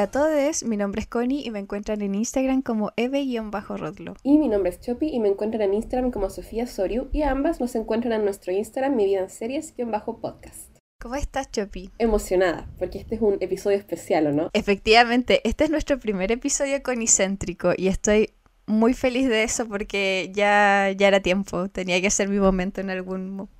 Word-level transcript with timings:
Hola 0.00 0.06
a 0.06 0.10
todos, 0.12 0.62
mi 0.62 0.78
nombre 0.78 1.02
es 1.02 1.06
Connie 1.06 1.46
y 1.46 1.50
me 1.50 1.58
encuentran 1.58 2.00
en 2.00 2.14
Instagram 2.14 2.62
como 2.62 2.90
eve-rodlo. 2.96 4.14
Y 4.22 4.38
mi 4.38 4.48
nombre 4.48 4.70
es 4.70 4.80
Chopi 4.80 5.08
y 5.08 5.20
me 5.20 5.28
encuentran 5.28 5.60
en 5.60 5.74
Instagram 5.74 6.10
como 6.10 6.30
Sofía 6.30 6.66
Soriu 6.66 7.10
y 7.12 7.20
ambas 7.20 7.60
nos 7.60 7.74
encuentran 7.74 8.14
en 8.14 8.24
nuestro 8.24 8.50
Instagram 8.50 8.96
Mi 8.96 9.04
Vida 9.04 9.20
en 9.20 9.28
Series-podcast. 9.28 10.74
¿Cómo 11.02 11.16
estás, 11.16 11.50
Chopi? 11.50 11.90
Emocionada, 11.98 12.66
porque 12.78 12.96
este 12.96 13.16
es 13.16 13.20
un 13.20 13.36
episodio 13.40 13.76
especial, 13.76 14.28
¿o 14.28 14.32
no? 14.32 14.48
Efectivamente, 14.54 15.46
este 15.46 15.64
es 15.64 15.70
nuestro 15.70 15.98
primer 15.98 16.32
episodio 16.32 16.82
conicéntrico 16.82 17.74
y 17.76 17.88
estoy 17.88 18.30
muy 18.64 18.94
feliz 18.94 19.28
de 19.28 19.42
eso 19.42 19.68
porque 19.68 20.32
ya, 20.34 20.94
ya 20.96 21.08
era 21.08 21.20
tiempo, 21.20 21.68
tenía 21.68 22.00
que 22.00 22.08
ser 22.08 22.30
mi 22.30 22.40
momento 22.40 22.80
en 22.80 22.88
algún 22.88 23.50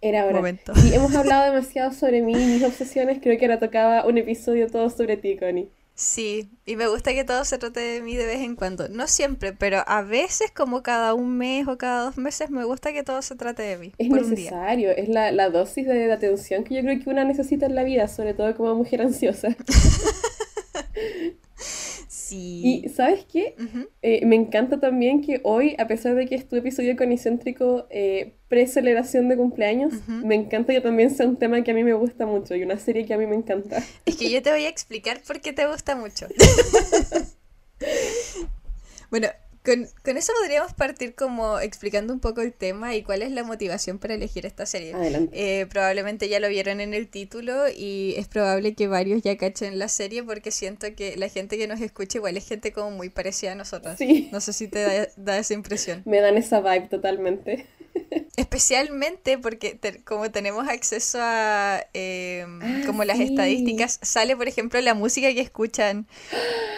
era 0.00 0.24
hora. 0.24 0.34
momento. 0.34 0.72
Y 0.82 0.94
hemos 0.94 1.14
hablado 1.14 1.52
demasiado 1.52 1.92
sobre 1.92 2.22
mí 2.22 2.32
y 2.32 2.46
mis 2.46 2.64
obsesiones, 2.64 3.18
creo 3.20 3.38
que 3.38 3.44
ahora 3.44 3.58
tocaba 3.58 4.06
un 4.06 4.16
episodio 4.16 4.66
todo 4.66 4.88
sobre 4.88 5.18
ti, 5.18 5.36
Connie. 5.36 5.68
Sí, 6.00 6.48
y 6.64 6.76
me 6.76 6.88
gusta 6.88 7.12
que 7.12 7.24
todo 7.24 7.44
se 7.44 7.58
trate 7.58 7.78
de 7.78 8.00
mí 8.00 8.16
de 8.16 8.24
vez 8.24 8.40
en 8.40 8.56
cuando. 8.56 8.88
No 8.88 9.06
siempre, 9.06 9.52
pero 9.52 9.84
a 9.86 10.00
veces, 10.00 10.50
como 10.50 10.82
cada 10.82 11.12
un 11.12 11.36
mes 11.36 11.68
o 11.68 11.76
cada 11.76 12.04
dos 12.04 12.16
meses, 12.16 12.48
me 12.48 12.64
gusta 12.64 12.94
que 12.94 13.02
todo 13.02 13.20
se 13.20 13.36
trate 13.36 13.62
de 13.64 13.76
mí. 13.76 13.92
Es 13.98 14.08
por 14.08 14.20
un 14.20 14.34
día. 14.34 14.50
necesario, 14.50 14.92
es 14.92 15.10
la, 15.10 15.30
la 15.30 15.50
dosis 15.50 15.86
de 15.86 16.10
atención 16.10 16.64
que 16.64 16.74
yo 16.74 16.80
creo 16.80 16.98
que 16.98 17.10
una 17.10 17.24
necesita 17.24 17.66
en 17.66 17.74
la 17.74 17.84
vida, 17.84 18.08
sobre 18.08 18.32
todo 18.32 18.56
como 18.56 18.76
mujer 18.76 19.02
ansiosa. 19.02 19.48
Sí. 22.30 22.82
Y 22.84 22.88
¿sabes 22.90 23.24
qué? 23.24 23.56
Eh, 24.02 24.24
me 24.24 24.36
encanta 24.36 24.78
también 24.78 25.20
que 25.20 25.40
hoy, 25.42 25.74
a 25.78 25.88
pesar 25.88 26.14
de 26.14 26.26
que 26.26 26.36
es 26.36 26.48
tu 26.48 26.54
episodio 26.54 26.96
conicéntrico 26.96 27.88
eh, 27.90 28.34
pre-celebración 28.46 29.28
de 29.28 29.36
cumpleaños, 29.36 29.94
me 30.06 30.36
encanta 30.36 30.72
que 30.72 30.80
también 30.80 31.10
sea 31.10 31.26
un 31.26 31.36
tema 31.36 31.62
que 31.62 31.72
a 31.72 31.74
mí 31.74 31.82
me 31.82 31.94
gusta 31.94 32.26
mucho 32.26 32.54
y 32.54 32.62
una 32.62 32.78
serie 32.78 33.04
que 33.04 33.14
a 33.14 33.18
mí 33.18 33.26
me 33.26 33.34
encanta. 33.34 33.82
Es 34.06 34.16
que 34.16 34.30
yo 34.30 34.40
te 34.42 34.50
voy 34.50 34.64
a 34.64 34.68
explicar 34.68 35.20
por 35.26 35.40
qué 35.40 35.52
te 35.52 35.66
gusta 35.66 35.96
mucho. 35.96 36.28
bueno, 39.10 39.28
con, 39.64 39.86
con 40.04 40.16
eso 40.16 40.32
podríamos 40.40 40.72
partir 40.74 41.14
como 41.14 41.60
explicando 41.60 42.12
un 42.12 42.20
poco 42.20 42.40
el 42.40 42.52
tema 42.52 42.94
y 42.94 43.02
cuál 43.02 43.22
es 43.22 43.30
la 43.30 43.44
motivación 43.44 43.98
para 43.98 44.14
elegir 44.14 44.46
esta 44.46 44.66
serie. 44.66 44.94
Eh, 45.32 45.66
probablemente 45.70 46.28
ya 46.28 46.40
lo 46.40 46.48
vieron 46.48 46.80
en 46.80 46.94
el 46.94 47.08
título 47.08 47.64
y 47.68 48.14
es 48.16 48.26
probable 48.28 48.74
que 48.74 48.88
varios 48.88 49.22
ya 49.22 49.36
cachen 49.36 49.78
la 49.78 49.88
serie 49.88 50.22
porque 50.22 50.50
siento 50.50 50.86
que 50.96 51.16
la 51.16 51.28
gente 51.28 51.58
que 51.58 51.66
nos 51.68 51.80
escucha 51.80 52.18
igual 52.18 52.36
es 52.36 52.46
gente 52.48 52.72
como 52.72 52.90
muy 52.90 53.10
parecida 53.10 53.52
a 53.52 53.54
nosotras. 53.54 53.98
Sí. 53.98 54.28
No 54.32 54.40
sé 54.40 54.52
si 54.52 54.68
te 54.68 54.80
da, 54.82 55.08
da 55.16 55.38
esa 55.38 55.54
impresión. 55.54 56.02
Me 56.06 56.20
dan 56.20 56.36
esa 56.36 56.60
vibe 56.60 56.88
totalmente. 56.88 57.66
Especialmente 58.36 59.38
porque 59.38 59.74
te- 59.74 60.02
como 60.04 60.30
tenemos 60.30 60.66
acceso 60.68 61.18
a 61.20 61.84
eh, 61.92 62.46
Ah, 62.62 62.82
como 62.86 63.04
las 63.04 63.16
sí. 63.18 63.24
estadísticas, 63.24 63.98
sale 64.02 64.36
por 64.36 64.48
ejemplo 64.48 64.80
la 64.80 64.94
música 64.94 65.32
que 65.34 65.40
escuchan 65.40 66.06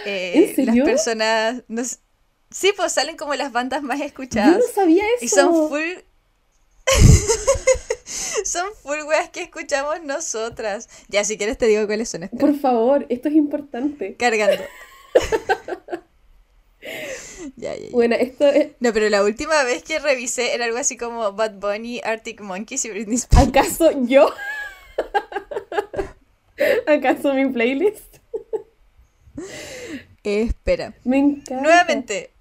eh, 0.04 0.32
¿En 0.34 0.54
serio? 0.56 0.74
las 0.74 0.84
personas. 0.84 1.62
Sí, 2.52 2.72
pues 2.76 2.92
salen 2.92 3.16
como 3.16 3.34
las 3.34 3.52
bandas 3.52 3.82
más 3.82 3.98
Yo 3.98 4.04
escuchadas. 4.04 4.58
no 4.58 4.64
sabía 4.74 5.04
eso. 5.16 5.24
Y 5.24 5.28
son 5.28 5.68
full. 5.68 6.02
son 8.44 8.66
full 8.82 9.02
weas 9.06 9.28
que 9.30 9.42
escuchamos 9.42 10.02
nosotras. 10.02 10.88
Ya, 11.08 11.24
si 11.24 11.36
quieres 11.36 11.58
te 11.58 11.66
digo 11.66 11.86
cuáles 11.86 12.08
son. 12.08 12.24
espera. 12.24 12.40
Por 12.40 12.58
favor, 12.58 13.06
esto 13.08 13.28
es 13.28 13.34
importante. 13.34 14.16
Cargando. 14.16 14.62
ya, 17.56 17.74
ya, 17.74 17.76
ya. 17.76 17.90
Bueno, 17.90 18.16
esto 18.16 18.46
es... 18.48 18.72
No, 18.80 18.92
pero 18.92 19.08
la 19.08 19.22
última 19.22 19.62
vez 19.64 19.82
que 19.82 19.98
revisé 19.98 20.54
era 20.54 20.64
algo 20.64 20.78
así 20.78 20.96
como 20.96 21.32
Bad 21.32 21.54
Bunny, 21.54 22.00
Arctic 22.04 22.40
Monkeys 22.40 22.84
y 22.84 22.90
Britney 22.90 23.16
Spears. 23.16 23.48
¿Acaso 23.48 23.90
yo? 24.06 24.30
¿Acaso 26.86 27.34
mi 27.34 27.46
playlist? 27.48 28.16
Eh, 30.24 30.42
espera. 30.42 30.94
Me 31.04 31.18
encanta. 31.18 31.62
Nuevamente, 31.62 32.31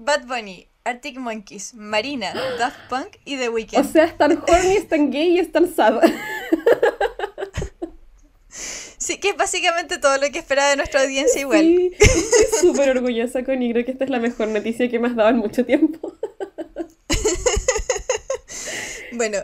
Bad 0.00 0.26
Bunny, 0.26 0.66
Arctic 0.84 1.18
Monkeys, 1.18 1.74
Marina, 1.74 2.32
Daft 2.58 2.78
Punk 2.88 3.18
y 3.24 3.36
The 3.36 3.48
O 3.48 3.52
Weeknd. 3.52 3.84
sea, 3.92 4.04
es 4.04 4.16
tan 4.16 4.42
horny, 4.48 4.76
es 4.76 4.88
tan 4.88 5.10
gay 5.10 5.36
y 5.36 5.38
es 5.38 5.52
tan 5.52 5.72
sad. 5.72 6.00
Sí, 8.98 9.18
que 9.18 9.30
es 9.30 9.36
básicamente 9.36 9.98
todo 9.98 10.18
lo 10.18 10.30
que 10.30 10.38
espera 10.38 10.68
de 10.68 10.76
nuestra 10.76 11.02
audiencia 11.02 11.40
igual. 11.40 11.60
Sí, 11.62 11.90
estoy 11.98 12.60
súper 12.60 12.90
orgullosa 12.90 13.42
con 13.44 13.62
y 13.62 13.72
creo 13.72 13.84
que 13.84 13.92
esta 13.92 14.04
es 14.04 14.10
la 14.10 14.20
mejor 14.20 14.48
noticia 14.48 14.88
que 14.90 14.98
me 14.98 15.08
has 15.08 15.16
dado 15.16 15.30
en 15.30 15.36
mucho 15.38 15.64
tiempo. 15.64 16.14
Bueno, 19.12 19.38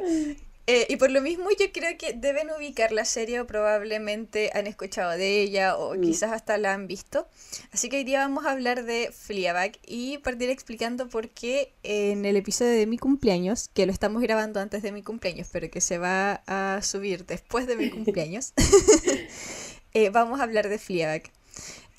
eh, 0.66 0.87
y 0.88 0.97
por 0.97 1.10
lo 1.10 1.21
mismo 1.21 1.49
yo 1.59 1.66
creo 1.72 1.97
que 1.97 2.12
deben 2.12 2.50
ubicar 2.50 2.91
la 2.93 3.04
serie 3.04 3.41
o 3.41 3.47
probablemente 3.47 4.50
han 4.54 4.66
escuchado 4.66 5.10
de 5.12 5.41
ella 5.43 5.77
o 5.77 5.94
Mm. 5.94 6.00
quizás 6.00 6.32
hasta 6.32 6.59
la 6.59 6.75
han 6.75 6.87
visto. 6.87 7.28
Así 7.72 7.88
que 7.88 7.99
hoy 7.99 8.04
día 8.04 8.21
vamos 8.21 8.47
a 8.47 8.53
hablar 8.53 8.84
de 8.84 9.10
Fleabag 9.12 9.72
y 9.87 10.19
partir 10.19 10.50
explicando 10.50 11.09
por 11.09 11.28
qué 11.31 11.72
en 11.82 12.25
el 12.25 12.37
episodio 12.37 12.72
de 12.72 12.87
mi 12.87 12.99
cumpleaños, 12.99 13.69
que 13.75 13.87
lo 13.87 13.93
estamos 13.93 14.22
grabando 14.22 14.60
antes 14.60 14.82
de 14.82 14.93
mi 14.93 15.03
cumpleaños, 15.03 15.49
pero 15.53 15.71
que 15.71 15.81
se 15.81 15.99
va 15.99 16.43
a 16.47 16.81
subir 16.83 17.27
después 17.27 17.66
de 17.66 17.77
mi 17.77 17.91
cumpleaños, 17.97 18.53
eh, 19.94 20.10
vamos 20.10 20.41
a 20.41 20.44
hablar 20.44 20.69
de 20.69 20.78
Fleabag. 20.78 21.22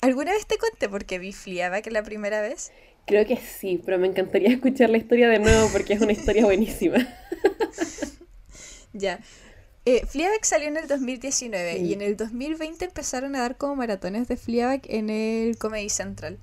¿Alguna 0.00 0.32
vez 0.32 0.46
te 0.46 0.58
conté 0.58 0.88
por 0.88 1.04
qué 1.06 1.18
vi 1.18 1.32
Fleabag 1.32 1.90
la 1.90 2.02
primera 2.02 2.40
vez? 2.40 2.70
Creo 3.06 3.26
que 3.26 3.36
sí, 3.38 3.80
pero 3.84 3.98
me 3.98 4.06
encantaría 4.06 4.50
escuchar 4.54 4.90
la 4.90 4.98
historia 4.98 5.28
de 5.28 5.38
nuevo 5.38 5.68
porque 5.72 5.94
es 5.94 6.00
una 6.00 6.12
historia 6.12 6.44
buenísima. 6.44 7.08
Ya. 8.98 9.20
Eh, 9.84 10.04
Fleabag 10.06 10.44
salió 10.44 10.68
en 10.68 10.76
el 10.76 10.86
2019 10.86 11.78
y 11.78 11.90
Mm. 11.90 11.92
en 11.92 12.02
el 12.02 12.16
2020 12.16 12.84
empezaron 12.84 13.34
a 13.36 13.40
dar 13.40 13.56
como 13.56 13.76
maratones 13.76 14.28
de 14.28 14.36
Fleabag 14.36 14.82
en 14.84 15.08
el 15.08 15.56
Comedy 15.56 15.88
Central. 15.88 16.38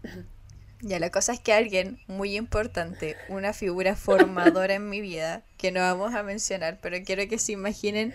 Ya, 0.81 0.99
la 0.99 1.09
cosa 1.11 1.33
es 1.33 1.39
que 1.39 1.53
alguien 1.53 1.99
muy 2.07 2.35
importante, 2.35 3.15
una 3.29 3.53
figura 3.53 3.95
formadora 3.95 4.73
en 4.75 4.89
mi 4.89 4.99
vida, 5.01 5.43
que 5.57 5.71
no 5.71 5.79
vamos 5.81 6.13
a 6.15 6.23
mencionar, 6.23 6.79
pero 6.81 6.97
quiero 7.05 7.27
que 7.27 7.37
se 7.39 7.51
imaginen, 7.53 8.13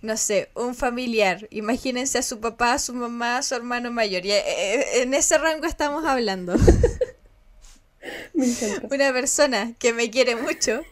no 0.00 0.16
sé, 0.16 0.48
un 0.54 0.74
familiar. 0.74 1.46
Imagínense 1.50 2.18
a 2.18 2.22
su 2.22 2.40
papá, 2.40 2.74
a 2.74 2.78
su 2.78 2.94
mamá, 2.94 3.38
a 3.38 3.42
su 3.42 3.54
hermano 3.54 3.90
mayor. 3.92 4.24
Y, 4.26 4.32
eh, 4.32 4.42
eh, 4.46 5.02
en 5.02 5.14
ese 5.14 5.38
rango 5.38 5.66
estamos 5.66 6.04
hablando. 6.04 6.54
Me 8.34 8.46
una 8.90 9.12
persona 9.12 9.74
que 9.78 9.92
me 9.92 10.10
quiere 10.10 10.34
mucho 10.36 10.82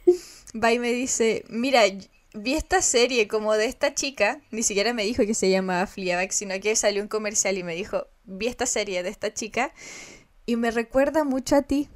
va 0.55 0.73
y 0.73 0.79
me 0.79 0.93
dice, 0.93 1.45
mira, 1.49 1.87
y- 1.87 2.09
vi 2.35 2.55
esta 2.55 2.81
serie 2.83 3.27
como 3.29 3.55
de 3.55 3.67
esta 3.67 3.95
chica, 3.95 4.41
ni 4.51 4.63
siquiera 4.63 4.93
me 4.95 5.05
dijo 5.05 5.25
que 5.27 5.35
se 5.35 5.51
llamaba 5.51 5.87
Fleabag, 5.87 6.33
sino 6.33 6.59
que 6.61 6.77
salió 6.77 7.03
un 7.03 7.09
comercial 7.09 7.59
y 7.59 7.63
me 7.65 7.75
dijo, 7.75 8.07
vi 8.25 8.47
esta 8.47 8.67
serie 8.67 9.03
de 9.03 9.11
esta 9.11 9.33
chica 9.35 9.73
y 10.47 10.57
me 10.57 10.71
recuerda 10.71 11.25
mucho 11.25 11.57
a 11.57 11.63
ti. 11.63 11.89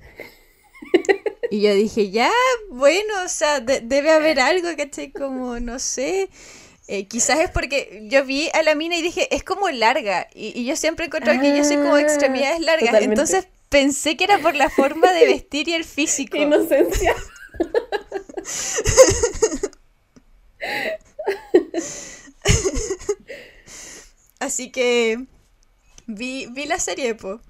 Y 1.51 1.61
yo 1.61 1.75
dije, 1.75 2.11
ya, 2.11 2.31
bueno, 2.71 3.15
o 3.25 3.29
sea, 3.29 3.61
de- 3.61 3.81
debe 3.81 4.11
haber 4.11 4.41
algo, 4.41 4.69
¿cachai? 4.77 5.13
Como, 5.13 5.61
no 5.61 5.79
sé. 5.79 6.29
eh, 6.89 7.07
quizás 7.07 7.39
es 7.41 7.51
porque 7.51 8.07
yo 8.11 8.25
vi 8.25 8.49
a 8.55 8.63
la 8.63 8.75
mina 8.75 8.97
y 8.97 9.03
dije, 9.03 9.35
es 9.35 9.45
como 9.45 9.69
larga. 9.71 10.27
Y, 10.35 10.59
y 10.59 10.65
yo 10.65 10.75
siempre 10.77 11.07
encuentro 11.07 11.33
que 11.41 11.57
yo 11.57 11.65
soy 11.65 11.77
como 11.77 11.95
Ah, 11.95 12.01
extremidades 12.01 12.61
largas. 12.61 12.87
totalmente. 12.91 13.21
Entonces 13.21 13.47
pensé 13.69 14.17
que 14.17 14.25
era 14.25 14.39
por 14.39 14.55
la 14.57 14.69
forma 14.69 15.13
de 15.13 15.27
vestir 15.27 15.69
y 15.69 15.75
el 15.75 15.85
físico. 15.85 16.37
¡Qué 16.37 16.43
inocencia! 16.43 17.15
Así 24.41 24.71
que 24.71 25.27
vi, 26.07 26.47
vi 26.47 26.67
la 26.67 26.79
serie, 26.79 27.15
po. 27.15 27.41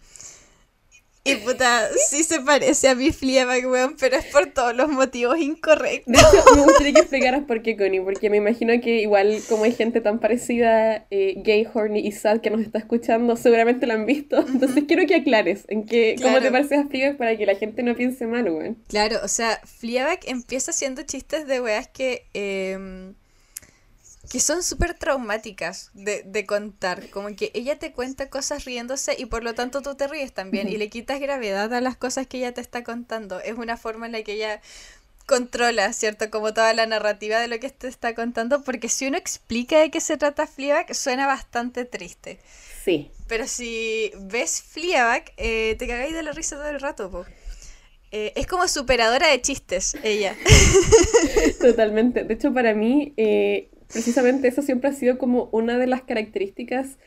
Y 1.26 1.36
puta, 1.36 1.88
sí 2.10 2.22
se 2.22 2.40
parece 2.40 2.88
a 2.88 2.94
mi 2.94 3.10
Fleabag, 3.10 3.66
weón, 3.66 3.96
pero 3.98 4.16
es 4.16 4.26
por 4.26 4.44
todos 4.52 4.76
los 4.76 4.88
motivos 4.90 5.38
incorrectos. 5.38 6.12
De 6.12 6.18
hecho, 6.18 6.54
me 6.54 6.62
gustaría 6.64 6.92
que 6.92 7.00
explicaras 7.00 7.44
por 7.44 7.62
qué, 7.62 7.78
Connie, 7.78 8.00
porque 8.02 8.28
me 8.28 8.36
imagino 8.36 8.78
que 8.82 9.00
igual 9.00 9.40
como 9.48 9.64
hay 9.64 9.72
gente 9.72 10.02
tan 10.02 10.18
parecida, 10.20 11.06
eh, 11.10 11.34
gay, 11.38 11.66
horny 11.72 12.00
y 12.00 12.12
sad 12.12 12.40
que 12.42 12.50
nos 12.50 12.60
está 12.60 12.78
escuchando, 12.78 13.36
seguramente 13.36 13.86
la 13.86 13.94
han 13.94 14.04
visto. 14.04 14.44
Entonces 14.46 14.84
quiero 14.86 15.06
que 15.06 15.14
aclares 15.14 15.64
en 15.68 15.86
qué, 15.86 16.14
cómo 16.18 16.28
Claro. 16.34 16.44
te 16.44 16.52
pareces 16.52 16.78
a 16.80 16.88
Fleabag 16.88 17.16
para 17.16 17.36
que 17.38 17.46
la 17.46 17.54
gente 17.54 17.82
no 17.82 17.94
piense 17.94 18.26
mal, 18.26 18.44
weón. 18.50 18.76
Claro, 18.88 19.20
o 19.24 19.28
sea, 19.28 19.58
Fleabag 19.64 20.20
empieza 20.26 20.72
haciendo 20.72 21.02
chistes 21.04 21.46
de 21.46 21.60
weas 21.62 21.88
que, 21.88 22.26
em, 22.34 23.14
que 24.34 24.40
son 24.40 24.64
súper 24.64 24.94
traumáticas 24.94 25.92
de, 25.94 26.24
de 26.24 26.44
contar. 26.44 27.08
Como 27.10 27.36
que 27.36 27.52
ella 27.54 27.78
te 27.78 27.92
cuenta 27.92 28.30
cosas 28.30 28.64
riéndose 28.64 29.14
y 29.16 29.26
por 29.26 29.44
lo 29.44 29.54
tanto 29.54 29.80
tú 29.80 29.94
te 29.94 30.08
ríes 30.08 30.32
también 30.32 30.68
y 30.68 30.76
le 30.76 30.88
quitas 30.88 31.20
gravedad 31.20 31.72
a 31.72 31.80
las 31.80 31.96
cosas 31.96 32.26
que 32.26 32.38
ella 32.38 32.52
te 32.52 32.60
está 32.60 32.82
contando. 32.82 33.38
Es 33.38 33.52
una 33.52 33.76
forma 33.76 34.06
en 34.06 34.10
la 34.10 34.24
que 34.24 34.32
ella 34.32 34.60
controla, 35.24 35.92
¿cierto? 35.92 36.30
Como 36.30 36.52
toda 36.52 36.74
la 36.74 36.84
narrativa 36.84 37.38
de 37.38 37.46
lo 37.46 37.60
que 37.60 37.70
te 37.70 37.86
está 37.86 38.16
contando, 38.16 38.64
porque 38.64 38.88
si 38.88 39.06
uno 39.06 39.16
explica 39.16 39.78
de 39.78 39.92
qué 39.92 40.00
se 40.00 40.16
trata 40.16 40.48
Fleabag, 40.48 40.92
suena 40.96 41.28
bastante 41.28 41.84
triste. 41.84 42.40
Sí. 42.84 43.12
Pero 43.28 43.46
si 43.46 44.10
ves 44.18 44.62
Fleabag, 44.62 45.30
eh, 45.36 45.76
te 45.78 45.86
cagáis 45.86 46.12
de 46.12 46.24
la 46.24 46.32
risa 46.32 46.56
todo 46.56 46.70
el 46.70 46.80
rato, 46.80 47.08
po. 47.08 47.24
Eh, 48.10 48.32
es 48.34 48.48
como 48.48 48.66
superadora 48.66 49.28
de 49.28 49.40
chistes, 49.40 49.96
ella. 50.02 50.36
Totalmente. 51.60 52.24
De 52.24 52.34
hecho, 52.34 52.52
para 52.52 52.74
mí, 52.74 53.12
eh, 53.16 53.70
precisamente 53.94 54.48
eso 54.48 54.60
siempre 54.60 54.90
ha 54.90 54.92
sido 54.92 55.16
como 55.16 55.48
una 55.52 55.78
de 55.78 55.86
las 55.86 56.02
características 56.02 56.98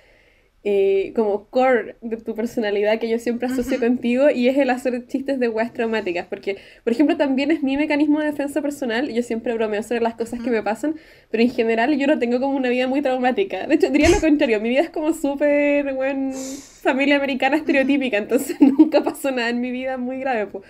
eh, 0.63 1.13
como 1.15 1.45
core 1.49 1.95
de 2.01 2.17
tu 2.17 2.35
personalidad 2.35 2.99
que 2.99 3.07
yo 3.07 3.19
siempre 3.19 3.47
asocio 3.47 3.79
contigo 3.79 4.29
y 4.29 4.49
es 4.49 4.57
el 4.57 4.69
hacer 4.69 5.07
chistes 5.07 5.39
de 5.39 5.47
weas 5.47 5.71
traumáticas. 5.71 6.25
Porque, 6.27 6.57
por 6.83 6.91
ejemplo, 6.91 7.15
también 7.15 7.51
es 7.51 7.63
mi 7.63 7.77
mecanismo 7.77 8.19
de 8.19 8.25
defensa 8.25 8.61
personal. 8.61 9.07
Yo 9.07 9.23
siempre 9.23 9.53
bromeo 9.53 9.81
sobre 9.83 10.01
las 10.01 10.15
cosas 10.15 10.41
que 10.41 10.49
me 10.49 10.61
pasan, 10.63 10.95
pero 11.29 11.43
en 11.43 11.51
general 11.51 11.97
yo 11.97 12.07
no 12.07 12.19
tengo 12.19 12.41
como 12.41 12.57
una 12.57 12.69
vida 12.69 12.87
muy 12.87 13.01
traumática. 13.01 13.65
De 13.67 13.75
hecho, 13.75 13.89
diría 13.91 14.09
lo 14.09 14.19
contrario. 14.19 14.59
Mi 14.59 14.69
vida 14.69 14.81
es 14.81 14.89
como 14.89 15.13
súper, 15.13 15.93
buen 15.93 16.33
familia 16.33 17.15
americana 17.15 17.55
estereotípica, 17.55 18.17
entonces 18.17 18.57
nunca 18.61 19.01
pasó 19.03 19.31
nada 19.31 19.49
en 19.49 19.61
mi 19.61 19.71
vida 19.71 19.97
muy 19.97 20.19
grave. 20.19 20.47
Pues. 20.47 20.65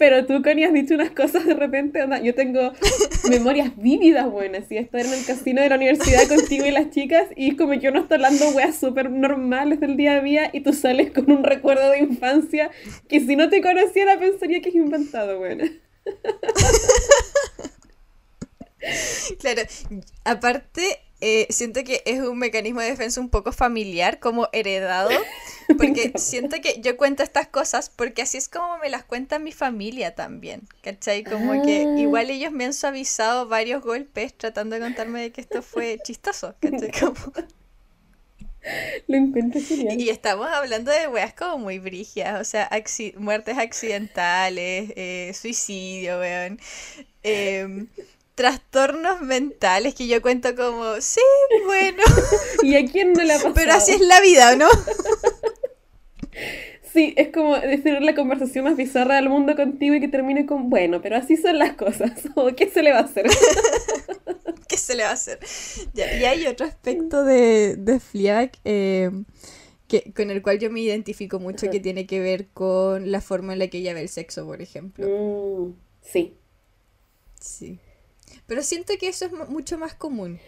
Pero 0.00 0.24
tú, 0.24 0.40
Connie, 0.42 0.64
has 0.64 0.72
dicho 0.72 0.94
unas 0.94 1.10
cosas 1.10 1.44
de 1.44 1.52
repente, 1.52 2.02
yo 2.24 2.34
tengo 2.34 2.72
memorias 3.28 3.76
vívidas 3.76 4.30
buenas, 4.30 4.72
y 4.72 4.78
estar 4.78 5.02
en 5.02 5.12
el 5.12 5.26
casino 5.26 5.60
de 5.60 5.68
la 5.68 5.76
universidad 5.76 6.26
contigo 6.26 6.64
y 6.64 6.70
las 6.70 6.88
chicas, 6.88 7.26
y 7.36 7.50
es 7.50 7.58
como 7.58 7.78
que 7.78 7.90
uno 7.90 8.00
está 8.00 8.14
hablando 8.14 8.48
weas 8.48 8.78
súper 8.78 9.10
normales 9.10 9.78
del 9.78 9.98
día 9.98 10.14
a 10.14 10.20
día, 10.22 10.48
y 10.54 10.62
tú 10.62 10.72
sales 10.72 11.10
con 11.10 11.30
un 11.30 11.44
recuerdo 11.44 11.90
de 11.90 11.98
infancia 11.98 12.70
que 13.08 13.20
si 13.20 13.36
no 13.36 13.50
te 13.50 13.60
conociera 13.60 14.18
pensaría 14.18 14.62
que 14.62 14.70
es 14.70 14.74
inventado, 14.74 15.38
buena. 15.38 15.70
Claro, 19.38 19.62
aparte, 20.24 20.82
eh, 21.20 21.46
siento 21.50 21.84
que 21.84 22.02
es 22.06 22.20
un 22.20 22.38
mecanismo 22.38 22.80
de 22.80 22.90
defensa 22.90 23.20
un 23.20 23.28
poco 23.28 23.52
familiar, 23.52 24.18
como 24.20 24.48
heredado, 24.52 25.10
porque 25.78 26.12
siento 26.16 26.56
que 26.62 26.80
yo 26.80 26.96
cuento 26.96 27.22
estas 27.22 27.46
cosas 27.46 27.90
porque 27.90 28.22
así 28.22 28.38
es 28.38 28.48
como 28.48 28.78
me 28.78 28.88
las 28.88 29.04
cuenta 29.04 29.38
mi 29.38 29.52
familia 29.52 30.14
también, 30.14 30.62
¿cachai? 30.82 31.22
Como 31.24 31.62
que 31.62 31.86
ah. 31.86 32.00
igual 32.00 32.30
ellos 32.30 32.52
me 32.52 32.64
han 32.64 32.72
suavizado 32.72 33.48
varios 33.48 33.82
golpes 33.82 34.34
tratando 34.34 34.76
de 34.76 34.82
contarme 34.82 35.20
de 35.20 35.30
que 35.30 35.40
esto 35.40 35.62
fue 35.62 35.98
chistoso, 36.02 36.54
¿cachai? 36.60 36.90
Lo 39.08 39.16
encuentro 39.16 39.60
genial. 39.60 40.00
Y 40.00 40.10
estamos 40.10 40.46
hablando 40.46 40.90
de 40.90 41.08
weas 41.08 41.32
como 41.32 41.58
muy 41.58 41.78
brigias, 41.78 42.40
o 42.40 42.44
sea, 42.44 42.70
muertes 43.16 43.56
accidentales, 43.56 44.92
eh, 44.96 45.32
suicidio, 45.34 46.18
weón. 46.18 46.60
Eh, 47.22 47.86
trastornos 48.40 49.20
mentales 49.20 49.94
que 49.94 50.06
yo 50.06 50.22
cuento 50.22 50.56
como, 50.56 50.98
sí, 51.00 51.20
bueno. 51.66 52.02
¿Y 52.62 52.74
a 52.74 52.86
quién 52.90 53.12
no 53.12 53.22
le 53.22 53.34
ha 53.34 53.36
pasado? 53.36 53.52
Pero 53.54 53.74
así 53.74 53.92
es 53.92 54.00
la 54.00 54.18
vida, 54.22 54.56
¿no? 54.56 54.66
Sí, 56.92 57.14
es 57.16 57.28
como 57.28 57.56
decir 57.56 58.02
la 58.02 58.16
conversación 58.16 58.64
más 58.64 58.76
bizarra 58.76 59.14
del 59.14 59.28
mundo 59.28 59.54
contigo 59.54 59.94
y 59.94 60.00
que 60.00 60.08
termine 60.08 60.44
con, 60.44 60.70
bueno, 60.70 61.00
pero 61.00 61.16
así 61.16 61.36
son 61.36 61.56
las 61.56 61.74
cosas. 61.74 62.10
¿O 62.34 62.52
qué 62.56 62.68
se 62.68 62.82
le 62.82 62.90
va 62.90 62.98
a 62.98 63.02
hacer? 63.02 63.26
¿Qué 64.66 64.76
se 64.76 64.96
le 64.96 65.04
va 65.04 65.10
a 65.10 65.12
hacer? 65.12 65.38
y 65.94 66.00
hay 66.00 66.48
otro 66.48 66.66
aspecto 66.66 67.22
de, 67.24 67.76
de 67.76 68.00
Fliak 68.00 68.58
eh, 68.64 69.10
que, 69.86 70.12
con 70.12 70.32
el 70.32 70.42
cual 70.42 70.58
yo 70.58 70.68
me 70.70 70.80
identifico 70.80 71.38
mucho 71.38 71.70
que 71.70 71.78
tiene 71.78 72.08
que 72.08 72.18
ver 72.18 72.48
con 72.48 73.12
la 73.12 73.20
forma 73.20 73.52
en 73.52 73.60
la 73.60 73.68
que 73.68 73.78
ella 73.78 73.94
ve 73.94 74.00
el 74.00 74.08
sexo, 74.08 74.44
por 74.44 74.60
ejemplo. 74.60 75.06
Mm, 75.06 75.74
sí. 76.02 76.34
Sí. 77.40 77.78
Pero 78.50 78.64
siento 78.64 78.94
que 78.98 79.06
eso 79.06 79.26
es 79.26 79.48
mucho 79.48 79.78
más 79.78 79.94
común. 79.94 80.40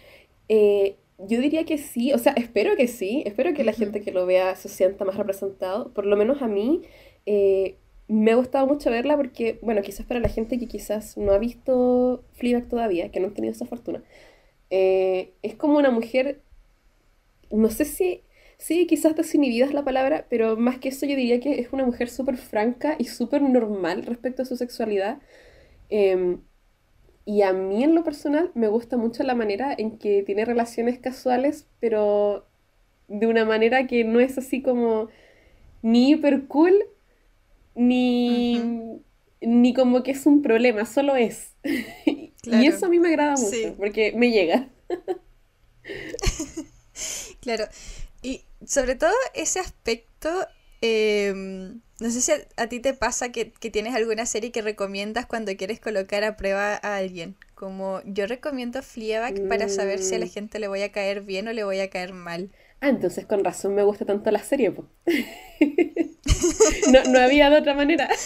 Eh, 0.48 0.96
yo 1.18 1.40
diría 1.40 1.64
que 1.64 1.78
sí, 1.78 2.12
o 2.12 2.18
sea, 2.18 2.32
espero 2.32 2.74
que 2.74 2.88
sí, 2.88 3.22
espero 3.26 3.54
que 3.54 3.62
la 3.62 3.72
gente 3.72 4.00
que 4.00 4.10
lo 4.10 4.26
vea 4.26 4.56
se 4.56 4.68
sienta 4.68 5.04
más 5.04 5.16
representado, 5.16 5.92
por 5.94 6.04
lo 6.04 6.16
menos 6.16 6.42
a 6.42 6.48
mí. 6.48 6.82
Eh, 7.26 7.76
me 8.08 8.32
ha 8.32 8.34
gustado 8.34 8.66
mucho 8.66 8.90
verla 8.90 9.16
porque, 9.16 9.60
bueno, 9.62 9.82
quizás 9.82 10.04
para 10.04 10.18
la 10.18 10.28
gente 10.28 10.58
que 10.58 10.66
quizás 10.66 11.16
no 11.16 11.30
ha 11.30 11.38
visto 11.38 12.24
Fleabag 12.32 12.68
todavía, 12.68 13.12
que 13.12 13.20
no 13.20 13.28
ha 13.28 13.34
tenido 13.34 13.52
esa 13.52 13.66
fortuna, 13.66 14.02
eh, 14.70 15.34
es 15.42 15.54
como 15.54 15.78
una 15.78 15.92
mujer, 15.92 16.40
no 17.52 17.70
sé 17.70 17.84
si, 17.84 18.22
sí, 18.58 18.88
quizás 18.88 19.14
desinhibida 19.14 19.66
es 19.66 19.74
la 19.74 19.84
palabra, 19.84 20.26
pero 20.28 20.56
más 20.56 20.78
que 20.78 20.88
eso 20.88 21.06
yo 21.06 21.14
diría 21.14 21.38
que 21.38 21.60
es 21.60 21.72
una 21.72 21.84
mujer 21.84 22.10
súper 22.10 22.36
franca 22.36 22.96
y 22.98 23.04
súper 23.04 23.42
normal 23.42 24.02
respecto 24.06 24.42
a 24.42 24.44
su 24.44 24.56
sexualidad. 24.56 25.20
Em, 25.88 26.40
y 27.24 27.42
a 27.42 27.52
mí 27.52 27.84
en 27.84 27.94
lo 27.94 28.04
personal 28.04 28.50
me 28.54 28.68
gusta 28.68 28.96
mucho 28.96 29.22
la 29.22 29.34
manera 29.34 29.74
en 29.76 29.98
que 29.98 30.22
tiene 30.22 30.44
relaciones 30.44 30.98
casuales, 30.98 31.66
pero 31.80 32.46
de 33.08 33.26
una 33.26 33.44
manera 33.44 33.86
que 33.86 34.04
no 34.04 34.20
es 34.20 34.38
así 34.38 34.62
como 34.62 35.08
ni 35.82 36.10
hiper 36.10 36.46
cool, 36.46 36.74
ni, 37.74 38.60
ni 39.40 39.74
como 39.74 40.02
que 40.02 40.12
es 40.12 40.26
un 40.26 40.42
problema, 40.42 40.86
solo 40.86 41.16
es. 41.16 41.54
Y 42.44 42.66
eso 42.66 42.86
a 42.86 42.88
mí 42.88 42.98
me 42.98 43.06
agrada 43.06 43.36
mucho, 43.36 43.76
porque 43.76 44.12
me 44.16 44.32
llega. 44.32 44.68
claro, 47.40 47.66
y 48.20 48.40
sobre 48.66 48.96
todo 48.96 49.12
ese 49.32 49.60
aspecto... 49.60 50.28
Em, 50.80 51.82
no 52.02 52.10
sé 52.10 52.20
si 52.20 52.32
a, 52.56 52.66
ti 52.66 52.80
te 52.80 52.94
pasa 52.94 53.30
que, 53.30 53.44
tienes 53.44 53.94
alguna 53.94 54.26
serie 54.26 54.50
que 54.50 54.60
recomiendas 54.60 55.24
cuando 55.24 55.56
quieres 55.56 55.78
colocar 55.78 56.24
a 56.24 56.36
prueba 56.36 56.80
a 56.82 56.96
alguien. 56.96 57.36
Como 57.54 58.02
yo 58.04 58.26
recomiendo 58.26 58.82
Fleabag 58.82 59.46
para 59.46 59.68
saber 59.68 60.00
si 60.00 60.16
a 60.16 60.18
la 60.18 60.26
mm. 60.26 60.30
gente 60.30 60.58
le 60.58 60.66
voy 60.66 60.82
a 60.82 60.90
caer 60.90 61.22
bien 61.22 61.46
o 61.46 61.52
le 61.52 61.62
voy 61.62 61.78
a 61.78 61.90
caer 61.90 62.12
mal. 62.12 62.50
Ah, 62.80 62.88
entonces 62.88 63.24
con 63.24 63.44
razón 63.44 63.76
me 63.76 63.84
gusta 63.84 64.04
tanto 64.04 64.32
la 64.32 64.42
serie, 64.42 64.70
no, 66.92 67.04
no 67.08 67.20
había 67.20 67.50
de 67.50 67.58
otra 67.58 67.74
manera. 67.74 68.08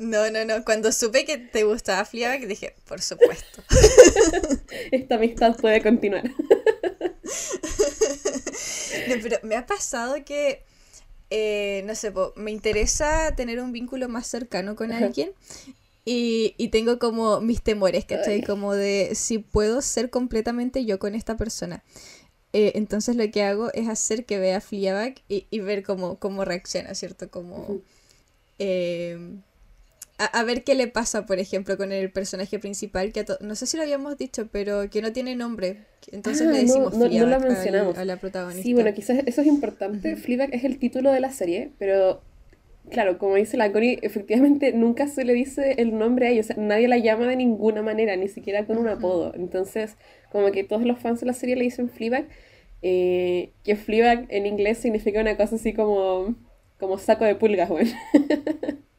No, 0.00 0.30
no, 0.30 0.46
no. 0.46 0.64
Cuando 0.64 0.92
supe 0.92 1.26
que 1.26 1.36
te 1.36 1.62
gustaba 1.64 2.06
Fleabag 2.06 2.46
dije, 2.46 2.74
por 2.88 3.02
supuesto. 3.02 3.62
Esta 4.90 5.16
amistad 5.16 5.54
puede 5.58 5.82
continuar. 5.82 6.22
pero 9.22 9.36
me 9.42 9.56
ha 9.56 9.66
pasado 9.66 10.24
que 10.24 10.64
eh, 11.30 11.82
no 11.86 11.94
sé, 11.94 12.12
me 12.36 12.50
interesa 12.50 13.34
tener 13.36 13.60
un 13.60 13.72
vínculo 13.72 14.08
más 14.08 14.26
cercano 14.26 14.74
con 14.76 14.92
alguien 14.92 15.32
y, 16.04 16.54
y, 16.58 16.68
tengo 16.68 16.98
como 16.98 17.40
mis 17.40 17.62
temores, 17.62 18.04
¿cachai? 18.04 18.42
Como 18.42 18.74
de 18.74 19.12
si 19.14 19.38
puedo 19.38 19.80
ser 19.80 20.10
completamente 20.10 20.84
yo 20.84 20.98
con 20.98 21.14
esta 21.14 21.36
persona. 21.36 21.84
Eh, 22.52 22.72
entonces 22.74 23.14
lo 23.14 23.30
que 23.30 23.44
hago 23.44 23.72
es 23.74 23.88
hacer 23.88 24.24
que 24.26 24.38
vea 24.40 24.60
Fleabag 24.60 25.14
y, 25.28 25.46
y 25.50 25.60
ver 25.60 25.84
cómo, 25.84 26.18
cómo 26.18 26.44
reacciona, 26.44 26.94
¿cierto? 26.94 27.30
Como 27.30 27.80
a, 30.20 30.44
ver 30.44 30.64
qué 30.64 30.74
le 30.74 30.86
pasa, 30.86 31.24
por 31.24 31.38
ejemplo, 31.38 31.78
con 31.78 31.92
el 31.92 32.10
personaje 32.10 32.58
principal, 32.58 33.12
que 33.12 33.24
no 33.40 33.54
sé 33.54 33.66
si 33.66 33.76
lo 33.78 33.82
habíamos 33.82 34.18
dicho, 34.18 34.48
pero 34.52 34.90
que 34.90 35.00
no 35.00 35.12
tiene 35.12 35.34
nombre. 35.34 35.78
Entonces 36.12 36.46
le 36.46 36.58
ah, 36.58 36.60
decimos 36.60 36.94
no, 36.94 37.08
no, 37.08 37.40
mencionamos. 37.40 37.96
A, 37.96 38.04
la 38.04 38.18
protagonista. 38.18 38.62
Sí, 38.62 38.74
bueno, 38.74 38.92
quizás 38.92 39.18
eso 39.24 39.40
es 39.40 39.46
importante. 39.46 40.14
Uh 40.14 40.42
es 40.52 40.64
el 40.64 40.78
título 40.78 41.10
de 41.12 41.20
la 41.20 41.30
serie, 41.30 41.70
pero 41.78 42.20
claro, 42.90 43.18
como 43.18 43.36
dice 43.36 43.56
la 43.56 43.72
Connie, 43.72 43.98
efectivamente 44.02 44.72
nunca 44.72 45.08
se 45.08 45.24
le 45.24 45.32
dice 45.32 45.76
el 45.78 45.96
nombre 45.96 46.26
a 46.26 46.30
ella, 46.30 46.40
o 46.40 46.44
sea, 46.44 46.56
nadie 46.56 46.88
la 46.88 46.98
llama 46.98 47.26
de 47.26 47.36
ninguna 47.36 47.82
manera, 47.82 48.14
ni 48.16 48.28
siquiera 48.28 48.66
con 48.66 48.76
un 48.76 48.88
apodo. 48.88 49.32
Entonces, 49.34 49.96
como 50.30 50.50
que 50.50 50.64
todos 50.64 50.84
los 50.84 50.98
fans 50.98 51.20
de 51.20 51.26
la 51.26 51.32
serie 51.32 51.56
le 51.56 51.64
dicen 51.64 51.88
Fleabag, 51.88 52.26
eh, 52.82 53.50
que 53.64 53.76
Fleabag 53.76 54.26
en 54.28 54.46
inglés 54.46 54.78
significa 54.78 55.20
una 55.20 55.36
cosa 55.36 55.56
así 55.56 55.72
como, 55.72 56.34
como 56.78 56.98
saco 56.98 57.24
de 57.24 57.36
pulgas, 57.36 57.70
bueno. 57.70 57.90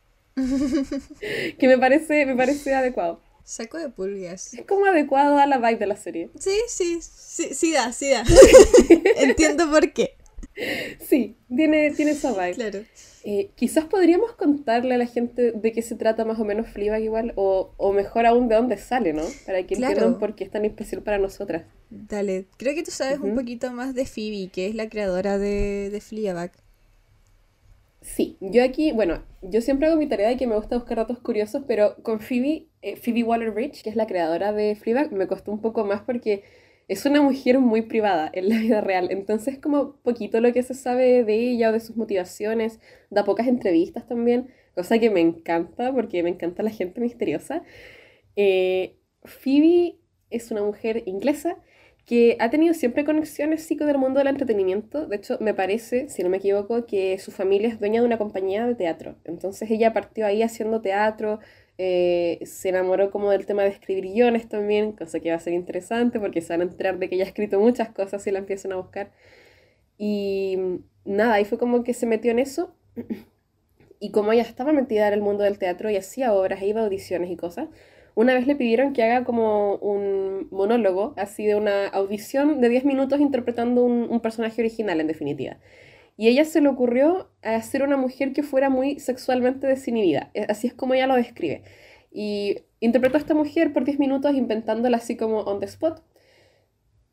que 1.57 1.67
me 1.67 1.77
parece, 1.77 2.25
me 2.25 2.35
parece 2.35 2.73
adecuado. 2.73 3.21
Saco 3.43 3.77
de 3.77 3.89
pulgas. 3.89 4.53
Es 4.53 4.65
como 4.65 4.85
adecuado 4.85 5.37
a 5.37 5.45
la 5.45 5.57
vibe 5.57 5.77
de 5.77 5.87
la 5.87 5.95
serie. 5.95 6.29
Sí, 6.39 6.57
sí, 6.67 6.99
sí, 7.01 7.53
sí 7.53 7.71
da, 7.73 7.91
sí 7.91 8.09
da. 8.09 8.23
Entiendo 9.17 9.69
por 9.69 9.91
qué. 9.93 10.15
Sí, 10.99 11.37
tiene, 11.53 11.91
tiene 11.91 12.11
esa 12.11 12.31
vibe. 12.31 12.53
Claro. 12.53 12.79
Eh, 13.23 13.51
quizás 13.55 13.85
podríamos 13.85 14.33
contarle 14.33 14.95
a 14.95 14.97
la 14.97 15.05
gente 15.05 15.51
de 15.51 15.71
qué 15.71 15.81
se 15.81 15.95
trata 15.95 16.25
más 16.25 16.39
o 16.39 16.45
menos 16.45 16.67
Fleabag 16.69 17.03
igual, 17.03 17.33
o, 17.35 17.73
o 17.77 17.93
mejor 17.93 18.25
aún 18.25 18.47
de 18.47 18.55
dónde 18.55 18.77
sale, 18.77 19.13
¿no? 19.13 19.23
Para 19.45 19.65
que 19.65 19.75
entiendan 19.75 20.17
por 20.17 20.35
qué 20.35 20.43
es 20.43 20.51
tan 20.51 20.65
especial 20.65 21.03
para 21.03 21.19
nosotras. 21.19 21.63
Dale, 21.89 22.47
creo 22.57 22.73
que 22.73 22.83
tú 22.83 22.91
sabes 22.91 23.19
un 23.19 23.35
poquito 23.35 23.71
más 23.71 23.93
de 23.93 24.05
Phoebe, 24.05 24.49
que 24.51 24.67
es 24.67 24.75
la 24.75 24.89
creadora 24.89 25.37
de, 25.37 25.89
de 25.91 26.01
Fleabag. 26.01 26.51
Sí, 28.01 28.37
yo 28.41 28.63
aquí, 28.63 28.91
bueno, 28.91 29.23
yo 29.43 29.61
siempre 29.61 29.87
hago 29.87 29.95
mi 29.95 30.07
tarea 30.07 30.29
de 30.29 30.37
que 30.37 30.47
me 30.47 30.55
gusta 30.55 30.75
buscar 30.75 30.97
datos 30.97 31.19
curiosos, 31.19 31.63
pero 31.67 31.95
con 32.01 32.19
Phoebe, 32.19 32.67
eh, 32.81 32.95
Phoebe 32.95 33.23
Waller-Bridge, 33.23 33.83
que 33.83 33.91
es 33.91 33.95
la 33.95 34.07
creadora 34.07 34.51
de 34.53 34.75
Fleabag, 34.75 35.11
me 35.11 35.27
costó 35.27 35.51
un 35.51 35.61
poco 35.61 35.85
más 35.85 36.01
porque 36.01 36.43
es 36.87 37.05
una 37.05 37.21
mujer 37.21 37.59
muy 37.59 37.83
privada 37.83 38.29
en 38.33 38.49
la 38.49 38.57
vida 38.57 38.81
real, 38.81 39.09
entonces 39.11 39.59
como 39.59 39.97
poquito 39.97 40.41
lo 40.41 40.51
que 40.51 40.63
se 40.63 40.73
sabe 40.73 41.23
de 41.23 41.35
ella 41.35 41.69
o 41.69 41.73
de 41.73 41.79
sus 41.79 41.95
motivaciones, 41.95 42.79
da 43.11 43.23
pocas 43.23 43.47
entrevistas 43.47 44.07
también, 44.07 44.49
cosa 44.75 44.97
que 44.97 45.11
me 45.11 45.21
encanta 45.21 45.93
porque 45.93 46.23
me 46.23 46.29
encanta 46.31 46.63
la 46.63 46.71
gente 46.71 47.01
misteriosa. 47.01 47.63
Eh, 48.35 48.97
Phoebe 49.23 49.97
es 50.31 50.49
una 50.51 50.63
mujer 50.63 51.03
inglesa 51.05 51.57
que 52.11 52.35
ha 52.41 52.49
tenido 52.49 52.73
siempre 52.73 53.05
conexiones 53.05 53.63
sí 53.63 53.77
con 53.77 53.87
el 53.87 53.97
mundo 53.97 54.17
del 54.17 54.27
entretenimiento. 54.27 55.07
De 55.07 55.15
hecho, 55.15 55.37
me 55.39 55.53
parece, 55.53 56.09
si 56.09 56.23
no 56.23 56.29
me 56.29 56.37
equivoco, 56.39 56.85
que 56.85 57.17
su 57.19 57.31
familia 57.31 57.69
es 57.69 57.79
dueña 57.79 58.01
de 58.01 58.05
una 58.05 58.17
compañía 58.17 58.67
de 58.67 58.75
teatro. 58.75 59.15
Entonces 59.23 59.71
ella 59.71 59.93
partió 59.93 60.25
ahí 60.25 60.43
haciendo 60.43 60.81
teatro, 60.81 61.39
eh, 61.77 62.39
se 62.43 62.67
enamoró 62.67 63.11
como 63.11 63.31
del 63.31 63.45
tema 63.45 63.63
de 63.63 63.69
escribir 63.69 64.11
guiones 64.11 64.49
también, 64.49 64.91
cosa 64.91 65.21
que 65.21 65.29
va 65.29 65.37
a 65.37 65.39
ser 65.39 65.53
interesante 65.53 66.19
porque 66.19 66.41
se 66.41 66.51
van 66.51 66.59
a 66.59 66.63
enterar 66.65 66.99
de 66.99 67.07
que 67.07 67.15
ella 67.15 67.23
ha 67.23 67.27
escrito 67.27 67.61
muchas 67.61 67.87
cosas 67.91 68.27
y 68.27 68.31
la 68.31 68.39
empiezan 68.39 68.73
a 68.73 68.75
buscar. 68.75 69.13
Y 69.97 70.57
nada, 71.05 71.35
ahí 71.35 71.45
fue 71.45 71.57
como 71.57 71.81
que 71.85 71.93
se 71.93 72.07
metió 72.07 72.31
en 72.31 72.39
eso. 72.39 72.75
Y 74.03 74.11
como 74.11 74.33
ella 74.33 74.41
estaba 74.41 74.73
metida 74.73 75.07
en 75.07 75.13
el 75.13 75.21
mundo 75.21 75.43
del 75.43 75.59
teatro 75.59 75.89
y 75.91 75.95
hacía 75.95 76.33
obras, 76.33 76.61
e 76.63 76.65
iba 76.65 76.81
a 76.81 76.85
audiciones 76.85 77.29
y 77.29 77.37
cosas, 77.37 77.69
una 78.15 78.33
vez 78.33 78.47
le 78.47 78.55
pidieron 78.55 78.93
que 78.93 79.03
haga 79.03 79.23
como 79.23 79.75
un 79.75 80.47
monólogo, 80.51 81.13
así 81.17 81.45
de 81.45 81.55
una 81.55 81.87
audición 81.87 82.61
de 82.61 82.69
10 82.69 82.85
minutos 82.85 83.19
interpretando 83.19 83.83
un, 83.83 84.19
personaje 84.19 84.61
original, 84.61 84.99
en 84.99 85.07
definitiva. 85.07 85.57
Y 86.17 86.27
ella 86.27 86.45
se 86.45 86.61
le 86.61 86.69
ocurrió 86.69 87.31
hacer 87.41 87.83
una 87.83 87.97
mujer 87.97 88.33
que 88.33 88.43
fuera 88.43 88.69
muy 88.69 88.99
sexualmente 88.99 89.67
desinhibida. 89.67 90.31
E, 90.33 90.45
así 90.49 90.67
es 90.67 90.73
como 90.73 90.93
ella 90.93 91.07
lo 91.07 91.15
describe. 91.15 91.63
Y 92.11 92.57
interpretó 92.79 93.17
a 93.17 93.21
esta 93.21 93.33
mujer 93.33 93.73
por 93.73 93.85
10 93.85 93.99
minutos 93.99 94.35
inventándola 94.35 94.97
así 94.97 95.15
como 95.15 95.39
on 95.41 95.59
the 95.59 95.65
spot. 95.65 96.03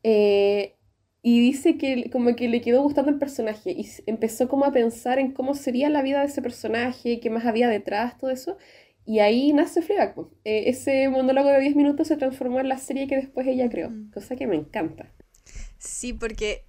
Eh, 0.03 0.75
y 1.21 1.41
dice 1.41 1.77
que 1.77 2.09
como 2.11 2.35
que 2.35 2.47
le 2.47 2.61
quedó 2.61 2.81
gustando 2.81 3.11
el 3.11 3.17
personaje 3.19 3.71
y 3.71 3.85
empezó 4.05 4.47
como 4.47 4.65
a 4.65 4.71
pensar 4.71 5.19
en 5.19 5.33
cómo 5.33 5.53
sería 5.53 5.89
la 5.89 6.01
vida 6.01 6.21
de 6.21 6.27
ese 6.27 6.41
personaje, 6.41 7.19
qué 7.19 7.29
más 7.29 7.45
había 7.45 7.67
detrás, 7.67 8.17
todo 8.17 8.31
eso. 8.31 8.57
Y 9.09 9.21
ahí 9.21 9.53
nace 9.53 9.81
Fleabag. 9.81 10.13
Eh, 10.43 10.65
ese 10.67 11.09
monólogo 11.09 11.49
de 11.49 11.61
10 11.61 11.75
minutos 11.75 12.07
se 12.07 12.15
transformó 12.15 12.59
en 12.59 12.69
la 12.69 12.77
serie 12.77 13.07
que 13.07 13.15
después 13.15 13.47
ella 13.47 13.67
creó, 13.67 13.89
mm. 13.89 14.11
cosa 14.11 14.35
que 14.35 14.45
me 14.45 14.55
encanta. 14.55 15.11
Sí, 15.79 16.13
porque 16.13 16.63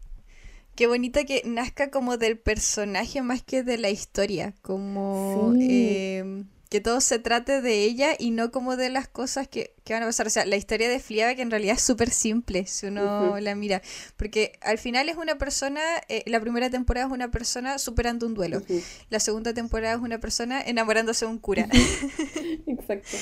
qué 0.74 0.86
bonito 0.86 1.20
que 1.26 1.42
nazca 1.44 1.90
como 1.90 2.16
del 2.16 2.38
personaje 2.38 3.20
más 3.20 3.42
que 3.42 3.62
de 3.62 3.76
la 3.76 3.90
historia, 3.90 4.54
como... 4.62 5.52
Em, 5.60 6.46
que 6.70 6.80
todo 6.80 7.00
se 7.00 7.18
trate 7.18 7.60
de 7.60 7.82
ella 7.82 8.12
y 8.16 8.30
no 8.30 8.52
como 8.52 8.76
de 8.76 8.90
las 8.90 9.08
cosas 9.08 9.48
que, 9.48 9.74
van 9.88 10.04
a 10.04 10.06
pasar. 10.06 10.28
O 10.28 10.30
sea, 10.30 10.46
la 10.46 10.56
historia 10.56 10.88
de 10.88 11.00
Fliaba 11.00 11.34
que 11.34 11.42
en 11.42 11.50
realidad 11.50 11.74
es 11.74 11.82
súper 11.82 12.10
simple 12.10 12.64
si 12.66 12.86
uno 12.86 13.40
la 13.40 13.56
mira. 13.56 13.82
Porque 14.16 14.52
al 14.62 14.78
final 14.78 15.08
es 15.08 15.16
una 15.16 15.36
persona, 15.36 15.80
eh, 16.08 16.22
la 16.26 16.40
primera 16.40 16.70
temporada 16.70 17.08
es 17.08 17.12
una 17.12 17.32
persona 17.32 17.78
superando 17.78 18.24
un 18.24 18.34
duelo. 18.34 18.62
La 19.08 19.18
segunda 19.18 19.52
temporada 19.52 19.96
es 19.96 20.00
una 20.00 20.20
persona 20.20 20.62
enamorándose 20.62 21.24
de 21.24 21.32
un 21.32 21.38
cura. 21.38 21.68
Exacto. 22.68 23.16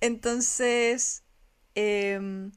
Entonces, 0.00 1.22
em, 1.74 2.50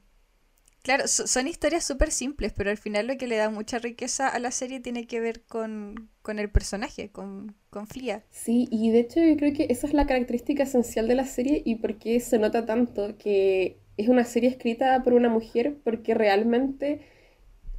Claro, 0.84 1.08
son 1.08 1.48
historias 1.48 1.82
súper 1.82 2.10
simples, 2.10 2.52
pero 2.54 2.68
al 2.68 2.76
final 2.76 3.06
lo 3.06 3.16
que 3.16 3.26
le 3.26 3.38
da 3.38 3.48
mucha 3.48 3.78
riqueza 3.78 4.28
a 4.28 4.38
la 4.38 4.50
serie 4.50 4.80
tiene 4.80 5.06
que 5.06 5.18
ver 5.18 5.40
con, 5.40 6.10
el 6.28 6.50
personaje, 6.50 7.08
con, 7.08 7.56
con 7.70 7.86
Flia. 7.86 8.22
Sí, 8.28 8.68
y 8.70 8.90
de 8.90 9.00
hecho 9.00 9.18
yo 9.20 9.34
creo 9.38 9.54
que 9.54 9.66
esa 9.70 9.86
es 9.86 9.94
la 9.94 10.06
característica 10.06 10.64
esencial 10.64 11.08
de 11.08 11.14
la 11.14 11.24
serie 11.24 11.62
y 11.64 11.76
por 11.76 11.96
qué 11.96 12.20
se 12.20 12.38
nota 12.38 12.66
tanto 12.66 13.16
que 13.16 13.78
es 13.96 14.08
una 14.08 14.24
serie 14.24 14.50
escrita 14.50 15.02
por 15.02 15.14
una 15.14 15.30
mujer, 15.30 15.74
porque 15.82 16.12
realmente 16.12 17.00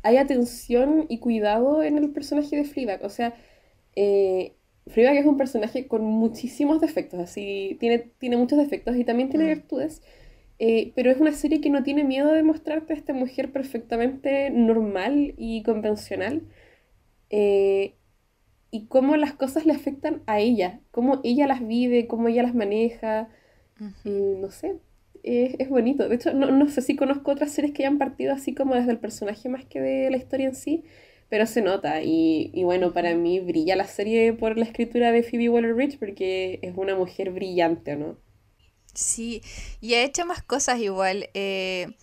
hay 0.01 0.17
atención 0.17 1.05
y 1.07 1.19
cuidado 1.19 1.83
en 1.83 1.99
el 1.99 2.09
personaje 2.09 2.55
de 2.55 2.63
Fleabag. 2.63 3.05
O 3.05 3.09
sea, 3.09 3.35
eh, 3.95 4.55
Fleabag 4.87 5.17
es 5.17 5.27
un 5.27 5.37
personaje 5.37 5.85
con 5.85 6.01
muchísimos 6.01 6.81
defectos, 6.81 7.19
así, 7.19 7.77
tiene, 7.79 7.99
tiene 8.17 8.37
muchos 8.37 8.57
defectos 8.57 8.95
y 8.95 9.03
también 9.03 9.29
tiene 9.29 9.45
mm. 9.45 9.49
virtudes 9.49 10.01
eh, 10.59 10.93
pero 10.95 11.11
es 11.11 11.19
una 11.19 11.33
serie 11.33 11.61
que 11.61 11.69
no 11.69 11.83
tiene 11.83 12.03
miedo 12.03 12.31
de 12.31 12.43
mostrarte 12.43 12.93
a 12.93 12.95
esta 12.95 13.13
mujer 13.13 13.51
perfectamente 13.51 14.49
normal 14.51 15.33
y 15.37 15.63
convencional. 15.63 16.43
Eh, 17.29 17.95
y 18.71 18.87
cómo 18.87 19.15
las 19.17 19.33
cosas 19.33 19.65
le 19.65 19.73
afectan 19.73 20.21
a 20.27 20.39
ella, 20.39 20.81
cómo 20.91 21.21
ella 21.23 21.47
las 21.47 21.65
vive, 21.65 22.07
cómo 22.07 22.27
ella 22.27 22.43
las 22.43 22.55
maneja. 22.55 23.29
no 24.03 24.51
sé, 24.51 24.75
es, 25.23 25.55
es, 25.59 25.69
bonito. 25.69 26.09
De 26.09 26.15
hecho, 26.15 26.33
no, 26.33 26.51
no, 26.51 26.67
sé 26.69 26.81
si 26.81 26.95
conozco 26.95 27.31
otras 27.31 27.51
series 27.51 27.73
que 27.73 27.83
hayan 27.83 27.97
partido 27.97 28.33
así 28.33 28.53
como 28.53 28.75
desde 28.75 28.91
el 28.91 28.99
personaje 28.99 29.49
más 29.49 29.65
que 29.65 29.81
de 29.81 30.09
la 30.11 30.17
historia 30.17 30.47
en 30.47 30.55
sí, 30.55 30.83
pero 31.29 31.45
se 31.45 31.61
nota. 31.61 32.03
Y, 32.03 32.51
y 32.53 32.63
bueno, 32.63 32.93
para 32.93 33.15
mí 33.15 33.39
brilla 33.39 33.75
la 33.75 33.85
serie 33.85 34.33
por 34.33 34.57
la 34.57 34.65
escritura 34.65 35.11
de 35.11 35.23
Phoebe 35.23 35.49
Waller-Bridge 35.49 35.97
porque 35.99 36.59
es 36.61 36.73
una 36.77 36.95
mujer 36.95 37.31
brillante, 37.31 37.95
¿no? 37.95 38.17
Sí, 38.95 39.41
y 39.81 39.93
ha 39.93 40.03
hecho 40.03 40.25
más 40.25 40.41
cosas 40.41 40.79
igual. 40.79 41.29
Eh, 41.33 41.93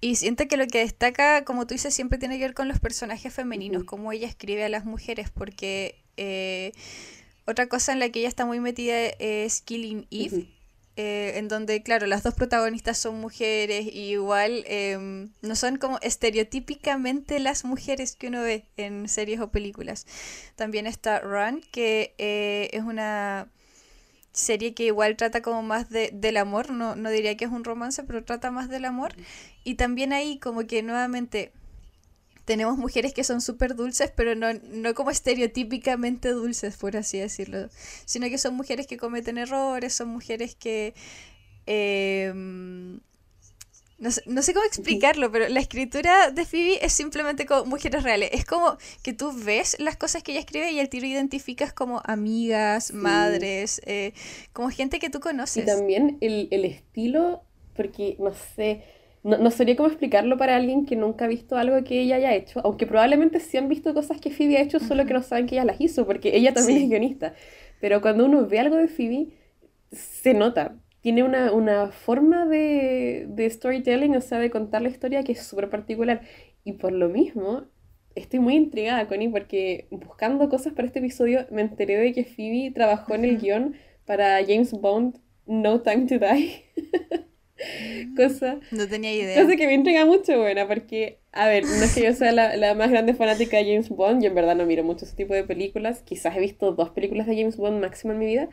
y 0.00 0.16
siento 0.16 0.48
que 0.48 0.56
lo 0.56 0.66
que 0.66 0.78
destaca, 0.78 1.44
como 1.44 1.66
tú 1.66 1.74
dices, 1.74 1.94
siempre 1.94 2.18
tiene 2.18 2.36
que 2.36 2.44
ver 2.44 2.54
con 2.54 2.68
los 2.68 2.80
personajes 2.80 3.32
femeninos, 3.32 3.84
como 3.84 4.10
ella 4.10 4.26
escribe 4.26 4.64
a 4.64 4.68
las 4.68 4.84
mujeres, 4.84 5.30
porque 5.30 6.02
eh, 6.16 6.72
otra 7.46 7.68
cosa 7.68 7.92
en 7.92 8.00
la 8.00 8.10
que 8.10 8.18
ella 8.18 8.28
está 8.28 8.44
muy 8.44 8.58
metida 8.58 8.96
es 9.18 9.62
Killing 9.62 10.06
Eve. 10.10 10.48
Eh, 10.96 11.38
en 11.38 11.48
donde, 11.48 11.82
claro, 11.82 12.06
las 12.06 12.22
dos 12.22 12.34
protagonistas 12.34 12.98
son 12.98 13.18
mujeres 13.18 13.86
y 13.86 14.10
igual 14.10 14.62
em, 14.66 15.30
no 15.40 15.56
son 15.56 15.78
como 15.78 15.98
estereotípicamente 16.02 17.40
las 17.40 17.64
mujeres 17.64 18.14
que 18.14 18.26
uno 18.26 18.42
ve 18.42 18.66
en 18.76 19.08
series 19.08 19.40
o 19.40 19.50
películas. 19.50 20.06
También 20.54 20.86
está 20.86 21.20
Run, 21.20 21.62
que 21.70 22.14
es 22.18 22.82
una 22.82 23.48
serie 24.32 24.74
que 24.74 24.84
igual 24.86 25.16
trata 25.16 25.42
como 25.42 25.62
más 25.62 25.90
de, 25.90 26.10
del 26.12 26.36
amor, 26.36 26.70
no, 26.70 26.96
no 26.96 27.10
diría 27.10 27.36
que 27.36 27.44
es 27.44 27.50
un 27.50 27.64
romance, 27.64 28.02
pero 28.04 28.24
trata 28.24 28.50
más 28.50 28.68
del 28.68 28.84
amor. 28.84 29.14
Y 29.64 29.74
también 29.74 30.12
ahí 30.12 30.38
como 30.38 30.66
que 30.66 30.82
nuevamente 30.82 31.52
tenemos 32.44 32.76
mujeres 32.78 33.14
que 33.14 33.24
son 33.24 33.40
súper 33.40 33.76
dulces, 33.76 34.12
pero 34.14 34.34
no, 34.34 34.52
no 34.54 34.94
como 34.94 35.10
estereotípicamente 35.10 36.30
dulces, 36.30 36.76
por 36.76 36.96
así 36.96 37.18
decirlo, 37.18 37.68
sino 38.04 38.28
que 38.28 38.38
son 38.38 38.54
mujeres 38.54 38.86
que 38.86 38.96
cometen 38.96 39.38
errores, 39.38 39.94
son 39.94 40.08
mujeres 40.08 40.54
que... 40.54 40.94
Eh, 41.66 42.32
no 44.26 44.42
sé, 44.42 44.52
cómo 44.52 44.66
explicarlo, 44.66 45.30
pero 45.30 45.48
la 45.48 45.60
escritura 45.60 46.32
de 46.32 46.44
Phoebe 46.44 46.84
es 46.84 46.92
simplemente 46.92 47.46
como 47.46 47.66
mujeres 47.66 48.02
reales. 48.02 48.30
Es 48.32 48.44
como 48.44 48.76
que 49.02 49.12
tú 49.12 49.32
ves 49.32 49.76
las 49.78 49.96
cosas 49.96 50.24
que 50.24 50.32
ella 50.32 50.40
escribe 50.40 50.72
y 50.72 50.80
al 50.80 50.88
tiro 50.88 51.06
identificas 51.06 51.72
como 51.72 52.02
amigas, 52.04 52.92
madres, 52.92 53.80
eh, 53.86 54.12
como 54.52 54.70
gente 54.70 54.98
que 54.98 55.08
tú 55.08 55.20
conoces. 55.20 55.62
Y 55.62 55.66
también 55.66 56.18
el, 56.20 56.64
estilo, 56.64 57.42
porque 57.76 58.16
no 58.18 58.34
sé, 58.56 58.82
no, 59.22 59.38
no 59.38 59.52
sabría 59.52 59.76
cómo 59.76 59.88
explicarlo 59.88 60.36
para 60.36 60.56
alguien 60.56 60.84
que 60.84 60.96
nunca 60.96 61.26
ha 61.26 61.28
visto 61.28 61.56
algo 61.56 61.84
que 61.84 62.00
ella 62.00 62.16
haya 62.16 62.34
hecho, 62.34 62.60
aunque 62.64 62.88
probablemente 62.88 63.38
sí 63.38 63.56
han 63.56 63.68
visto 63.68 63.94
cosas 63.94 64.20
que 64.20 64.30
Phoebe 64.30 64.58
ha 64.58 64.62
hecho, 64.62 64.80
solo 64.80 65.06
que 65.06 65.14
no 65.14 65.22
saben 65.22 65.46
que 65.46 65.54
ella 65.54 65.64
las 65.64 65.80
hizo, 65.80 66.06
porque 66.06 66.36
ella 66.36 66.52
también 66.52 66.82
es 66.82 66.88
guionista. 66.88 67.34
Pero 67.80 68.00
cuando 68.00 68.24
uno 68.24 68.46
ve 68.48 68.58
algo 68.58 68.76
de 68.76 68.88
Phoebe, 68.88 69.28
se 69.92 70.34
nota 70.34 70.81
tiene 71.02 71.24
una, 71.24 71.88
forma 71.88 72.46
de, 72.46 73.48
storytelling, 73.50 74.16
o 74.16 74.20
sea, 74.20 74.38
de 74.38 74.50
contar 74.50 74.82
la 74.82 74.88
historia 74.88 75.24
que 75.24 75.32
es 75.32 75.42
súper 75.42 75.68
particular. 75.68 76.22
Y 76.64 76.74
por 76.74 76.92
lo 76.92 77.08
mismo, 77.08 77.64
estoy 78.14 78.38
muy 78.40 78.54
intrigada, 78.54 79.08
Connie, 79.08 79.28
porque 79.28 79.88
buscando 79.90 80.48
cosas 80.48 80.72
para 80.72 80.86
este 80.86 81.00
episodio 81.00 81.46
me 81.50 81.62
enteré 81.62 81.96
de 81.98 82.12
que 82.12 82.24
Phoebe 82.24 82.70
trabajó 82.72 83.14
en 83.14 83.24
el 83.24 83.38
guion 83.38 83.74
para 84.06 84.38
James 84.46 84.72
Bond 84.72 85.18
No 85.44 85.82
Time 85.82 86.06
to 86.06 86.18
Die. 86.18 86.64
cosa. 88.16 88.60
No 88.70 88.88
tenía 88.88 89.12
idea. 89.12 89.42
Cosa 89.42 89.56
que 89.56 89.66
me 89.66 89.74
intriga 89.74 90.06
mucho, 90.06 90.38
buena, 90.38 90.66
porque, 90.68 91.18
a 91.32 91.46
ver, 91.48 91.64
no 91.64 91.84
es 91.84 91.94
que 91.94 92.04
yo 92.04 92.12
sea 92.12 92.30
la, 92.32 92.56
la, 92.56 92.74
más 92.74 92.90
grande 92.90 93.14
fanática 93.14 93.56
de 93.56 93.64
James 93.64 93.88
Bond, 93.88 94.22
yo 94.22 94.28
en 94.28 94.34
verdad 94.34 94.56
no 94.56 94.66
miro 94.66 94.84
mucho 94.84 95.04
ese 95.04 95.16
tipo 95.16 95.34
de 95.34 95.44
películas. 95.44 96.02
Quizás 96.02 96.36
he 96.36 96.40
visto 96.40 96.72
dos 96.72 96.90
películas 96.90 97.26
de 97.26 97.36
James 97.36 97.56
Bond 97.56 97.80
máximo 97.80 98.12
en 98.12 98.18
mi 98.18 98.26
vida, 98.26 98.48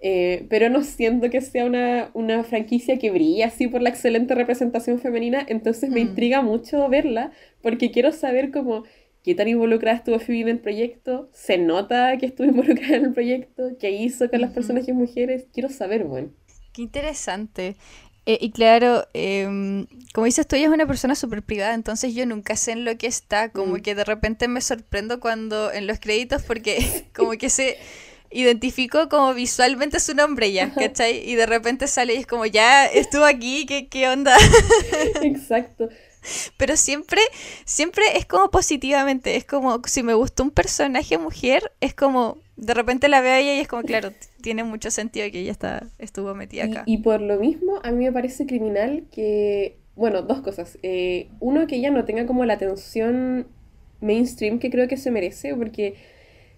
eh, 0.00 0.46
pero 0.50 0.68
no 0.68 0.82
siento 0.82 1.30
que 1.30 1.40
sea 1.40 1.64
una, 1.64 2.10
una, 2.14 2.44
franquicia 2.44 2.98
que 2.98 3.10
brilla 3.10 3.46
así 3.46 3.68
por 3.68 3.80
la 3.80 3.88
excelente 3.88 4.34
representación 4.34 4.98
femenina, 4.98 5.44
entonces 5.48 5.90
me 5.90 6.04
mm. 6.04 6.08
intriga 6.08 6.42
mucho 6.42 6.88
verla, 6.88 7.32
porque 7.62 7.90
quiero 7.90 8.12
saber 8.12 8.50
cómo 8.50 8.84
qué 9.24 9.34
tan 9.34 9.48
involucrada 9.48 9.96
estuvo 9.96 10.20
Phoebe 10.20 10.42
en 10.42 10.48
el 10.48 10.58
proyecto, 10.60 11.30
se 11.32 11.56
nota 11.56 12.16
que 12.18 12.26
estuvo 12.26 12.46
involucrada 12.50 12.96
en 12.96 13.06
el 13.06 13.12
proyecto, 13.14 13.70
qué 13.80 13.90
hizo 13.90 14.28
con 14.28 14.40
las 14.40 14.52
personajes 14.52 14.94
mujeres, 14.94 15.46
quiero 15.52 15.70
saber, 15.70 16.04
bueno. 16.04 16.30
Qué 16.72 16.82
interesante. 16.82 17.76
Eh, 18.26 18.38
y 18.40 18.50
claro, 18.50 19.06
em, 19.12 19.86
como 20.14 20.26
dices 20.26 20.46
tú, 20.46 20.56
ella 20.56 20.66
es 20.66 20.72
una 20.72 20.86
persona 20.86 21.14
súper 21.14 21.42
privada, 21.42 21.74
entonces 21.74 22.14
yo 22.14 22.24
nunca 22.26 22.56
sé 22.56 22.72
en 22.72 22.84
lo 22.84 22.96
que 22.96 23.06
está, 23.06 23.50
como 23.50 23.76
mm. 23.76 23.80
que 23.80 23.94
de 23.94 24.04
repente 24.04 24.48
me 24.48 24.60
sorprendo 24.60 25.20
cuando 25.20 25.72
en 25.72 25.86
los 25.86 25.98
créditos, 26.00 26.42
porque 26.42 26.78
como 27.14 27.32
que 27.32 27.50
se 27.50 27.76
identifico 28.34 29.08
como 29.08 29.32
visualmente 29.32 30.00
su 30.00 30.14
nombre 30.14 30.52
ya, 30.52 30.72
¿cachai? 30.74 31.28
Y 31.28 31.34
de 31.36 31.46
repente 31.46 31.86
sale 31.86 32.14
y 32.14 32.18
es 32.18 32.26
como, 32.26 32.46
ya 32.46 32.86
estuvo 32.86 33.24
aquí, 33.24 33.64
¿qué, 33.66 33.88
qué 33.88 34.08
onda? 34.08 34.36
Exacto. 35.22 35.88
Pero 36.56 36.76
siempre, 36.76 37.20
siempre 37.64 38.04
es 38.16 38.26
como 38.26 38.50
positivamente, 38.50 39.36
es 39.36 39.44
como, 39.44 39.80
si 39.86 40.02
me 40.02 40.14
gustó 40.14 40.42
un 40.42 40.50
personaje 40.50 41.18
mujer, 41.18 41.72
es 41.80 41.94
como, 41.94 42.38
de 42.56 42.74
repente 42.74 43.08
la 43.08 43.20
veo 43.20 43.34
a 43.34 43.38
ella 43.38 43.54
y 43.54 43.60
es 43.60 43.68
como, 43.68 43.82
claro, 43.82 44.10
tiene 44.40 44.64
mucho 44.64 44.90
sentido 44.90 45.30
que 45.30 45.40
ella 45.40 45.52
está, 45.52 45.86
estuvo 45.98 46.34
metida 46.34 46.64
acá. 46.64 46.82
Y, 46.86 46.98
por 46.98 47.20
lo 47.20 47.38
mismo, 47.38 47.80
a 47.82 47.90
mí 47.90 48.04
me 48.04 48.12
parece 48.12 48.46
criminal 48.46 49.04
que, 49.12 49.76
bueno, 49.96 50.22
dos 50.22 50.40
cosas. 50.40 50.78
Eh, 50.82 51.28
uno, 51.40 51.66
que 51.66 51.76
ella 51.76 51.90
no 51.90 52.04
tenga 52.04 52.26
como 52.26 52.44
la 52.44 52.54
atención 52.54 53.46
mainstream 54.00 54.58
que 54.58 54.70
creo 54.70 54.88
que 54.88 54.96
se 54.96 55.10
merece, 55.10 55.54
porque 55.54 55.96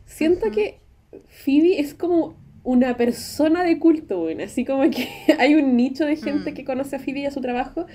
siento 0.05 0.51
que 0.51 0.81
Phoebe 1.29 1.81
es 1.81 1.95
como 1.95 2.37
una 2.63 2.97
persona 2.97 3.63
de 3.63 3.79
culto, 3.79 4.19
bueno, 4.21 4.43
así 4.43 4.65
como 4.65 4.83
que 4.91 5.09
hay 5.39 5.55
un 5.55 5.77
nicho 5.77 6.05
de 6.05 6.17
gente 6.17 6.51
mm. 6.51 6.55
que 6.55 6.65
conoce 6.65 6.97
a 6.97 6.99
Phoebe 6.99 7.21
y 7.21 7.27
a 7.27 7.31
su 7.31 7.41
trabajo, 7.41 7.87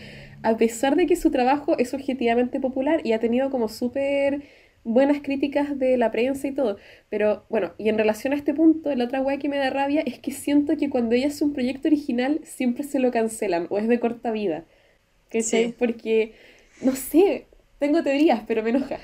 a 0.43 0.57
pesar 0.57 0.95
de 0.95 1.07
que 1.07 1.15
su 1.15 1.29
trabajo 1.29 1.77
es 1.77 1.93
objetivamente 1.93 2.59
popular 2.59 3.01
y 3.03 3.11
ha 3.11 3.19
tenido 3.19 3.49
como 3.49 3.67
súper 3.67 4.43
buenas 4.83 5.21
críticas 5.21 5.77
de 5.77 5.97
la 5.97 6.11
prensa 6.11 6.47
y 6.47 6.53
todo. 6.53 6.77
Pero 7.09 7.45
bueno, 7.49 7.73
y 7.77 7.89
en 7.89 7.97
relación 7.97 8.33
a 8.33 8.35
este 8.35 8.53
punto, 8.53 8.93
la 8.95 9.05
otra 9.05 9.21
weá 9.21 9.37
que 9.37 9.49
me 9.49 9.57
da 9.57 9.69
rabia 9.69 10.01
es 10.05 10.19
que 10.19 10.31
siento 10.31 10.77
que 10.77 10.89
cuando 10.89 11.15
ella 11.15 11.27
hace 11.27 11.43
un 11.43 11.53
proyecto 11.53 11.87
original 11.87 12.39
siempre 12.43 12.83
se 12.83 12.99
lo 12.99 13.11
cancelan 13.11 13.67
o 13.69 13.77
es 13.77 13.87
de 13.87 13.99
corta 13.99 14.31
vida. 14.31 14.65
¿Cachai? 15.29 15.73
Porque, 15.77 16.33
no 16.81 16.95
sé, 16.95 17.45
tengo 17.79 18.03
teorías, 18.03 18.43
pero 18.47 18.63
me 18.63 18.71
enoja. 18.71 18.99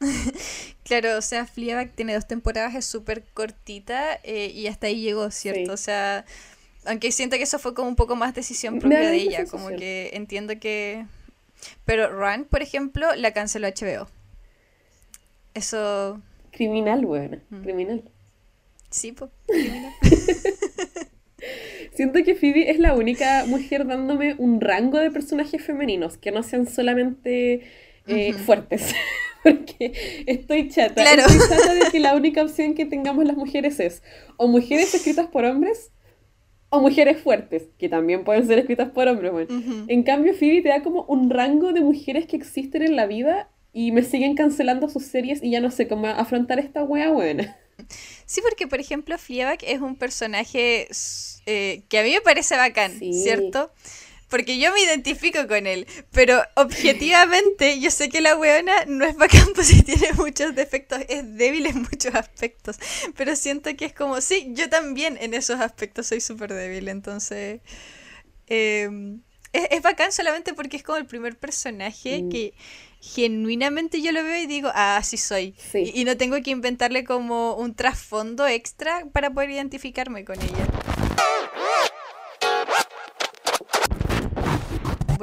claro, 0.84 1.18
o 1.18 1.22
sea, 1.22 1.46
Fleabag 1.46 1.92
tiene 1.92 2.14
dos 2.14 2.26
temporadas, 2.26 2.74
es 2.74 2.84
súper 2.84 3.22
cortita 3.34 4.18
eh, 4.22 4.50
y 4.54 4.66
hasta 4.66 4.88
ahí 4.88 5.00
llegó, 5.00 5.30
¿cierto? 5.30 5.72
O 5.72 5.76
sea, 5.76 6.24
aunque 6.84 7.12
siento 7.12 7.36
que 7.36 7.44
eso 7.44 7.58
fue 7.58 7.74
como 7.74 7.88
un 7.88 7.96
poco 7.96 8.16
más 8.16 8.34
decisión 8.34 8.78
propia 8.78 9.10
de 9.10 9.16
ella, 9.16 9.46
como 9.46 9.68
que 9.68 10.10
entiendo 10.14 10.58
que... 10.58 11.06
Pero 11.84 12.10
Run, 12.10 12.44
por 12.44 12.62
ejemplo, 12.62 13.14
la 13.16 13.32
canceló 13.32 13.68
HBO. 13.68 14.08
Eso... 15.54 16.20
Criminal, 16.50 17.06
bueno, 17.06 17.38
mm. 17.50 17.62
criminal. 17.62 18.02
Sí, 18.90 19.12
pues, 19.12 19.30
criminal. 19.46 19.92
Siento 21.94 22.22
que 22.24 22.34
Phoebe 22.34 22.70
es 22.70 22.78
la 22.78 22.94
única 22.94 23.44
mujer 23.46 23.86
dándome 23.86 24.34
un 24.38 24.60
rango 24.60 24.98
de 24.98 25.10
personajes 25.10 25.64
femeninos, 25.64 26.16
que 26.16 26.32
no 26.32 26.42
sean 26.42 26.66
solamente 26.66 27.62
eh, 28.06 28.32
fuertes. 28.32 28.94
Porque 29.42 30.24
estoy 30.26 30.68
chata. 30.68 30.94
Claro. 30.94 31.22
Estoy 31.22 31.38
chata 31.48 31.74
de 31.74 31.90
que 31.90 32.00
la 32.00 32.14
única 32.14 32.42
opción 32.42 32.74
que 32.74 32.86
tengamos 32.86 33.24
las 33.26 33.36
mujeres 33.36 33.78
es 33.78 34.02
o 34.36 34.48
mujeres 34.48 34.94
escritas 34.94 35.26
por 35.26 35.44
hombres 35.44 35.90
o 36.70 36.80
mujeres 36.80 37.20
fuertes, 37.20 37.64
que 37.78 37.88
también 37.88 38.24
pueden 38.24 38.46
ser 38.46 38.58
escritas 38.58 38.90
por 38.90 39.06
hombres. 39.06 39.32
Bueno. 39.32 39.86
En 39.88 40.02
cambio, 40.02 40.34
Phoebe 40.34 40.62
te 40.62 40.70
da 40.70 40.82
como 40.82 41.04
un 41.04 41.30
rango 41.30 41.72
de 41.72 41.80
mujeres 41.80 42.26
que 42.26 42.36
existen 42.36 42.82
en 42.82 42.96
la 42.96 43.06
vida 43.06 43.50
y 43.72 43.92
me 43.92 44.02
siguen 44.02 44.34
cancelando 44.34 44.88
sus 44.88 45.04
series 45.04 45.42
y 45.42 45.50
ya 45.50 45.60
no 45.60 45.70
sé 45.70 45.88
cómo 45.88 46.06
afrontar 46.06 46.58
esta 46.58 46.82
wea 46.82 47.10
buena. 47.10 47.56
Sí, 48.24 48.40
porque 48.40 48.66
por 48.66 48.80
ejemplo 48.80 49.18
Fleabag 49.18 49.58
es 49.62 49.80
un 49.80 49.96
personaje 49.96 50.88
eh, 51.46 51.82
que 51.88 51.98
a 51.98 52.02
mí 52.02 52.12
me 52.12 52.20
parece 52.20 52.56
bacán, 52.56 52.92
¿cierto? 53.12 53.72
Porque 54.28 54.58
yo 54.58 54.72
me 54.72 54.82
identifico 54.82 55.46
con 55.46 55.66
él, 55.66 55.86
pero 56.10 56.42
objetivamente 56.54 57.78
yo 57.80 57.90
sé 57.90 58.08
que 58.08 58.20
la 58.20 58.36
weona 58.36 58.84
no 58.86 59.04
es 59.04 59.16
bacán 59.16 59.48
pues 59.54 59.68
si 59.68 59.82
tiene 59.82 60.12
muchos 60.14 60.54
defectos, 60.54 61.00
es 61.08 61.36
débil 61.36 61.66
en 61.66 61.82
muchos 61.82 62.14
aspectos, 62.14 62.78
pero 63.16 63.36
siento 63.36 63.74
que 63.76 63.84
es 63.84 63.92
como, 63.92 64.20
sí, 64.20 64.48
yo 64.50 64.68
también 64.68 65.18
en 65.20 65.34
esos 65.34 65.60
aspectos 65.60 66.06
soy 66.06 66.20
súper 66.20 66.52
débil, 66.52 66.88
entonces... 66.88 67.60
Em, 68.46 69.20
es, 69.54 69.82
bacán 69.82 70.12
solamente 70.12 70.52
porque 70.52 70.76
es 70.76 70.82
como 70.82 70.98
el 70.98 71.06
primer 71.06 71.38
personaje 71.38 72.22
mm. 72.22 72.28
que 72.28 72.54
genuinamente 73.00 74.02
yo 74.02 74.12
lo 74.12 74.22
veo 74.24 74.42
y 74.42 74.46
digo, 74.46 74.70
ah, 74.74 74.96
así 74.96 75.16
soy. 75.16 75.54
Y, 75.74 76.04
no 76.04 76.16
tengo 76.16 76.40
que 76.42 76.50
inventarle 76.50 77.04
como 77.04 77.54
un 77.54 77.74
trasfondo 77.74 78.46
extra 78.46 79.06
para 79.12 79.30
poder 79.30 79.50
identificarme 79.50 80.24
con 80.24 80.40
ella. 80.40 80.93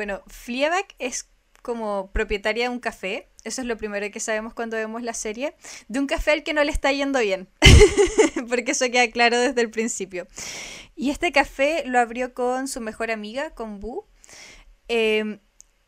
Bueno, 0.01 0.23
Fleabag 0.25 0.87
es 0.97 1.29
como 1.61 2.09
propietaria 2.11 2.63
de 2.63 2.69
un 2.69 2.79
café, 2.79 3.29
eso 3.43 3.61
es 3.61 3.67
lo 3.67 3.77
primero 3.77 4.09
que 4.09 4.19
sabemos 4.19 4.55
cuando 4.55 4.75
vemos 4.75 5.03
la 5.03 5.13
serie, 5.13 5.53
de 5.89 5.99
un 5.99 6.07
café 6.07 6.31
al 6.31 6.41
que 6.41 6.55
no 6.55 6.63
le 6.63 6.71
está 6.71 6.91
yendo 6.91 7.19
bien, 7.19 7.47
porque 8.49 8.71
eso 8.71 8.89
queda 8.89 9.07
claro 9.11 9.39
desde 9.39 9.61
el 9.61 9.69
principio. 9.69 10.25
Y 10.95 11.11
este 11.11 11.31
café 11.31 11.83
lo 11.85 11.99
abrió 11.99 12.33
con 12.33 12.67
su 12.67 12.81
mejor 12.81 13.11
amiga, 13.11 13.51
con 13.51 13.79
Boo. 13.79 14.07
Em, 14.87 15.39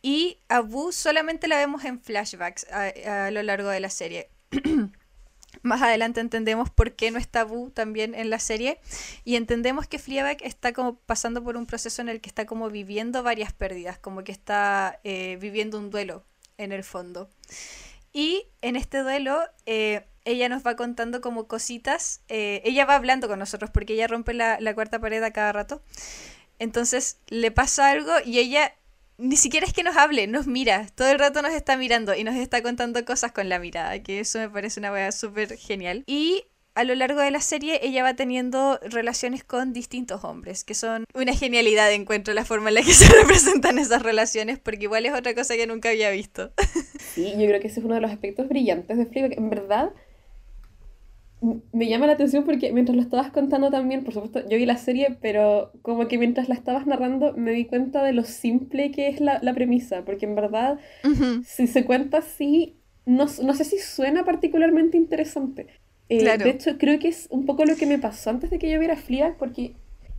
y 0.04 0.38
a 0.48 0.60
Boo 0.60 0.92
solamente 0.92 1.48
la 1.48 1.58
vemos 1.58 1.84
en 1.84 2.00
flashbacks 2.00 2.68
a, 2.70 3.32
lo 3.32 3.42
largo 3.42 3.70
de 3.70 3.80
la 3.80 3.90
serie. 3.90 4.30
Más 5.62 5.82
adelante 5.82 6.20
entendemos 6.20 6.70
por 6.70 6.94
qué 6.94 7.12
no 7.12 7.20
está 7.20 7.44
Boo 7.44 7.70
también 7.70 8.16
en 8.16 8.30
la 8.30 8.40
serie 8.40 8.80
y 9.24 9.36
entendemos 9.36 9.88
que 9.88 10.00
Fleabag 10.00 10.38
está 10.42 10.74
como 10.74 10.96
pasando 10.96 11.44
por 11.44 11.58
un 11.58 11.66
proceso 11.66 12.02
en 12.02 12.10
el 12.10 12.22
que 12.22 12.30
está 12.30 12.46
como 12.46 12.70
viviendo 12.70 13.24
varias 13.24 13.54
pérdidas, 13.54 13.98
como 13.98 14.24
que 14.24 14.32
está 14.32 15.00
eh, 15.04 15.38
viviendo 15.40 15.78
un 15.78 15.90
duelo 15.90 16.24
en 16.58 16.72
el 16.72 16.84
fondo. 16.84 17.30
Y 18.12 18.46
en 18.62 18.76
este 18.76 19.00
duelo 19.00 19.42
eh, 19.66 20.06
ella 20.26 20.50
nos 20.50 20.66
va 20.66 20.76
contando 20.76 21.22
como 21.22 21.48
cositas, 21.48 22.22
eh, 22.30 22.62
ella 22.66 22.86
va 22.86 22.96
hablando 22.96 23.28
con 23.28 23.40
nosotros 23.40 23.72
porque 23.72 23.94
ella 23.94 24.08
rompe 24.08 24.34
la, 24.34 24.60
la 24.60 24.74
cuarta 24.74 25.00
pared 25.00 25.24
a 25.24 25.32
cada 25.32 25.52
rato. 25.52 25.82
Entonces 26.60 27.18
le 27.28 27.52
pasa 27.52 27.90
algo 27.90 28.12
y 28.24 28.40
ella 28.40 28.76
ni 29.18 29.38
siquiera 29.38 29.66
es 29.66 29.74
que 29.74 29.84
nos 29.84 29.96
hable, 29.96 30.28
nos 30.28 30.48
mira, 30.48 30.88
todo 30.96 31.10
el 31.10 31.20
rato 31.20 31.42
nos 31.42 31.54
está 31.54 31.78
mirando 31.78 32.16
y 32.16 32.24
nos 32.24 32.36
está 32.36 32.62
contando 32.62 33.04
cosas 33.06 33.32
con 33.32 33.50
la 33.50 33.60
mirada, 33.60 34.02
que 34.02 34.20
eso 34.20 34.40
me 34.40 34.50
parece 34.50 34.80
una 34.80 34.92
weá 34.92 35.12
súper 35.12 35.58
genial. 35.58 36.04
Y 36.08 36.46
a 36.76 36.84
lo 36.84 36.96
largo 36.96 37.22
de 37.22 37.32
la 37.32 37.42
serie 37.42 37.80
ella 37.84 38.04
va 38.04 38.16
teniendo 38.16 38.80
relaciones 38.82 39.44
con 39.44 39.74
distintos 39.74 40.24
hombres, 40.24 40.64
que 40.64 40.74
son 40.74 41.06
una 41.14 41.34
genialidad 41.34 41.88
de 41.88 41.96
encuentro 41.96 42.34
la 42.34 42.46
forma 42.46 42.70
en 42.70 42.76
la 42.76 42.82
que 42.82 42.94
se 42.94 43.08
representan 43.14 43.78
esas 43.78 44.02
relaciones, 44.02 44.60
porque 44.60 44.84
igual 44.84 45.06
es 45.06 45.14
otra 45.14 45.36
cosa 45.36 45.56
que 45.56 45.68
nunca 45.68 45.90
había 45.90 46.10
visto. 46.12 46.52
Sí, 47.14 47.32
yo 47.38 47.46
creo 47.46 47.60
que 47.62 47.68
ese 47.68 47.80
es 47.80 47.86
uno 47.86 47.94
de 47.94 48.02
los 48.02 48.10
aspectos 48.10 48.48
brillantes 48.48 48.98
de 48.98 49.06
Fleabag. 49.06 49.38
En 49.38 49.52
verdad, 49.52 49.92
me 51.72 51.88
llama 51.88 52.08
la 52.08 52.14
atención 52.14 52.46
porque 52.46 52.72
mientras 52.72 52.96
lo 52.96 53.02
estabas 53.02 53.32
contando 53.32 53.70
también, 53.70 54.04
por 54.04 54.14
supuesto, 54.14 54.48
yo 54.48 54.58
vi 54.58 54.66
la 54.66 54.78
serie, 54.78 55.18
pero 55.22 55.72
como 55.82 56.08
que 56.08 56.18
mientras 56.18 56.48
la 56.48 56.56
estabas 56.56 56.88
narrando 56.88 57.34
me 57.34 57.52
di 57.52 57.66
cuenta 57.66 58.02
de 58.04 58.14
lo 58.14 58.24
simple 58.24 58.92
que 58.92 59.10
es 59.10 59.20
la, 59.20 59.40
premisa, 59.54 60.04
porque 60.06 60.26
en 60.26 60.36
verdad, 60.36 60.80
si 61.46 61.68
se 61.68 61.84
cuenta 61.86 62.20
así, 62.20 62.78
no, 63.06 63.28
sé 63.28 63.64
si 63.66 63.78
suena 63.80 64.24
particularmente 64.24 64.98
interesante. 64.98 65.68
Eh, 66.10 66.38
de 66.38 66.50
hecho, 66.50 66.78
creo 66.78 66.98
que 67.00 67.10
es 67.10 67.28
un 67.30 67.46
poco 67.46 67.66
lo 67.66 67.76
que 67.76 67.86
me 67.86 68.00
pasó 68.00 68.30
antes 68.30 68.50
de 68.50 68.60
que 68.60 68.70
yo 68.70 68.80
viera 68.80 68.96
Fleabag, 68.96 69.38
porque 69.38 69.74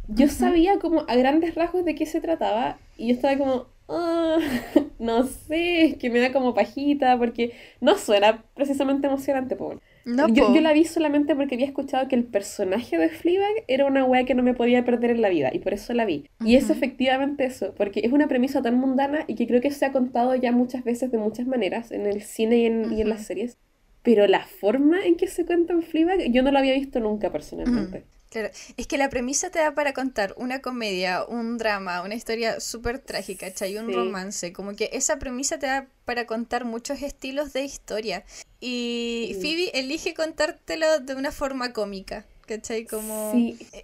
yo 0.08 0.28
sabía 0.28 0.78
como 0.78 1.04
a 1.08 1.16
grandes 1.16 1.54
rasgos 1.54 1.84
de 1.84 1.94
qué 1.94 2.04
se 2.04 2.20
trataba 2.20 2.78
y 2.98 3.08
yo 3.08 3.14
estaba 3.14 3.36
como, 3.38 3.66
ah, 3.88 4.38
no 4.98 5.24
sé, 5.24 5.84
es 5.84 5.96
que 5.96 6.10
me 6.10 6.20
da 6.20 6.32
como 6.32 6.54
pajita, 6.54 7.18
porque 7.18 7.52
no 7.80 7.96
suena 7.96 8.44
precisamente 8.54 9.06
emocionante, 9.06 9.56
pues 9.56 9.78
yo, 10.04 10.60
la 10.60 10.72
vi 10.72 10.84
solamente 10.84 11.34
porque 11.34 11.54
había 11.54 11.66
escuchado 11.66 12.08
que 12.08 12.16
el 12.16 12.24
personaje 12.24 12.98
de 12.98 13.08
Fleabag 13.08 13.64
era 13.68 13.86
una 13.86 14.04
wea 14.04 14.24
que 14.24 14.34
no 14.34 14.42
me 14.42 14.52
podía 14.52 14.84
perder 14.84 15.12
en 15.12 15.22
la 15.22 15.30
vida 15.30 15.50
y 15.52 15.60
por 15.60 15.72
eso 15.72 15.94
la 15.94 16.04
vi. 16.04 16.28
Y 16.44 16.56
es 16.56 16.68
efectivamente 16.68 17.44
eso, 17.44 17.74
porque 17.74 18.00
es 18.04 18.12
una 18.12 18.28
premisa 18.28 18.60
tan 18.60 18.78
mundana 18.78 19.24
y 19.26 19.34
que 19.34 19.46
creo 19.46 19.60
que 19.62 19.70
se 19.70 19.86
ha 19.86 19.92
contado 19.92 20.34
ya 20.34 20.52
muchas 20.52 20.84
veces 20.84 21.10
de 21.10 21.18
muchas 21.18 21.46
maneras 21.46 21.90
en 21.90 22.06
el 22.06 22.20
cine 22.22 22.56
y 22.58 22.66
en, 22.66 23.08
las 23.08 23.26
series. 23.26 23.56
Pero 24.02 24.26
la 24.26 24.44
forma 24.44 25.04
en 25.04 25.16
que 25.16 25.26
se 25.26 25.46
cuenta 25.46 25.72
en 25.72 25.82
Fleabag 25.82 26.30
yo 26.30 26.42
no 26.42 26.52
la 26.52 26.58
había 26.58 26.74
visto 26.74 27.00
nunca 27.00 27.32
personalmente. 27.32 28.04
Claro, 28.34 28.50
es 28.76 28.88
que 28.88 28.98
la 28.98 29.10
premisa 29.10 29.50
te 29.50 29.60
da 29.60 29.76
para 29.76 29.92
contar 29.92 30.34
una 30.36 30.60
comedia, 30.60 31.24
un 31.24 31.56
drama, 31.56 32.02
una 32.02 32.16
historia 32.16 32.58
súper 32.58 32.98
trágica, 32.98 33.46
¿cachai? 33.46 33.76
Un 33.78 33.92
romance, 33.92 34.52
como 34.52 34.74
que 34.74 34.90
esa 34.92 35.20
premisa 35.20 35.60
te 35.60 35.68
da 35.68 35.86
para 36.04 36.26
contar 36.26 36.64
muchos 36.64 37.00
estilos 37.02 37.52
de 37.52 37.62
historia. 37.62 38.24
Y 38.58 39.36
Phoebe 39.40 39.78
elige 39.78 40.14
contártelo 40.14 40.98
de 40.98 41.14
una 41.14 41.30
forma 41.30 41.72
cómica. 41.72 42.26
¿Cachai? 42.44 42.86
Como... 42.86 43.34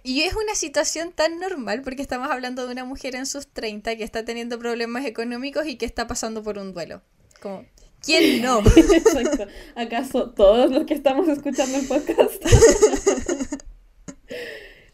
Y 0.03 0.21
es 0.23 0.33
una 0.35 0.55
situación 0.55 1.13
tan 1.13 1.39
normal 1.39 1.81
porque 1.81 2.01
estamos 2.01 2.29
hablando 2.29 2.65
de 2.65 2.73
una 2.73 2.83
mujer 2.83 3.15
en 3.15 3.27
sus 3.27 3.47
30 3.47 3.95
que 3.95 4.03
está 4.03 4.25
teniendo 4.25 4.59
problemas 4.59 5.05
económicos 5.05 5.65
y 5.65 5.77
que 5.77 5.85
está 5.85 6.07
pasando 6.07 6.43
por 6.43 6.57
un 6.57 6.73
duelo. 6.73 7.01
Como, 7.39 7.63
¿quién 8.01 8.41
no? 8.43 8.59
Exacto. 8.59 9.47
¿Acaso 9.75 10.31
todos 10.31 10.69
los 10.71 10.85
que 10.85 10.93
estamos 10.93 11.29
escuchando 11.29 11.77
el 11.77 11.87
podcast? 11.87 12.43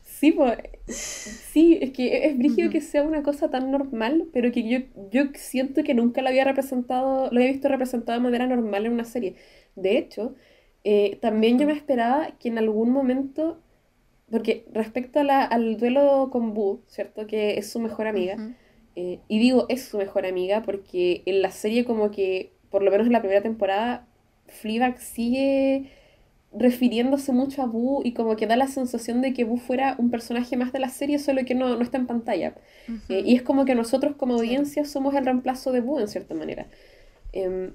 Sí, 0.01 0.31
pues, 0.31 0.57
sí, 0.87 1.77
es 1.79 1.91
que 1.91 2.25
es 2.25 2.37
brígido 2.37 2.71
que 2.71 2.81
sea 2.81 3.03
una 3.03 3.21
cosa 3.21 3.51
tan 3.51 3.69
normal, 3.69 4.27
pero 4.33 4.51
que 4.51 4.67
yo, 4.67 4.79
yo 5.11 5.25
siento 5.35 5.83
que 5.83 5.93
nunca 5.93 6.23
lo 6.23 6.29
había 6.29 6.43
representado, 6.43 7.29
lo 7.31 7.39
había 7.39 7.51
visto 7.51 7.67
representado 7.67 8.17
de 8.17 8.23
manera 8.23 8.47
normal 8.47 8.87
en 8.87 8.93
una 8.93 9.03
serie. 9.03 9.35
De 9.75 9.97
hecho, 9.97 10.33
eh, 10.83 11.17
también 11.21 11.59
yo 11.59 11.67
me 11.67 11.73
esperaba 11.73 12.31
que 12.39 12.47
en 12.49 12.57
algún 12.57 12.91
momento, 12.91 13.61
porque 14.31 14.65
respecto 14.73 15.19
a 15.19 15.23
la, 15.23 15.43
al 15.43 15.77
duelo 15.77 16.29
con 16.31 16.53
Boo, 16.55 16.81
¿cierto? 16.87 17.27
Que 17.27 17.59
es 17.59 17.69
su 17.69 17.79
mejor 17.79 18.07
amiga, 18.07 18.39
eh, 18.95 19.19
y 19.27 19.39
digo 19.39 19.67
es 19.69 19.85
su 19.85 19.97
mejor 19.99 20.25
amiga 20.25 20.63
porque 20.63 21.21
en 21.27 21.41
la 21.43 21.51
serie 21.51 21.85
como 21.85 22.09
que, 22.09 22.53
por 22.71 22.81
lo 22.81 22.89
menos 22.91 23.05
en 23.07 23.13
la 23.13 23.19
primera 23.19 23.41
temporada, 23.43 24.07
Fleabag 24.47 24.99
sigue 24.99 25.91
refiriéndose 26.53 27.33
mucho 27.33 27.61
a 27.61 27.65
Boo 27.65 28.01
y 28.03 28.13
como 28.13 28.35
que 28.35 28.47
da 28.47 28.55
la 28.55 28.67
sensación 28.67 29.21
de 29.21 29.33
que 29.33 29.43
Boo 29.43 29.57
fuera 29.57 29.95
un 29.97 30.09
personaje 30.09 30.57
más 30.57 30.71
de 30.71 30.79
la 30.79 30.89
serie, 30.89 31.19
solo 31.19 31.43
que 31.45 31.55
no, 31.55 31.75
no 31.75 31.81
está 31.81 31.97
en 31.97 32.07
pantalla. 32.07 32.55
Eh, 33.09 33.23
y 33.25 33.35
es 33.35 33.41
como 33.41 33.65
que 33.65 33.75
nosotros 33.75 34.15
como 34.15 34.35
audiencia 34.35 34.85
somos 34.85 35.13
el 35.15 35.25
reemplazo 35.25 35.71
de 35.71 35.81
Boo 35.81 35.99
en 35.99 36.07
cierta 36.07 36.33
manera. 36.33 36.67
Em, 37.33 37.73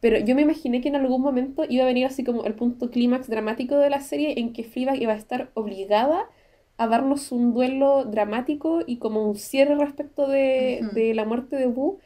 pero 0.00 0.18
yo 0.18 0.34
me 0.34 0.42
imaginé 0.42 0.80
que 0.80 0.88
en 0.88 0.96
algún 0.96 1.22
momento 1.22 1.64
iba 1.68 1.84
a 1.84 1.86
venir 1.86 2.06
así 2.06 2.24
como 2.24 2.44
el 2.44 2.54
punto 2.54 2.90
clímax 2.90 3.28
dramático 3.28 3.76
de 3.76 3.90
la 3.90 4.00
serie 4.00 4.40
en 4.40 4.52
que 4.52 4.64
Fleabag 4.64 5.00
iba 5.00 5.12
a 5.12 5.16
estar 5.16 5.50
obligada 5.54 6.28
a 6.76 6.88
darnos 6.88 7.30
un 7.30 7.54
duelo 7.54 8.04
dramático 8.04 8.80
y 8.84 8.96
como 8.96 9.24
un 9.28 9.36
cierre 9.36 9.76
respecto 9.76 10.26
de, 10.26 10.80
de 10.94 11.14
la 11.14 11.24
muerte 11.24 11.54
de 11.54 11.66
Boo 11.66 12.00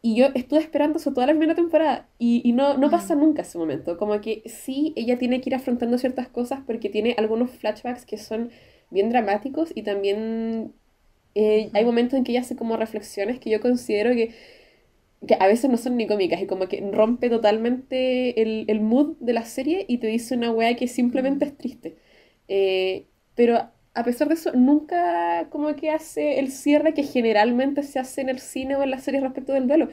Y 0.00 0.14
yo 0.16 0.26
estuve 0.34 0.60
esperando 0.60 0.98
eso 0.98 1.12
toda 1.12 1.26
la 1.26 1.32
primera 1.32 1.56
temporada 1.56 2.08
y, 2.18 2.40
y 2.48 2.52
no, 2.52 2.76
no 2.78 2.90
pasa 2.90 3.16
nunca 3.16 3.42
ese 3.42 3.58
momento. 3.58 3.98
Como 3.98 4.20
que 4.20 4.42
sí, 4.46 4.92
ella 4.96 5.18
tiene 5.18 5.40
que 5.40 5.50
ir 5.50 5.54
afrontando 5.56 5.98
ciertas 5.98 6.28
cosas 6.28 6.60
porque 6.66 6.88
tiene 6.88 7.14
algunos 7.18 7.50
flashbacks 7.50 8.06
que 8.06 8.16
son 8.18 8.50
bien 8.90 9.10
dramáticos 9.10 9.72
y 9.74 9.82
también 9.82 10.72
eh, 11.34 11.70
hay 11.74 11.84
momentos 11.84 12.18
en 12.18 12.24
que 12.24 12.32
ella 12.32 12.42
hace 12.42 12.56
como 12.56 12.76
reflexiones 12.76 13.40
que 13.40 13.50
yo 13.50 13.60
considero 13.60 14.12
que, 14.12 14.34
que 15.26 15.36
a 15.40 15.46
veces 15.46 15.70
no 15.70 15.76
son 15.76 15.96
ni 15.96 16.06
cómicas 16.06 16.40
y 16.40 16.46
como 16.46 16.68
que 16.68 16.80
rompe 16.92 17.28
totalmente 17.30 18.40
el, 18.42 18.64
el 18.68 18.80
mood 18.80 19.16
de 19.20 19.32
la 19.32 19.44
serie 19.44 19.84
y 19.88 19.98
te 19.98 20.06
dice 20.06 20.34
una 20.36 20.50
wea 20.52 20.76
que 20.76 20.88
simplemente 20.88 21.44
es 21.44 21.56
triste. 21.56 21.96
Eh, 22.48 23.06
pero 23.34 23.70
a 23.98 24.04
pesar 24.04 24.28
de 24.28 24.34
eso, 24.34 24.52
nunca 24.54 25.48
como 25.50 25.74
que 25.76 25.90
hace 25.90 26.38
el 26.40 26.50
cierre 26.52 26.94
que 26.94 27.02
generalmente 27.04 27.82
se 27.82 27.98
hace 27.98 28.20
en 28.22 28.28
el 28.30 28.38
cine 28.40 28.76
o 28.76 28.82
en 28.82 28.90
las 28.90 29.04
series 29.04 29.22
respecto 29.22 29.52
del 29.52 29.66
duelo. 29.68 29.88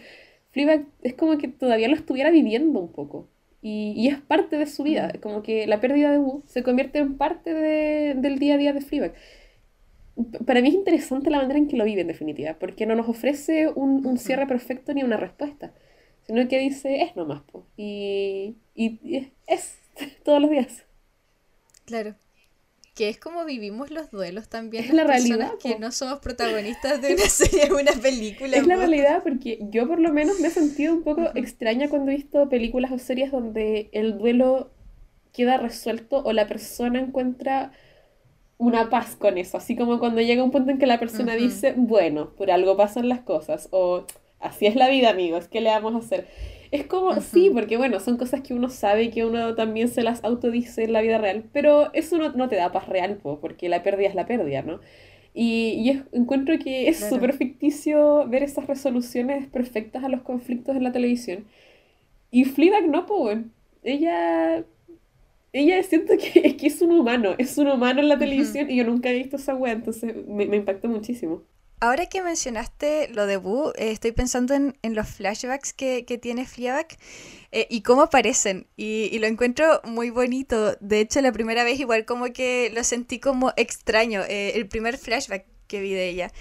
Fleabag 0.52 0.86
es 1.04 1.14
como 1.16 1.38
que 1.38 1.48
todavía 1.50 1.88
lo 1.90 1.96
estuviera 1.96 2.30
viviendo 2.32 2.80
un 2.80 2.92
poco. 2.92 3.28
Y, 3.62 3.94
y 3.98 4.08
es 4.10 4.20
parte 4.22 4.58
de 4.58 4.68
su 4.68 4.84
vida. 4.84 5.12
Mm. 5.14 5.20
Como 5.22 5.42
que 5.44 5.66
la 5.68 5.82
pérdida 5.82 6.12
de 6.12 6.20
Wu 6.20 6.44
se 6.48 6.64
convierte 6.64 7.00
en 7.00 7.18
parte 7.18 7.54
de- 7.54 8.14
del 8.16 8.40
día 8.40 8.56
a 8.56 8.58
día 8.58 8.74
de 8.74 8.82
Fleabag. 8.82 9.14
Para 10.46 10.62
mí 10.62 10.70
es 10.70 10.74
interesante 10.76 11.30
la 11.30 11.40
manera 11.40 11.60
en 11.60 11.68
que 11.68 11.76
lo 11.76 11.84
vive 11.84 12.02
en 12.02 12.08
definitiva, 12.08 12.54
porque 12.60 12.86
no 12.86 12.96
nos 12.96 13.10
ofrece 13.10 13.68
un, 13.70 14.06
un 14.06 14.18
cierre 14.18 14.48
perfecto 14.48 14.94
ni 14.94 15.04
una 15.04 15.18
respuesta, 15.18 15.74
sino 16.26 16.48
que 16.48 16.58
dice 16.60 17.02
es 17.02 17.16
nomás, 17.18 17.42
po. 17.44 17.66
Y, 17.76 18.56
y, 18.76 19.00
y 19.04 19.18
es, 19.18 19.28
es 19.48 19.78
todos 20.24 20.42
los 20.42 20.50
días. 20.50 20.86
Claro. 21.86 22.16
Que 22.96 23.10
es 23.10 23.20
como 23.20 23.46
vivimos 23.46 23.92
los 23.92 24.10
duelos 24.10 24.48
también 24.48 24.86
Es 24.86 24.94
las 24.94 25.06
la 25.06 25.12
personas 25.14 25.38
realidad, 25.38 25.60
que 25.62 25.74
po. 25.74 25.80
no 25.80 25.92
somos 25.92 26.20
protagonistas 26.20 27.02
de 27.02 27.14
una 27.14 27.24
serie 27.30 27.72
o 27.72 27.80
una 27.80 27.92
película. 27.92 28.56
Es 28.58 28.66
la 28.66 28.78
realidad 28.78 29.22
porque 29.22 29.60
yo 29.70 29.88
por 29.88 30.00
lo 30.00 30.14
menos 30.14 30.40
me 30.40 30.48
he 30.48 30.52
sentido 30.52 30.94
un 30.94 31.04
poco 31.04 31.30
extraña 31.36 31.90
cuando 31.90 32.12
he 32.12 32.16
visto 32.16 32.50
películas 32.50 32.92
o 32.92 32.98
series 32.98 33.32
donde 33.32 33.90
el 33.92 34.18
duelo 34.18 34.72
queda 35.34 35.58
resuelto 35.58 36.24
o 36.24 36.32
la 36.32 36.48
persona 36.48 37.00
encuentra 37.00 37.74
una 38.58 38.90
paz 38.90 39.18
con 39.18 39.38
eso, 39.38 39.58
así 39.58 39.76
como 39.76 40.00
cuando 40.00 40.22
llega 40.22 40.42
un 40.44 40.52
punto 40.52 40.72
en 40.72 40.78
que 40.78 40.88
la 40.88 40.98
persona 41.00 41.36
dice, 41.36 41.74
bueno, 41.76 42.30
por 42.38 42.52
algo 42.52 42.78
pasan 42.78 43.10
las 43.10 43.20
cosas, 43.20 43.68
o 43.72 44.06
así 44.46 44.66
es 44.68 44.76
la 44.76 44.90
vida, 44.90 45.10
amigos, 45.10 45.48
¿qué 45.48 45.62
le 45.62 45.70
vamos 45.70 45.96
a 45.96 46.00
hacer? 46.00 46.28
Es 46.72 46.86
como, 46.88 47.14
Ujú. 47.16 47.22
sí, 47.22 47.50
porque 47.54 47.78
bueno, 47.78 48.00
son 48.00 48.18
cosas 48.18 48.42
que 48.42 48.54
uno 48.54 48.70
sabe 48.70 49.04
y 49.04 49.12
que 49.12 49.26
uno 49.26 49.56
también 49.56 49.88
se 49.90 50.04
las 50.04 50.24
autodice 50.24 50.84
en 50.84 50.94
la 50.94 51.02
vida 51.02 51.18
real, 51.20 51.46
pero 51.54 51.94
eso 51.94 52.18
no, 52.18 52.32
no 52.34 52.50
te 52.50 52.56
da 52.58 52.72
paz 52.72 52.88
real, 52.90 53.18
po, 53.18 53.40
porque 53.40 53.70
la 53.70 53.84
pérdida 53.84 54.10
es 54.10 54.16
la 54.16 54.26
pérdida, 54.28 54.62
¿no? 54.64 54.80
Y, 55.34 55.74
y 55.74 55.90
es- 55.92 56.04
encuentro 56.14 56.58
que 56.60 56.90
es 56.90 57.06
súper 57.08 57.34
ficticio 57.34 58.28
ver 58.28 58.44
esas 58.44 58.68
resoluciones 58.68 59.48
perfectas 59.48 60.04
a 60.04 60.10
los 60.10 60.22
conflictos 60.22 60.76
en 60.76 60.84
la 60.84 60.92
televisión. 60.94 61.46
Y 62.32 62.46
Fleabag 62.46 62.88
no, 62.90 63.06
pues. 63.06 63.40
Ella, 63.84 64.66
ella 65.54 65.84
siento 65.84 66.14
que, 66.18 66.42
es 66.48 66.56
que 66.56 66.68
es 66.68 66.82
un 66.82 66.92
humano, 66.94 67.36
es 67.40 67.58
un 67.58 67.68
humano 67.70 68.02
en 68.02 68.10
la 68.10 68.20
televisión 68.20 68.70
y 68.72 68.78
yo 68.78 68.86
nunca 68.86 69.10
he 69.12 69.16
visto 69.16 69.38
esa 69.38 69.56
wea, 69.56 69.74
entonces 69.74 70.16
me, 70.28 70.46
me 70.48 70.58
impactó 70.58 70.88
muchísimo. 70.90 71.44
Ahora 71.82 72.06
que 72.08 72.22
mencionaste 72.22 73.10
lo 73.10 73.28
de 73.28 73.38
Boo, 73.38 73.74
eh, 73.76 73.92
estoy 73.92 74.12
pensando 74.14 74.54
en, 74.54 74.76
los 74.82 75.08
flashbacks 75.10 75.74
que, 75.74 76.04
tiene 76.22 76.46
Fleabag 76.46 76.88
eh, 77.52 77.68
y 77.70 77.82
cómo 77.82 78.04
aparecen. 78.04 78.68
Y, 78.78 79.18
lo 79.20 79.28
encuentro 79.28 79.82
muy 79.84 80.10
bonito. 80.10 80.76
De 80.80 81.02
hecho, 81.02 81.22
la 81.22 81.32
primera 81.32 81.64
vez 81.64 81.80
igual 81.80 82.06
como 82.06 82.32
que 82.32 82.72
lo 82.74 82.84
sentí 82.84 83.20
como 83.20 83.52
extraño, 83.58 84.22
eh, 84.28 84.54
el 84.56 84.68
primer 84.68 84.98
flashback 84.98 85.46
que 85.68 85.82
vi 85.82 85.94
de 85.94 86.10
ella. 86.10 86.32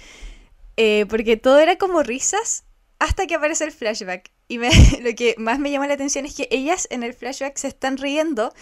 Porque 1.09 1.37
todo 1.37 1.59
era 1.59 1.77
como 1.77 2.03
risas 2.03 2.63
hasta 2.99 3.27
que 3.27 3.35
aparece 3.35 3.65
el 3.65 3.71
flashback. 3.71 4.31
Y 4.47 4.57
me- 4.57 4.69
lo 5.01 5.13
que 5.15 5.35
más 5.37 5.59
me 5.59 5.71
llama 5.71 5.87
la 5.87 5.95
atención 5.95 6.25
es 6.25 6.35
que 6.35 6.47
ellas 6.51 6.87
en 6.91 7.03
el 7.03 7.13
flashback 7.13 7.57
se 7.57 7.67
están 7.67 7.97
riendo, 7.97 8.53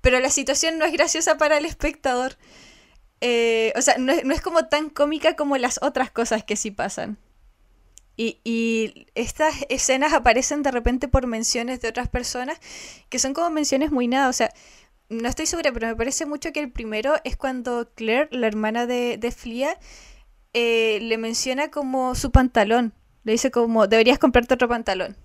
pero 0.00 0.18
la 0.20 0.30
situación 0.30 0.78
no 0.78 0.84
es 0.84 0.92
graciosa 0.92 1.36
para 1.36 1.58
el 1.58 1.66
espectador. 1.66 2.36
Eh, 3.24 3.72
o 3.76 3.82
sea, 3.82 3.96
no 3.98 4.12
es, 4.12 4.24
no 4.24 4.34
es 4.34 4.40
como 4.42 4.66
tan 4.66 4.90
cómica 4.90 5.36
como 5.36 5.56
las 5.56 5.78
otras 5.80 6.10
cosas 6.10 6.42
que 6.42 6.56
sí 6.56 6.72
pasan. 6.72 7.18
Y, 8.16 8.40
y 8.44 9.06
estas 9.14 9.54
escenas 9.70 10.12
aparecen 10.12 10.62
de 10.62 10.72
repente 10.72 11.08
por 11.08 11.26
menciones 11.28 11.80
de 11.80 11.88
otras 11.88 12.08
personas 12.08 12.58
que 13.08 13.20
son 13.20 13.32
como 13.32 13.48
menciones 13.50 13.92
muy 13.92 14.08
nada. 14.08 14.28
O 14.28 14.32
sea, 14.32 14.52
no 15.08 15.28
estoy 15.28 15.46
segura, 15.46 15.72
pero 15.72 15.86
me 15.86 15.96
parece 15.96 16.26
mucho 16.26 16.52
que 16.52 16.60
el 16.60 16.72
primero 16.72 17.14
es 17.22 17.36
cuando 17.36 17.90
Claire, 17.94 18.28
la 18.32 18.48
hermana 18.48 18.86
de, 18.86 19.18
de 19.18 19.30
Flia, 19.30 19.78
eh, 20.52 20.98
le 21.00 21.16
menciona 21.16 21.70
como 21.70 22.16
su 22.16 22.32
pantalón. 22.32 22.92
Le 23.22 23.32
dice 23.32 23.52
como, 23.52 23.86
deberías 23.86 24.18
comprarte 24.18 24.54
otro 24.54 24.68
pantalón. 24.68 25.16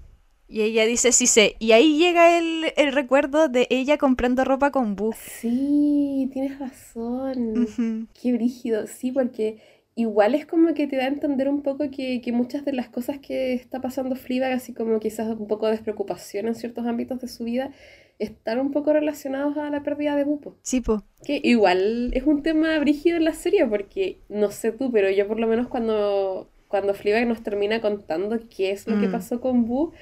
Y 0.50 0.62
ella 0.62 0.86
dice, 0.86 1.12
sí 1.12 1.28
sé. 1.28 1.56
Y 1.60 1.74
ahí 1.74 1.98
llega 1.98 2.38
el, 2.38 2.74
el 2.78 2.94
recuerdo 2.94 3.50
de 3.50 3.68
ella 3.70 3.98
comprando 3.98 4.44
ropa 4.46 4.72
con 4.72 4.96
Boo. 4.96 5.14
Sí, 5.14 6.30
tienes 6.34 6.60
razón. 6.60 7.64
Ujú. 7.64 8.08
Qué 8.14 8.34
brígido, 8.34 8.88
sí, 8.88 9.12
porque 9.12 9.60
igual 9.96 10.36
es 10.36 10.46
como 10.46 10.74
que 10.74 10.88
te 10.88 10.96
da 10.98 11.04
a 11.06 11.08
entender 11.08 11.50
un 11.50 11.62
poco 11.64 11.90
que, 11.92 12.22
que 12.22 12.32
muchas 12.32 12.66
de 12.66 12.74
las 12.74 12.90
cosas 12.90 13.20
que 13.20 13.54
está 13.54 13.82
pasando 13.82 14.16
Fleabag, 14.16 14.54
así 14.54 14.74
como 14.74 15.00
quizás 15.00 15.28
un 15.38 15.48
poco 15.48 15.66
de 15.66 15.74
despreocupación 15.74 16.48
en 16.48 16.56
ciertos 16.56 16.86
ámbitos 16.86 17.20
de 17.20 17.28
su 17.28 17.44
vida, 17.44 17.72
están 18.20 18.60
un 18.60 18.72
poco 18.72 18.94
relacionados 18.94 19.58
a 19.58 19.70
la 19.70 19.84
pérdida 19.84 20.16
de 20.16 20.24
Bupo. 20.24 20.56
Sí, 20.62 20.82
po. 20.82 21.04
Que 21.26 21.42
igual 21.44 22.12
es 22.14 22.24
un 22.24 22.44
tema 22.44 22.78
brígido 22.80 23.18
en 23.18 23.26
la 23.26 23.34
serie, 23.34 23.66
porque 23.66 24.20
no 24.30 24.52
sé 24.52 24.72
tú, 24.72 24.92
pero 24.92 25.10
yo 25.10 25.28
por 25.28 25.40
lo 25.40 25.48
menos 25.48 25.68
cuando, 25.68 26.50
cuando 26.68 26.94
Fleabag 26.94 27.28
nos 27.28 27.44
termina 27.44 27.82
contando 27.82 28.40
qué 28.50 28.72
es 28.72 28.88
lo 28.88 28.98
que 28.98 29.08
Mm. 29.08 29.12
pasó 29.12 29.42
con 29.42 29.66
Boo, 29.68 29.94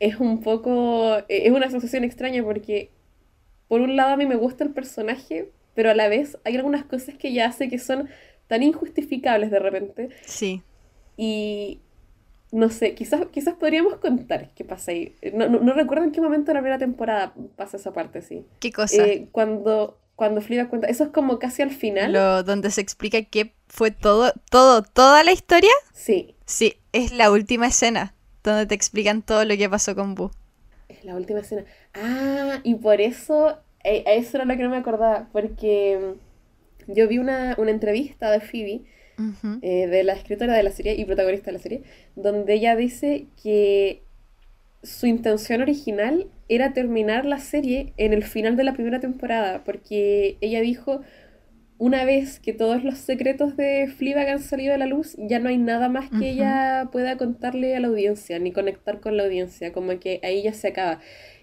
es 0.00 0.16
un 0.18 0.40
poco, 0.40 1.18
eh, 1.18 1.24
es 1.28 1.52
una 1.52 1.70
sensación 1.70 2.02
extraña 2.04 2.42
porque 2.42 2.90
por 3.68 3.80
un 3.80 3.94
lado 3.94 4.14
a 4.14 4.16
mí 4.16 4.26
me 4.26 4.34
gusta 4.36 4.64
el 4.64 4.70
personaje, 4.70 5.50
pero 5.74 5.90
a 5.90 5.94
la 5.94 6.08
vez 6.08 6.36
hay 6.44 6.56
algunas 6.56 6.84
cosas 6.84 7.14
que 7.16 7.28
ella 7.28 7.46
hace 7.46 7.68
que 7.68 7.78
son 7.78 8.08
tan 8.48 8.62
injustificables 8.64 9.50
de 9.52 9.58
repente 9.60 10.08
Sí. 10.26 10.62
y 11.16 11.78
no 12.52 12.68
sé, 12.68 12.94
quizás, 12.96 13.26
quizás 13.30 13.54
podríamos 13.54 13.94
contar 13.98 14.50
qué 14.56 14.64
pasa 14.64 14.90
ahí. 14.90 15.14
No, 15.34 15.48
no, 15.48 15.60
no 15.60 15.72
recuerdo 15.72 16.02
en 16.02 16.10
qué 16.10 16.20
momento 16.20 16.46
de 16.50 16.54
la 16.54 16.60
primera 16.60 16.78
temporada 16.80 17.32
pasa 17.54 17.76
esa 17.76 17.92
parte, 17.92 18.22
sí. 18.22 18.44
¿Qué 18.58 18.72
cosa? 18.72 19.06
Eh, 19.06 19.28
cuando, 19.30 20.00
cuando 20.16 20.40
Fleabag 20.40 20.68
cuenta, 20.68 20.88
eso 20.88 21.04
es 21.04 21.10
como 21.10 21.38
casi 21.38 21.62
al 21.62 21.70
final. 21.70 22.12
Lo, 22.12 22.42
donde 22.42 22.72
se 22.72 22.80
explica 22.80 23.22
qué 23.22 23.52
fue 23.68 23.92
todo, 23.92 24.32
todo, 24.50 24.82
toda 24.82 25.22
la 25.22 25.30
historia. 25.30 25.70
Sí, 25.92 26.34
Sí, 26.44 26.74
es 26.92 27.12
la 27.12 27.30
última 27.30 27.68
escena 27.68 28.14
donde 28.44 28.66
te 28.66 28.74
explican 28.74 29.22
todo 29.22 29.44
lo 29.44 29.56
que 29.56 29.68
pasó 29.68 29.94
con 29.94 30.14
Boo. 30.14 30.30
es 30.88 31.04
la 31.04 31.14
última 31.16 31.40
escena. 31.40 31.64
Ah, 31.94 32.60
y 32.64 32.74
por 32.76 33.00
eso, 33.00 33.58
eh, 33.84 34.04
a 34.06 34.12
eso 34.14 34.36
era 34.36 34.44
lo 34.46 34.56
que 34.56 34.62
no 34.62 34.70
me 34.70 34.76
acordaba, 34.78 35.28
porque 35.32 36.16
mm, 36.88 36.92
yo 36.92 37.08
vi 37.08 37.18
una, 37.18 37.54
una 37.58 37.70
entrevista 37.70 38.30
de 38.30 38.40
Phoebe, 38.40 38.82
eh, 39.60 39.86
de 39.86 40.02
la 40.02 40.14
escritora 40.14 40.54
de 40.54 40.62
la 40.62 40.70
serie 40.70 40.94
y 40.94 41.04
protagonista 41.04 41.46
de 41.46 41.52
la 41.52 41.58
serie, 41.58 41.82
donde 42.16 42.54
ella 42.54 42.74
dice 42.74 43.26
que 43.42 44.02
su 44.82 45.06
intención 45.06 45.60
original 45.60 46.26
era 46.48 46.72
terminar 46.72 47.26
la 47.26 47.38
serie 47.38 47.92
en 47.98 48.14
el 48.14 48.24
final 48.24 48.56
de 48.56 48.64
la 48.64 48.72
primera 48.72 48.98
temporada, 49.00 49.62
porque 49.64 50.38
ella 50.40 50.60
dijo, 50.62 51.02
una 51.80 52.04
vez 52.04 52.40
que 52.40 52.52
todos 52.52 52.84
los 52.84 52.98
secretos 52.98 53.56
de 53.56 53.88
Fleabag 53.88 54.28
han 54.28 54.38
salido 54.38 54.74
a 54.74 54.76
la 54.76 54.84
luz, 54.84 55.16
ya 55.16 55.38
no 55.38 55.48
hay 55.48 55.56
nada 55.56 55.88
más 55.88 56.10
que 56.10 56.28
ella 56.28 56.90
pueda 56.92 57.16
contarle 57.16 57.74
a 57.74 57.80
la 57.80 57.88
audiencia, 57.88 58.38
ni 58.38 58.52
conectar 58.52 59.00
con 59.00 59.16
la 59.16 59.24
audiencia, 59.24 59.72
como 59.72 59.98
que 59.98 60.20
ahí 60.22 60.42
ya 60.42 60.52
se 60.52 60.68
acaba. 60.68 61.00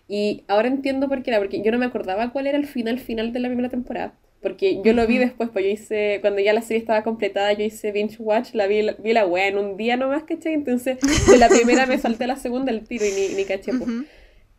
Y 0.07 0.43
ahora 0.47 0.67
entiendo 0.67 1.09
por 1.09 1.23
qué 1.23 1.31
era, 1.31 1.39
porque 1.39 1.63
yo 1.63 1.71
no 1.71 1.79
me 1.79 1.87
acordaba 1.87 2.31
cuál 2.31 2.45
era 2.45 2.55
el 2.55 2.67
final 2.67 2.99
final 2.99 3.33
de 3.33 3.39
la 3.39 3.47
primera 3.47 3.69
temporada. 3.69 4.13
Porque 4.39 4.79
yo 4.85 4.93
lo 4.93 5.07
vi 5.07 5.17
después, 5.17 5.49
pues 5.51 5.65
yo 5.65 5.71
hice, 5.71 6.19
cuando 6.21 6.39
ya 6.39 6.53
la 6.53 6.61
serie 6.61 6.81
estaba 6.81 7.01
completada, 7.01 7.51
yo 7.53 7.65
hice 7.65 7.91
binge 7.91 8.17
watch, 8.19 8.53
la 8.53 8.67
vi, 8.67 8.87
vi 8.99 9.13
la 9.13 9.25
wea 9.25 9.47
en 9.47 9.57
un 9.57 9.75
día 9.75 9.97
nomás, 9.97 10.25
¿cachai? 10.25 10.53
Entonces, 10.53 10.99
de 11.27 11.37
la 11.39 11.49
primera 11.49 11.87
me 11.87 11.97
salté 11.97 12.25
a 12.25 12.27
la 12.27 12.35
segunda 12.35 12.71
al 12.71 12.81
tiro 12.81 13.05
y 13.05 13.09
ni, 13.09 13.35
ni 13.37 13.43
caché, 13.43 13.71
pues. 13.73 13.89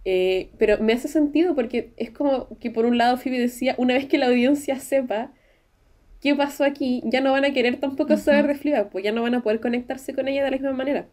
Eh, 0.05 0.49
pero 0.59 0.79
me 0.83 0.93
hace 0.93 1.07
sentido 1.07 1.55
porque 1.55 1.93
es 1.97 2.11
como 2.11 2.49
que 2.59 2.73
por 2.73 2.85
un 2.85 2.99
lado 2.99 3.17
Phoebe 3.17 3.39
decía, 3.39 3.77
una 3.79 3.95
vez 3.95 4.07
que 4.07 4.19
la 4.19 4.27
audiencia 4.27 4.81
sepa 4.81 5.33
qué 6.21 6.35
pasó 6.37 6.65
aquí, 6.65 7.03
ya 7.07 7.21
no 7.21 7.33
van 7.33 7.45
a 7.45 7.53
querer 7.53 7.81
tampoco 7.81 8.17
saber 8.17 8.47
de 8.49 8.55
Fleabag, 8.57 8.91
pues 8.91 9.05
ya 9.05 9.13
no 9.13 9.23
van 9.23 9.35
a 9.35 9.43
poder 9.43 9.61
conectarse 9.61 10.15
con 10.15 10.29
ella 10.29 10.45
de 10.45 10.51
la 10.51 10.57
misma 10.57 10.73
manera. 10.73 11.09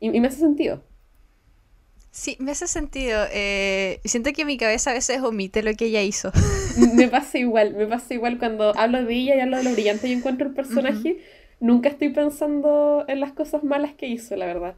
Y, 0.00 0.16
y 0.16 0.20
me 0.20 0.28
hace 0.28 0.38
sentido. 0.40 0.84
Sí, 2.10 2.36
me 2.40 2.52
hace 2.52 2.66
sentido. 2.68 3.26
eh, 3.32 4.00
siento 4.04 4.32
que 4.32 4.44
mi 4.44 4.56
cabeza 4.56 4.90
a 4.90 4.94
veces 4.94 5.20
omite 5.22 5.62
lo 5.62 5.74
que 5.74 5.86
ella 5.86 6.02
hizo. 6.02 6.30
Me 6.76 7.08
pasa 7.08 7.38
igual, 7.38 7.74
me 7.74 7.86
pasa 7.86 8.14
igual 8.14 8.38
cuando 8.38 8.76
hablo 8.76 9.04
de 9.04 9.14
ella 9.14 9.36
y 9.36 9.40
hablo 9.40 9.56
de 9.58 9.62
lo 9.64 9.72
brillante 9.72 10.08
y 10.08 10.12
encuentro 10.12 10.48
el 10.48 10.54
personaje, 10.54 11.18
nunca 11.60 11.88
estoy 11.88 12.10
pensando 12.10 13.04
en 13.08 13.20
las 13.20 13.32
cosas 13.32 13.62
malas 13.64 13.94
que 13.94 14.06
hizo, 14.08 14.36
la 14.36 14.46
verdad. 14.46 14.76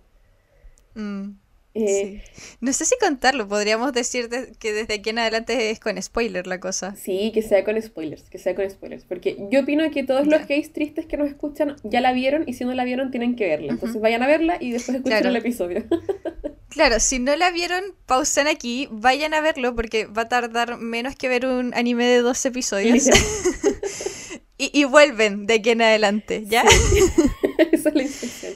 Mm. 0.97 1.37
Eh, 1.79 2.23
no 2.61 2.73
sé 2.73 2.87
si 2.87 2.95
contarlo, 2.99 3.47
podríamos 3.47 3.93
decir 3.93 4.31
que 4.59 4.73
desde 4.73 4.95
aquí 4.95 5.11
en 5.11 5.19
adelante 5.19 5.71
es 5.71 5.79
con 5.79 6.01
spoiler 6.03 6.47
la 6.47 6.59
cosa. 6.59 6.97
Sí, 6.97 7.33
que 7.35 7.43
sea 7.43 7.65
con 7.65 7.81
spoilers, 7.81 8.31
que 8.31 8.39
sea 8.39 8.55
con 8.55 8.69
spoilers. 8.71 9.05
Porque 9.05 9.37
yo 9.51 9.61
opino 9.61 9.89
que 9.91 10.03
todos 10.03 10.27
los 10.27 10.47
gays 10.47 10.73
tristes 10.73 11.05
que 11.05 11.19
nos 11.19 11.29
escuchan 11.29 11.77
ya 11.85 12.01
la 12.01 12.13
vieron 12.13 12.45
y 12.47 12.55
si 12.55 12.65
no 12.65 12.73
la 12.73 12.85
vieron 12.85 13.11
tienen 13.11 13.37
que 13.37 13.47
verla. 13.47 13.73
Entonces 13.73 14.01
vayan 14.01 14.23
a 14.23 14.27
verla 14.27 14.57
y 14.59 14.71
después 14.73 14.97
escuchen 14.97 15.27
el 15.27 15.37
episodio. 15.37 15.85
claro, 16.71 16.99
si 16.99 17.19
no 17.19 17.37
la 17.37 17.51
vieron, 17.51 17.85
pausen 18.07 18.47
aquí, 18.47 18.89
vayan 18.91 19.35
a 19.35 19.43
verlo 19.43 19.75
porque 19.75 20.07
va 20.07 20.23
a 20.23 20.29
tardar 20.29 20.79
menos 20.79 21.15
que 21.15 21.29
ver 21.29 21.45
un 21.45 21.75
anime 21.75 22.07
de 22.07 22.23
dos 22.23 22.45
episodios. 22.47 23.09
y, 24.59 24.85
vuelven 24.85 25.47
de 25.47 25.55
aquí 25.55 25.71
en 25.71 25.83
adelante, 25.83 26.45
¿ya? 26.47 26.63
Esa 27.73 27.91
es 27.91 27.95
la 27.95 28.03
instrucción. 28.03 28.55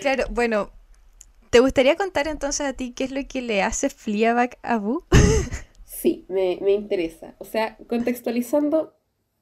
Claro, 0.00 0.24
bueno, 0.30 0.70
¿Te 1.52 1.60
gustaría 1.60 1.96
contar 1.96 2.28
entonces 2.28 2.66
a 2.66 2.72
ti 2.72 2.94
qué 2.96 3.04
es 3.04 3.10
lo 3.10 3.20
que 3.28 3.42
le 3.42 3.60
hace 3.60 3.90
Fleabag 3.90 4.56
a 4.62 4.78
Boo? 4.78 5.04
sí, 5.84 6.24
me, 6.30 6.54
interesa. 6.72 7.34
O 7.36 7.44
sea, 7.44 7.76
contextualizando, 7.88 8.96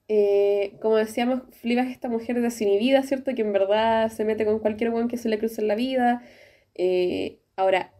eh, 0.08 0.76
como 0.82 0.96
decíamos, 0.96 1.42
Fleabag 1.60 1.86
es 1.86 1.92
esta 1.92 2.08
mujer 2.08 2.40
desinhibida, 2.40 3.04
¿cierto? 3.04 3.32
Que 3.36 3.42
en 3.42 3.52
verdad 3.52 4.10
se 4.10 4.24
mete 4.24 4.44
con 4.44 4.58
cualquier 4.58 4.90
buen 4.90 5.06
que 5.06 5.18
se 5.18 5.28
le 5.28 5.38
cruce 5.38 5.60
en 5.60 5.68
la 5.68 5.76
vida. 5.76 6.24
Eh, 6.74 7.38
ahora, 7.54 7.94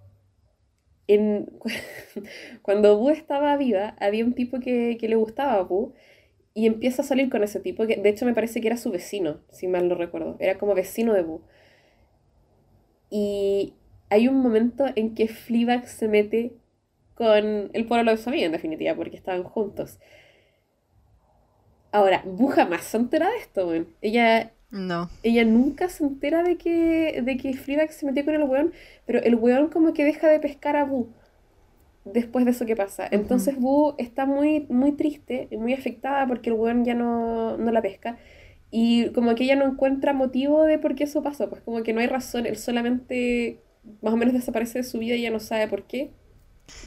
cuando 2.63 2.99
Boo 2.99 3.11
estaba 3.11 3.57
viva, 3.57 3.95
había 4.01 4.25
un 4.25 4.35
tipo 4.35 4.59
que, 4.59 4.99
que 4.99 5.09
le 5.09 5.15
gustaba 5.15 5.53
a 5.53 5.63
Boo 5.63 5.95
y 6.53 6.67
empieza 6.67 7.03
a 7.03 7.05
salir 7.05 7.31
con 7.31 7.45
ese 7.45 7.61
tipo, 7.61 7.87
que 7.87 7.95
de 7.95 8.09
hecho 8.09 8.27
me 8.27 8.35
parece 8.35 8.61
que 8.61 8.67
era 8.67 8.77
su 8.77 8.91
vecino, 8.91 9.39
si 9.53 9.69
mal 9.69 9.89
no 9.89 9.95
recuerdo. 9.95 10.37
Era 10.41 10.59
como 10.59 10.75
vecino 10.75 11.13
de 11.13 11.23
Boo. 11.23 11.43
Y 13.09 13.75
hay 14.11 14.29
un 14.29 14.41
momento 14.41 14.87
en 14.97 15.15
que 15.15 15.29
Fleabag 15.29 15.89
se 15.89 16.09
mete 16.09 16.53
con 17.15 17.71
el 17.73 17.87
pueblo 17.87 18.11
de 18.11 18.17
su 18.17 18.29
amiga, 18.29 18.47
en 18.47 18.53
definitiva, 18.53 18.95
porque 18.95 19.17
estaban 19.17 19.45
juntos. 19.45 19.99
Ahora, 21.93 22.23
Bu 22.25 22.49
jamás 22.49 22.85
se 22.85 22.97
entera 22.97 23.31
de 23.31 23.39
esto, 23.39 23.69
weón. 23.69 23.89
Ella. 24.01 24.53
No. 24.71 25.11
Ella 25.23 25.45
nunca 25.45 25.89
se 25.89 26.05
entera 26.05 26.43
de 26.43 26.57
que, 26.57 27.23
de 27.23 27.37
que 27.37 27.55
Fleabag 27.55 27.93
se 27.93 28.07
metió 28.07 28.25
con 28.25 28.35
el 28.35 28.45
weón, 28.45 28.73
pero 29.05 29.21
el 29.21 29.35
weón 29.35 29.69
como 29.69 29.93
que 29.93 30.05
deja 30.05 30.29
de 30.29 30.39
pescar 30.39 30.77
a 30.77 30.85
Bu 30.85 31.09
después 32.05 32.45
de 32.45 32.53
eso 32.53 32.67
que 32.67 32.77
pasa. 32.77 33.07
Entonces 33.11 33.57
Bu 33.59 33.95
está 33.99 34.27
muy, 34.27 34.67
muy 34.69 34.93
triste, 34.93 35.49
muy 35.53 35.75
afectada 35.75 36.27
porque 36.27 36.51
el 36.51 36.57
weón 36.57 36.85
ya 36.85 36.95
no, 36.95 37.57
no 37.57 37.73
la 37.73 37.83
pesca. 37.83 38.19
Y 38.71 39.11
como 39.11 39.35
que 39.35 39.45
ella 39.45 39.57
no 39.57 39.67
encuentra 39.67 40.13
motivo 40.13 40.65
de 40.65 40.79
por 40.79 40.95
qué 40.95 41.05
eso 41.05 41.23
pasó, 41.23 41.51
pues 41.51 41.63
como 41.63 41.83
que 41.83 41.93
no 41.93 42.01
hay 42.01 42.07
razón, 42.07 42.47
él 42.47 42.57
solamente 42.57 43.59
más 44.03 44.15
o 44.15 44.17
menos 44.17 44.35
desaparece 44.35 44.79
de 44.79 44.85
su 44.85 44.99
vida 44.99 45.15
y 45.15 45.23
ya 45.23 45.31
no 45.31 45.41
sabe 45.41 45.69
por 45.69 45.85
qué. 45.85 46.11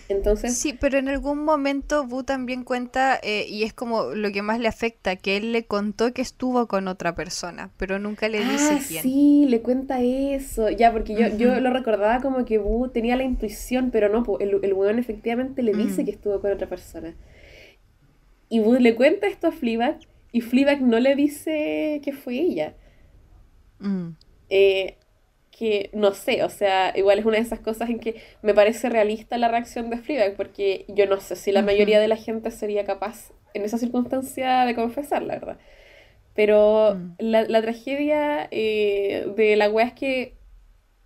Entonces... 0.08 0.58
Sí, 0.58 0.74
pero 0.80 0.98
en 0.98 1.10
algún 1.10 1.44
momento 1.44 2.06
Bu 2.06 2.24
también 2.24 2.64
cuenta, 2.64 3.20
eh, 3.22 3.46
y 3.50 3.64
es 3.64 3.74
como 3.74 4.16
lo 4.16 4.32
que 4.32 4.42
más 4.42 4.60
le 4.60 4.68
afecta, 4.68 5.16
que 5.16 5.38
él 5.38 5.52
le 5.52 5.66
contó 5.66 6.14
que 6.14 6.22
estuvo 6.22 6.68
con 6.68 6.88
otra 6.88 7.16
persona, 7.16 7.72
pero 7.78 8.00
nunca 8.00 8.30
le 8.30 8.40
dice 8.40 8.78
ah, 8.80 8.82
quién. 8.88 9.04
Sí, 9.04 9.46
le 9.50 9.62
cuenta 9.62 10.02
eso. 10.02 10.70
Ya, 10.70 10.92
porque 10.92 11.16
yo, 11.16 11.36
yo 11.38 11.60
lo 11.60 11.72
recordaba 11.72 12.22
como 12.22 12.46
que 12.46 12.58
Bu 12.58 12.90
tenía 12.90 13.16
la 13.16 13.24
intuición, 13.24 13.92
pero 13.92 14.10
no, 14.10 14.24
el, 14.40 14.60
el 14.64 14.74
weón 14.74 15.00
efectivamente 15.00 15.64
le 15.64 15.74
dice 15.74 16.04
mm. 16.04 16.06
que 16.06 16.12
estuvo 16.12 16.40
con 16.40 16.52
otra 16.52 16.68
persona. 16.68 17.16
Y 18.50 18.60
Bu 18.60 18.76
le 18.76 18.96
cuenta 18.96 19.28
esto 19.28 19.48
a 19.48 19.52
Fleabag, 19.52 20.00
y 20.32 20.42
Fleabag 20.42 20.82
no 20.82 21.00
le 21.00 21.16
dice 21.16 22.02
que 22.04 22.12
fue 22.14 22.36
ella. 22.36 22.76
Eh, 24.50 24.98
que 25.58 25.90
no 25.94 26.14
sé, 26.14 26.44
o 26.44 26.50
sea, 26.50 26.94
igual 26.96 27.20
es 27.20 27.26
una 27.26 27.38
de 27.38 27.44
esas 27.44 27.60
cosas 27.60 27.90
en 27.90 28.00
que 28.00 28.16
me 28.42 28.54
parece 28.54 28.90
realista 28.90 29.38
la 29.38 29.50
reacción 29.50 29.90
de 29.90 29.98
Fleabag, 29.98 30.36
porque 30.36 30.86
yo 30.88 31.06
no 31.06 31.20
sé 31.20 31.36
si 31.36 31.52
la 31.52 31.62
mayoría 31.62 32.00
de 32.00 32.08
la 32.08 32.16
gente 32.16 32.50
sería 32.52 32.86
capaz 32.86 33.32
en 33.54 33.64
esa 33.64 33.78
circunstancia 33.78 34.66
de 34.66 34.74
confesar, 34.76 35.22
la 35.22 35.36
verdad. 35.36 35.58
Pero 36.34 36.96
mm. 36.96 37.16
la, 37.20 37.62
tragedia 37.62 38.48
eh, 38.50 39.28
de 39.36 39.56
la 39.56 39.70
wea 39.70 39.86
es 39.86 39.94
que 39.94 40.34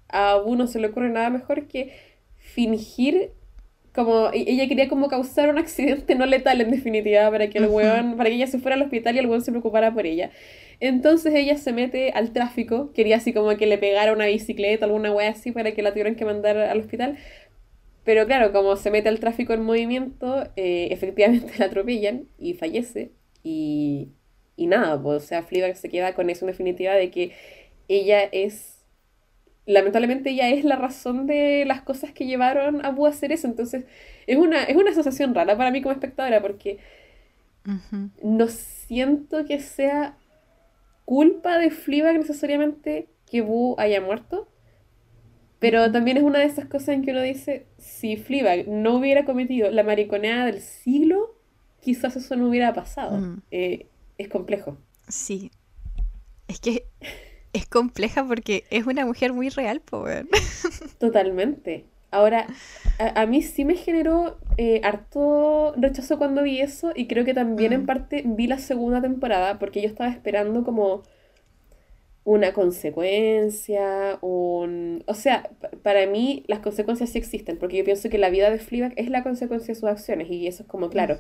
a 0.08 0.38
uno 0.38 0.68
se 0.68 0.80
le 0.80 0.88
ocurre 0.88 1.10
nada 1.10 1.30
mejor 1.30 1.68
que 1.68 1.94
fingir 2.38 3.32
como 3.94 4.30
e, 4.32 4.46
ella 4.48 4.68
quería 4.68 4.88
como 4.88 5.10
causar 5.10 5.50
un 5.50 5.58
accidente 5.58 6.16
no 6.16 6.26
letal 6.26 6.62
en 6.62 6.72
definitiva 6.72 7.30
para 7.30 7.50
que 7.50 7.58
el 7.58 7.68
weón, 7.68 8.16
para 8.16 8.30
que 8.30 8.36
ella 8.36 8.48
se 8.48 8.60
fuera 8.60 8.76
al 8.76 8.84
hospital 8.84 9.16
y 9.16 9.20
el 9.20 9.26
weón 9.26 9.42
se 9.42 9.52
preocupara 9.52 9.94
por 9.94 10.06
ella. 10.06 10.32
Entonces 10.80 11.34
ella 11.36 11.58
se 11.58 11.74
mete 11.74 12.12
al 12.12 12.32
tráfico, 12.34 12.92
quería 12.94 13.18
así 13.18 13.34
como 13.34 13.56
que 13.58 13.66
le 13.68 13.78
pegara 13.78 14.14
una 14.14 14.28
bicicleta, 14.28 14.86
alguna 14.86 15.12
wea 15.12 15.32
así 15.32 15.52
para 15.52 15.74
que 15.74 15.82
la 15.82 15.92
tuvieran 15.92 16.16
que 16.16 16.26
mandar 16.26 16.58
al 16.58 16.80
hospital. 16.80 17.18
Pero 18.04 18.26
claro, 18.28 18.54
como 18.54 18.76
se 18.78 18.92
mete 18.92 19.10
al 19.10 19.20
tráfico 19.20 19.54
en 19.54 19.64
movimiento, 19.64 20.44
eh, 20.56 20.90
efectivamente 20.92 21.54
la 21.60 21.66
atropellan 21.66 22.28
y 22.40 22.54
fallece. 22.54 23.12
Y, 23.44 24.10
y 24.56 24.68
nada, 24.68 25.02
pues, 25.02 25.24
o 25.24 25.28
sea, 25.28 25.44
Fleabag 25.44 25.76
se 25.78 25.90
queda 25.90 26.14
con 26.16 26.30
eso 26.30 26.46
en 26.46 26.52
definitiva 26.52 26.94
de 26.94 27.12
que 27.12 27.34
ella 27.88 28.24
es 28.24 28.78
lamentablemente 29.66 30.30
ella 30.32 30.50
es 30.50 30.64
la 30.64 30.78
razón 30.78 31.28
de 31.28 31.66
las 31.68 31.82
cosas 31.82 32.12
que 32.14 32.26
llevaron 32.26 32.86
a 32.86 32.92
Boo 32.92 33.06
a 33.06 33.10
hacer 33.10 33.32
eso. 33.32 33.48
Entonces, 33.48 33.86
es 34.26 34.38
una, 34.38 34.64
es 34.64 34.76
una 34.76 34.92
asociación 34.92 35.36
rara 35.36 35.58
para 35.58 35.72
mí 35.72 35.82
como 35.82 35.94
espectadora, 35.94 36.42
porque 36.42 36.80
no 38.24 38.48
siento 38.48 39.46
que 39.46 39.60
sea 39.60 40.18
culpa 41.08 41.58
de 41.58 41.72
Fleabag 41.72 42.18
necesariamente 42.18 43.08
que 43.32 43.40
Boo 43.40 43.76
haya 43.80 44.02
muerto. 44.02 44.50
Pero 45.58 45.90
también 45.90 46.18
es 46.18 46.24
una 46.24 46.40
de 46.40 46.46
esas 46.46 46.66
cosas 46.66 46.90
en 46.90 47.04
que 47.04 47.12
uno 47.12 47.22
dice, 47.22 47.66
si 47.78 48.18
Fleabag 48.18 48.68
no 48.68 48.98
hubiera 48.98 49.24
cometido 49.24 49.72
la 49.72 49.84
mariconeada 49.84 50.46
del 50.46 50.60
siglo, 50.60 51.34
quizás 51.80 52.18
eso 52.18 52.36
no 52.36 52.50
hubiera 52.50 52.74
pasado. 52.74 53.18
Mm. 53.18 53.42
Eh, 53.52 53.88
es 54.18 54.28
complejo. 54.28 54.78
Sí. 55.08 55.50
Es 56.50 56.60
que 56.60 56.84
es 57.54 57.66
compleja 57.68 58.28
porque 58.28 58.66
es 58.70 58.86
una 58.86 59.06
mujer 59.06 59.32
muy 59.32 59.48
real, 59.48 59.80
pobre. 59.80 60.26
Totalmente. 61.00 61.86
Ahora, 62.10 62.48
a, 63.00 63.26
mí 63.26 63.42
sí 63.42 63.66
me 63.66 63.76
generó 63.76 64.38
eh, 64.58 64.80
harto 64.84 65.74
rechazo 65.76 66.18
cuando 66.18 66.44
vi 66.44 66.62
eso 66.62 66.94
y 66.96 67.08
creo 67.08 67.26
que 67.26 67.34
también 67.34 67.74
en 67.74 67.84
mm. 67.84 67.86
parte 67.86 68.24
vi 68.26 68.48
la 68.48 68.60
segunda 68.60 69.02
temporada 69.02 69.60
porque 69.60 69.82
yo 69.82 69.88
estaba 69.88 70.10
esperando 70.10 70.64
como 70.64 71.04
una 72.24 72.54
consecuencia, 72.54 74.20
un... 74.22 75.04
O 75.06 75.14
sea, 75.14 75.50
para 75.84 76.06
mí 76.08 76.44
las 76.48 76.60
consecuencias 76.60 77.10
sí 77.10 77.18
existen 77.18 77.58
porque 77.58 77.78
yo 77.78 77.84
pienso 77.84 78.10
que 78.10 78.18
la 78.18 78.30
vida 78.30 78.50
de 78.50 78.60
Fleabag 78.60 78.94
es 78.96 79.10
la 79.10 79.24
consecuencia 79.24 79.74
de 79.74 79.80
sus 79.80 79.90
acciones 79.90 80.30
y 80.30 80.48
eso 80.48 80.64
es 80.64 80.70
como 80.70 80.90
claro. 80.90 81.18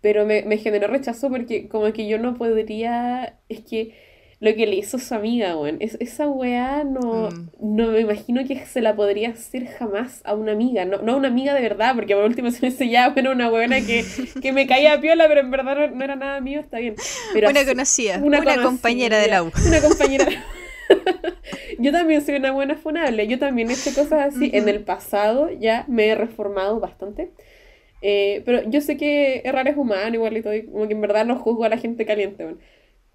Pero 0.00 0.26
me, 0.26 0.42
me 0.42 0.58
generó 0.58 0.88
rechazo 0.88 1.28
porque 1.30 1.68
como 1.68 1.92
que 1.92 2.06
yo 2.06 2.18
no 2.18 2.36
podría... 2.36 3.38
Es 3.48 3.60
que 3.60 3.94
lo 4.38 4.54
que 4.54 4.66
le 4.66 4.76
hizo 4.76 4.98
su 4.98 5.14
amiga, 5.14 5.56
weón. 5.56 5.78
Es, 5.80 5.96
esa 5.98 6.28
weá 6.28 6.84
no, 6.84 7.30
mm. 7.30 7.48
no 7.60 7.88
me 7.88 8.00
imagino 8.00 8.46
que 8.46 8.66
se 8.66 8.82
la 8.82 8.94
podría 8.94 9.30
hacer 9.30 9.66
jamás 9.66 10.20
a 10.24 10.34
una 10.34 10.52
amiga. 10.52 10.84
No, 10.84 10.98
no 10.98 11.12
a 11.12 11.16
una 11.16 11.28
amiga 11.28 11.54
de 11.54 11.62
verdad, 11.62 11.94
porque 11.94 12.14
por 12.14 12.24
último 12.24 12.50
se 12.50 12.60
me 12.60 12.70
dice 12.70 12.88
ya, 12.88 13.08
bueno, 13.10 13.32
una 13.32 13.50
weona 13.50 13.80
que, 13.80 14.04
que 14.42 14.52
me 14.52 14.66
caía 14.66 14.94
a 14.94 15.00
piola, 15.00 15.26
pero 15.28 15.40
en 15.40 15.50
verdad 15.50 15.90
no, 15.90 16.04
era 16.04 16.16
nada 16.16 16.40
mío, 16.40 16.60
está 16.60 16.78
bien. 16.78 16.96
Pero 17.32 17.48
una 17.48 17.64
conocida, 17.64 18.18
una, 18.22 18.42
compañera 18.62 19.18
de 19.18 19.28
la 19.28 19.42
U. 19.42 19.50
Una 19.66 19.80
compañera. 19.80 20.26
yo 21.78 21.92
también 21.92 22.24
soy 22.24 22.36
una 22.36 22.52
buena 22.52 22.76
funable. 22.76 23.26
Yo 23.26 23.38
también 23.38 23.70
he 23.70 23.72
hecho 23.72 23.94
cosas 23.94 24.34
así. 24.34 24.50
En 24.52 24.68
el 24.68 24.80
pasado 24.80 25.50
ya 25.50 25.84
me 25.88 26.08
he 26.08 26.14
reformado 26.14 26.78
bastante. 26.78 27.30
Eh, 28.02 28.42
pero 28.44 28.68
yo 28.68 28.82
sé 28.82 28.98
que 28.98 29.40
errar 29.44 29.66
es 29.68 29.76
humano, 29.76 30.14
igual 30.14 30.36
y 30.36 30.42
todo, 30.42 30.52
como 30.70 30.86
que 30.86 30.92
en 30.92 31.00
verdad 31.00 31.24
no 31.24 31.36
juzgo 31.36 31.64
a 31.64 31.70
la 31.70 31.78
gente 31.78 32.04
caliente, 32.04 32.44
weón. 32.44 32.60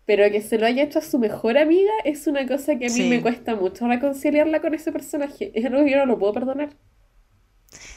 Pero 0.06 0.30
que 0.32 0.42
se 0.42 0.58
lo 0.58 0.66
haya 0.66 0.84
hecho 0.84 1.00
a 1.00 1.04
su 1.04 1.20
mejor 1.20 1.58
amiga 1.58 1.92
es 2.04 2.28
una 2.28 2.48
cosa 2.48 2.78
que 2.78 2.88
a 2.88 2.90
mí 2.90 3.10
me 3.10 3.22
cuesta 3.22 3.56
mucho 3.56 3.88
reconciliarla 3.88 4.62
con 4.62 4.74
ese 4.74 4.92
personaje. 4.92 5.52
Es 5.56 5.66
algo 5.66 5.84
que 5.84 5.92
yo 5.92 5.98
no 5.98 6.06
lo 6.06 6.20
puedo 6.20 6.34
perdonar. 6.34 6.70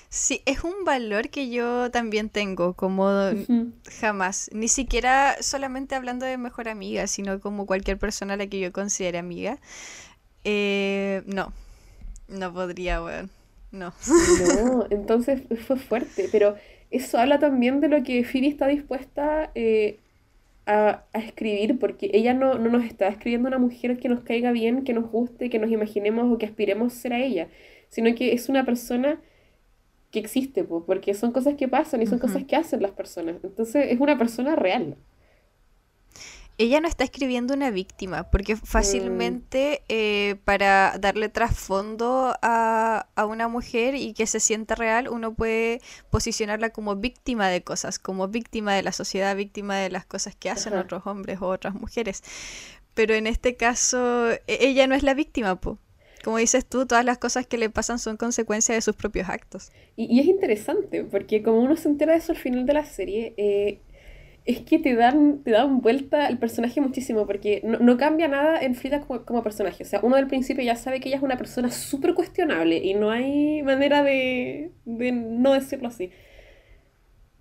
Sí, 0.08 0.42
es 0.46 0.62
un 0.62 0.84
valor 0.84 1.28
que 1.28 1.50
yo 1.50 1.90
también 1.90 2.28
tengo, 2.28 2.74
como 2.74 3.10
jamás. 4.00 4.48
Ni 4.52 4.68
siquiera 4.68 5.36
solamente 5.40 5.96
hablando 5.96 6.24
de 6.24 6.38
mejor 6.38 6.68
amiga, 6.68 7.08
sino 7.08 7.40
como 7.40 7.66
cualquier 7.66 7.98
persona 7.98 8.34
a 8.34 8.36
la 8.36 8.46
que 8.46 8.60
yo 8.60 8.72
considere 8.72 9.18
amiga. 9.18 9.58
Eh, 10.44 11.22
no, 11.26 11.52
no 12.28 12.52
podría, 12.52 13.02
weón. 13.02 13.30
No. 13.72 13.92
No, 14.64 14.86
entonces 14.90 15.42
fue 15.66 15.76
fuerte, 15.76 16.28
pero 16.30 16.54
eso 16.90 17.18
habla 17.18 17.40
también 17.40 17.80
de 17.80 17.88
lo 17.88 18.04
que 18.04 18.24
Phoebe 18.24 18.46
está 18.46 18.68
dispuesta 18.68 19.50
eh, 19.56 19.98
a, 20.66 21.04
escribir, 21.12 21.78
porque 21.78 22.10
ella 22.12 22.34
no, 22.34 22.58
no, 22.58 22.70
nos 22.70 22.84
está 22.84 23.08
escribiendo 23.08 23.48
una 23.48 23.58
mujer 23.58 23.98
que 23.98 24.08
nos 24.08 24.20
caiga 24.20 24.52
bien, 24.52 24.84
que 24.84 24.92
nos 24.92 25.10
guste, 25.10 25.50
que 25.50 25.58
nos 25.58 25.70
imaginemos 25.70 26.32
o 26.32 26.38
que 26.38 26.46
aspiremos 26.46 26.92
ser 26.92 27.12
a 27.12 27.20
ella, 27.20 27.48
sino 27.88 28.14
que 28.14 28.32
es 28.32 28.48
una 28.48 28.64
persona 28.64 29.20
que 30.10 30.20
existe, 30.20 30.64
porque 30.64 31.14
son 31.14 31.32
cosas 31.32 31.54
que 31.54 31.68
pasan 31.68 32.00
y 32.02 32.06
son 32.06 32.18
cosas 32.18 32.44
que 32.44 32.56
hacen 32.56 32.80
las 32.80 32.92
personas. 32.92 33.36
Entonces 33.42 33.86
es 33.90 34.00
una 34.00 34.16
persona 34.16 34.54
real. 34.56 34.96
Ella 36.56 36.80
no 36.80 36.88
está 36.88 37.04
escribiendo 37.04 37.54
una 37.54 37.70
víctima, 37.70 38.30
porque 38.30 38.56
fácilmente 38.56 39.82
eh, 39.88 40.36
para 40.44 40.96
darle 41.00 41.28
trasfondo 41.28 42.36
a, 42.42 43.08
a, 43.16 43.26
una 43.26 43.48
mujer 43.48 43.96
y 43.96 44.12
que 44.12 44.26
se 44.26 44.38
sienta 44.38 44.74
real, 44.74 45.08
uno 45.08 45.34
puede 45.34 45.80
posicionarla 46.10 46.70
como 46.70 46.94
víctima 46.96 47.48
de 47.48 47.62
cosas, 47.62 47.98
como 47.98 48.28
víctima 48.28 48.74
de 48.74 48.82
la 48.82 48.92
sociedad, 48.92 49.34
víctima 49.34 49.76
de 49.76 49.90
las 49.90 50.06
cosas 50.06 50.36
que 50.36 50.48
hacen 50.48 50.74
otros 50.74 51.02
hombres 51.06 51.40
o 51.42 51.48
otras 51.48 51.74
mujeres. 51.74 52.22
Pero 52.94 53.14
en 53.14 53.26
este 53.26 53.56
caso, 53.56 54.30
e, 54.30 54.40
ella 54.46 54.86
no 54.86 54.94
es 54.94 55.02
la 55.02 55.14
víctima, 55.14 55.60
po. 55.60 55.78
Como 56.22 56.38
dices 56.38 56.64
tú, 56.64 56.86
todas 56.86 57.04
las 57.04 57.18
cosas 57.18 57.46
que 57.46 57.58
le 57.58 57.68
pasan 57.68 57.98
son 57.98 58.16
consecuencia 58.16 58.74
de 58.74 58.80
sus 58.80 58.96
propios 58.96 59.28
actos. 59.28 59.72
Y, 59.96 60.06
y 60.06 60.20
es 60.20 60.26
interesante, 60.26 61.04
porque 61.04 61.42
como 61.42 61.58
uno 61.60 61.76
se 61.76 61.88
entera 61.88 62.12
de 62.12 62.18
eso 62.18 62.32
al 62.32 62.38
final 62.38 62.64
de 62.64 62.72
la 62.72 62.84
serie, 62.86 63.34
eh, 63.36 63.80
es 64.44 64.60
que 64.60 64.78
te 64.78 64.94
dan, 64.94 65.42
te 65.42 65.52
dan 65.52 65.80
vuelta 65.80 66.28
el 66.28 66.38
personaje 66.38 66.80
muchísimo, 66.80 67.26
porque 67.26 67.62
no, 67.64 67.78
no 67.78 67.96
cambia 67.96 68.28
nada 68.28 68.60
en 68.60 68.74
Frida 68.74 69.00
como, 69.00 69.24
como, 69.24 69.42
personaje. 69.42 69.84
O 69.84 69.86
sea, 69.86 70.00
uno 70.02 70.16
del 70.16 70.26
principio 70.26 70.62
ya 70.62 70.76
sabe 70.76 71.00
que 71.00 71.08
ella 71.08 71.16
es 71.16 71.22
una 71.22 71.38
persona 71.38 71.70
súper 71.70 72.14
cuestionable 72.14 72.76
y 72.76 72.94
no 72.94 73.10
hay 73.10 73.62
manera 73.62 74.02
de, 74.02 74.70
de 74.84 75.12
no 75.12 75.54
decirlo 75.54 75.88
así. 75.88 76.10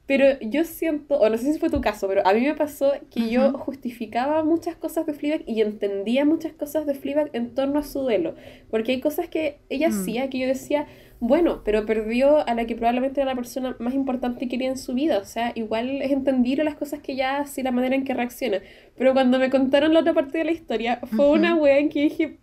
Pero 0.05 0.37
yo 0.41 0.65
siento, 0.65 1.15
o 1.15 1.29
no 1.29 1.37
sé 1.37 1.53
si 1.53 1.59
fue 1.59 1.69
tu 1.69 1.79
caso, 1.79 2.07
pero 2.07 2.25
a 2.27 2.33
mí 2.33 2.41
me 2.41 2.55
pasó 2.55 2.91
que 3.09 3.21
uh 3.21 3.23
-huh. 3.23 3.29
yo 3.29 3.53
justificaba 3.53 4.43
muchas 4.43 4.75
cosas 4.75 5.05
de 5.05 5.13
Fleabag 5.13 5.43
y 5.47 5.61
entendía 5.61 6.25
muchas 6.25 6.51
cosas 6.51 6.85
de 6.85 6.93
Fleabag 6.93 7.29
en 7.33 7.53
torno 7.53 7.79
a 7.79 7.83
su 7.83 8.01
duelo. 8.01 8.35
Porque 8.69 8.93
hay 8.93 8.99
cosas 8.99 9.29
que 9.29 9.59
ella 9.69 9.89
mm. 9.89 9.91
hacía 9.91 10.29
que 10.29 10.39
yo 10.39 10.47
decía, 10.47 10.87
bueno, 11.25 11.61
pero 11.63 11.85
perdió 11.85 12.45
a 12.45 12.53
la 12.53 12.65
que 12.65 12.75
probablemente 12.75 13.21
era 13.21 13.31
la 13.31 13.35
persona 13.37 13.77
más 13.79 13.93
importante 13.93 14.39
que 14.39 14.49
quería 14.49 14.67
en 14.67 14.77
su 14.77 14.93
vida. 14.93 15.19
O 15.19 15.23
sea, 15.23 15.53
igual 15.55 16.01
es 16.01 16.11
entendible 16.11 16.65
las 16.65 16.75
cosas 16.75 16.99
que 16.99 17.13
ella 17.13 17.37
hace 17.37 17.61
y 17.61 17.63
la 17.63 17.71
manera 17.71 17.95
en 17.95 18.03
que 18.03 18.13
reacciona. 18.13 18.59
Pero 18.97 19.13
cuando 19.13 19.39
me 19.39 19.49
contaron 19.49 19.93
la 19.93 20.01
otra 20.01 20.13
parte 20.13 20.39
de 20.39 20.43
la 20.43 20.51
historia, 20.51 20.99
fue 21.15 21.25
uh 21.25 21.29
-huh. 21.29 21.37
una 21.39 21.55
wea 21.55 21.79
en 21.79 21.87
que 21.87 22.01
dije, 22.01 22.39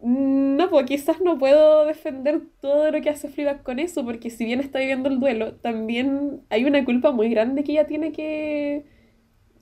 no, 0.00 0.70
pues 0.70 0.86
quizás 0.86 1.20
no 1.20 1.38
puedo 1.38 1.84
defender 1.84 2.40
todo 2.62 2.90
lo 2.90 3.02
que 3.02 3.10
hace 3.10 3.28
Fleabag 3.28 3.62
con 3.62 3.78
eso, 3.78 4.02
porque 4.02 4.30
si 4.30 4.46
bien 4.46 4.60
está 4.60 4.78
viviendo 4.78 5.10
el 5.10 5.20
duelo, 5.20 5.56
también 5.56 6.40
hay 6.48 6.64
una 6.64 6.82
culpa 6.86 7.12
muy 7.12 7.28
grande 7.28 7.64
que 7.64 7.72
ella 7.72 7.86
tiene 7.86 8.12
que, 8.12 8.86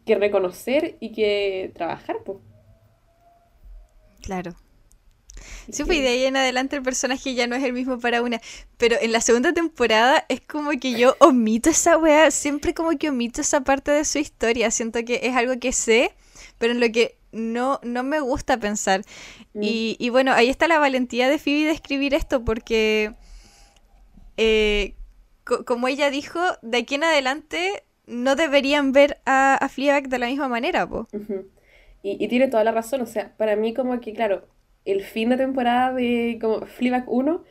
que 0.07 0.15
reconocer 0.15 0.97
y 1.01 1.11
que 1.11 1.73
trabajar, 1.75 2.19
pues. 2.25 2.39
Claro. 4.23 4.53
Sí, 5.71 5.85
pues 5.85 5.99
y 5.99 6.01
de 6.03 6.09
ahí 6.09 6.25
en 6.25 6.37
adelante 6.37 6.77
el 6.77 6.83
personaje 6.83 7.35
ya 7.35 7.47
no 7.47 7.57
es 7.57 7.65
el 7.65 7.73
mismo 7.73 7.99
para 7.99 8.23
una. 8.23 8.41
Pero 8.77 8.97
en 9.01 9.13
la 9.13 9.21
segunda 9.21 9.53
temporada 9.53 10.25
es 10.29 10.41
como 10.41 10.71
que 10.73 10.93
yo 10.99 11.17
omito 11.21 11.71
esa 11.71 11.99
wea, 11.99 12.31
siempre 12.31 12.75
como 12.75 12.97
que 12.99 13.11
omito 13.11 13.41
esa 13.41 13.63
parte 13.63 13.91
de 13.91 14.05
su 14.05 14.19
historia. 14.19 14.71
Siento 14.71 15.05
que 15.05 15.21
es 15.23 15.37
algo 15.37 15.59
que 15.59 15.73
sé, 15.73 16.13
pero 16.59 16.73
en 16.73 16.81
lo 16.81 16.91
que 16.91 17.19
no, 17.33 17.81
no 17.83 18.03
me 18.03 18.21
gusta 18.21 18.59
pensar. 18.59 19.03
Mm. 19.55 19.63
Y, 19.63 19.97
y, 19.99 20.11
bueno, 20.11 20.33
ahí 20.33 20.49
está 20.49 20.69
la 20.69 20.79
valentía 20.79 21.29
de 21.29 21.39
Phoebe 21.39 21.67
de 21.67 21.73
escribir 21.73 22.15
esto, 22.15 22.45
porque 22.45 23.15
eh, 24.37 24.95
co 25.45 25.65
como 25.65 25.89
ella 25.89 26.11
dijo, 26.11 26.41
de 26.63 26.79
aquí 26.79 26.95
en 26.95 27.05
adelante 27.05 27.85
no 28.07 28.37
deberían 28.37 28.93
ver 28.93 29.19
a, 29.27 29.55
a 29.55 29.69
Fleabag 29.69 30.09
de 30.09 30.19
la 30.19 30.27
misma 30.27 30.49
manera. 30.49 30.89
Po. 30.89 31.09
Uh 31.13 31.19
-huh. 31.19 31.47
y, 32.03 32.25
y, 32.25 32.29
tiene 32.29 32.49
toda 32.49 32.65
la 32.65 32.73
razón, 32.73 33.03
o 33.03 33.07
sea, 33.07 33.35
para 33.37 33.57
mí 33.57 33.75
como 33.75 34.01
que, 34.01 34.15
claro, 34.15 34.47
el 34.93 35.03
fin 35.03 35.31
de 35.31 35.37
temporada 35.37 35.93
de 35.93 36.39
como 36.41 36.67
Fleabag 36.67 37.05
1 37.09 37.45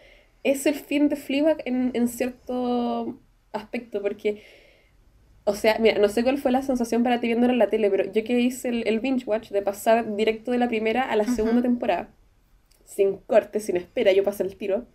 es 0.44 0.66
el 0.66 0.76
fin 0.76 1.10
de 1.10 1.16
Fleabag 1.16 1.62
en, 1.66 1.92
en 1.94 2.08
cierto 2.08 3.20
aspecto, 3.52 4.02
porque 4.02 4.44
o 5.44 5.56
sea, 5.56 5.78
mira, 5.80 5.98
no 5.98 6.10
sé 6.10 6.24
cuál 6.24 6.38
fue 6.38 6.52
la 6.52 6.62
sensación 6.62 7.04
para 7.04 7.22
ti 7.22 7.28
viéndolo 7.28 7.54
en 7.54 7.60
la 7.60 7.70
tele, 7.70 7.90
pero 7.90 8.12
yo 8.12 8.24
que 8.26 8.38
hice 8.40 8.68
el, 8.68 8.86
el 8.86 9.00
binge 9.00 9.26
watch 9.26 9.50
de 9.52 9.62
pasar 9.62 10.16
directo 10.18 10.52
de 10.52 10.58
la 10.58 10.68
primera 10.68 11.04
a 11.04 11.16
la 11.16 11.24
uh 11.24 11.28
-huh. 11.28 11.36
segunda 11.36 11.62
temporada, 11.62 12.10
sin 12.84 13.18
corte, 13.18 13.62
sin 13.62 13.78
espera, 13.78 14.12
yo 14.12 14.24
pasé 14.26 14.44
el 14.44 14.58
tiro, 14.58 14.86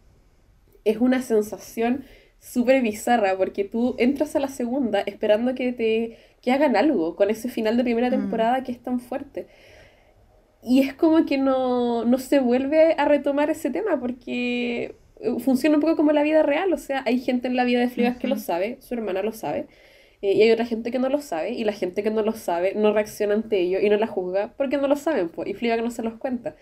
es 0.85 0.98
una 0.98 1.22
sensación 1.22 2.05
súper 2.38 2.83
bizarra 2.83 3.37
porque 3.37 3.64
tú 3.64 3.94
entras 3.98 4.37
a 4.37 4.40
la 4.40 4.48
segunda 4.48 5.00
esperando 5.00 5.55
que 5.55 5.72
te 5.72 6.18
que 6.42 6.50
hagan 6.50 6.76
algo 6.76 7.14
con 7.16 7.31
ese 7.31 7.48
final 7.48 7.76
de 7.76 7.85
primera 7.85 8.11
temporada 8.11 8.61
mm. 8.61 8.64
que 8.64 8.72
es 8.72 8.83
tan 8.83 8.98
fuerte. 9.00 9.46
Y 10.62 10.81
es 10.81 10.94
como 10.94 11.25
que 11.27 11.38
no, 11.38 12.05
no 12.05 12.18
se 12.18 12.38
vuelve 12.38 12.94
a 12.96 13.05
retomar 13.07 13.51
ese 13.51 13.70
tema 13.70 13.98
porque 13.98 14.94
funciona 15.38 15.77
un 15.77 15.81
poco 15.81 15.96
como 15.96 16.12
la 16.12 16.22
vida 16.22 16.42
real, 16.42 16.72
o 16.72 16.79
sea, 16.79 17.03
hay 17.07 17.20
gente 17.20 17.48
en 17.48 17.57
la 17.57 17.64
vida 17.64 17.81
de 17.81 17.88
Fleabag 17.88 18.14
uh 18.14 18.18
-huh. 18.18 18.20
que 18.20 18.29
lo 18.29 18.37
sabe, 18.37 18.79
su 18.81 18.94
hermana 18.94 19.22
lo 19.22 19.33
sabe, 19.33 19.66
eh, 20.20 20.33
y 20.35 20.42
hay 20.42 20.51
otra 20.51 20.66
gente 20.66 20.90
que 20.90 20.98
no 20.98 21.09
lo 21.09 21.20
sabe, 21.20 21.51
y 21.53 21.64
la 21.64 21.72
gente 21.72 22.03
que 22.03 22.11
no 22.11 22.22
lo 22.22 22.33
sabe 22.33 22.75
no 22.75 22.92
reacciona 22.92 23.35
ante 23.35 23.61
ello 23.61 23.79
y 23.81 23.88
no 23.88 23.96
la 23.96 24.07
juzga 24.07 24.53
porque 24.57 24.79
no 24.79 24.88
lo 24.88 24.96
saben, 24.96 25.29
pues, 25.29 25.48
y 25.48 25.55
Fleabag 25.55 25.85
no 25.85 25.90
se 25.90 26.03
los 26.03 26.14
cuenta. 26.14 26.57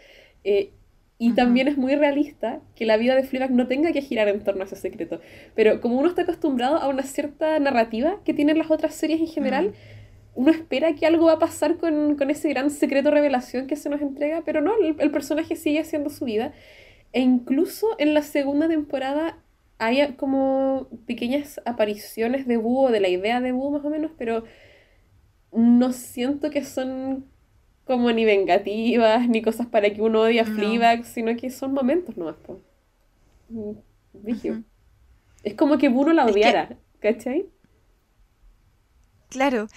Eh, 0.45 0.71
y 1.19 1.29
uh 1.29 1.33
-huh. 1.33 1.37
también 1.37 1.69
es 1.69 1.77
muy 1.77 1.95
realista 1.97 2.61
que 2.75 2.87
la 2.87 2.97
vida 2.97 3.15
de 3.15 3.23
Fleabag 3.25 3.51
no 3.51 3.67
tenga 3.67 3.93
que 3.93 4.01
girar 4.03 4.29
en 4.29 4.43
torno 4.43 4.63
a 4.63 4.65
ese 4.67 4.77
secreto. 4.77 5.21
Pero 5.55 5.81
como 5.81 5.99
uno 5.99 6.09
está 6.09 6.23
acostumbrado 6.23 6.77
a 6.77 6.89
una 6.89 7.03
cierta 7.03 7.59
narrativa 7.59 8.21
que 8.25 8.33
tienen 8.35 8.57
las 8.59 8.71
otras 8.71 8.95
series 8.95 9.21
en 9.21 9.27
general, 9.27 9.67
uh 9.67 9.71
-huh. 9.71 10.00
Uno 10.41 10.53
espera 10.53 10.95
que 10.95 11.05
algo 11.05 11.27
va 11.27 11.35
a 11.35 11.39
pasar 11.39 11.77
con, 11.77 12.17
con, 12.17 12.31
ese 12.31 12.49
gran 12.49 12.71
secreto 12.71 13.11
revelación 13.11 13.67
que 13.67 13.77
se 13.77 13.91
nos 13.91 14.01
entrega, 14.01 14.43
pero 14.43 14.63
no, 14.63 14.73
el, 14.75 14.97
el 14.99 15.11
personaje 15.11 15.55
sigue 15.55 15.81
haciendo 15.81 16.09
su 16.09 16.25
vida. 16.25 16.55
E 17.13 17.21
incluso 17.21 17.89
en 17.99 18.15
la 18.15 18.23
segunda 18.23 18.67
temporada 18.67 19.39
hay 19.77 20.15
como 20.15 20.89
pequeñas 21.07 21.61
apariciones 21.67 22.47
de 22.47 22.57
búho, 22.57 22.91
de 22.91 23.01
la 23.01 23.09
idea 23.09 23.43
de 23.43 23.53
búho 23.53 23.71
más 23.71 23.85
o 23.85 23.91
menos, 23.91 24.13
pero 24.17 24.45
no 25.53 25.93
siento 25.93 26.49
que 26.49 26.65
son 26.65 27.27
como 27.85 28.11
ni 28.11 28.25
vengativas, 28.25 29.29
ni 29.29 29.43
cosas 29.43 29.67
para 29.67 29.93
que 29.93 30.01
uno 30.01 30.23
odie 30.23 30.41
a 30.41 30.45
no. 30.45 30.55
Fleabag, 30.55 31.05
sino 31.05 31.37
que 31.37 31.51
son 31.51 31.75
momentos 31.75 32.17
nomás. 32.17 32.37
Po. 32.37 32.63
Uh 33.51 33.77
-huh. 34.15 34.65
Es 35.43 35.55
como 35.55 35.77
que 35.77 35.91
uno 35.91 36.15
la 36.15 36.25
odiara, 36.25 36.69
que... 36.69 36.77
¿cachai? 37.13 37.47
Claro, 39.29 39.69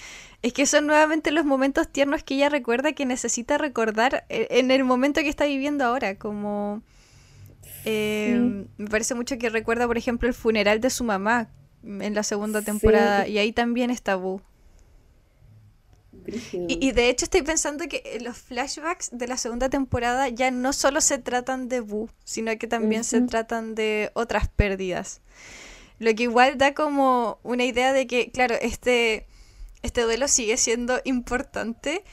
es 0.43 0.53
que 0.53 0.65
son 0.65 0.86
nuevamente 0.86 1.32
los 1.32 1.45
momentos 1.45 1.88
tiernos 1.88 2.23
que 2.23 2.36
ella 2.36 2.49
recuerda 2.49 2.91
que 2.93 3.06
necesita 3.06 3.58
recordar 3.58 4.25
eh, 4.29 4.47
en 4.51 4.69
el 4.71 4.84
momento 4.84 5.21
que 5.21 5.29
está 5.29 5.45
viviendo 5.45 5.86
ahora, 5.86 6.19
como 6.19 6.84
eh, 7.86 8.36
sí. 8.38 8.69
Me 8.77 8.89
parece 8.89 9.15
mucho 9.15 9.38
que 9.38 9.49
recuerda, 9.49 9.88
por 9.88 9.97
ejemplo, 9.97 10.27
el 10.27 10.34
funeral 10.34 10.79
de 10.82 10.89
su 10.89 11.03
mamá 11.03 11.49
en 11.84 12.13
la 12.13 12.23
segunda 12.23 12.62
temporada. 12.62 13.25
Sí. 13.25 13.32
Y 13.32 13.38
ahí 13.38 13.51
también 13.51 13.89
está 13.89 14.15
Boo. 14.15 14.41
Y, 16.25 16.88
y, 16.88 16.91
de 16.93 17.10
hecho 17.10 17.25
estoy 17.25 17.41
pensando 17.41 17.86
que 17.89 18.17
los 18.21 18.38
flashbacks 18.38 19.10
de 19.12 19.27
la 19.27 19.36
segunda 19.36 19.67
temporada 19.69 20.29
ya 20.29 20.51
no 20.51 20.71
solo 20.71 21.01
se 21.01 21.17
tratan 21.17 21.67
de 21.67 21.82
Boo, 21.82 22.10
sino 22.23 22.58
que 22.58 22.67
también 22.67 23.01
uh 23.01 23.03
-huh. 23.03 23.08
se 23.08 23.21
tratan 23.21 23.75
de 23.75 24.10
otras 24.13 24.47
pérdidas. 24.47 25.19
Lo 25.99 26.15
que 26.15 26.23
igual 26.23 26.58
da 26.58 26.73
como 26.73 27.39
una 27.43 27.65
idea 27.65 27.91
de 27.91 28.08
que, 28.08 28.32
claro, 28.32 28.56
este, 28.62 29.27
este 29.84 30.02
duelo 30.02 30.28
sigue 30.28 30.58
siendo 30.58 31.00
importante, 31.04 32.04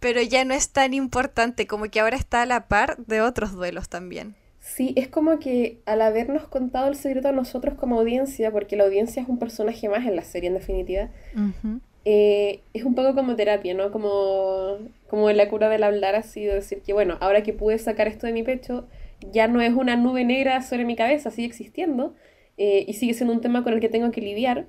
pero 0.00 0.20
ya 0.22 0.44
no 0.44 0.54
es 0.54 0.70
tan 0.70 0.94
importante, 0.94 1.66
como 1.66 1.84
que 1.84 2.00
ahora 2.00 2.16
está 2.16 2.42
a 2.42 2.46
la 2.46 2.66
par 2.66 2.96
de 2.96 3.20
otros 3.20 3.52
duelos 3.52 3.88
también. 3.88 4.34
Sí, 4.60 4.92
es 4.96 5.08
como 5.08 5.38
que 5.38 5.78
al 5.86 6.00
habernos 6.00 6.46
contado 6.46 6.88
el 6.88 6.96
secreto 6.96 7.28
a 7.28 7.32
nosotros 7.32 7.74
como 7.74 7.98
audiencia, 7.98 8.50
porque 8.50 8.76
la 8.76 8.84
audiencia 8.84 9.22
es 9.22 9.28
un 9.28 9.38
personaje 9.38 9.88
más 9.88 10.06
en 10.06 10.16
la 10.16 10.22
serie 10.22 10.48
en 10.48 10.54
definitiva, 10.54 11.10
uh 11.34 11.38
-huh. 11.38 11.80
eh, 12.04 12.60
es 12.72 12.84
un 12.84 12.94
poco 12.94 13.14
como 13.14 13.36
terapia, 13.36 13.74
¿no? 13.74 13.90
Como, 13.90 14.78
como 15.08 15.30
la 15.32 15.48
cura 15.48 15.68
del 15.68 15.82
hablar 15.82 16.14
así, 16.14 16.44
de 16.44 16.54
decir 16.54 16.82
que 16.82 16.92
bueno, 16.92 17.16
ahora 17.20 17.42
que 17.42 17.52
pude 17.52 17.78
sacar 17.78 18.06
esto 18.06 18.26
de 18.26 18.32
mi 18.32 18.42
pecho, 18.42 18.86
ya 19.32 19.48
no 19.48 19.60
es 19.60 19.72
una 19.72 19.96
nube 19.96 20.24
negra 20.24 20.62
sobre 20.62 20.84
mi 20.84 20.96
cabeza, 20.96 21.30
sigue 21.30 21.48
existiendo, 21.48 22.14
eh, 22.56 22.84
y 22.86 22.92
sigue 22.94 23.14
siendo 23.14 23.34
un 23.34 23.40
tema 23.40 23.62
con 23.64 23.72
el 23.72 23.80
que 23.80 23.88
tengo 23.88 24.10
que 24.10 24.20
lidiar, 24.20 24.66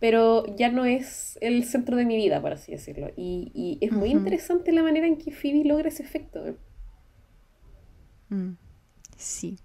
pero 0.00 0.44
ya 0.56 0.70
no 0.70 0.84
es 0.84 1.38
el 1.40 1.64
centro 1.64 1.96
de 1.96 2.04
mi 2.04 2.16
vida, 2.16 2.40
por 2.40 2.52
así 2.52 2.72
decirlo. 2.72 3.10
Y, 3.16 3.50
y 3.54 3.84
es 3.84 3.92
muy 3.92 4.10
uh 4.10 4.12
-huh. 4.12 4.18
interesante 4.18 4.72
la 4.72 4.82
manera 4.82 5.06
en 5.06 5.16
que 5.16 5.32
Phoebe 5.32 5.64
logra 5.64 5.88
ese 5.88 6.02
efecto. 6.02 6.56
Mm. 8.28 8.52
Sí. 9.16 9.56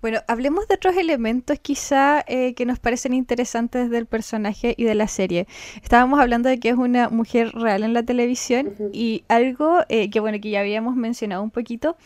Bueno, 0.00 0.20
hablemos 0.28 0.68
de 0.68 0.74
otros 0.76 0.96
elementos 0.96 1.58
quizá 1.60 2.24
eh, 2.28 2.54
que 2.54 2.66
nos 2.66 2.78
parecen 2.78 3.14
interesantes 3.14 3.90
del 3.90 4.06
personaje 4.06 4.74
y 4.76 4.84
de 4.84 4.94
la 4.94 5.08
serie. 5.08 5.46
Estábamos 5.82 6.20
hablando 6.20 6.48
de 6.48 6.60
que 6.60 6.68
es 6.68 6.76
una 6.76 7.08
mujer 7.08 7.50
real 7.52 7.82
en 7.82 7.92
la 7.92 8.02
televisión 8.02 8.68
uh 8.68 8.70
-huh. 8.70 8.90
y 8.92 9.24
algo 9.28 9.80
eh, 9.88 10.10
que 10.10 10.20
bueno 10.20 10.38
que 10.40 10.50
ya 10.50 10.60
habíamos 10.60 10.94
mencionado 10.96 11.42
un 11.42 11.50
poquito 11.50 11.96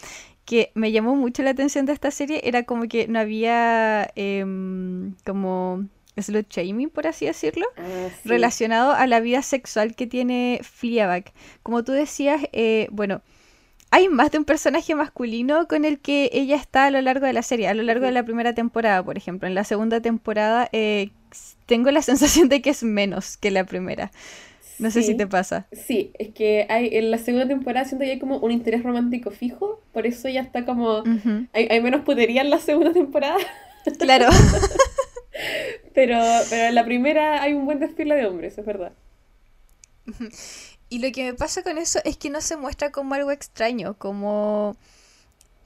que 0.44 0.70
me 0.74 0.92
llamó 0.92 1.14
mucho 1.14 1.42
la 1.42 1.50
atención 1.50 1.84
de 1.84 1.92
esta 1.92 2.10
serie 2.10 2.40
era 2.44 2.62
como 2.62 2.84
que 2.88 3.06
no 3.06 3.18
había 3.18 4.10
eh, 4.16 4.44
como 5.26 5.88
slut 6.22 6.48
shaming, 6.50 6.90
por 6.90 7.06
así 7.06 7.26
decirlo, 7.26 7.66
ah, 7.76 8.08
sí. 8.22 8.28
relacionado 8.28 8.92
a 8.92 9.06
la 9.06 9.20
vida 9.20 9.42
sexual 9.42 9.94
que 9.94 10.06
tiene 10.06 10.60
Fleabag. 10.62 11.32
Como 11.62 11.84
tú 11.84 11.92
decías, 11.92 12.42
eh, 12.52 12.88
bueno, 12.90 13.22
hay 13.90 14.08
más 14.08 14.30
de 14.30 14.38
un 14.38 14.44
personaje 14.44 14.94
masculino 14.94 15.66
con 15.66 15.84
el 15.84 15.98
que 15.98 16.30
ella 16.32 16.56
está 16.56 16.86
a 16.86 16.90
lo 16.90 17.00
largo 17.00 17.26
de 17.26 17.32
la 17.32 17.42
serie, 17.42 17.68
a 17.68 17.74
lo 17.74 17.82
largo 17.82 18.06
de 18.06 18.12
la 18.12 18.22
primera 18.22 18.54
temporada, 18.54 19.02
por 19.02 19.16
ejemplo. 19.16 19.48
En 19.48 19.54
la 19.54 19.64
segunda 19.64 20.00
temporada 20.00 20.68
eh, 20.72 21.10
tengo 21.66 21.90
la 21.90 22.02
sensación 22.02 22.48
de 22.48 22.60
que 22.60 22.70
es 22.70 22.82
menos 22.82 23.36
que 23.36 23.50
la 23.50 23.64
primera. 23.64 24.10
No 24.78 24.92
sé 24.92 25.02
si 25.02 25.16
te 25.16 25.26
pasa. 25.26 25.66
Sí, 25.72 26.12
es 26.20 26.28
que 26.28 26.64
hay 26.68 26.90
en 26.92 27.10
la 27.10 27.18
segunda 27.18 27.48
temporada 27.48 27.84
siento 27.84 28.04
que 28.04 28.12
hay 28.12 28.18
como 28.20 28.38
un 28.38 28.52
interés 28.52 28.84
romántico 28.84 29.32
fijo, 29.32 29.82
por 29.92 30.06
eso 30.06 30.28
ya 30.28 30.40
está 30.40 30.64
como... 30.64 31.02
hay, 31.52 31.66
hay, 31.68 31.80
menos 31.80 32.02
putería 32.02 32.42
en 32.42 32.50
la 32.50 32.60
segunda 32.60 32.92
temporada. 32.92 33.38
Claro. 33.98 34.28
pero, 35.99 36.22
pero 36.49 36.68
en 36.68 36.76
la 36.76 36.84
primera 36.84 37.42
hay 37.42 37.55
un 37.55 37.64
buen 37.64 37.80
desfile 37.80 38.14
de 38.14 38.26
hombres, 38.26 38.57
es 38.57 38.64
verdad. 38.64 38.92
Y 40.90 41.01
lo 41.01 41.12
que 41.12 41.24
me 41.24 41.34
pasa 41.34 41.62
con 41.62 41.76
eso 41.76 41.99
es 42.05 42.16
que 42.16 42.30
no 42.30 42.40
se 42.40 42.57
muestra 42.57 42.90
como 42.92 43.14
algo 43.14 43.30
extraño, 43.30 43.92
como... 43.99 44.74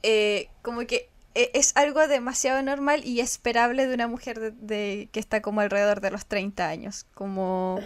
Eh, 0.01 0.49
como 0.61 0.81
que 0.81 1.07
e, 1.33 1.49
es 1.53 1.71
algo 1.77 2.05
demasiado 2.09 2.61
normal 2.61 3.05
y 3.05 3.21
esperable 3.21 3.87
de 3.87 3.93
una 3.93 4.09
mujer 4.09 4.53
de, 4.53 5.07
que 5.13 5.21
está 5.21 5.41
como 5.41 5.61
alrededor 5.61 6.01
de 6.01 6.11
los 6.11 6.25
30 6.25 6.67
años. 6.67 7.05
Como, 7.13 7.79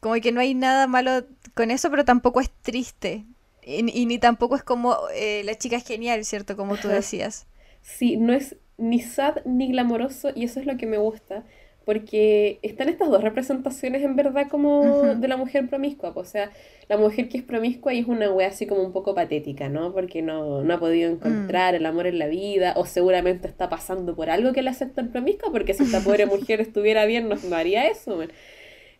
como 0.00 0.14
que 0.16 0.32
no 0.32 0.40
hay 0.40 0.54
nada 0.54 0.88
malo 0.88 1.26
con 1.54 1.70
eso, 1.70 1.90
pero 1.90 2.04
tampoco 2.04 2.40
es 2.40 2.50
triste. 2.62 3.24
Y, 3.62 4.06
ni 4.06 4.18
tampoco 4.18 4.56
es 4.56 4.64
como 4.64 4.96
eh, 5.14 5.42
la 5.44 5.56
chica 5.56 5.76
es 5.76 5.86
genial, 5.86 6.24
¿cierto? 6.24 6.56
Como 6.56 6.76
tú 6.76 6.88
decías. 6.88 7.46
Sí, 7.82 8.16
no 8.16 8.32
es 8.32 8.56
ni 8.80 9.00
sad 9.00 9.44
ni 9.44 9.68
glamoroso 9.68 10.30
y 10.34 10.44
eso 10.44 10.60
es 10.60 10.66
lo 10.66 10.76
que 10.76 10.86
me 10.86 10.98
gusta 10.98 11.44
porque 11.84 12.60
están 12.62 12.88
estas 12.88 13.08
dos 13.08 13.22
representaciones 13.22 14.02
en 14.02 14.14
verdad 14.14 14.46
como 14.48 15.14
de 15.14 15.28
la 15.28 15.36
mujer 15.36 15.68
promiscua, 15.68 16.12
o 16.14 16.24
sea, 16.24 16.52
la 16.88 16.96
mujer 16.96 17.28
que 17.28 17.38
es 17.38 17.42
promiscua 17.42 17.94
y 17.94 18.00
es 18.00 18.06
una 18.06 18.30
wea 18.30 18.48
así 18.48 18.66
como 18.66 18.82
un 18.82 18.92
poco 18.92 19.14
patética, 19.14 19.68
¿no? 19.68 19.92
Porque 19.92 20.22
no, 20.22 20.62
no 20.62 20.74
ha 20.74 20.78
podido 20.78 21.10
encontrar 21.10 21.74
mm. 21.74 21.76
el 21.76 21.86
amor 21.86 22.06
en 22.06 22.18
la 22.18 22.26
vida 22.26 22.74
o 22.76 22.84
seguramente 22.86 23.48
está 23.48 23.68
pasando 23.68 24.14
por 24.14 24.30
algo 24.30 24.52
que 24.52 24.62
le 24.62 24.70
acepta 24.70 25.00
el 25.00 25.08
promiscua, 25.08 25.50
porque 25.50 25.74
si 25.74 25.84
esta 25.84 26.00
pobre 26.00 26.26
mujer 26.26 26.60
estuviera 26.60 27.06
bien 27.06 27.28
no, 27.28 27.56
haría 27.56 27.88
eso. 27.88 28.20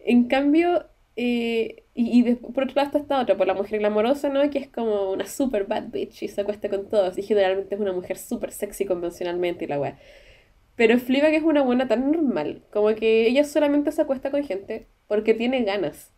En 0.00 0.24
cambio, 0.24 0.86
eh, 1.16 1.84
y, 1.94 2.20
y 2.20 2.34
por 2.34 2.64
otro 2.64 2.76
lado 2.76 2.86
está 2.86 2.98
esta 2.98 3.20
otra, 3.20 3.36
por 3.36 3.46
la 3.46 3.54
mujer 3.54 3.80
glamorosa, 3.80 4.28
¿no? 4.28 4.48
Que 4.50 4.58
es 4.58 4.68
como 4.68 5.10
una 5.10 5.26
super 5.26 5.64
bad 5.64 5.88
bitch 5.90 6.22
y 6.22 6.28
se 6.28 6.40
acuesta 6.40 6.68
con 6.68 6.88
todos 6.88 7.18
y 7.18 7.22
generalmente 7.22 7.74
es 7.74 7.80
una 7.80 7.92
mujer 7.92 8.16
super 8.16 8.52
sexy 8.52 8.86
convencionalmente 8.86 9.64
y 9.64 9.68
la 9.68 9.80
wea. 9.80 9.98
Pero 10.76 10.96
que 10.98 11.36
es 11.36 11.42
una 11.42 11.62
buena 11.62 11.88
tan 11.88 12.10
normal, 12.10 12.62
como 12.72 12.94
que 12.94 13.26
ella 13.26 13.44
solamente 13.44 13.92
se 13.92 14.00
acuesta 14.02 14.30
con 14.30 14.44
gente 14.44 14.86
porque 15.08 15.34
tiene 15.34 15.62
ganas. 15.62 16.10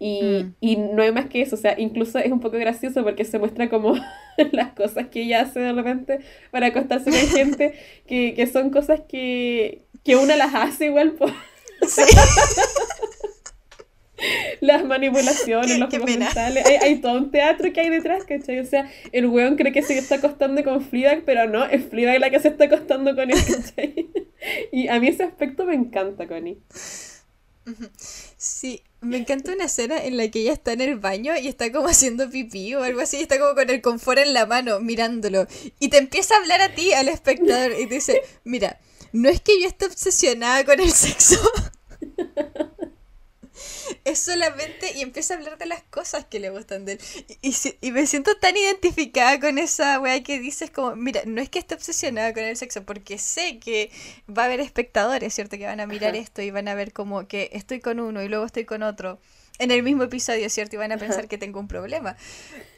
Y, 0.00 0.22
mm. 0.22 0.54
y, 0.60 0.76
no 0.76 1.02
hay 1.02 1.12
más 1.12 1.26
que 1.26 1.42
eso, 1.42 1.54
o 1.56 1.58
sea, 1.58 1.78
incluso 1.78 2.18
es 2.18 2.32
un 2.32 2.40
poco 2.40 2.56
gracioso 2.56 3.04
porque 3.04 3.24
se 3.24 3.38
muestra 3.38 3.68
como 3.68 3.94
las 4.52 4.72
cosas 4.72 5.08
que 5.08 5.22
ella 5.22 5.42
hace 5.42 5.60
de 5.60 5.72
repente 5.72 6.20
para 6.50 6.68
acostarse 6.68 7.10
con 7.10 7.20
gente, 7.36 7.74
que, 8.06 8.34
que 8.34 8.46
son 8.46 8.70
cosas 8.70 9.02
que, 9.06 9.82
que 10.02 10.16
una 10.16 10.36
las 10.36 10.54
hace 10.54 10.86
igual. 10.86 11.12
Por... 11.12 11.30
Sí. 11.86 12.02
las 14.60 14.84
manipulaciones, 14.84 15.78
los 15.78 15.88
juegos 15.90 16.10
mentales. 16.10 16.66
Hay, 16.66 16.76
hay, 16.76 16.96
todo 16.96 17.18
un 17.18 17.30
teatro 17.30 17.72
que 17.72 17.80
hay 17.80 17.88
detrás, 17.88 18.24
¿cachai? 18.24 18.60
O 18.60 18.64
sea, 18.64 18.90
el 19.12 19.26
weón 19.26 19.56
cree 19.56 19.72
que 19.72 19.82
se 19.82 19.98
está 19.98 20.16
acostando 20.16 20.62
con 20.64 20.82
Fleabag, 20.82 21.24
pero 21.24 21.46
no, 21.48 21.64
es 21.64 21.84
Fleabag 21.88 22.20
la 22.20 22.30
que 22.30 22.40
se 22.40 22.48
está 22.48 22.64
acostando 22.64 23.14
con 23.14 23.30
él, 23.30 23.38
¿cachai? 23.38 24.08
Y 24.72 24.88
a 24.88 24.98
mí 24.98 25.08
ese 25.08 25.22
aspecto 25.22 25.66
me 25.66 25.74
encanta, 25.74 26.26
Connie. 26.26 26.58
Sí, 28.38 28.82
me 29.00 29.18
encanta 29.18 29.52
una 29.52 29.66
escena 29.66 30.02
en 30.02 30.16
la 30.16 30.28
que 30.28 30.40
ella 30.40 30.52
está 30.52 30.72
en 30.72 30.80
el 30.80 30.96
baño 30.98 31.36
y 31.36 31.46
está 31.46 31.70
como 31.70 31.88
haciendo 31.88 32.30
pipí 32.30 32.74
o 32.74 32.82
algo 32.82 33.00
así, 33.00 33.18
y 33.18 33.22
está 33.22 33.38
como 33.38 33.54
con 33.54 33.68
el 33.68 33.82
confort 33.82 34.18
en 34.18 34.32
la 34.32 34.46
mano, 34.46 34.80
mirándolo. 34.80 35.46
Y 35.78 35.88
te 35.88 35.98
empieza 35.98 36.34
a 36.34 36.38
hablar 36.38 36.60
a 36.62 36.74
ti, 36.74 36.92
al 36.92 37.08
espectador, 37.08 37.72
y 37.78 37.86
te 37.86 37.96
dice, 37.96 38.22
mira, 38.44 38.80
no 39.12 39.28
es 39.28 39.40
que 39.40 39.60
yo 39.60 39.68
esté 39.68 39.86
obsesionada 39.86 40.64
con 40.64 40.80
el 40.80 40.90
sexo. 40.90 41.38
es 44.04 44.18
solamente 44.18 44.92
y 44.96 45.02
empieza 45.02 45.34
a 45.34 45.36
hablar 45.38 45.58
de 45.58 45.66
las 45.66 45.82
cosas 45.84 46.24
que 46.24 46.40
le 46.40 46.50
gustan 46.50 46.84
de 46.84 46.92
él. 46.92 47.00
Y, 47.42 47.54
y, 47.80 47.92
me 47.92 48.06
siento 48.06 48.36
tan 48.36 48.56
identificada 48.56 49.40
con 49.40 49.58
esa 49.58 49.98
weá 50.00 50.22
que 50.22 50.38
dices 50.38 50.70
como, 50.70 50.96
mira, 50.96 51.22
no 51.26 51.40
es 51.40 51.48
que 51.48 51.58
esté 51.58 51.74
obsesionada 51.74 52.32
con 52.32 52.44
el 52.44 52.56
sexo, 52.56 52.84
porque 52.84 53.18
sé 53.18 53.58
que 53.58 53.90
va 54.28 54.42
a 54.42 54.46
haber 54.46 54.60
espectadores, 54.60 55.34
¿cierto? 55.34 55.56
Que 55.56 55.66
van 55.66 55.80
a 55.80 55.86
mirar 55.86 56.16
esto 56.16 56.42
y 56.42 56.50
van 56.50 56.68
a 56.68 56.74
ver 56.74 56.92
como 56.92 57.26
que 57.26 57.50
estoy 57.52 57.80
con 57.80 58.00
uno 58.00 58.22
y 58.22 58.28
luego 58.28 58.44
estoy 58.44 58.64
con 58.64 58.82
otro 58.82 59.18
en 59.60 59.70
el 59.70 59.82
mismo 59.82 60.02
episodio, 60.02 60.48
¿cierto? 60.48 60.76
Y 60.76 60.78
van 60.78 60.90
a 60.90 60.96
pensar 60.96 61.28
que 61.28 61.36
tengo 61.36 61.60
un 61.60 61.68
problema. 61.68 62.16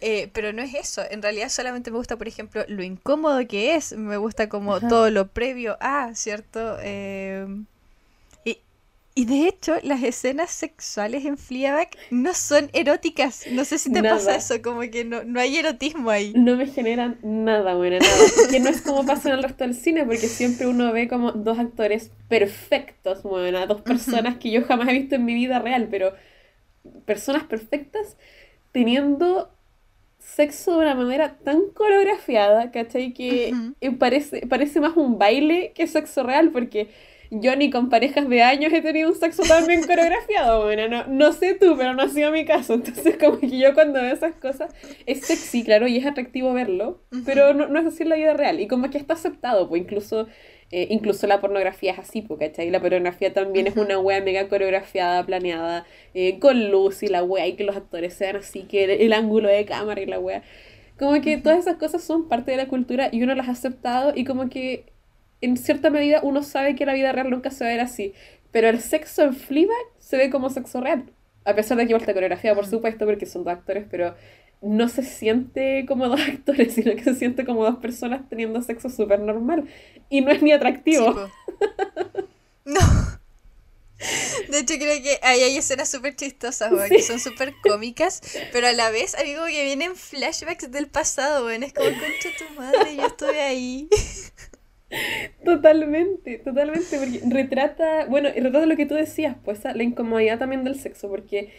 Eh, 0.01 0.29
pero 0.33 0.53
no 0.53 0.63
es 0.63 0.75
eso. 0.75 1.03
En 1.11 1.23
realidad 1.23 1.49
solamente 1.49 1.93
me 1.93 1.97
gusta, 1.97 2.17
por 2.17 2.27
ejemplo, 2.27 2.65
lo 2.67 2.83
incómodo 2.83 3.47
que 3.47 3.77
es. 3.77 3.93
Me 3.93 4.17
gusta 4.17 4.49
como 4.49 4.81
todo 4.81 5.09
lo 5.11 5.29
previo 5.29 5.79
a, 5.81 6.15
¿cierto? 6.15 6.77
Eh, 6.83 7.47
y 9.15 9.27
de 9.27 9.47
hecho, 9.47 9.75
las 9.83 10.03
escenas 10.03 10.51
sexuales 10.51 11.27
en 11.27 11.37
Fleabag 11.37 11.91
no 12.11 12.33
son 12.33 12.71
eróticas. 12.73 13.47
No 13.51 13.65
sé 13.65 13.79
si 13.79 13.93
te 13.93 14.03
pasa 14.03 14.35
eso, 14.37 14.63
como 14.63 14.81
que 14.81 15.05
no, 15.05 15.23
no 15.25 15.39
hay 15.39 15.57
erotismo 15.57 16.11
ahí. 16.11 16.33
No 16.35 16.57
me 16.57 16.67
generan 16.67 17.19
nada, 17.23 17.75
bueno, 17.75 17.99
nada. 17.99 18.51
que 18.51 18.59
no 18.61 18.71
es 18.71 18.81
como 18.81 19.05
pasa 19.05 19.29
en 19.29 19.37
el 19.37 19.43
resto 19.43 19.65
del 19.65 19.75
cine, 19.75 20.05
porque 20.05 20.29
siempre 20.29 20.67
uno 20.67 20.93
ve 20.93 21.09
como 21.09 21.33
dos 21.33 21.59
actores 21.59 22.11
perfectos, 22.29 23.23
bueno, 23.23 23.67
dos 23.67 23.83
personas 23.83 24.39
que 24.39 24.51
yo 24.51 24.65
jamás 24.65 24.89
he 24.89 24.93
visto 24.93 25.17
en 25.17 25.25
mi 25.27 25.35
vida 25.35 25.59
real, 25.59 25.89
pero 25.91 26.15
personas 27.05 27.45
perfectas 27.45 28.17
teniendo 28.73 29.51
sexo 30.19 30.73
de 30.73 30.79
una 30.79 30.95
manera 30.95 31.37
tan 31.45 31.69
coreografiada, 31.75 32.71
¿cachai? 32.71 33.13
Que 33.13 33.55
parece, 33.99 34.47
parece 34.47 34.81
más 34.81 34.97
un 34.97 35.19
baile 35.19 35.73
que 35.75 35.87
sexo 35.87 36.23
real, 36.23 36.51
porque 36.51 36.89
yo 37.35 37.57
ni 37.57 37.71
con 37.71 37.89
parejas 37.89 38.29
de 38.29 38.43
años 38.43 38.71
he 38.75 38.83
tenido 38.83 39.09
un 39.09 39.15
sexo 39.17 39.43
tan 39.43 39.67
bien 39.67 39.81
coreografiado, 39.87 40.65
bueno, 40.65 40.87
no, 40.89 41.07
no 41.07 41.33
sé 41.33 41.55
tú, 41.55 41.77
pero 41.79 41.95
no 41.95 42.03
ha 42.03 42.09
sido 42.09 42.31
mi 42.31 42.45
caso. 42.45 42.75
Entonces, 42.75 43.17
como 43.17 43.39
que 43.39 43.59
yo 43.59 43.73
cuando 43.73 44.03
veo 44.03 44.13
esas 44.13 44.35
cosas, 44.35 44.75
es 45.07 45.25
sexy, 45.25 45.65
claro, 45.65 45.89
y 45.89 45.97
es 45.97 46.05
atractivo 46.05 46.53
verlo, 46.53 47.01
pero 47.25 47.55
no, 47.55 47.69
no, 47.69 47.81
es 47.81 47.87
así 47.87 48.03
en 48.03 48.11
la 48.11 48.17
vida 48.17 48.35
real. 48.35 48.61
Y 48.61 48.69
como 48.69 48.91
que 48.91 48.99
está 48.99 49.15
aceptado, 49.15 49.67
pues 49.67 49.81
incluso, 49.81 50.27
eh, 50.71 50.89
incluso 50.91 51.27
la 51.27 51.41
pornografía 51.41 51.93
es 51.93 51.99
así, 52.01 52.21
pues, 52.21 52.39
¿cachai? 52.39 52.69
La 52.69 52.81
pornografía 52.81 53.33
también 53.33 53.67
es 53.67 53.79
una 53.79 53.99
wea 53.99 54.21
mega 54.21 54.47
coreografiada, 54.49 55.25
planeada, 55.25 55.87
eh, 56.13 56.39
con 56.39 56.71
luz 56.71 57.03
y 57.03 57.07
la 57.07 57.25
wea, 57.25 57.47
y 57.47 57.55
que 57.55 57.65
los 57.65 57.77
actores 57.77 58.13
sean 58.13 58.37
así, 58.37 58.65
que 58.65 58.85
el, 58.85 59.13
ángulo 59.15 59.49
de 59.49 59.65
cámara 59.65 60.03
y 60.03 60.07
la 60.07 60.19
wea. 60.21 60.43
Como 60.99 61.19
que 61.23 61.39
todas 61.39 61.61
esas 61.61 61.77
cosas 61.77 62.05
son 62.05 62.29
parte 62.29 62.51
de 62.51 62.59
la 62.59 62.69
cultura 62.69 63.09
y 63.11 63.23
uno 63.23 63.35
las 63.35 63.49
ha 63.49 63.53
aceptado 63.53 64.13
y 64.15 64.25
como 64.25 64.51
que 64.51 64.92
en 65.43 65.57
cierta 65.57 65.91
medida 65.91 66.21
uno 66.23 66.43
sabe 66.43 66.75
que 66.75 66.87
la 66.87 66.95
vida 66.95 67.13
real 67.13 67.29
nunca 67.29 67.51
se 67.51 67.65
va 67.65 67.71
a 67.71 67.75
ver 67.75 67.81
así. 67.81 68.15
Pero 68.51 68.69
el 68.69 68.81
sexo 68.81 69.23
en 69.23 69.35
Fleabag 69.35 69.77
se 69.99 70.17
ve 70.17 70.31
como 70.31 70.49
sexo 70.51 70.81
real. 70.81 71.05
A 71.45 71.55
pesar 71.55 71.77
de 71.77 71.85
que 71.85 71.93
igual 71.93 72.05
coreografía, 72.05 72.55
por 72.55 72.67
mm. 72.67 72.71
supuesto, 72.71 73.05
porque 73.05 73.27
son 73.27 73.45
dos 73.45 73.53
actores, 73.53 73.87
pero 73.91 74.15
no 74.61 74.89
se 74.89 75.03
siente 75.03 75.85
como 75.87 76.09
dos 76.11 76.21
actores, 76.21 76.75
sino 76.75 76.95
que 76.95 77.03
se 77.03 77.15
siente 77.17 77.45
como 77.45 77.65
dos 77.65 77.77
personas 77.77 78.29
teniendo 78.29 78.63
sexo 78.63 78.89
súper 78.89 79.21
normal. 79.21 79.69
Y 80.09 80.21
no 80.21 80.31
es 80.31 80.43
ni 80.43 80.53
atractivo. 80.53 81.29
no. 82.65 82.81
De 84.49 84.59
hecho, 84.59 84.75
creo 84.75 85.03
que 85.03 85.19
ahí 85.23 85.43
hay 85.43 85.57
escenas 85.57 85.89
súper 85.89 86.17
chistosas, 86.17 86.73
que 86.89 87.03
son 87.03 87.21
súper 87.21 87.55
cómicas, 87.63 88.21
pero 88.53 88.67
a 88.67 88.73
la 88.73 88.91
vez, 88.91 89.15
amigo, 89.15 89.47
que 89.47 89.65
vienen 89.65 89.95
flashbacks 89.95 90.71
del 90.71 90.89
pasado, 90.89 91.47
weón. 91.47 91.63
Es 91.63 91.73
como, 91.73 91.89
concha 91.89 92.29
tu 92.37 92.53
madre, 92.55 92.97
yo 92.97 93.07
estuve 93.07 93.41
ahí. 93.41 93.89
Totalmente, 95.45 96.39
totalmente, 96.39 96.99
porque 96.99 97.21
retrata, 97.29 98.07
bueno, 98.07 98.29
retrata 98.35 98.67
lo 98.67 98.77
que 98.77 98.87
tú 98.87 98.95
decías, 98.95 99.37
pues 99.45 99.65
la 99.65 99.83
incomodidad 99.83 100.39
también 100.39 100.65
del 100.65 100.77
sexo, 100.77 101.09
porque 101.09 101.53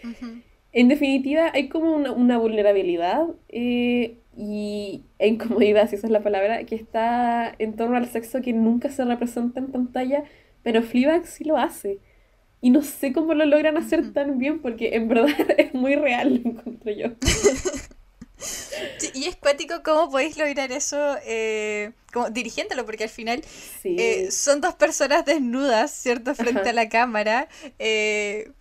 en 0.72 0.88
definitiva 0.88 1.52
hay 1.54 1.70
como 1.70 1.96
una, 1.96 2.38
vulnerabilidad 2.38 3.28
eh, 3.50 4.18
y, 4.36 5.04
e 5.20 5.28
incomodidad, 5.28 5.90
si 5.90 5.96
esa 5.96 6.08
es 6.08 6.12
la 6.12 6.24
palabra, 6.24 6.64
que 6.66 6.76
está 6.76 7.54
en 7.60 7.76
torno 7.76 7.98
al 7.98 8.08
sexo 8.08 8.42
que 8.42 8.54
nunca 8.54 8.90
se 8.90 9.06
representa 9.06 9.60
en 9.60 9.72
pantalla, 9.72 10.24
pero 10.64 10.82
Fleabag 10.82 11.26
sí 11.28 11.44
lo 11.44 11.58
hace. 11.58 12.00
Y 12.62 12.70
no 12.70 12.82
sé 12.82 13.12
cómo 13.12 13.34
lo 13.34 13.46
logran 13.46 13.76
hacer 13.78 14.14
tan 14.14 14.38
bien, 14.38 14.60
porque 14.60 14.96
en 14.96 15.10
verdad 15.10 15.28
es 15.58 15.74
muy 15.74 15.96
real, 15.96 16.42
encuentro 16.44 16.92
yo. 16.92 17.08
y 19.14 19.26
es 19.26 19.36
cuático 19.36 19.84
cómo 19.84 20.10
podéis 20.10 20.38
lograr 20.38 20.72
eso 20.72 21.18
eh, 21.26 21.92
como 22.12 22.30
dirigiéndolo, 22.30 22.86
porque 22.86 23.06
al 23.06 23.10
final 23.10 23.44
eh, 23.84 24.32
son 24.32 24.62
dos 24.62 24.76
personas 24.76 25.26
desnudas, 25.26 25.92
¿cierto? 25.92 26.36
Frente 26.36 26.70
a 26.70 26.74
la 26.74 26.90
cámara. 26.90 27.48
Eh, 27.80 28.52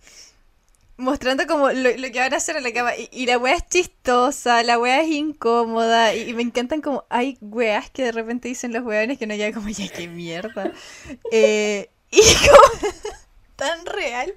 mostrando 0.97 1.47
como 1.47 1.71
lo, 1.71 1.91
que 1.93 2.19
van 2.19 2.33
a 2.33 2.37
hacer 2.37 2.55
en 2.55 2.63
la 2.63 2.73
cama. 2.73 2.91
Y, 3.11 3.25
la 3.25 3.37
wea 3.37 3.55
es 3.55 3.67
chistosa, 3.67 4.63
la 4.63 4.79
wea 4.79 5.01
es 5.01 5.09
incómoda. 5.09 6.15
Y, 6.15 6.33
me 6.33 6.43
encantan 6.43 6.81
como 6.81 7.05
hay 7.09 7.37
weas 7.41 7.89
que 7.89 8.03
de 8.03 8.11
repente 8.11 8.47
dicen 8.47 8.73
los 8.73 8.83
weones 8.83 9.17
que 9.17 9.27
no 9.27 9.35
ya 9.35 9.51
como, 9.53 9.69
ya 9.69 9.87
qué 9.89 10.07
mierda. 10.07 10.71
y 11.31 11.87
como 12.11 12.93
tan 13.55 13.85
real. 13.85 14.33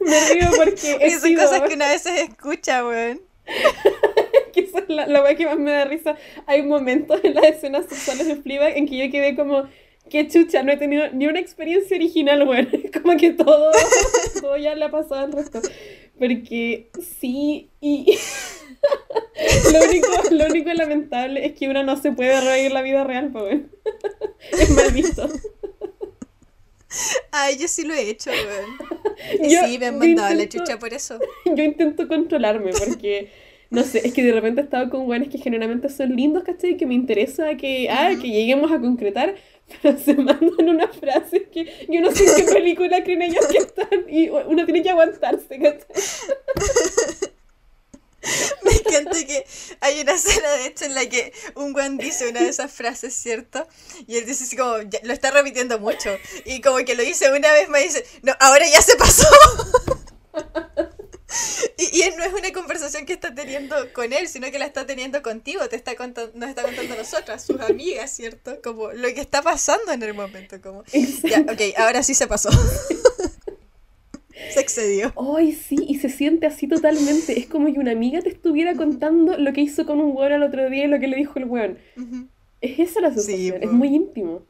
Me 0.00 0.28
río 0.32 0.50
porque... 0.56 1.10
son 1.20 1.34
cosas 1.34 1.62
que 1.62 1.74
una 1.74 1.88
vez 1.88 2.02
se 2.02 2.22
escucha, 2.22 2.84
weón. 2.84 3.31
que 4.52 4.60
esa 4.60 4.80
es 4.80 4.88
la, 4.88 5.06
la 5.06 5.34
que 5.34 5.46
más 5.46 5.58
me 5.58 5.70
da 5.70 5.84
risa. 5.84 6.16
Hay 6.46 6.62
momentos 6.62 7.20
en 7.22 7.34
las 7.34 7.44
escenas 7.44 7.86
sexuales 7.86 8.26
de 8.26 8.36
Fleabag 8.36 8.76
en 8.76 8.86
que 8.86 8.98
yo 8.98 9.10
quedé 9.10 9.34
como, 9.34 9.64
qué 10.10 10.28
chucha, 10.28 10.62
no 10.62 10.72
he 10.72 10.76
tenido 10.76 11.08
ni 11.12 11.26
una 11.26 11.40
experiencia 11.40 11.96
original, 11.96 12.44
bueno, 12.44 12.68
como 13.02 13.16
que 13.16 13.32
todo, 13.32 13.72
todo 14.40 14.56
ya 14.56 14.74
le 14.74 14.84
ha 14.84 14.90
pasado 14.90 15.22
al 15.22 15.32
resto. 15.32 15.60
Porque 16.18 16.90
sí, 17.18 17.70
y 17.80 18.18
lo, 19.72 19.84
único, 19.88 20.08
lo 20.30 20.46
único 20.46 20.72
lamentable 20.72 21.46
es 21.46 21.54
que 21.54 21.68
uno 21.68 21.82
no 21.82 21.96
se 21.96 22.12
puede 22.12 22.40
reír 22.40 22.72
la 22.72 22.82
vida 22.82 23.04
real, 23.04 23.30
pues. 23.32 23.62
es 24.52 24.70
mal 24.70 24.92
visto. 24.92 25.28
Ay, 27.30 27.56
yo 27.58 27.68
sí 27.68 27.84
lo 27.84 27.94
he 27.94 28.08
hecho, 28.10 28.30
weón. 28.30 29.02
Y 29.42 29.50
sí, 29.50 29.78
me 29.78 29.86
han 29.86 29.98
mandado 29.98 30.34
la 30.34 30.48
chucha 30.48 30.78
por 30.78 30.92
eso. 30.92 31.18
Yo 31.44 31.62
intento 31.62 32.08
controlarme 32.08 32.72
porque, 32.72 33.30
no 33.70 33.84
sé, 33.84 34.04
es 34.04 34.12
que 34.12 34.24
de 34.24 34.32
repente 34.32 34.60
he 34.60 34.64
estado 34.64 34.90
con 34.90 35.06
weones 35.06 35.28
que 35.28 35.38
generalmente 35.38 35.88
son 35.90 36.16
lindos, 36.16 36.42
¿cachai? 36.42 36.76
Que 36.76 36.86
me 36.86 36.94
interesa 36.94 37.56
que, 37.56 37.88
ah, 37.88 38.10
que 38.20 38.28
lleguemos 38.28 38.72
a 38.72 38.80
concretar, 38.80 39.36
pero 39.80 39.96
se 39.96 40.14
mandan 40.14 40.68
unas 40.68 40.96
frases 40.96 41.42
que 41.52 41.86
yo 41.88 42.00
no 42.00 42.10
sé 42.10 42.24
en 42.24 42.46
qué 42.46 42.52
película 42.52 43.04
creen 43.04 43.22
ellos 43.22 43.46
que 43.46 43.58
están 43.58 44.06
y 44.08 44.28
uno 44.28 44.64
tiene 44.64 44.82
que 44.82 44.90
aguantarse, 44.90 45.58
¿cachai? 45.58 45.86
Me 48.62 48.72
encanta 48.72 49.24
que 49.26 49.44
hay 49.80 50.00
una 50.00 50.12
escena 50.12 50.50
de 50.52 50.66
hecho 50.66 50.84
en 50.84 50.94
la 50.94 51.08
que 51.08 51.32
un 51.54 51.72
Juan 51.72 51.98
dice 51.98 52.28
una 52.28 52.40
de 52.40 52.48
esas 52.48 52.72
frases, 52.72 53.14
¿cierto? 53.14 53.66
Y 54.06 54.16
él 54.16 54.26
dice 54.26 54.44
así 54.44 54.56
como, 54.56 54.76
lo 54.76 55.12
está 55.12 55.30
repitiendo 55.30 55.78
mucho. 55.78 56.16
Y 56.44 56.60
como 56.60 56.78
que 56.78 56.94
lo 56.94 57.02
dice 57.02 57.32
una 57.32 57.52
vez 57.52 57.68
más 57.68 57.80
y 57.80 57.84
dice, 57.84 58.06
no, 58.22 58.34
ahora 58.40 58.66
ya 58.66 58.80
se 58.80 58.96
pasó. 58.96 59.26
y, 61.78 62.02
y 62.02 62.10
no 62.16 62.24
es 62.24 62.32
una 62.32 62.52
conversación 62.52 63.06
que 63.06 63.12
está 63.12 63.34
teniendo 63.34 63.92
con 63.92 64.12
él, 64.12 64.28
sino 64.28 64.50
que 64.50 64.58
la 64.58 64.66
está 64.66 64.86
teniendo 64.86 65.22
contigo, 65.22 65.68
te 65.68 65.76
está 65.76 65.96
contando, 65.96 66.32
nos 66.36 66.48
está 66.48 66.62
contando 66.62 66.94
a 66.94 66.98
nosotras, 66.98 67.44
sus 67.44 67.60
amigas, 67.60 68.10
¿cierto? 68.10 68.60
Como 68.62 68.92
lo 68.92 69.08
que 69.14 69.20
está 69.20 69.42
pasando 69.42 69.92
en 69.92 70.02
el 70.02 70.14
momento, 70.14 70.60
como, 70.60 70.84
ya, 70.92 71.40
ok, 71.40 71.60
ahora 71.76 72.02
sí 72.02 72.14
se 72.14 72.26
pasó. 72.26 72.50
Se 74.50 74.60
excedió. 74.60 75.12
Ay, 75.16 75.52
sí, 75.52 75.76
y 75.86 75.98
se 75.98 76.08
siente 76.08 76.46
así 76.46 76.66
totalmente. 76.66 77.38
Es 77.38 77.46
como 77.46 77.72
que 77.72 77.78
una 77.78 77.92
amiga 77.92 78.20
te 78.20 78.28
estuviera 78.28 78.74
contando 78.74 79.36
lo 79.38 79.52
que 79.52 79.60
hizo 79.60 79.86
con 79.86 80.00
un 80.00 80.16
weón 80.16 80.32
el 80.32 80.42
otro 80.42 80.68
día 80.68 80.84
y 80.84 80.88
lo 80.88 80.98
que 80.98 81.08
le 81.08 81.16
dijo 81.16 81.38
el 81.38 81.44
weón. 81.44 81.78
Es 82.60 82.78
esa 82.78 83.00
la 83.00 83.12
sensación, 83.12 83.62
es 83.62 83.70
muy 83.70 83.88
íntimo. 83.88 84.42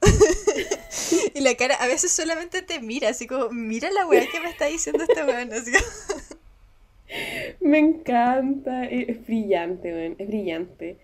y 1.34 1.40
la 1.40 1.54
cara 1.54 1.74
a 1.74 1.86
veces 1.86 2.10
solamente 2.10 2.62
te 2.62 2.80
mira, 2.80 3.10
así 3.10 3.26
como, 3.26 3.50
mira 3.50 3.90
la 3.90 4.06
weá 4.06 4.26
que 4.30 4.40
me 4.40 4.48
está 4.48 4.66
diciendo 4.66 5.04
este 5.04 5.24
weón. 5.24 5.52
Así 5.52 5.72
Me 7.60 7.78
encanta, 7.78 8.84
es 8.84 9.26
brillante, 9.26 9.92
weón, 9.92 10.16
es 10.18 10.26
brillante. 10.28 10.96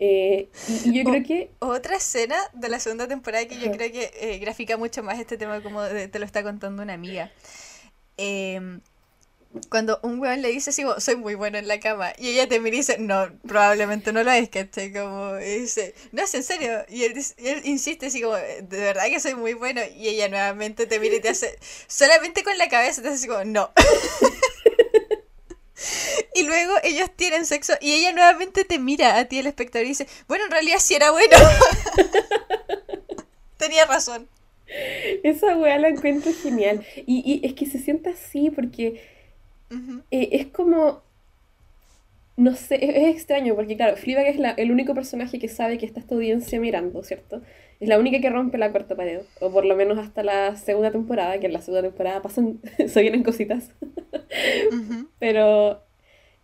Eh, 0.00 0.48
y, 0.66 0.92
yo 0.92 1.04
creo 1.04 1.22
que... 1.22 1.50
Otra 1.60 1.96
escena 1.96 2.36
de 2.54 2.68
la 2.70 2.80
segunda 2.80 3.06
temporada 3.06 3.46
que 3.46 3.58
yo 3.58 3.70
creo 3.70 3.92
que 3.92 4.10
eh, 4.20 4.38
grafica 4.38 4.76
mucho 4.76 5.02
más 5.02 5.20
este 5.20 5.36
tema 5.36 5.62
como 5.62 5.84
te 5.84 6.18
lo 6.18 6.24
está 6.24 6.42
contando 6.42 6.82
una 6.82 6.94
amiga. 6.94 7.30
Em, 8.16 8.80
cuando 9.68 9.98
un 10.02 10.20
weón 10.20 10.42
le 10.42 10.48
dice 10.48 10.70
así, 10.70 10.84
soy 10.98 11.16
muy 11.16 11.34
bueno 11.34 11.58
en 11.58 11.66
la 11.66 11.80
cama, 11.80 12.12
y 12.18 12.28
ella 12.28 12.48
te 12.48 12.60
mira 12.60 12.76
y 12.76 12.80
dice, 12.80 12.98
no, 12.98 13.30
probablemente 13.46 14.12
no 14.12 14.22
lo 14.22 14.30
es, 14.30 14.48
que 14.48 14.60
esté 14.60 14.92
como, 14.92 15.34
dice, 15.36 15.94
no 16.12 16.22
es 16.22 16.32
en 16.34 16.44
serio, 16.44 16.84
y 16.88 17.02
él, 17.02 17.14
él, 17.38 17.62
insiste 17.64 18.06
así 18.06 18.22
como, 18.22 18.36
de 18.36 18.62
verdad 18.62 19.06
que 19.06 19.18
soy 19.18 19.34
muy 19.34 19.54
bueno, 19.54 19.80
y 19.96 20.08
ella 20.08 20.28
nuevamente 20.28 20.86
te 20.86 21.00
mira 21.00 21.16
y 21.16 21.20
te 21.20 21.30
hace, 21.30 21.58
solamente 21.88 22.44
con 22.44 22.56
la 22.58 22.68
cabeza 22.68 23.02
te 23.02 23.08
hace 23.08 23.16
así 23.16 23.26
como, 23.26 23.44
no. 23.44 23.72
Y 26.34 26.44
luego 26.44 26.74
ellos 26.82 27.10
tienen 27.16 27.44
sexo 27.44 27.74
y 27.80 27.92
ella 27.92 28.12
nuevamente 28.12 28.64
te 28.64 28.78
mira 28.78 29.18
a 29.18 29.24
ti 29.26 29.38
el 29.38 29.46
espectador 29.46 29.86
y 29.86 29.90
dice, 29.90 30.06
bueno, 30.28 30.44
en 30.44 30.50
realidad 30.50 30.78
sí 30.78 30.94
era 30.94 31.10
bueno. 31.10 31.36
Tenía 33.56 33.84
razón. 33.86 34.28
Esa 35.22 35.56
weá 35.56 35.78
la 35.78 35.88
encuentro 35.88 36.32
genial. 36.32 36.84
Y, 37.06 37.22
y 37.24 37.46
es 37.46 37.54
que 37.54 37.66
se 37.66 37.78
siente 37.78 38.10
así 38.10 38.50
porque 38.50 39.02
eh, 40.10 40.28
es 40.32 40.46
como... 40.48 41.02
No 42.36 42.54
sé, 42.54 42.78
es, 42.82 43.14
extraño 43.14 43.54
porque 43.54 43.76
claro, 43.76 43.98
Fleabag 43.98 44.28
es 44.28 44.36
la, 44.36 44.52
el 44.52 44.70
único 44.70 44.94
personaje 44.94 45.38
que 45.38 45.48
sabe 45.48 45.76
que 45.76 45.84
está 45.84 46.00
esta 46.00 46.14
audiencia 46.14 46.58
mirando, 46.58 47.02
¿cierto? 47.02 47.42
Es 47.80 47.88
la 47.88 47.98
única 47.98 48.20
que 48.20 48.30
rompe 48.30 48.58
la 48.58 48.70
cuarta 48.70 48.94
pared, 48.96 49.22
o 49.40 49.50
por 49.52 49.64
lo 49.64 49.74
menos 49.76 49.98
hasta 49.98 50.22
la 50.22 50.56
segunda 50.56 50.90
temporada, 50.92 51.40
que 51.40 51.46
en 51.46 51.52
la 51.54 51.62
segunda 51.62 51.82
temporada 51.88 52.22
pasan, 52.22 52.60
se 52.88 53.02
vienen 53.02 53.22
cositas. 53.24 53.72
Pero 55.18 55.82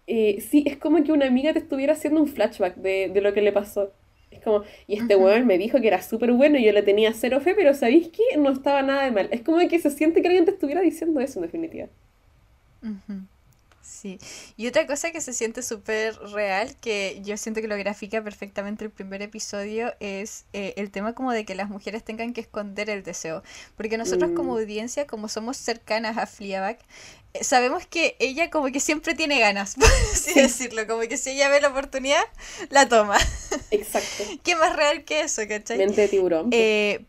eh, 0.06 0.40
sí, 0.40 0.64
es 0.66 0.76
como 0.78 1.02
que 1.04 1.12
una 1.12 1.26
amiga 1.26 1.52
te 1.52 1.60
estuviera 1.60 1.94
haciendo 1.94 2.20
un 2.22 2.28
flashback 2.28 2.76
de, 2.76 3.10
de 3.12 3.20
lo 3.20 3.34
que 3.34 3.42
le 3.42 3.52
pasó. 3.52 3.92
Es 4.30 4.40
como, 4.42 4.64
y 4.86 4.96
este 4.96 5.16
weón 5.16 5.46
me 5.46 5.58
dijo 5.58 5.80
que 5.80 5.88
era 5.88 6.02
súper 6.02 6.32
bueno 6.32 6.58
y 6.58 6.64
yo 6.64 6.72
le 6.72 6.82
tenía 6.82 7.12
cero 7.14 7.40
fe, 7.40 7.54
pero 7.54 7.74
¿sabéis 7.74 8.08
qué? 8.10 8.36
No 8.38 8.50
estaba 8.50 8.82
nada 8.82 9.04
de 9.04 9.12
mal. 9.12 9.28
Es 9.32 9.42
como 9.42 9.58
que 9.68 9.78
se 9.80 9.90
siente 9.90 10.22
que 10.22 10.28
alguien 10.28 10.44
te 10.46 10.52
estuviera 10.52 10.80
diciendo 10.82 11.20
eso, 11.20 11.40
en 11.40 11.44
definitiva. 11.46 11.88
Sí, 13.86 14.18
y 14.56 14.66
otra 14.66 14.86
cosa 14.86 15.12
que 15.12 15.20
se 15.20 15.32
siente 15.32 15.62
súper 15.62 16.18
real, 16.32 16.76
que 16.80 17.20
yo 17.24 17.36
siento 17.36 17.60
que 17.60 17.68
lo 17.68 17.76
grafica 17.76 18.22
perfectamente 18.22 18.84
el 18.84 18.90
primer 18.90 19.22
episodio, 19.22 19.94
es 20.00 20.44
eh, 20.52 20.74
el 20.76 20.90
tema 20.90 21.14
como 21.14 21.30
de 21.32 21.44
que 21.44 21.54
las 21.54 21.70
mujeres 21.70 22.02
tengan 22.02 22.32
que 22.32 22.40
esconder 22.40 22.90
el 22.90 23.04
deseo. 23.04 23.44
Porque 23.76 23.96
nosotros 23.96 24.32
como 24.34 24.54
mm. 24.54 24.58
audiencia, 24.58 25.06
como 25.06 25.28
somos 25.28 25.56
cercanas 25.56 26.18
a 26.18 26.26
Fleabag, 26.26 26.78
eh, 27.32 27.44
sabemos 27.44 27.86
que 27.86 28.16
ella 28.18 28.50
como 28.50 28.72
que 28.72 28.80
siempre 28.80 29.14
tiene 29.14 29.38
ganas, 29.38 29.74
por 29.78 29.88
así 30.12 30.34
decirlo, 30.34 30.86
como 30.86 31.02
que 31.02 31.16
si 31.16 31.30
ella 31.30 31.48
ve 31.48 31.60
la 31.60 31.68
oportunidad, 31.68 32.24
la 32.70 32.88
toma. 32.88 33.18
Exacto. 33.70 34.24
¿Qué 34.42 34.56
más 34.56 34.74
real 34.74 35.04
que 35.04 35.20
eso, 35.20 35.42
cachai? 35.48 35.78
Mente 35.78 36.02
de 36.02 36.08
tiburón. 36.08 36.48
Eh, 36.50 37.04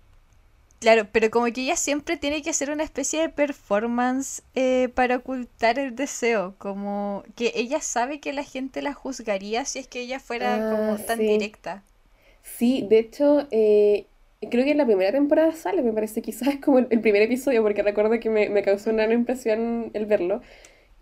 Claro, 0.80 1.08
pero 1.12 1.32
como 1.32 1.46
que 1.48 1.62
ella 1.62 1.76
siempre 1.76 2.18
tiene 2.18 2.44
que 2.44 2.52
hacer 2.52 2.70
una 2.70 2.84
especie 2.84 3.20
de 3.20 3.30
performance 3.30 4.44
eh, 4.54 4.90
para 4.94 5.18
ocultar 5.18 5.80
el 5.80 5.96
deseo, 5.96 6.54
como 6.60 7.24
que 7.36 7.52
ella 7.56 7.82
sabe 7.82 8.20
que 8.20 8.32
la 8.32 8.44
gente 8.44 8.84
la 8.84 8.94
juzgaría 8.94 9.66
si 9.66 9.80
es 9.80 9.88
que 9.88 10.02
ella 10.02 10.20
fuera 10.20 10.56
ah, 10.56 10.76
como 10.76 11.04
tan 11.04 11.18
directa. 11.18 11.84
Sí, 12.44 12.86
de 12.88 13.00
hecho, 13.00 13.48
eh, 13.50 14.06
creo 14.52 14.66
que 14.66 14.72
en 14.72 14.78
la 14.78 14.86
primera 14.86 15.12
temporada 15.12 15.52
sale, 15.54 15.82
me 15.82 15.94
parece, 15.94 16.22
quizás 16.22 16.50
es 16.50 16.60
como 16.60 16.78
el, 16.78 17.02
primer 17.02 17.24
episodio, 17.24 17.64
porque 17.64 17.82
recuerdo 17.82 18.20
que 18.20 18.30
me, 18.30 18.50
me, 18.50 18.62
causó 18.62 18.92
una 18.92 19.04
gran 19.04 19.20
impresión 19.20 19.90
el 19.94 20.06
verlo, 20.06 20.42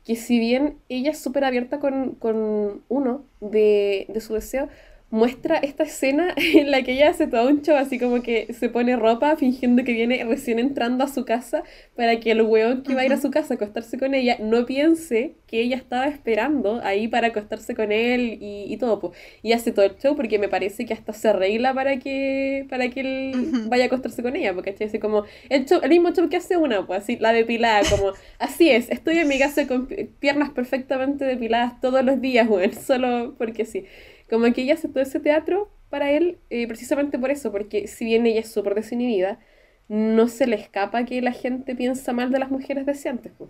que 0.06 0.16
si 0.16 0.40
bien 0.40 0.78
ella 0.88 1.12
es 1.12 1.20
súper 1.20 1.44
abierta 1.44 1.80
con, 1.80 2.16
con 2.16 2.82
uno 2.88 3.26
de, 3.42 4.06
de 4.08 4.22
su 4.22 4.36
deseo, 4.36 4.70
muestra 5.16 5.58
esta 5.58 5.84
escena 5.84 6.34
en 6.38 6.72
la 6.72 6.84
que 6.84 6.92
ella 6.94 7.10
hace 7.10 7.28
todo 7.28 7.48
un 7.48 7.62
show, 7.62 7.78
así 7.78 7.98
como 7.98 8.22
que 8.22 8.54
se 8.54 8.70
pone 8.70 8.96
ropa 8.98 9.36
fingiendo 9.38 9.84
que 9.84 9.94
viene 9.94 10.24
recién 10.26 10.60
entrando 10.60 11.04
a 11.04 11.08
su 11.08 11.24
casa 11.26 11.64
para 11.96 12.20
que 12.20 12.32
el 12.32 12.42
weón 12.42 12.84
que 12.84 12.94
va 12.94 13.02
a 13.02 13.06
ir 13.06 13.14
a 13.14 13.18
su 13.22 13.32
casa 13.32 13.54
a 13.54 13.56
acostarse 13.56 13.98
con 13.98 14.14
ella 14.14 14.38
no 14.40 14.66
piense 14.66 15.36
que 15.48 15.62
ella 15.62 15.78
estaba 15.78 16.08
esperando 16.08 16.82
ahí 16.84 17.08
para 17.08 17.28
acostarse 17.28 17.76
con 17.76 17.92
él 17.92 18.40
y, 18.42 18.66
y 18.74 18.78
todo. 18.78 19.00
Pues. 19.00 19.14
Y 19.42 19.54
hace 19.54 19.72
todo 19.72 19.86
el 19.86 19.98
show 19.98 20.16
porque 20.16 20.38
me 20.40 20.50
parece 20.50 20.86
que 20.86 20.94
hasta 20.94 21.14
se 21.14 21.30
arregla 21.30 21.74
para 21.74 21.98
que, 21.98 22.66
para 22.70 22.90
que 22.90 23.00
él 23.00 23.52
vaya 23.68 23.86
a 23.86 23.88
acostarse 23.88 24.22
con 24.22 24.36
ella, 24.36 24.54
porque 24.54 24.76
así 24.84 25.00
como 25.00 25.24
el, 25.50 25.66
el 25.82 25.90
mismo 25.90 26.12
show 26.12 26.28
que 26.30 26.38
hace 26.38 26.58
una, 26.58 26.86
pues 26.86 27.04
así, 27.04 27.18
la 27.18 27.32
depilada, 27.32 27.82
como 27.90 28.12
así 28.40 28.70
es, 28.70 28.90
estoy 28.90 29.20
en 29.20 29.28
mi 29.28 29.40
casa 29.40 29.68
con 29.68 29.88
piernas 30.20 30.50
perfectamente 30.50 31.24
depiladas 31.26 31.80
todos 31.80 32.04
los 32.04 32.20
días, 32.20 32.50
weón, 32.50 32.74
solo 32.86 33.36
porque 33.38 33.66
sí. 33.66 33.86
Como 34.30 34.52
que 34.54 34.64
ella 34.64 34.76
todo 34.76 35.02
ese 35.02 35.20
teatro 35.20 35.70
para 35.90 36.12
él 36.12 36.40
eh, 36.50 36.68
precisamente 36.68 37.20
por 37.20 37.32
eso, 37.32 37.52
porque 37.52 37.88
si 37.88 38.06
bien 38.06 38.26
ella 38.26 38.42
es 38.42 38.52
súper 38.52 38.76
desinhibida, 38.76 39.40
no 39.88 40.28
se 40.28 40.48
le 40.48 40.56
escapa 40.56 41.06
que 41.06 41.22
la 41.22 41.32
gente 41.32 41.76
piensa 41.76 42.14
mal 42.14 42.32
de 42.32 42.40
las 42.40 42.50
mujeres 42.50 42.86
deseantes. 42.86 43.32
Pues. 43.38 43.50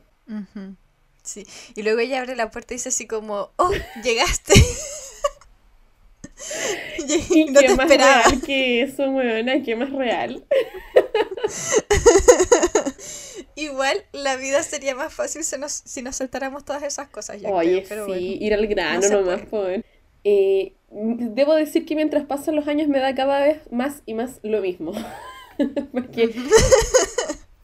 Sí, 1.24 1.46
y 1.76 1.84
luego 1.84 2.00
ella 2.00 2.22
abre 2.22 2.36
la 2.36 2.52
puerta 2.52 2.74
y 2.74 2.78
dice 2.78 2.90
así 2.90 3.08
como, 3.08 3.52
oh, 3.56 3.72
llegaste. 4.04 4.54
y 7.30 7.46
no 7.46 7.62
qué 7.62 7.68
te 7.68 7.76
más 7.76 7.86
esperaba. 7.86 8.24
real 8.24 8.42
que 8.42 8.82
eso, 8.82 9.10
weona, 9.10 9.64
qué 9.64 9.76
más 9.76 9.92
real. 9.92 10.44
Igual 13.56 14.04
la 14.12 14.36
vida 14.36 14.62
sería 14.64 14.96
más 14.96 15.14
fácil 15.14 15.46
si 15.46 15.58
nos, 15.58 15.72
si 15.72 16.02
nos 16.02 16.18
saltáramos 16.18 16.66
todas 16.66 16.84
esas 16.84 17.08
cosas. 17.08 17.38
Oye, 17.46 17.86
sí, 17.88 18.38
ir 18.42 18.54
al 18.54 18.68
grano 18.68 19.08
no 19.08 19.22
nomás, 19.22 19.44
pues. 19.50 19.82
Eh, 20.26 20.74
debo 20.90 21.54
decir 21.54 21.86
que 21.86 21.96
mientras 21.96 22.26
pasan 22.26 22.56
los 22.56 22.68
años 22.68 22.88
me 22.88 23.00
da 23.00 23.14
cada 23.14 23.40
vez 23.46 23.62
más 23.72 24.02
y 24.06 24.16
más 24.16 24.40
lo 24.44 24.60
mismo. 24.60 24.92
Porque 25.94 26.32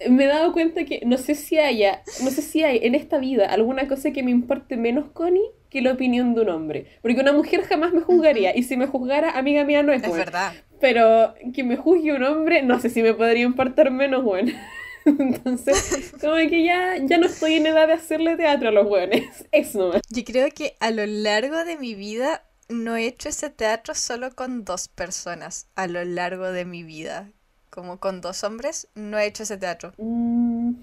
me 0.09 0.26
he 0.26 0.28
dado 0.28 0.53
cuenta 0.53 0.86
que 0.86 1.01
no 1.05 1.18
sé 1.18 1.36
si 1.36 1.57
haya, 1.57 2.03
no 2.24 2.30
sé 2.30 2.41
si 2.41 2.64
hay 2.64 2.80
en 2.84 2.95
esta 2.95 3.18
vida 3.18 3.47
alguna 3.47 3.88
cosa 3.88 4.12
que 4.12 4.24
me 4.24 4.32
importe 4.32 4.78
menos, 4.78 5.09
Connie, 5.12 5.41
que 5.70 5.82
la 5.82 5.93
opinión 5.93 6.36
de 6.36 6.41
un 6.41 6.49
hombre. 6.49 6.86
Porque 7.01 7.20
una 7.20 7.34
mujer 7.34 7.64
jamás 7.64 7.93
me 7.93 8.01
juzgaría. 8.01 8.55
Y 8.55 8.64
si 8.64 8.78
me 8.78 8.86
juzgara, 8.86 9.32
amiga 9.32 9.64
mía, 9.64 9.82
no 9.82 9.91
es, 9.91 10.03
es 10.03 10.14
verdad. 10.14 10.53
Pero 10.80 11.34
que 11.53 11.64
me 11.64 11.78
juzgue 11.78 12.14
un 12.14 12.24
hombre, 12.24 12.62
no 12.62 12.80
sé 12.80 12.89
si 12.89 13.01
me 13.01 13.14
podría 13.14 13.43
importar 13.43 13.89
menos, 13.89 14.24
bueno. 14.24 14.51
Entonces, 15.05 16.14
como 16.22 16.36
que 16.36 16.64
ya, 16.64 16.97
ya 16.97 17.18
no 17.18 17.26
estoy 17.26 17.55
en 17.55 17.68
edad 17.68 17.88
de 17.88 17.93
hacerle 17.93 18.36
teatro 18.36 18.70
a 18.70 18.72
los 18.72 18.88
buenos. 18.88 19.20
Eso 19.51 19.93
Yo 20.09 20.24
creo 20.24 20.49
que 20.53 20.76
a 20.80 20.91
lo 20.91 21.05
largo 21.05 21.64
de 21.64 21.78
mi 21.78 21.95
vida 21.95 22.43
no 22.72 22.95
he 22.95 23.05
hecho 23.07 23.30
ese 23.30 23.49
teatro 23.49 23.93
solo 23.95 24.36
con 24.36 24.65
dos 24.65 24.88
personas 24.88 25.67
a 25.76 25.88
lo 25.88 26.03
largo 26.05 26.51
de 26.51 26.65
mi 26.65 26.84
vida. 26.84 27.32
Como 27.69 27.99
con 27.99 28.22
dos 28.22 28.43
hombres, 28.43 28.88
no 28.95 29.17
he 29.19 29.26
hecho 29.28 29.43
ese 29.43 29.57
teatro. 29.57 29.93
Mm, 29.97 30.74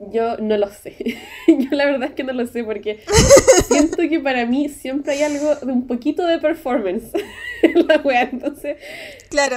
Yo 0.00 0.36
no 0.38 0.56
lo 0.56 0.70
sé. 0.70 0.96
Yo 1.48 1.68
la 1.72 1.86
verdad 1.86 2.10
es 2.10 2.14
que 2.14 2.22
no 2.22 2.32
lo 2.32 2.46
sé 2.46 2.62
porque 2.62 3.02
siento 3.68 3.96
que 4.08 4.20
para 4.20 4.46
mí 4.46 4.68
siempre 4.68 5.12
hay 5.14 5.22
algo 5.22 5.56
de 5.56 5.72
un 5.72 5.86
poquito 5.86 6.24
de 6.24 6.38
performance 6.38 7.10
en 7.62 7.86
la 7.86 7.96
wea. 7.98 8.22
Entonces. 8.22 8.78
Claro. 9.28 9.56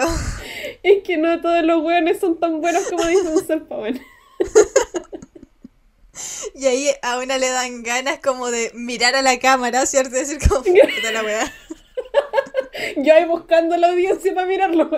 Es 0.81 1.03
que 1.03 1.17
no 1.17 1.41
todos 1.41 1.63
los 1.63 1.83
weones 1.83 2.19
son 2.19 2.39
tan 2.39 2.59
buenos 2.59 2.83
como 2.89 3.05
dicen 3.05 3.45
ser. 3.45 4.01
Y 6.55 6.65
ahí 6.67 6.89
a 7.01 7.19
una 7.19 7.37
le 7.37 7.49
dan 7.49 7.83
ganas 7.83 8.19
como 8.19 8.51
de 8.51 8.71
mirar 8.73 9.15
a 9.15 9.21
la 9.21 9.39
cámara, 9.39 9.85
¿cierto? 9.85 10.15
Decir 10.15 10.39
como 10.47 10.63
puta 10.63 11.11
la 11.11 11.23
wea. 11.25 11.53
Yo 12.97 13.13
ahí 13.13 13.25
buscando 13.25 13.77
la 13.77 13.89
audiencia 13.89 14.33
para 14.33 14.47
mirarlo. 14.47 14.89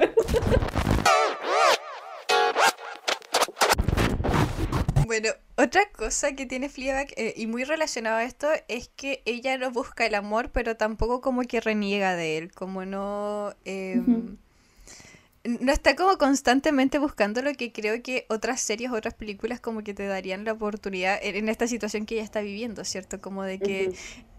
Bueno, 5.05 5.29
otra 5.57 5.91
cosa 5.91 6.33
que 6.33 6.45
tiene 6.45 6.69
Fleabag 6.69 7.07
eh, 7.17 7.33
y 7.35 7.45
muy 7.45 7.65
relacionado 7.65 8.17
a 8.17 8.23
esto 8.23 8.47
es 8.67 8.89
que 8.95 9.21
ella 9.25 9.57
no 9.57 9.69
busca 9.69 10.05
el 10.05 10.15
amor, 10.15 10.51
pero 10.51 10.77
tampoco 10.77 11.21
como 11.21 11.43
que 11.43 11.59
reniega 11.61 12.15
de 12.15 12.37
él, 12.37 12.51
como 12.51 12.85
no... 12.85 13.53
em, 13.65 14.37
No 15.43 15.73
está 15.73 15.95
como 15.95 16.17
constantemente 16.17 16.99
buscando 16.99 17.41
lo 17.41 17.53
que 17.53 17.71
creo 17.71 18.01
que 18.01 18.25
otras 18.29 18.61
series, 18.61 18.91
otras 18.91 19.13
películas 19.13 19.59
como 19.59 19.83
que 19.83 19.93
te 19.93 20.07
darían 20.07 20.45
la 20.45 20.53
oportunidad 20.53 21.19
en, 21.21 21.49
esta 21.49 21.67
situación 21.67 22.05
que 22.05 22.15
ella 22.15 22.23
está 22.23 22.41
viviendo, 22.41 22.85
¿cierto? 22.85 23.19
Como 23.19 23.43
de 23.43 23.59
que 23.59 23.93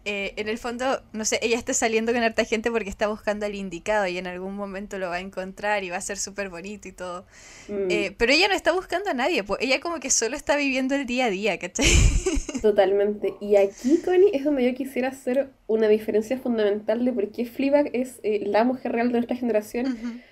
eh, 0.06 0.34
en 0.36 0.48
el 0.48 0.58
fondo, 0.58 1.02
no 1.12 1.24
sé, 1.24 1.38
ella 1.40 1.56
está 1.56 1.72
saliendo 1.72 2.12
con 2.12 2.22
harta 2.22 2.44
gente 2.44 2.70
porque 2.70 2.90
está 2.90 3.06
buscando 3.06 3.46
al 3.46 3.54
indicado 3.54 4.06
y 4.06 4.18
en 4.18 4.26
algún 4.26 4.54
momento 4.54 4.98
lo 4.98 5.08
va 5.08 5.16
a 5.16 5.20
encontrar 5.20 5.82
y 5.82 5.88
va 5.88 5.96
a 5.96 6.00
ser 6.02 6.18
súper 6.18 6.50
bonito 6.50 6.88
y 6.88 6.92
todo. 6.92 7.24
Mm, 7.68 7.90
Eh, 7.90 8.14
pero 8.18 8.32
ella 8.32 8.48
no 8.48 8.54
está 8.54 8.72
buscando 8.72 9.10
a 9.10 9.14
nadie, 9.14 9.44
pues 9.44 9.60
ella 9.62 9.80
como 9.80 10.00
que 10.00 10.10
solo 10.10 10.36
está 10.36 10.56
viviendo 10.56 10.94
el 10.94 11.06
día 11.06 11.26
a 11.26 11.30
día, 11.30 11.58
¿cachai? 11.58 11.86
Totalmente. 12.62 13.34
Y 13.40 13.56
aquí, 13.56 13.98
Connie, 14.04 14.30
es 14.34 14.44
donde 14.44 14.64
yo 14.64 14.74
quisiera 14.74 15.08
hacer 15.08 15.48
una 15.66 15.88
diferencia 15.88 16.38
fundamental 16.38 17.04
de 17.04 17.12
por 17.12 17.30
qué 17.30 17.46
Fleabag 17.46 17.90
es 17.94 18.20
eh, 18.22 18.42
la 18.46 18.64
mujer 18.64 18.92
real 18.92 19.08
de 19.08 19.14
nuestra 19.14 19.36
generación. 19.36 20.22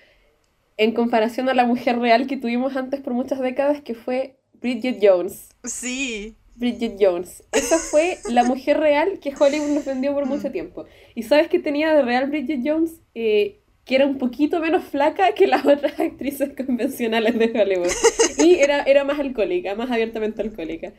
En 0.77 0.93
comparación 0.93 1.49
a 1.49 1.53
la 1.53 1.65
mujer 1.65 1.99
real 1.99 2.27
que 2.27 2.37
tuvimos 2.37 2.75
antes 2.75 3.01
por 3.01 3.13
muchas 3.13 3.39
décadas, 3.39 3.81
que 3.81 3.95
fue 3.95 4.37
Bridget 4.61 4.99
Jones. 5.01 5.49
Sí. 5.63 6.35
Bridget 6.55 6.97
Jones. 6.99 7.43
Esa 7.51 7.77
fue 7.77 8.17
la 8.29 8.43
mujer 8.43 8.79
real 8.79 9.19
que 9.19 9.33
Hollywood 9.37 9.73
nos 9.73 9.85
vendió 9.85 10.13
por 10.13 10.25
mucho 10.25 10.51
tiempo. 10.51 10.85
¿Y 11.15 11.23
sabes 11.23 11.47
qué 11.47 11.59
tenía 11.59 11.93
de 11.93 12.03
real 12.03 12.29
Bridget 12.29 12.61
Jones? 12.63 13.01
Eh, 13.15 13.59
que 13.85 13.95
era 13.95 14.05
un 14.05 14.17
poquito 14.17 14.59
menos 14.59 14.85
flaca 14.85 15.33
que 15.33 15.47
las 15.47 15.65
otras 15.65 15.99
actrices 15.99 16.51
convencionales 16.55 17.37
de 17.37 17.45
Hollywood. 17.45 17.91
Y 18.37 18.55
era, 18.55 18.83
era 18.83 19.03
más 19.03 19.19
alcohólica, 19.19 19.75
más 19.75 19.91
abiertamente 19.91 20.41
alcohólica. 20.41 20.93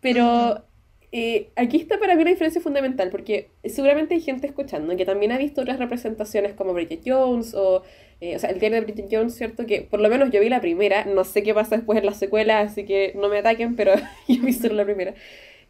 Pero 0.00 0.64
eh, 1.12 1.50
aquí 1.56 1.78
está 1.78 1.98
para 1.98 2.14
mí 2.14 2.22
una 2.22 2.30
diferencia 2.30 2.60
fundamental, 2.60 3.10
porque 3.10 3.50
seguramente 3.64 4.14
hay 4.14 4.20
gente 4.20 4.46
escuchando 4.46 4.96
que 4.96 5.04
también 5.04 5.32
ha 5.32 5.38
visto 5.38 5.62
otras 5.62 5.78
representaciones 5.78 6.54
como 6.54 6.72
Bridget 6.72 7.02
Jones 7.04 7.54
o, 7.54 7.82
eh, 8.20 8.36
o 8.36 8.38
sea, 8.38 8.50
el 8.50 8.58
diario 8.60 8.80
de 8.80 8.84
Bridget 8.84 9.08
Jones, 9.10 9.34
¿cierto? 9.34 9.66
Que 9.66 9.82
por 9.82 10.00
lo 10.00 10.08
menos 10.08 10.30
yo 10.30 10.40
vi 10.40 10.48
la 10.48 10.60
primera, 10.60 11.04
no 11.06 11.24
sé 11.24 11.42
qué 11.42 11.54
pasa 11.54 11.76
después 11.76 11.98
en 11.98 12.06
la 12.06 12.12
secuela, 12.12 12.60
así 12.60 12.84
que 12.84 13.12
no 13.16 13.28
me 13.28 13.38
ataquen, 13.38 13.76
pero 13.76 13.94
yo 14.28 14.34
he 14.34 14.46
visto 14.46 14.68
la 14.68 14.84
primera. 14.84 15.14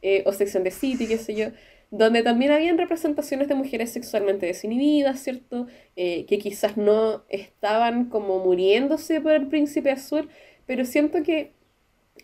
Eh, 0.03 0.23
o 0.27 0.33
Section 0.33 0.65
de 0.65 0.71
City, 0.71 1.07
qué 1.07 1.19
sé 1.19 1.35
yo, 1.35 1.49
donde 1.91 2.23
también 2.23 2.53
habían 2.53 2.79
representaciones 2.79 3.49
de 3.49 3.55
mujeres 3.55 3.93
sexualmente 3.93 4.47
desinhibidas, 4.47 5.21
¿cierto? 5.21 5.67
Eh, 5.97 6.27
que 6.27 6.39
quizás 6.39 6.77
no 6.77 7.25
estaban 7.29 8.07
como 8.07 8.39
muriéndose 8.39 9.21
por 9.21 9.33
el 9.33 9.49
príncipe 9.49 9.91
azul, 9.91 10.29
pero 10.67 10.85
siento 10.85 11.23
que 11.23 11.53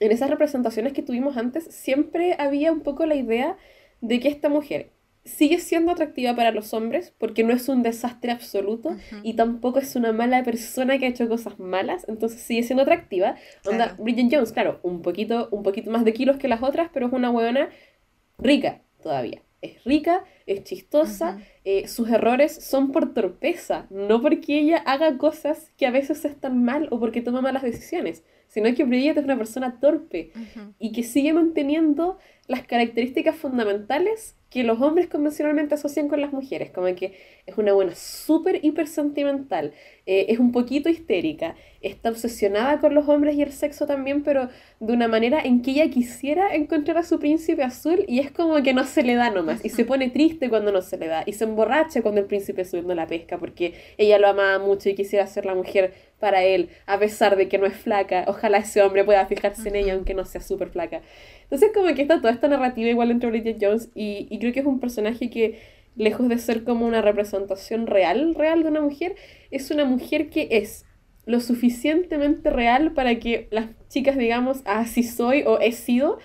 en 0.00 0.12
esas 0.12 0.30
representaciones 0.30 0.92
que 0.92 1.02
tuvimos 1.02 1.36
antes, 1.36 1.64
siempre 1.64 2.36
había 2.38 2.72
un 2.72 2.80
poco 2.80 3.06
la 3.06 3.14
idea 3.14 3.56
de 4.00 4.20
que 4.20 4.28
esta 4.28 4.48
mujer 4.48 4.90
sigue 5.26 5.58
siendo 5.58 5.92
atractiva 5.92 6.34
para 6.34 6.50
los 6.52 6.72
hombres, 6.72 7.12
porque 7.18 7.44
no 7.44 7.52
es 7.52 7.68
un 7.68 7.82
desastre 7.82 8.30
absoluto 8.32 8.96
y 9.22 9.34
tampoco 9.34 9.78
es 9.78 9.94
una 9.96 10.12
mala 10.12 10.42
persona 10.44 10.98
que 10.98 11.06
ha 11.06 11.08
hecho 11.08 11.28
cosas 11.28 11.58
malas, 11.58 12.06
entonces 12.08 12.40
sigue 12.40 12.62
siendo 12.62 12.82
atractiva. 12.82 13.36
Onda, 13.66 13.88
Claro. 13.88 14.02
Bridget 14.04 14.28
Jones, 14.32 14.52
claro, 14.52 14.80
un 14.82 15.02
poquito, 15.02 15.48
un 15.50 15.62
poquito 15.62 15.90
más 15.90 16.04
de 16.04 16.12
kilos 16.12 16.36
que 16.38 16.48
las 16.48 16.62
otras, 16.62 16.90
pero 16.92 17.06
es 17.08 17.12
una 17.12 17.30
huevona 17.30 17.68
rica 18.38 18.82
todavía. 19.02 19.42
Es 19.62 19.82
rica, 19.84 20.22
es 20.44 20.62
chistosa, 20.64 21.38
eh, 21.64 21.88
sus 21.88 22.08
errores 22.10 22.54
son 22.54 22.92
por 22.92 23.14
torpeza, 23.14 23.86
no 23.90 24.20
porque 24.20 24.58
ella 24.60 24.76
haga 24.78 25.16
cosas 25.18 25.72
que 25.76 25.86
a 25.86 25.90
veces 25.90 26.24
están 26.24 26.62
mal 26.62 26.88
o 26.90 27.00
porque 27.00 27.22
toma 27.22 27.40
malas 27.40 27.62
decisiones, 27.62 28.22
sino 28.48 28.72
que 28.74 28.84
Bridget 28.84 29.16
es 29.16 29.24
una 29.24 29.36
persona 29.36 29.80
torpe 29.80 30.30
y 30.78 30.92
que 30.92 31.02
sigue 31.02 31.32
manteniendo 31.32 32.18
las 32.48 32.66
características 32.66 33.36
fundamentales 33.36 34.36
que 34.50 34.62
los 34.62 34.80
hombres 34.80 35.08
convencionalmente 35.08 35.74
asocian 35.74 36.08
con 36.08 36.20
las 36.20 36.32
mujeres, 36.32 36.70
como 36.70 36.86
que 36.94 37.12
es 37.46 37.58
una 37.58 37.72
buena 37.72 37.94
súper 37.94 38.64
hiper 38.64 38.86
sentimental, 38.86 39.72
eh, 40.06 40.26
es 40.28 40.38
un 40.38 40.52
poquito 40.52 40.88
histérica, 40.88 41.56
está 41.82 42.10
obsesionada 42.10 42.80
con 42.80 42.94
los 42.94 43.08
hombres 43.08 43.36
y 43.36 43.42
el 43.42 43.52
sexo 43.52 43.86
también, 43.86 44.22
pero 44.22 44.48
de 44.78 44.92
una 44.92 45.08
manera 45.08 45.40
en 45.40 45.62
que 45.62 45.72
ella 45.72 45.90
quisiera 45.90 46.54
encontrar 46.54 46.96
a 46.98 47.02
su 47.02 47.18
príncipe 47.18 47.64
azul 47.64 48.04
y 48.06 48.20
es 48.20 48.30
como 48.30 48.62
que 48.62 48.72
no 48.72 48.84
se 48.84 49.02
le 49.02 49.16
da 49.16 49.30
nomás, 49.30 49.64
y 49.64 49.68
se 49.68 49.84
pone 49.84 50.10
triste 50.10 50.48
cuando 50.48 50.70
no 50.70 50.80
se 50.80 50.96
le 50.96 51.08
da, 51.08 51.24
y 51.26 51.32
se 51.32 51.44
emborracha 51.44 52.00
cuando 52.00 52.20
el 52.20 52.26
príncipe 52.26 52.62
azul 52.62 52.86
no 52.86 52.94
la 52.94 53.06
pesca, 53.06 53.38
porque 53.38 53.74
ella 53.98 54.18
lo 54.18 54.28
amaba 54.28 54.58
mucho 54.58 54.88
y 54.88 54.94
quisiera 54.94 55.26
ser 55.26 55.44
la 55.44 55.54
mujer 55.54 55.92
para 56.20 56.44
él, 56.44 56.70
a 56.86 56.98
pesar 56.98 57.36
de 57.36 57.48
que 57.48 57.58
no 57.58 57.66
es 57.66 57.76
flaca, 57.76 58.24
ojalá 58.28 58.58
ese 58.58 58.80
hombre 58.80 59.04
pueda 59.04 59.26
fijarse 59.26 59.68
en 59.68 59.76
ella 59.76 59.94
aunque 59.94 60.14
no 60.14 60.24
sea 60.24 60.40
súper 60.40 60.70
flaca. 60.70 61.02
Entonces 61.46 61.70
como 61.74 61.94
que 61.94 62.02
está 62.02 62.20
toda 62.20 62.32
esta 62.32 62.48
narrativa 62.48 62.90
igual 62.90 63.10
entre 63.10 63.30
Bridget 63.30 63.58
Jones 63.60 63.88
y, 63.94 64.26
y 64.30 64.38
creo 64.38 64.52
que 64.52 64.60
es 64.60 64.66
un 64.66 64.80
personaje 64.80 65.30
que 65.30 65.60
lejos 65.96 66.28
de 66.28 66.38
ser 66.38 66.64
como 66.64 66.86
una 66.86 67.02
representación 67.02 67.86
real, 67.86 68.34
real 68.34 68.62
de 68.62 68.68
una 68.68 68.80
mujer, 68.80 69.16
es 69.50 69.70
una 69.70 69.84
mujer 69.84 70.28
que 70.28 70.48
es 70.50 70.84
lo 71.24 71.40
suficientemente 71.40 72.50
real 72.50 72.92
para 72.92 73.18
que 73.18 73.48
las 73.50 73.66
chicas 73.88 74.16
digamos, 74.16 74.62
así 74.64 75.02
soy 75.02 75.42
o 75.42 75.58
he 75.58 75.72
sido, 75.72 76.18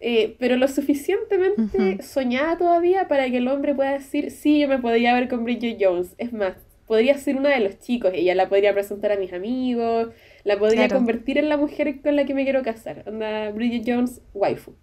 eh, 0.00 0.36
pero 0.38 0.56
lo 0.56 0.68
suficientemente 0.68 2.02
soñada 2.02 2.58
todavía 2.58 3.08
para 3.08 3.28
que 3.30 3.38
el 3.38 3.48
hombre 3.48 3.74
pueda 3.74 3.92
decir, 3.92 4.30
sí, 4.30 4.60
yo 4.60 4.68
me 4.68 4.78
podría 4.78 5.14
ver 5.14 5.28
con 5.28 5.44
Bridget 5.44 5.78
Jones. 5.80 6.14
Es 6.18 6.32
más, 6.32 6.56
podría 6.86 7.16
ser 7.18 7.36
una 7.36 7.50
de 7.50 7.60
los 7.60 7.78
chicos, 7.80 8.12
ella 8.14 8.34
la 8.34 8.48
podría 8.48 8.72
presentar 8.74 9.12
a 9.12 9.16
mis 9.18 9.32
amigos, 9.32 10.14
la 10.44 10.58
podría 10.58 10.88
Claro. 10.88 10.96
convertir 10.96 11.38
en 11.38 11.48
la 11.48 11.56
mujer 11.56 12.00
con 12.02 12.16
la 12.16 12.24
que 12.26 12.34
me 12.34 12.44
quiero 12.44 12.62
casar. 12.62 13.04
Onda 13.08 13.50
Bridget 13.52 13.84
Jones, 13.86 14.22
waifu. 14.34 14.74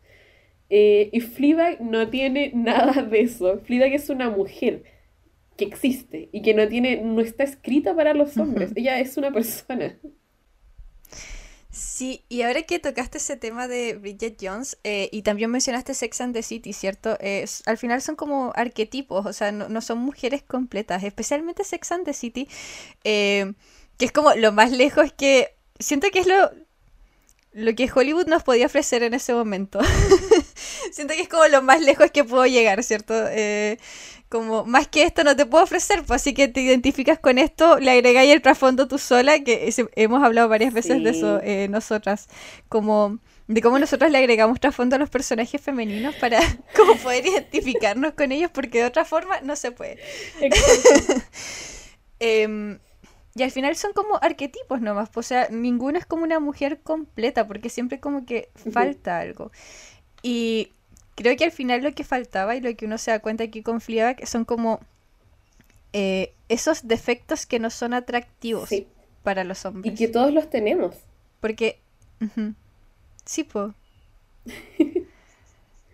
Eh, 0.69 1.09
y 1.13 1.19
Fleabag 1.21 1.81
no 1.81 2.09
tiene 2.09 2.51
nada 2.55 3.03
de 3.03 3.21
eso. 3.21 3.59
Fleabag 3.59 3.93
es 3.93 4.09
una 4.09 4.29
mujer 4.29 4.83
que 5.57 5.65
existe 5.65 6.29
y 6.31 6.41
que 6.41 6.53
no 6.55 6.67
tiene, 6.67 7.01
no 7.03 7.21
está 7.21 7.43
escrita 7.43 7.95
para 7.95 8.13
los 8.13 8.37
hombres. 8.39 8.71
Ella 8.75 8.99
es 8.99 9.17
una 9.17 9.31
persona. 9.31 9.99
Sí, 12.03 12.25
y 12.27 12.41
ahora 12.41 12.63
que 12.63 12.79
tocaste 12.79 13.17
ese 13.17 13.37
tema 13.37 13.69
de 13.69 13.93
Bridget 13.93 14.35
Jones 14.41 14.77
eh, 14.83 15.07
y 15.13 15.21
también 15.21 15.49
mencionaste 15.49 15.93
Sex 15.93 16.19
and 16.19 16.33
the 16.33 16.43
City, 16.43 16.73
¿cierto? 16.73 17.15
Eh, 17.21 17.45
al 17.65 17.77
final 17.77 18.01
son 18.01 18.17
como 18.17 18.51
arquetipos, 18.57 19.25
o 19.25 19.31
sea, 19.31 19.53
no, 19.53 19.69
no 19.69 19.79
son 19.79 19.99
mujeres 19.99 20.43
completas, 20.43 21.01
especialmente 21.05 21.63
Sex 21.63 21.93
and 21.93 22.03
the 22.03 22.11
City, 22.11 22.49
eh, 23.05 23.53
que 23.97 24.03
es 24.03 24.11
como 24.11 24.33
lo 24.33 24.51
más 24.51 24.73
lejos 24.73 25.13
que... 25.13 25.55
Siento 25.79 26.09
que 26.11 26.19
es 26.19 26.27
lo, 26.27 26.51
lo 27.53 27.73
que 27.73 27.89
Hollywood 27.89 28.27
nos 28.27 28.43
podía 28.43 28.65
ofrecer 28.65 29.01
en 29.03 29.13
ese 29.13 29.33
momento. 29.33 29.79
Siento 30.91 31.13
que 31.13 31.21
es 31.21 31.29
como 31.29 31.47
lo 31.47 31.61
más 31.61 31.79
lejos 31.79 32.11
que 32.11 32.25
puedo 32.25 32.45
llegar, 32.45 32.83
¿cierto? 32.83 33.13
Eh, 33.29 33.79
como 34.33 34.65
más 34.65 34.87
que 34.87 35.03
esto 35.03 35.23
no 35.23 35.35
te 35.35 35.45
puedo 35.45 35.63
ofrecer, 35.63 36.03
pues 36.07 36.23
así 36.23 36.33
que 36.33 36.47
te 36.47 36.59
identificas 36.59 37.19
con 37.19 37.37
esto, 37.37 37.77
le 37.77 37.91
agregáis 37.91 38.33
el 38.33 38.41
trasfondo 38.41 38.87
tú 38.87 38.97
sola, 38.97 39.43
que 39.43 39.71
hemos 39.95 40.23
hablado 40.23 40.49
varias 40.49 40.73
veces 40.73 41.03
de 41.03 41.11
eso 41.11 41.39
eh, 41.43 41.67
nosotras, 41.69 42.29
como 42.67 43.19
de 43.45 43.61
cómo 43.61 43.77
nosotros 43.77 44.09
le 44.09 44.17
agregamos 44.17 44.59
trasfondo 44.59 44.95
a 44.95 44.99
los 44.99 45.11
personajes 45.11 45.61
femeninos 45.61 46.15
para 46.15 46.39
como 46.75 46.95
poder 46.95 47.27
identificarnos 47.27 48.13
con 48.13 48.31
ellos, 48.31 48.49
porque 48.51 48.79
de 48.79 48.85
otra 48.85 49.05
forma 49.05 49.39
no 49.41 49.55
se 49.55 49.71
puede. 49.71 49.99
Em, 52.19 52.79
y 53.35 53.43
al 53.43 53.51
final 53.51 53.75
son 53.75 53.91
como 53.93 54.17
arquetipos 54.19 54.79
nomás, 54.79 55.09
pues, 55.09 55.27
o 55.27 55.29
sea, 55.29 55.47
ninguno 55.51 55.99
es 55.99 56.05
como 56.05 56.23
una 56.23 56.39
mujer 56.39 56.79
completa, 56.81 57.45
porque 57.47 57.69
siempre 57.69 57.99
como 57.99 58.25
que 58.25 58.49
falta 58.71 59.19
algo. 59.19 59.51
Y 60.23 60.71
creo 61.15 61.35
que 61.37 61.45
al 61.45 61.51
final 61.51 61.81
lo 61.83 61.93
que 61.93 62.03
faltaba 62.03 62.55
y 62.55 62.61
lo 62.61 62.75
que 62.75 62.85
uno 62.85 62.97
se 62.97 63.11
da 63.11 63.19
cuenta 63.19 63.43
aquí 63.45 63.61
con 63.61 63.81
Fleabag 63.81 64.25
son 64.27 64.45
como 64.45 64.79
eh, 65.93 66.33
esos 66.49 66.87
defectos 66.87 67.45
que 67.45 67.59
no 67.59 67.69
son 67.69 67.93
atractivos 67.93 68.69
Sí. 68.69 68.87
para 69.23 69.43
los 69.43 69.63
Y 69.63 69.67
hombres. 69.67 69.97
que 69.97 70.07
todos 70.07 70.33
los 70.33 70.49
tenemos. 70.49 70.95
Porque, 71.39 71.79
sí, 73.25 73.43
po. 73.43 73.73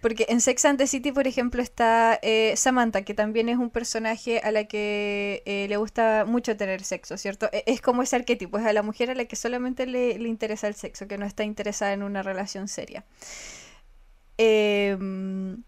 Porque 0.01 0.27
en 0.29 0.39
Sex 0.39 0.63
and 0.63 0.77
the 0.77 0.87
City, 0.87 1.11
por 1.11 1.27
ejemplo, 1.27 1.61
está 1.61 2.17
eh, 2.21 2.53
Samantha, 2.55 3.01
que 3.01 3.13
también 3.13 3.49
es 3.49 3.57
un 3.57 3.69
personaje 3.69 4.39
a 4.39 4.51
la 4.51 4.63
que 4.63 5.43
eh, 5.45 5.65
le 5.67 5.75
gusta 5.75 6.23
mucho 6.25 6.55
tener 6.55 6.83
sexo, 6.85 7.17
¿cierto? 7.17 7.49
E, 7.51 7.63
es 7.67 7.81
como 7.81 8.01
ese 8.01 8.15
arquetipo, 8.15 8.57
es 8.59 8.65
a 8.65 8.71
la 8.71 8.81
mujer 8.81 9.09
a 9.11 9.15
la 9.15 9.25
que 9.25 9.35
solamente 9.35 9.85
le, 9.87 10.11
interesa 10.11 10.69
el 10.69 10.75
sexo, 10.75 11.05
que 11.09 11.17
no 11.17 11.25
está 11.25 11.43
interesada 11.43 11.91
en 11.91 12.03
una 12.03 12.23
relación 12.23 12.69
seria. 12.69 13.03
Em, 14.39 15.63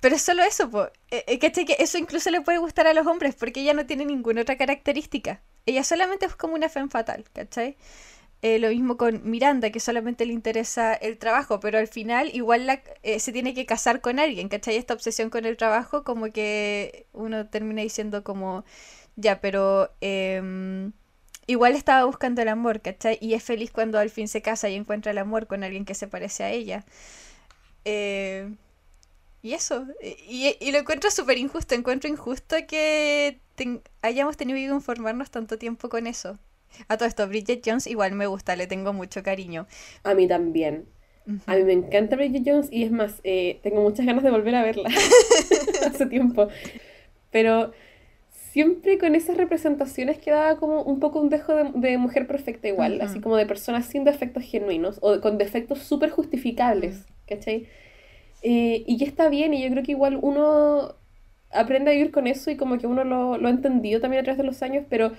pero 0.00 0.14
es 0.16 0.22
solo 0.22 0.42
eso, 0.42 0.70
pues. 0.70 0.90
Que 1.10 1.76
eso 1.78 1.98
incluso 1.98 2.30
le 2.30 2.40
puede 2.40 2.58
gustar 2.58 2.86
a 2.86 2.94
los 2.94 3.06
hombres, 3.06 3.34
porque 3.34 3.60
ella 3.60 3.74
no 3.74 3.86
tiene 3.86 4.04
ninguna 4.04 4.42
otra 4.42 4.56
característica. 4.56 5.42
Ella 5.66 5.82
solamente 5.84 6.26
es 6.26 6.36
como 6.36 6.54
una 6.54 6.68
femme 6.68 6.90
fatal, 6.90 7.24
¿cachai? 7.32 7.76
Eh, 8.42 8.58
lo 8.60 8.68
mismo 8.70 8.96
con 8.98 9.22
Miranda, 9.30 9.70
que 9.70 9.80
solamente 9.80 10.26
le 10.26 10.32
interesa 10.34 10.94
el 10.94 11.18
trabajo, 11.18 11.60
pero 11.60 11.78
al 11.78 11.88
final 11.88 12.30
igual 12.34 12.66
la, 12.66 12.82
eh, 13.02 13.20
se 13.20 13.32
tiene 13.32 13.54
que 13.54 13.66
casar 13.66 14.00
con 14.02 14.20
alguien, 14.20 14.48
¿cachai? 14.48 14.76
Esta 14.76 14.94
obsesión 14.94 15.30
con 15.30 15.46
el 15.46 15.56
trabajo, 15.56 16.04
como 16.04 16.32
que 16.32 17.06
uno 17.12 17.48
termina 17.48 17.82
diciendo 17.82 18.24
como, 18.24 18.64
ya, 19.16 19.40
pero 19.40 19.92
em, 20.02 20.92
igual 21.46 21.74
estaba 21.76 22.04
buscando 22.06 22.42
el 22.42 22.48
amor, 22.48 22.82
¿cachai? 22.82 23.18
Y 23.20 23.34
es 23.34 23.44
feliz 23.44 23.72
cuando 23.72 23.98
al 23.98 24.10
fin 24.10 24.28
se 24.28 24.42
casa 24.42 24.68
y 24.70 24.76
encuentra 24.76 25.12
el 25.12 25.18
amor 25.18 25.46
con 25.48 25.64
alguien 25.64 25.84
que 25.86 25.94
se 25.94 26.08
parece 26.08 26.44
a 26.44 26.50
ella. 26.52 26.84
Eh, 27.88 28.52
y 29.42 29.54
eso, 29.54 29.86
y, 30.02 30.56
y, 30.58 30.72
lo 30.72 30.78
encuentro 30.78 31.08
súper 31.08 31.38
injusto, 31.38 31.76
encuentro 31.76 32.10
injusto 32.10 32.56
que 32.66 33.38
hayamos 34.02 34.36
tenido 34.36 34.58
que 34.58 34.68
conformarnos 34.68 35.30
tanto 35.30 35.56
tiempo 35.56 35.88
con 35.88 36.08
eso. 36.08 36.36
A 36.88 36.96
todo 36.96 37.08
esto, 37.08 37.28
Bridget 37.28 37.62
Jones 37.64 37.86
igual 37.86 38.12
me 38.12 38.26
gusta, 38.26 38.56
le 38.56 38.66
tengo 38.66 38.92
mucho 38.92 39.22
cariño. 39.22 39.68
A 40.02 40.14
mí 40.14 40.26
también. 40.26 40.86
A 41.46 41.54
mí 41.54 41.62
me 41.62 41.74
encanta 41.74 42.16
Bridget 42.16 42.42
Jones 42.44 42.68
y 42.72 42.82
es 42.82 42.90
más, 42.90 43.20
eh, 43.22 43.60
tengo 43.62 43.82
muchas 43.82 44.04
ganas 44.04 44.24
de 44.24 44.30
volver 44.30 44.56
a 44.56 44.64
verla 44.64 44.88
hace 45.86 46.06
tiempo. 46.06 46.48
Pero 47.30 47.72
siempre 48.56 48.96
con 48.96 49.14
esas 49.14 49.36
representaciones 49.36 50.18
quedaba 50.18 50.56
como 50.56 50.80
un 50.80 50.98
poco 50.98 51.20
un 51.20 51.28
dejo 51.28 51.52
de, 51.52 51.98
mujer 51.98 52.26
perfecta 52.26 52.68
igual, 52.68 53.02
así 53.02 53.20
como 53.20 53.36
de 53.36 53.44
personas 53.44 53.84
sin 53.84 54.02
defectos 54.02 54.44
genuinos 54.44 54.98
o 55.02 55.20
con 55.20 55.36
defectos 55.36 55.80
súper 55.80 56.08
justificables, 56.08 57.04
¿cachai? 57.28 57.66
Eh, 58.40 58.82
y 58.86 58.96
ya 58.96 59.04
está 59.04 59.28
bien 59.28 59.52
y 59.52 59.62
yo 59.62 59.70
creo 59.70 59.82
que 59.82 59.92
igual 59.92 60.18
uno 60.22 60.94
aprende 61.50 61.90
a 61.90 61.92
vivir 61.92 62.10
con 62.10 62.26
eso 62.26 62.50
y 62.50 62.56
como 62.56 62.78
que 62.78 62.86
uno 62.86 63.04
lo, 63.04 63.36
lo 63.36 63.46
ha 63.46 63.50
entendido 63.50 64.00
también 64.00 64.22
a 64.22 64.24
través 64.24 64.38
de 64.38 64.44
los 64.44 64.62
años, 64.62 64.86
pero 64.88 65.12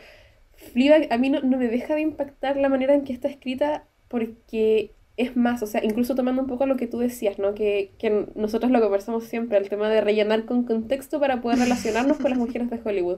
Fleabag 0.55 1.13
a 1.13 1.19
mí 1.19 1.29
no, 1.29 1.43
me 1.43 1.67
deja 1.67 1.93
de 1.93 2.01
impactar 2.01 2.57
la 2.57 2.69
manera 2.69 2.95
en 2.95 3.03
que 3.03 3.13
está 3.13 3.27
escrita 3.27 3.85
porque 4.07 4.95
es 5.18 5.36
más, 5.36 5.63
o 5.63 5.68
sea, 5.68 5.84
incluso 5.84 6.15
tomando 6.15 6.41
un 6.41 6.47
poco 6.47 6.65
lo 6.65 6.78
que 6.78 6.88
tú 6.88 6.99
decías, 6.99 7.39
¿no? 7.39 7.55
Que, 7.55 7.91
que 7.97 8.28
nosotros 8.36 8.72
lo 8.72 8.80
conversamos 8.80 9.24
siempre, 9.26 9.57
el 9.57 9.68
tema 9.68 9.89
de 9.89 10.01
rellenar 10.01 10.45
con 10.45 10.63
contexto 10.63 11.20
para 11.20 11.41
poder 11.41 11.59
relacionarnos 11.59 12.18
con 12.18 12.30
las 12.30 12.39
mujeres 12.39 12.70
de 12.70 12.80
Hollywood. 12.84 13.18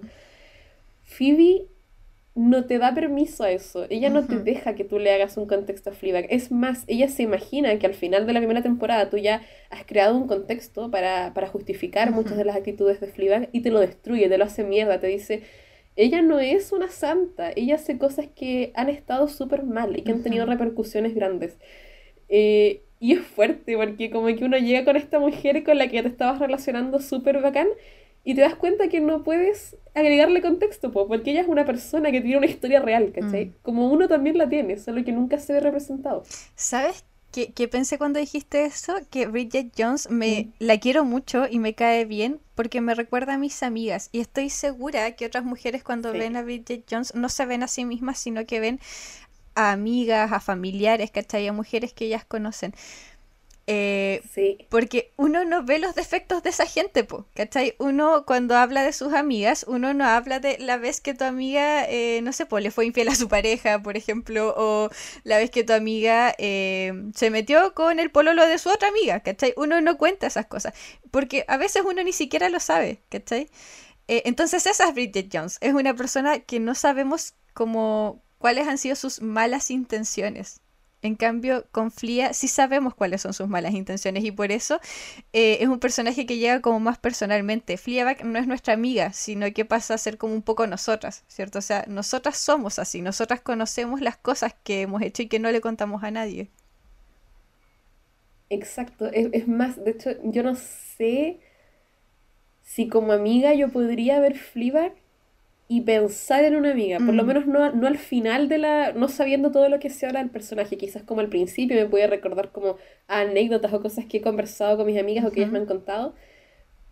Phoebe 1.03 1.65
no 2.35 2.65
te 2.65 2.77
da 2.77 2.93
permiso 2.93 3.43
a 3.43 3.51
eso. 3.51 3.85
Ella 3.89 4.09
no 4.09 4.25
te 4.25 4.39
deja 4.39 4.75
que 4.75 4.85
tú 4.85 4.97
le 4.97 5.11
hagas 5.11 5.35
un 5.35 5.45
contexto 5.45 5.89
a 5.89 5.93
Fleabag. 5.93 6.27
Es 6.29 6.51
más, 6.51 6.85
ella 6.87 7.09
se 7.09 7.23
imagina 7.23 7.77
que 7.79 7.85
al 7.85 7.93
final 7.93 8.25
de 8.25 8.33
la 8.33 8.39
primera 8.39 8.61
temporada 8.61 9.09
tú 9.09 9.17
ya 9.17 9.41
has 9.69 9.83
creado 9.85 10.15
un 10.15 10.27
contexto 10.27 10.89
para, 10.89 11.33
justificar 11.51 12.11
muchas 12.11 12.37
de 12.37 12.45
las 12.45 12.55
actitudes 12.55 13.01
de 13.01 13.07
Fleabag 13.07 13.49
y 13.51 13.61
te 13.61 13.71
lo 13.71 13.81
destruye, 13.81 14.29
te 14.29 14.37
lo 14.37 14.45
hace 14.45 14.63
mierda, 14.63 14.99
te 14.99 15.07
dice 15.07 15.43
ella 15.97 16.21
no 16.21 16.39
es 16.39 16.71
una 16.71 16.87
santa, 16.87 17.51
ella 17.53 17.75
hace 17.75 17.97
cosas 17.97 18.27
que 18.33 18.71
han 18.73 18.87
estado 18.87 19.27
súper 19.27 19.63
mal 19.63 19.97
y 19.97 20.03
que 20.03 20.13
han 20.13 20.23
tenido 20.23 20.45
repercusiones 20.45 21.13
grandes. 21.13 21.57
Eh, 22.29 22.81
y 22.99 23.13
es 23.13 23.21
fuerte 23.21 23.77
porque 23.77 24.09
como 24.09 24.27
que 24.27 24.43
uno 24.43 24.57
llega 24.57 24.85
con 24.85 24.97
esta 24.97 25.19
mujer 25.19 25.63
con 25.63 25.77
la 25.77 25.87
que 25.87 26.01
te 26.01 26.09
estabas 26.09 26.39
relacionando 26.39 26.99
súper 26.99 27.41
bacán 27.41 27.67
y 28.23 28.35
te 28.35 28.41
das 28.41 28.55
cuenta 28.55 28.89
que 28.89 28.99
no 28.99 29.23
puedes 29.23 29.77
agregarle 29.95 30.41
contexto, 30.41 30.91
porque 30.91 31.31
ella 31.31 31.41
es 31.41 31.47
una 31.47 31.65
persona 31.65 32.11
que 32.11 32.21
tiene 32.21 32.37
una 32.37 32.45
historia 32.45 32.81
real, 32.81 33.11
¿cachai? 33.13 33.45
Mm. 33.45 33.53
Como 33.61 33.89
uno 33.89 34.07
también 34.07 34.37
la 34.37 34.49
tiene, 34.49 34.77
solo 34.77 35.03
que 35.03 35.11
nunca 35.11 35.39
se 35.39 35.53
ve 35.53 35.61
representado. 35.61 36.23
¿Sabes 36.55 37.05
¿Qué, 37.31 37.67
pensé 37.67 37.99
cuando 37.99 38.19
dijiste 38.19 38.65
eso? 38.65 38.95
Que 39.11 39.27
Bridget 39.27 39.71
Jones 39.77 40.09
me 40.09 40.45
mm. 40.59 40.63
la 40.65 40.79
quiero 40.79 41.05
mucho 41.05 41.45
y 41.47 41.59
me 41.59 41.75
cae 41.75 42.05
bien 42.05 42.39
porque 42.55 42.81
me 42.81 42.95
recuerda 42.95 43.35
a 43.35 43.37
mis 43.37 43.61
amigas. 43.61 44.09
Y 44.11 44.19
estoy 44.19 44.49
segura 44.49 45.15
que 45.15 45.27
otras 45.27 45.43
mujeres 45.43 45.83
cuando 45.83 46.11
ven 46.11 46.35
a 46.35 46.41
Bridget 46.41 46.85
Jones 46.89 47.13
no 47.13 47.29
se 47.29 47.45
ven 47.45 47.61
a 47.61 47.67
sí 47.67 47.85
mismas, 47.85 48.17
sino 48.19 48.47
que 48.47 48.59
ven 48.59 48.79
a 49.59 49.71
amigas, 49.71 50.31
a 50.31 50.39
familiares, 50.39 51.11
¿cachai? 51.11 51.47
A 51.47 51.53
mujeres 51.53 51.91
que 51.93 52.05
ellas 52.05 52.23
conocen. 52.25 52.73
Eh, 53.67 54.23
sí. 54.33 54.65
Porque 54.69 55.11
uno 55.17 55.45
no 55.45 55.63
ve 55.63 55.79
los 55.79 55.93
defectos 55.95 56.41
de 56.41 56.49
esa 56.49 56.65
gente, 56.65 57.03
po, 57.03 57.27
¿cachai? 57.35 57.75
Uno 57.77 58.25
cuando 58.25 58.55
habla 58.55 58.83
de 58.83 58.93
sus 58.93 59.13
amigas, 59.13 59.65
uno 59.67 59.93
no 59.93 60.05
habla 60.05 60.39
de 60.39 60.57
la 60.59 60.77
vez 60.77 61.01
que 61.01 61.13
tu 61.13 61.25
amiga, 61.25 61.85
eh, 61.87 62.21
no 62.23 62.33
sé, 62.33 62.45
pues 62.47 62.63
le 62.63 62.71
fue 62.71 62.85
infiel 62.87 63.09
a 63.09 63.15
su 63.15 63.27
pareja, 63.27 63.81
por 63.83 63.97
ejemplo, 63.97 64.55
o 64.57 64.89
la 65.23 65.37
vez 65.37 65.51
que 65.51 65.63
tu 65.65 65.73
amiga 65.73 66.33
eh, 66.39 66.93
se 67.13 67.29
metió 67.29 67.73
con 67.75 67.99
el 67.99 68.11
pololo 68.11 68.47
de 68.47 68.57
su 68.57 68.69
otra 68.69 68.87
amiga, 68.87 69.19
¿cachai? 69.19 69.53
Uno 69.57 69.81
no 69.81 69.97
cuenta 69.97 70.25
esas 70.25 70.47
cosas, 70.47 70.73
porque 71.11 71.45
a 71.47 71.57
veces 71.57 71.83
uno 71.85 72.01
ni 72.03 72.13
siquiera 72.13 72.49
lo 72.49 72.59
sabe, 72.59 73.01
¿cachai? 73.09 73.49
entonces 74.07 74.65
esa 74.65 74.87
es 74.87 74.93
Bridget 74.95 75.29
Jones, 75.31 75.59
es 75.61 75.73
una 75.75 75.93
persona 75.95 76.39
que 76.39 76.59
no 76.59 76.73
sabemos 76.73 77.35
cómo, 77.53 78.23
cuáles 78.39 78.67
han 78.67 78.79
sido 78.79 78.95
sus 78.95 79.21
malas 79.21 79.69
intenciones. 79.69 80.61
En 81.01 81.15
cambio, 81.15 81.65
con 81.71 81.91
Flia 81.91 82.33
sí 82.33 82.49
sabemos 82.49 82.93
cuáles 82.93 83.21
son 83.21 83.33
sus 83.33 83.47
malas 83.47 83.73
intenciones 83.73 84.25
y 84.25 84.31
por 84.31 84.51
eso 84.51 84.81
eh, 85.31 85.59
es 85.61 85.69
un 85.69 85.79
personaje 85.79 86.25
que 86.25 86.37
llega 86.37 86.59
como 86.61 86.81
más 86.81 86.97
personalmente. 86.97 87.77
Fleabag 87.77 88.25
no 88.25 88.37
es 88.37 88.47
nuestra 88.47 88.73
amiga, 88.73 89.13
sino 89.13 89.51
que 89.53 89.63
pasa 89.63 89.93
a 89.93 89.97
ser 89.97 90.17
como 90.17 90.33
un 90.33 90.41
poco 90.41 90.67
nosotras, 90.67 91.23
¿cierto? 91.27 91.59
O 91.59 91.61
sea, 91.61 91.85
nosotras 91.87 92.37
somos 92.37 92.79
así, 92.79 93.01
nosotras 93.01 93.39
conocemos 93.39 94.01
las 94.01 94.17
cosas 94.17 94.55
que 94.63 94.81
hemos 94.81 95.01
hecho 95.01 95.21
y 95.21 95.27
que 95.27 95.39
no 95.39 95.51
le 95.51 95.61
contamos 95.61 96.03
a 96.03 96.11
nadie. 96.11 96.49
Exacto, 98.49 99.05
es, 99.13 99.47
más, 99.47 99.81
de 99.83 99.91
hecho, 99.91 100.09
yo 100.23 100.43
no 100.43 100.55
sé 100.55 101.39
si 102.63 102.89
como 102.89 103.13
amiga 103.13 103.53
yo 103.53 103.69
podría 103.69 104.19
ver 104.19 104.37
Fleabag 104.37 104.93
y 105.71 105.81
pensar 105.81 106.43
en 106.45 106.55
una 106.55 106.71
amiga, 106.71 106.97
por 106.97 107.13
lo 107.13 107.23
mm. 107.23 107.27
menos 107.27 107.45
no, 107.45 107.71
no, 107.71 107.85
al 107.85 107.99
final 107.99 108.49
de 108.49 108.57
la, 108.57 108.91
no 108.93 109.07
sabiendo 109.07 109.51
todo 109.51 109.69
lo 109.69 109.79
que 109.79 109.91
se 109.91 110.07
habla 110.07 110.19
del 110.19 110.31
personaje, 110.31 110.77
quizás 110.77 111.03
como 111.03 111.21
al 111.21 111.29
principio 111.29 111.77
me 111.77 111.85
puede 111.85 112.07
recordar 112.07 112.51
como 112.51 112.77
anécdotas 113.07 113.71
o 113.71 113.79
cosas 113.79 114.05
que 114.05 114.17
he 114.17 114.21
conversado 114.21 114.77
con 114.77 114.87
mis 114.87 114.99
amigas 114.99 115.25
o 115.25 115.31
que 115.31 115.41
ellas 115.41 115.51
me 115.51 115.59
han 115.59 115.67
contado, 115.67 116.15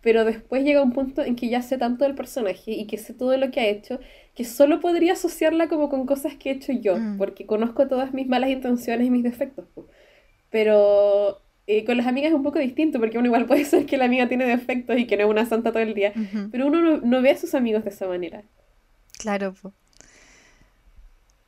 pero 0.02 0.26
después 0.26 0.64
llega 0.64 0.84
un 0.84 0.94
punto 0.94 1.24
en 1.24 1.36
que 1.36 1.50
ya 1.50 1.64
sé 1.64 1.80
tanto 1.80 2.06
del 2.06 2.14
personaje 2.14 2.72
y 2.72 2.86
que 2.86 3.00
sé 3.00 3.16
todo 3.16 3.36
lo 3.36 3.50
que 3.50 3.62
ha 3.62 3.68
hecho, 3.68 4.00
que 4.36 4.46
solo 4.46 4.80
podría 4.80 5.14
asociarla 5.14 5.70
como 5.70 5.90
con 5.90 6.06
cosas 6.06 6.36
que 6.36 6.52
he 6.52 6.54
hecho 6.54 6.72
yo, 6.72 6.98
mm. 6.98 7.18
porque 7.18 7.48
conozco 7.48 7.88
todas 7.88 8.14
mis 8.14 8.28
malas 8.28 8.52
intenciones 8.52 9.08
y 9.08 9.10
mis 9.10 9.24
defectos. 9.24 9.66
Pero 10.52 11.42
eh, 11.66 11.84
con 11.84 11.98
las 11.98 12.06
amigas 12.06 12.30
es 12.30 12.36
un 12.36 12.44
poco 12.44 12.60
distinto, 12.60 13.00
porque 13.00 13.18
uno 13.18 13.26
igual 13.26 13.48
puede 13.48 13.66
ser 13.66 13.88
que 13.88 13.98
la 13.98 14.06
amiga 14.06 14.28
tiene 14.28 14.46
defectos 14.46 15.00
y 15.00 15.08
que 15.08 15.18
no 15.18 15.24
es 15.24 15.30
una 15.32 15.48
santa 15.48 15.72
todo 15.72 15.82
el 15.82 15.96
día, 15.96 16.14
pero 16.52 16.68
uno 16.68 16.80
no, 16.80 16.98
no, 16.98 17.22
ve 17.24 17.32
a 17.32 17.38
sus 17.38 17.56
amigos 17.56 17.84
de 17.84 17.90
esa 17.90 18.08
manera. 18.08 18.44
Claro, 19.18 19.54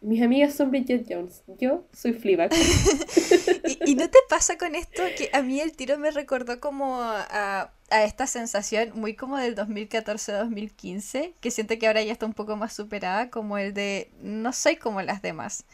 Mis 0.02 0.22
amigas 0.22 0.54
son 0.54 0.72
Bridget 0.72 1.06
Jones, 1.10 1.44
yo 1.60 1.86
soy 1.94 2.14
Fleabag. 2.14 2.52
¿Y, 3.86 3.96
no 3.96 4.10
te 4.10 4.20
pasa 4.30 4.58
con 4.58 4.76
esto 4.76 5.04
que 5.18 5.30
a 5.34 5.42
mí 5.42 5.60
el 5.60 5.74
tiro 5.74 5.98
me 5.98 6.12
recordó 6.12 6.60
como 6.60 7.02
a, 7.02 7.72
a 7.90 8.04
esta 8.04 8.28
sensación 8.28 8.92
muy 8.96 9.16
como 9.16 9.38
del 9.38 9.56
2014-2015, 9.56 11.34
que 11.40 11.52
siento 11.52 11.78
que 11.78 11.88
ahora 11.88 12.02
ya 12.02 12.12
está 12.12 12.26
un 12.26 12.34
poco 12.34 12.56
más 12.56 12.74
superada, 12.74 13.30
como 13.30 13.58
el 13.58 13.74
de 13.74 14.10
no 14.22 14.54
soy 14.54 14.78
como 14.78 15.02
las 15.02 15.22
demás? 15.22 15.66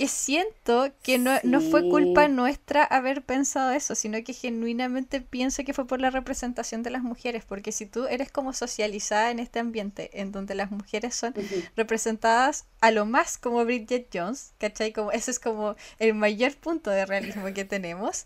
Que 0.00 0.08
siento 0.08 0.90
que 1.02 1.18
no, 1.18 1.32
no, 1.42 1.60
fue 1.60 1.86
culpa 1.86 2.26
nuestra 2.26 2.82
haber 2.84 3.20
pensado 3.20 3.70
eso, 3.72 3.94
sino 3.94 4.24
que 4.24 4.32
genuinamente 4.32 5.20
pienso 5.20 5.62
que 5.62 5.74
fue 5.74 5.86
por 5.86 6.00
la 6.00 6.08
representación 6.08 6.82
de 6.82 6.88
las 6.88 7.02
mujeres, 7.02 7.44
porque 7.44 7.70
si 7.70 7.84
tú 7.84 8.06
eres 8.06 8.32
como 8.32 8.54
socializada 8.54 9.30
en 9.30 9.40
este 9.40 9.58
ambiente 9.58 10.08
en 10.18 10.32
donde 10.32 10.54
las 10.54 10.70
mujeres 10.70 11.14
son 11.14 11.34
representadas 11.76 12.64
a 12.80 12.92
lo 12.92 13.04
más 13.04 13.36
como 13.36 13.62
Bridget 13.66 14.08
Jones, 14.10 14.54
¿cachai? 14.56 14.94
Como, 14.94 15.12
ese 15.12 15.32
es 15.32 15.38
como 15.38 15.76
el 15.98 16.14
mayor 16.14 16.56
punto 16.56 16.88
de 16.88 17.04
realismo 17.04 17.52
que 17.52 17.66
tenemos. 17.66 18.24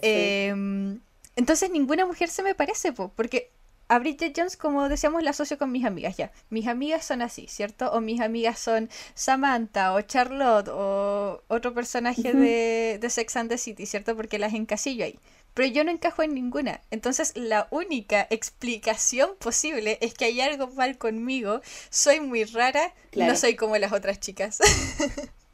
Em, 0.00 1.00
entonces 1.34 1.70
ninguna 1.70 2.06
mujer 2.06 2.28
se 2.28 2.44
me 2.44 2.54
parece, 2.54 2.92
porque 2.92 3.50
a 3.88 3.98
Bridget 3.98 4.32
Jones, 4.36 4.56
como 4.56 4.88
decíamos, 4.88 5.22
la 5.22 5.30
asocio 5.30 5.58
con 5.58 5.70
mis 5.70 5.84
amigas 5.84 6.16
ya. 6.16 6.32
Mis 6.50 6.66
amigas 6.66 7.04
son 7.04 7.22
así, 7.22 7.46
¿cierto? 7.48 7.90
O 7.92 8.00
mis 8.00 8.20
amigas 8.20 8.58
son 8.58 8.88
Samantha 9.14 9.92
o 9.94 10.00
Charlotte 10.00 10.68
o 10.68 11.42
otro 11.48 11.74
personaje 11.74 12.32
de, 12.32 12.98
de, 13.00 13.10
Sex 13.10 13.36
and 13.36 13.50
the 13.50 13.58
City, 13.58 13.86
¿cierto? 13.86 14.16
Porque 14.16 14.38
las 14.38 14.54
encasillo 14.54 15.04
ahí. 15.04 15.18
Pero 15.52 15.68
yo 15.68 15.84
no 15.84 15.90
encajo 15.90 16.22
en 16.22 16.34
ninguna. 16.34 16.80
Entonces 16.90 17.36
la 17.36 17.68
única 17.70 18.26
explicación 18.30 19.30
posible 19.38 19.98
es 20.00 20.14
que 20.14 20.24
hay 20.24 20.40
algo 20.40 20.68
mal 20.68 20.98
conmigo. 20.98 21.60
Soy 21.90 22.20
muy 22.20 22.44
rara, 22.44 22.92
no 23.14 23.36
soy 23.36 23.54
como 23.54 23.76
las 23.76 23.92
otras 23.92 24.18
chicas. 24.18 24.58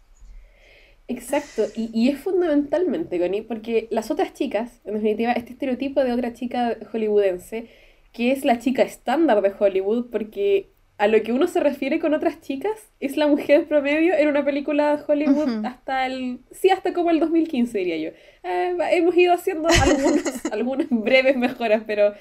Exacto, 1.08 1.66
y, 1.74 1.90
y 1.92 2.08
es 2.08 2.20
fundamentalmente, 2.20 3.18
Connie, 3.18 3.42
porque 3.42 3.88
las 3.90 4.12
otras 4.12 4.32
chicas, 4.32 4.80
en 4.84 4.94
definitiva, 4.94 5.32
este 5.32 5.54
estereotipo 5.54 6.04
de 6.04 6.12
otra 6.12 6.34
chica 6.34 6.76
hollywoodense, 6.92 7.68
que 8.12 8.32
es 8.32 8.44
la 8.44 8.58
chica 8.58 8.82
estándar 8.82 9.42
de 9.42 9.52
Hollywood, 9.58 10.06
porque 10.11 10.68
a 10.98 11.06
lo 11.06 11.22
que 11.22 11.32
uno 11.32 11.46
se 11.46 11.61
refiere 11.61 11.98
con 11.98 12.12
otras 12.12 12.42
chicas 12.42 12.72
es 13.00 13.16
la 13.16 13.26
mujer 13.26 13.66
promedio 13.66 14.12
en 14.14 14.28
una 14.28 14.44
película 14.44 14.96
de 14.96 15.02
Hollywood 15.06 15.64
hasta 15.64 16.04
el... 16.04 16.40
Sí, 16.50 16.68
hasta 16.68 16.92
como 16.92 17.11
el 17.11 17.20
2015, 17.20 17.78
diría 17.78 17.96
yo. 17.96 18.11
Eh, 18.42 18.76
hemos 18.92 19.16
ido 19.16 19.32
haciendo 19.32 19.68
algunas, 19.68 20.44
algunas 20.52 20.86
breves 20.90 21.38
mejoras, 21.38 21.84
pero 21.86 22.12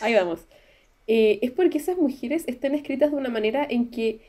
ahí 0.00 0.14
vamos. 0.14 0.46
Eh, 1.08 1.40
es 1.42 1.50
porque 1.50 1.78
esas 1.78 1.96
mujeres 1.96 2.44
están 2.46 2.76
escritas 2.76 3.10
de 3.10 3.16
una 3.16 3.28
manera 3.28 3.66
en 3.68 3.90
que 3.90 4.20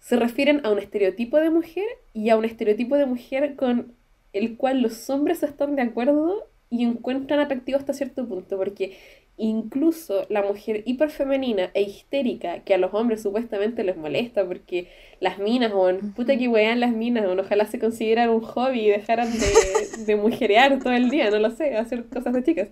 se 0.00 0.16
refieren 0.16 0.62
a 0.64 0.70
un 0.70 0.80
estereotipo 0.80 1.36
de 1.36 1.50
mujer 1.50 1.86
y 2.12 2.30
a 2.30 2.36
un 2.36 2.44
estereotipo 2.44 2.96
de 2.96 3.06
mujer 3.06 3.54
con 3.54 3.94
el 4.32 4.56
cual 4.56 4.80
los 4.82 5.08
hombres 5.08 5.42
están 5.44 5.76
de 5.76 5.82
acuerdo 5.82 6.48
y 6.70 6.84
encuentran 6.84 7.40
atractivo 7.40 7.78
hasta 7.78 7.92
cierto 7.92 8.26
punto, 8.26 8.56
porque 8.56 8.96
incluso 9.40 10.26
la 10.28 10.42
mujer 10.42 10.82
hiperfemenina 10.84 11.70
e 11.72 11.82
histérica 11.82 12.60
que 12.60 12.74
a 12.74 12.78
los 12.78 12.92
hombres 12.92 13.22
supuestamente 13.22 13.82
les 13.84 13.96
molesta 13.96 14.46
porque 14.46 14.88
las 15.18 15.38
minas, 15.38 15.72
o 15.74 15.90
puta 16.14 16.36
que 16.36 16.46
wean 16.46 16.78
las 16.78 16.92
minas, 16.92 17.24
o 17.24 17.32
ojalá 17.32 17.64
se 17.66 17.78
consideraran 17.78 18.34
un 18.34 18.42
hobby 18.42 18.80
y 18.80 18.90
dejaran 18.90 19.30
de, 19.32 20.04
de 20.04 20.16
mujerear 20.16 20.78
todo 20.78 20.92
el 20.92 21.08
día, 21.08 21.30
no 21.30 21.38
lo 21.38 21.50
sé, 21.50 21.76
hacer 21.76 22.04
cosas 22.04 22.34
de 22.34 22.44
chicas. 22.44 22.68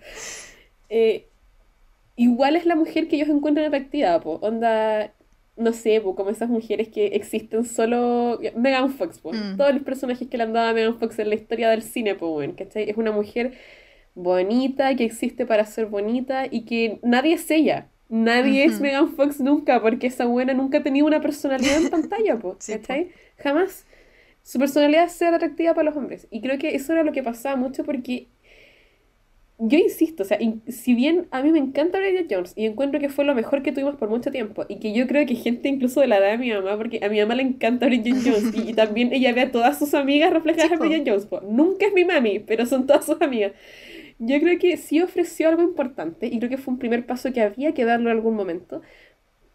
Eh, 0.90 1.26
igual 2.16 2.54
es 2.54 2.66
la 2.66 2.76
mujer 2.76 3.08
que 3.08 3.16
ellos 3.16 3.30
encuentran 3.30 3.66
atractiva, 3.66 4.20
po. 4.20 4.38
onda, 4.42 5.14
no 5.56 5.72
sé, 5.72 6.02
como 6.02 6.28
esas 6.28 6.50
mujeres 6.50 6.88
que 6.88 7.06
existen 7.06 7.64
solo. 7.64 8.38
Megan 8.56 8.90
Fox, 8.90 9.20
mm. 9.24 9.56
todos 9.56 9.72
los 9.72 9.82
personajes 9.82 10.28
que 10.28 10.36
le 10.36 10.44
han 10.44 10.52
dado 10.52 10.68
a 10.68 10.72
Megan 10.74 10.98
Fox 10.98 11.18
en 11.18 11.30
la 11.30 11.34
historia 11.34 11.70
del 11.70 11.82
cine, 11.82 12.14
po, 12.14 12.40
¿cachai? 12.56 12.90
Es 12.90 12.96
una 12.98 13.12
mujer 13.12 13.54
bonita, 14.18 14.94
que 14.96 15.04
existe 15.04 15.46
para 15.46 15.64
ser 15.64 15.86
bonita 15.86 16.46
y 16.50 16.64
que 16.64 16.98
nadie 17.02 17.34
es 17.34 17.50
ella. 17.50 17.88
Nadie 18.08 18.64
es 18.64 18.80
Megan 18.80 19.14
Fox 19.14 19.38
nunca, 19.40 19.80
porque 19.82 20.06
esa 20.06 20.24
buena 20.24 20.54
nunca 20.54 20.78
ha 20.78 20.82
tenido 20.82 21.06
una 21.06 21.20
personalidad 21.20 21.76
en 21.76 21.90
pantalla, 21.90 22.38
po, 22.38 22.56
¿cachai? 22.66 23.10
Jamás. 23.36 23.86
Su 24.42 24.58
personalidad 24.58 25.04
es 25.04 25.12
ser 25.12 25.34
atractiva 25.34 25.74
para 25.74 25.90
los 25.90 25.96
hombres. 25.96 26.26
Y 26.30 26.40
creo 26.40 26.58
que 26.58 26.74
eso 26.74 26.92
era 26.94 27.04
lo 27.04 27.12
que 27.12 27.22
pasaba 27.22 27.56
mucho 27.56 27.84
porque 27.84 28.28
yo 29.58 29.76
insisto, 29.76 30.22
o 30.22 30.26
sea, 30.26 30.38
si 30.68 30.94
bien 30.94 31.26
a 31.32 31.42
mí 31.42 31.50
me 31.50 31.58
encanta 31.58 31.98
Bridget 31.98 32.28
Jones 32.30 32.52
y 32.54 32.64
encuentro 32.64 33.00
que 33.00 33.08
fue 33.08 33.24
lo 33.24 33.34
mejor 33.34 33.62
que 33.62 33.72
tuvimos 33.72 33.96
por 33.96 34.08
mucho 34.08 34.30
tiempo 34.30 34.64
y 34.68 34.78
que 34.78 34.92
yo 34.92 35.08
creo 35.08 35.26
que 35.26 35.34
gente 35.34 35.68
incluso 35.68 36.00
de 36.00 36.06
la 36.06 36.18
edad 36.18 36.30
de 36.30 36.38
mi 36.38 36.52
mamá, 36.52 36.76
porque 36.76 37.00
a 37.04 37.08
mi 37.08 37.20
mamá 37.20 37.34
le 37.34 37.42
encanta 37.42 37.86
Bridget 37.86 38.18
Jones 38.24 38.54
y, 38.54 38.72
también 38.74 39.12
ella 39.12 39.32
ve 39.32 39.42
a 39.42 39.50
todas 39.50 39.76
sus 39.78 39.94
amigas 39.94 40.32
reflejadas 40.32 40.70
en 40.70 40.78
Bridget 40.78 41.08
Jones. 41.08 41.28
Nunca 41.48 41.86
es 41.86 41.92
mi 41.92 42.04
mami, 42.04 42.38
pero 42.38 42.66
son 42.66 42.86
todas 42.86 43.04
sus 43.04 43.20
amigas. 43.20 43.52
Yo 44.18 44.40
creo 44.40 44.58
que 44.58 44.76
sí 44.76 45.00
ofreció 45.00 45.48
algo 45.48 45.62
importante 45.62 46.26
y 46.26 46.38
creo 46.38 46.50
que 46.50 46.58
fue 46.58 46.74
un 46.74 46.80
primer 46.80 47.06
paso 47.06 47.32
que 47.32 47.42
había 47.42 47.72
que 47.72 47.84
darlo 47.84 48.10
en 48.10 48.16
algún 48.16 48.34
momento. 48.34 48.82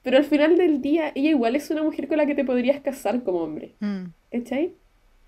Pero 0.02 0.18
al 0.18 0.24
final 0.24 0.58
del 0.58 0.82
día, 0.82 1.12
ella 1.16 1.30
igual 1.30 1.56
es 1.56 1.70
una 1.70 1.84
mujer 1.84 2.08
con 2.08 2.18
la 2.18 2.26
que 2.26 2.36
te 2.36 2.46
podrías 2.46 2.82
casar 2.82 3.24
como 3.24 3.40
hombre. 3.40 3.76
Mm. 3.80 4.06
¿Cachai? 4.32 4.74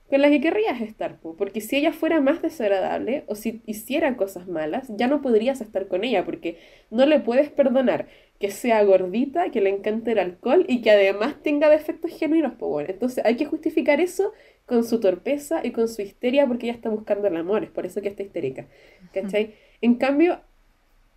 con 0.09 0.21
la 0.21 0.29
que 0.29 0.39
querrías 0.39 0.81
estar, 0.81 1.17
porque 1.19 1.61
si 1.61 1.77
ella 1.77 1.91
fuera 1.91 2.21
más 2.21 2.41
desagradable 2.41 3.23
o 3.27 3.35
si 3.35 3.61
hiciera 3.65 4.15
cosas 4.17 4.47
malas, 4.47 4.87
ya 4.95 5.07
no 5.07 5.21
podrías 5.21 5.61
estar 5.61 5.87
con 5.87 6.03
ella, 6.03 6.23
porque 6.25 6.59
no 6.91 7.05
le 7.05 7.19
puedes 7.19 7.49
perdonar 7.49 8.07
que 8.39 8.51
sea 8.51 8.83
gordita, 8.83 9.49
que 9.49 9.61
le 9.61 9.71
encante 9.71 10.11
el 10.11 10.19
alcohol 10.19 10.65
y 10.67 10.81
que 10.81 10.91
además 10.91 11.41
tenga 11.41 11.69
defectos 11.69 12.11
genuinos, 12.11 12.57
bueno, 12.59 12.89
entonces 12.89 13.25
hay 13.25 13.35
que 13.35 13.45
justificar 13.45 13.99
eso 13.99 14.31
con 14.65 14.83
su 14.83 14.99
torpeza 14.99 15.61
y 15.63 15.71
con 15.71 15.87
su 15.87 16.01
histeria 16.01 16.47
porque 16.47 16.67
ella 16.67 16.75
está 16.75 16.89
buscando 16.89 17.27
el 17.27 17.37
amor, 17.37 17.63
es 17.63 17.69
por 17.69 17.85
eso 17.85 18.01
que 18.01 18.09
está 18.09 18.23
histérica, 18.23 18.67
¿cachai? 19.13 19.55
En 19.81 19.95
cambio, 19.95 20.41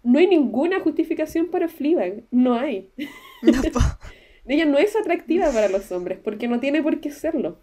no 0.02 0.18
hay 0.18 0.26
ninguna 0.26 0.80
justificación 0.80 1.48
para 1.48 1.68
Fleabag, 1.68 2.24
no 2.30 2.54
hay. 2.54 2.90
ella 4.46 4.64
no 4.64 4.78
es 4.78 4.96
atractiva 4.96 5.50
para 5.50 5.68
los 5.68 5.90
hombres, 5.92 6.18
porque 6.22 6.48
no 6.48 6.60
tiene 6.60 6.82
por 6.82 7.00
qué 7.00 7.10
serlo. 7.10 7.58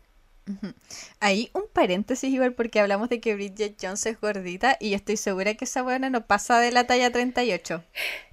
Ahí 1.20 1.50
un 1.54 1.64
paréntesis 1.74 2.32
igual 2.32 2.54
porque 2.54 2.80
hablamos 2.80 3.10
de 3.10 3.20
que 3.20 3.34
Bridget 3.34 3.78
Jones 3.82 4.06
es 4.06 4.22
gordita 4.22 4.78
y 4.80 4.92
yo 4.92 4.96
estoy 4.96 5.18
segura 5.18 5.56
que 5.56 5.66
esa 5.66 5.82
buena 5.82 6.12
no 6.12 6.28
pasa 6.28 6.60
de 6.60 6.72
la 6.72 6.86
talla 6.86 7.12
38. 7.12 7.84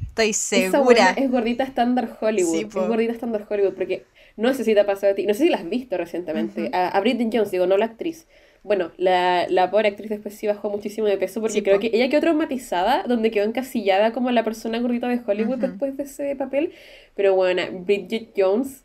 Estoy 0.03 0.35
segura. 0.35 1.13
es 1.13 1.31
gordita 1.31 1.65
estándar 1.65 2.19
Hollywood. 2.21 2.67
es 2.67 2.75
gordita 2.75 3.13
estándar 3.13 3.47
Hollywood 3.49 3.73
porque 3.73 4.05
no 4.37 4.49
necesita 4.49 4.87
pasar 4.87 5.11
de 5.11 5.14
ti. 5.14 5.26
No 5.26 5.35
sé 5.35 5.45
si 5.45 5.49
la 5.51 5.59
has 5.59 5.68
visto 5.68 5.97
recientemente. 5.97 6.70
a, 6.72 6.99
Bridget 7.01 7.30
Jones, 7.33 7.51
digo, 7.51 7.66
no 7.66 7.76
la 7.76 7.87
actriz. 7.87 8.26
Bueno, 8.62 8.93
la, 8.97 9.47
la 9.49 9.70
pobre 9.70 9.89
actriz 9.89 10.09
después 10.09 10.35
sí 10.35 10.47
bajó 10.47 10.70
muchísimo 10.70 11.09
de 11.09 11.16
peso 11.18 11.41
porque 11.41 11.64
creo 11.64 11.80
que 11.80 11.91
ella 11.93 12.09
quedó 12.09 12.20
traumatizada, 12.20 13.03
donde 13.09 13.33
quedó 13.33 13.45
encasillada 13.45 14.12
como 14.12 14.30
la 14.30 14.45
persona 14.45 14.78
gordita 14.78 15.09
de 15.09 15.20
Hollywood 15.26 15.59
después 15.59 15.97
de 15.97 16.05
ese 16.05 16.37
papel. 16.37 16.72
Pero 17.16 17.35
bueno, 17.35 17.62
Bridget 17.72 18.30
Jones 18.37 18.85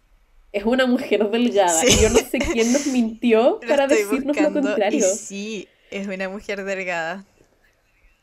es 0.51 0.65
una 0.65 0.85
mujer 0.85 1.29
delgada. 1.31 1.83
Y 1.85 2.01
yo 2.01 2.09
no 2.09 2.19
sé 2.19 2.39
quién 2.39 2.73
nos 2.73 2.87
mintió 2.87 3.59
para 3.67 3.87
decirnos 3.87 4.39
lo 4.39 4.53
contrario. 4.53 5.03
sí, 5.03 5.67
es 5.91 6.07
una 6.07 6.27
mujer 6.29 6.63
delgada. 6.63 7.25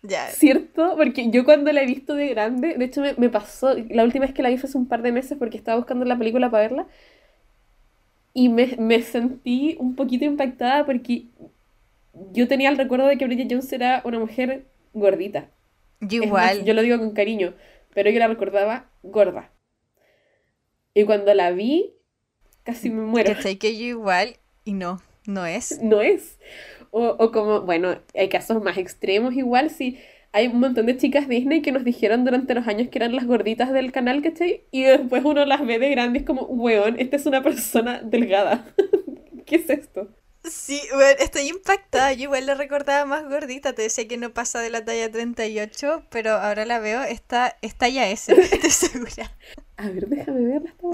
Ya. 0.03 0.27
¿Cierto? 0.29 0.97
Porque 0.97 1.31
yo 1.31 1.45
cuando 1.45 1.73
la 1.73 1.83
he 1.83 1.87
visto 1.87 2.15
de 2.15 2.29
grande, 2.29 2.75
de 2.77 2.85
hecho 2.85 3.03
me, 3.17 3.31
pasó, 3.31 3.75
la 3.89 4.05
última 4.05 4.27
vez 4.27 4.35
que 4.35 4.43
la 4.43 4.51
vi 4.51 4.59
fue 4.59 4.69
hace 4.69 4.77
un 4.77 4.87
par 4.87 5.01
de 5.01 5.13
meses 5.13 5.39
porque 5.39 5.57
estaba 5.57 5.79
buscando 5.79 6.05
la 6.05 6.19
película 6.19 6.51
para 6.51 6.65
verla. 6.65 6.87
Y 8.35 8.49
me, 8.49 8.77
me 8.79 9.01
sentí 9.01 9.77
un 9.79 9.95
poquito 9.95 10.25
impactada 10.25 10.85
porque 10.85 11.27
yo 12.33 12.49
tenía 12.49 12.69
el 12.69 12.77
recuerdo 12.77 13.07
de 13.07 13.17
que 13.17 13.25
Bridget 13.25 13.49
Jones 13.51 13.73
era 13.73 14.03
una 14.05 14.19
mujer 14.19 14.67
gordita. 14.93 15.49
igual. 16.01 16.65
yo 16.65 16.75
lo 16.75 16.83
digo 16.83 16.99
con 16.99 17.13
cariño, 17.13 17.55
pero 17.95 18.11
yo 18.11 18.19
la 18.19 18.29
recordaba 18.29 18.91
gorda. 19.03 19.51
Y 20.95 21.05
cuando 21.05 21.33
la 21.35 21.51
vi, 21.51 21.93
casi 22.63 22.91
me 22.91 23.03
muero. 23.03 23.35
Que 23.41 23.59
que 23.59 23.77
yo 23.77 23.85
igual 23.85 24.37
y 24.65 24.75
no, 24.75 25.01
no 25.27 25.47
es. 25.47 25.81
No 25.83 26.01
es. 26.01 26.39
O, 26.91 27.17
o 27.19 27.33
como, 27.33 27.63
bueno, 27.63 27.99
hay 28.15 28.29
casos 28.29 28.63
más 28.63 28.79
extremos 28.79 29.35
igual, 29.35 29.71
si 29.71 29.99
hay 30.35 30.49
un 30.49 30.59
montón 30.59 30.87
de 30.87 30.97
chicas 30.97 31.29
Disney 31.29 31.63
que 31.63 31.71
nos 31.71 31.85
dijeron 31.85 32.25
durante 32.25 32.55
los 32.55 32.67
años 32.67 32.89
que 32.89 32.99
eran 32.99 33.15
las 33.15 33.25
gorditas 33.25 33.73
del 33.73 33.93
canal, 33.93 34.21
¿cachai? 34.21 34.65
Y 34.73 34.83
después 34.83 35.25
uno 35.25 35.47
las 35.47 35.65
ve 35.65 35.79
de 35.79 35.91
grandes 35.91 36.25
como, 36.25 36.43
weón, 36.43 36.99
esta 36.99 37.15
es 37.15 37.27
una 37.27 37.41
persona 37.41 38.01
delgada. 38.03 38.67
¿Qué 39.47 39.57
es 39.57 39.71
esto? 39.71 40.09
Sí, 40.43 40.81
bueno, 40.93 41.17
estoy 41.21 41.49
impactada. 41.49 42.13
Yo 42.15 42.25
igual 42.25 42.47
la 42.47 42.57
recordaba 42.57 43.05
más 43.05 43.29
gordita. 43.29 43.75
Te 43.75 43.83
decía 43.83 44.09
que 44.09 44.17
no 44.17 44.35
pasa 44.35 44.59
de 44.61 44.71
la 44.71 44.85
talla 44.85 45.09
38, 45.09 46.07
pero 46.11 46.33
ahora 46.33 46.65
la 46.65 46.81
veo, 46.81 47.05
está, 47.05 47.57
está 47.63 47.89
ya 47.89 48.09
ese, 48.09 48.33
estoy 48.33 48.71
segura. 48.71 49.31
A 49.77 49.89
ver, 49.89 50.09
déjame 50.09 50.47
verla 50.47 50.71
esta 50.71 50.89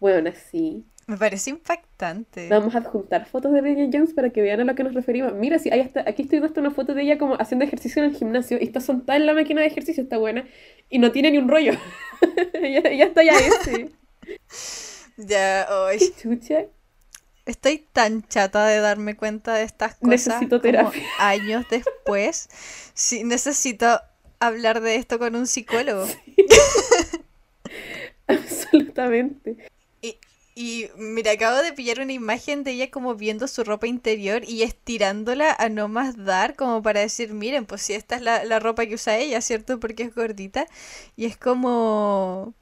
bueno, 0.00 0.30
sí. 0.50 0.86
Me 1.08 1.16
parece 1.16 1.48
impactante. 1.48 2.50
Vamos 2.50 2.74
a 2.74 2.78
adjuntar 2.78 3.26
fotos 3.26 3.50
de 3.54 3.62
Bridget 3.62 3.88
Jones 3.90 4.12
para 4.12 4.28
que 4.28 4.42
vean 4.42 4.60
a 4.60 4.64
lo 4.64 4.74
que 4.74 4.84
nos 4.84 4.92
referimos. 4.92 5.32
Mira, 5.32 5.58
sí, 5.58 5.70
ahí 5.70 5.80
está, 5.80 6.00
aquí 6.06 6.20
estoy 6.20 6.38
viendo 6.38 6.60
una 6.60 6.70
foto 6.70 6.92
de 6.92 7.00
ella 7.00 7.16
como 7.16 7.34
haciendo 7.36 7.64
ejercicio 7.64 8.04
en 8.04 8.10
el 8.10 8.16
gimnasio 8.16 8.58
y 8.60 8.64
está 8.64 8.80
sentada 8.80 9.16
en 9.16 9.24
la 9.24 9.32
máquina 9.32 9.62
de 9.62 9.68
ejercicio, 9.68 10.02
está 10.02 10.18
buena, 10.18 10.46
y 10.90 10.98
no 10.98 11.10
tiene 11.10 11.30
ni 11.30 11.38
un 11.38 11.48
rollo. 11.48 11.72
ella, 12.52 13.06
está 13.06 13.22
ya 13.24 13.32
ese. 13.38 13.88
ya, 15.16 15.66
hoy. 15.70 15.98
chucha. 16.20 16.66
Estoy 17.46 17.86
tan 17.94 18.28
chata 18.28 18.66
de 18.66 18.80
darme 18.80 19.16
cuenta 19.16 19.54
de 19.54 19.62
estas 19.62 19.94
cosas. 19.94 20.10
Necesito 20.10 20.60
terapia. 20.60 21.02
años 21.20 21.64
después. 21.70 22.50
Sí, 22.92 23.24
necesito 23.24 23.98
hablar 24.40 24.82
de 24.82 24.96
esto 24.96 25.18
con 25.18 25.36
un 25.36 25.46
psicólogo. 25.46 26.06
Absolutamente. 28.26 29.56
Y 30.02 30.18
mira, 30.96 31.32
acabo 31.32 31.58
de 31.58 31.72
pillar 31.72 32.00
una 32.00 32.12
imagen 32.12 32.64
de 32.64 32.72
ella 32.72 32.90
como 32.90 33.14
viendo 33.14 33.46
su 33.46 33.62
ropa 33.62 33.86
interior 33.86 34.42
y 34.44 34.62
estirándola 34.62 35.54
a 35.56 35.68
no 35.68 35.86
más 35.86 36.24
dar, 36.24 36.56
como 36.56 36.82
para 36.82 37.00
decir, 37.00 37.32
miren, 37.32 37.64
pues 37.64 37.82
si 37.82 37.92
esta 37.92 38.16
es 38.16 38.22
la, 38.22 38.58
ropa 38.58 38.84
que 38.86 38.94
usa 38.94 39.18
ella, 39.18 39.40
¿cierto? 39.40 39.78
Porque 39.78 40.02
es 40.04 40.14
gordita. 40.14 40.66
Y 41.16 41.26
es 41.26 41.36
como... 41.36 42.54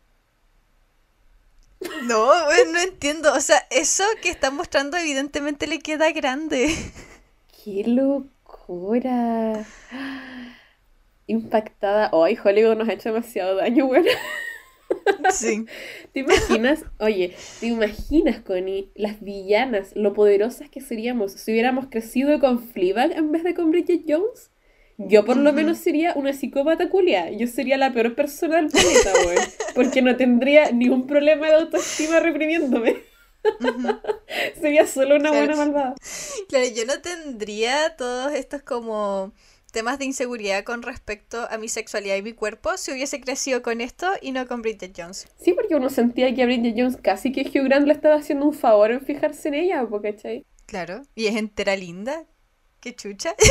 No, 2.05 2.33
no 2.73 2.79
entiendo. 2.81 3.33
O 3.35 3.41
sea, 3.41 3.67
eso 3.71 4.05
que 4.23 4.29
está 4.29 4.51
mostrando 4.51 4.97
evidentemente 4.97 5.67
le 5.67 5.79
queda 5.79 6.11
grande. 6.13 6.75
¡Qué 7.65 7.85
locura! 7.87 9.65
Impactada. 11.27 12.11
Ay, 12.13 12.39
Hollywood 12.43 12.77
nos 12.77 12.89
ha 12.89 12.93
hecho 12.93 13.11
demasiado 13.11 13.57
daño, 13.57 13.87
bueno. 13.87 14.11
Sí. 15.33 15.67
¿Te 16.13 16.21
imaginas? 16.21 16.85
Oye, 16.99 17.35
¿te 17.61 17.67
imaginas, 17.67 18.41
Connie, 18.41 18.91
las 18.95 19.21
villanas, 19.23 19.91
lo 19.95 20.13
poderosas 20.13 20.71
que 20.71 20.81
seríamos 20.81 21.33
si 21.33 21.53
hubiéramos 21.53 21.87
crecido 21.91 22.39
con 22.41 22.61
Fleabag 22.61 23.13
en 23.13 23.33
vez 23.33 23.45
de 23.45 23.55
con 23.55 23.71
Bridget 23.71 24.03
Jones? 24.07 24.51
Yo 24.99 25.27
por 25.27 25.37
lo 25.37 25.53
menos 25.53 25.77
sería 25.77 26.15
una 26.15 26.33
psicópata 26.33 26.89
culia. 26.89 27.31
Yo 27.31 27.47
sería 27.47 27.77
la 27.77 27.93
peor 27.93 28.15
persona 28.15 28.57
del 28.57 28.69
planeta, 28.69 29.13
güey. 29.25 29.37
Porque 29.75 30.01
no 30.01 30.17
tendría 30.17 30.71
ningún 30.73 31.07
problema 31.07 31.49
de 31.49 31.55
autoestima 31.55 32.21
reprimiéndome. 32.21 33.03
Sería 34.61 34.87
solo 34.87 35.17
una 35.17 35.31
buena 35.33 35.55
malvada. 35.55 35.95
Claro, 36.49 36.67
yo 36.75 36.87
no 36.87 37.01
tendría 37.01 37.95
todos 37.97 38.33
estos 38.33 38.63
como 38.63 39.33
temas 39.77 39.99
de 39.99 40.07
inseguridad 40.07 40.65
con 40.65 40.81
respecto 40.83 41.47
a 41.51 41.59
mi 41.59 41.69
sexualidad 41.69 42.17
y 42.17 42.23
mi 42.23 42.33
cuerpo 42.33 42.79
si 42.79 42.93
hubiese 42.93 43.21
crecido 43.21 43.61
con 43.61 43.83
esto 43.83 44.11
y 44.23 44.33
no 44.33 44.47
con 44.47 44.63
Bridget 44.63 44.95
Jones. 44.97 45.29
Sí, 45.39 45.53
porque 45.53 45.75
uno 45.75 45.91
sentía 45.91 46.35
que 46.35 46.43
a 46.43 46.47
Bridget 46.47 46.75
Jones 46.75 46.97
casi 46.97 47.31
que 47.31 47.43
Hugh 47.43 47.67
Grant 47.67 47.87
le 47.87 47.93
estaba 47.93 48.15
haciendo 48.15 48.47
un 48.47 48.55
favor 48.55 48.91
en 48.91 49.03
fijarse 49.03 49.49
en 49.49 49.55
ella, 49.55 49.87
¿cachai? 50.03 50.47
Claro, 50.65 51.03
y 51.15 51.27
es 51.27 51.37
entera 51.37 51.77
linda. 51.77 52.25
Qué 52.81 52.97
chucha. 52.97 53.35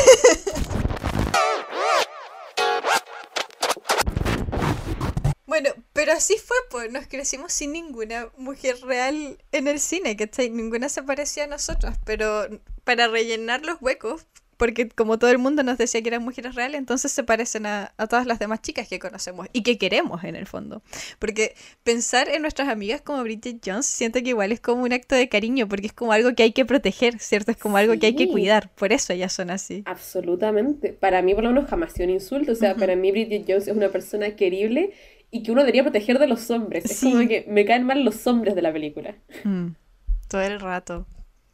Bueno, 5.48 5.70
pero 5.94 6.12
así 6.12 6.36
fue, 6.38 6.58
pues 6.70 6.92
nos 6.92 7.08
crecimos 7.08 7.54
sin 7.54 7.72
ninguna 7.72 8.30
mujer 8.36 8.78
real 8.82 9.38
en 9.54 9.68
el 9.70 9.80
cine, 9.80 10.18
¿cachai? 10.18 10.50
Ninguna 10.50 10.90
se 10.90 11.02
parecía 11.04 11.46
a 11.46 11.48
nosotros, 11.48 11.96
pero 12.04 12.48
para 12.84 13.08
rellenar 13.08 13.64
los 13.64 13.82
huecos, 13.82 14.26
porque 14.58 14.90
como 14.90 15.20
todo 15.20 15.30
el 15.32 15.38
mundo 15.38 15.64
nos 15.64 15.78
decía 15.78 16.02
que 16.02 16.10
eran 16.10 16.24
mujeres 16.24 16.56
reales, 16.56 16.78
entonces 16.80 17.12
se 17.12 17.24
parecen 17.24 17.66
a, 17.66 17.94
todas 18.10 18.26
las 18.26 18.40
demás 18.40 18.62
chicas 18.62 18.88
que 18.88 19.00
conocemos 19.00 19.48
y 19.54 19.64
que 19.64 19.78
queremos 19.78 20.24
en 20.24 20.36
el 20.36 20.46
fondo. 20.46 20.82
Porque 21.20 21.56
pensar 21.84 22.30
en 22.30 22.42
nuestras 22.42 22.70
amigas 22.70 23.02
como 23.02 23.22
Bridget 23.24 23.62
Jones 23.66 23.86
siento 23.86 24.22
que 24.22 24.30
igual 24.30 24.52
es 24.52 24.60
como 24.60 24.84
un 24.84 24.94
acto 24.94 25.16
de 25.16 25.28
cariño, 25.30 25.68
porque 25.68 25.88
es 25.88 25.94
como 25.94 26.12
algo 26.12 26.34
que 26.36 26.44
hay 26.44 26.52
que 26.52 26.66
proteger, 26.66 27.20
¿cierto? 27.20 27.52
Es 27.52 27.58
como 27.58 27.78
algo 27.78 27.98
que 28.00 28.08
hay 28.08 28.16
que 28.16 28.28
cuidar, 28.28 28.70
por 28.76 28.94
eso 28.94 29.14
ellas 29.14 29.34
son 29.34 29.50
así. 29.50 29.84
Absolutamente. 29.86 30.94
Para 30.94 31.22
mí 31.22 31.34
por 31.34 31.44
lo 31.44 31.52
menos 31.52 31.70
jamás 31.70 31.94
sido 31.94 32.06
un 32.08 32.14
insulto, 32.14 32.54
o 32.54 32.56
sea, 32.56 32.76
para 32.76 32.96
mí 32.96 33.12
Bridget 33.12 33.46
Jones 33.48 33.68
es 33.68 33.76
una 33.76 33.90
persona 33.90 34.36
querible 34.36 34.94
y 35.32 35.44
que 35.44 35.52
uno 35.52 35.62
debería 35.62 35.84
proteger 35.84 36.20
de 36.20 36.28
los 36.28 36.50
hombres. 36.50 36.86
Es 36.86 37.02
como 37.02 37.28
que 37.28 37.46
me 37.48 37.66
caen 37.66 37.84
mal 37.84 38.04
los 38.04 38.26
hombres 38.28 38.56
de 38.56 38.62
la 38.62 38.72
película. 38.72 39.16
Mm. 39.44 39.72
Todo 40.30 40.42
el 40.42 40.60
rato. 40.60 41.06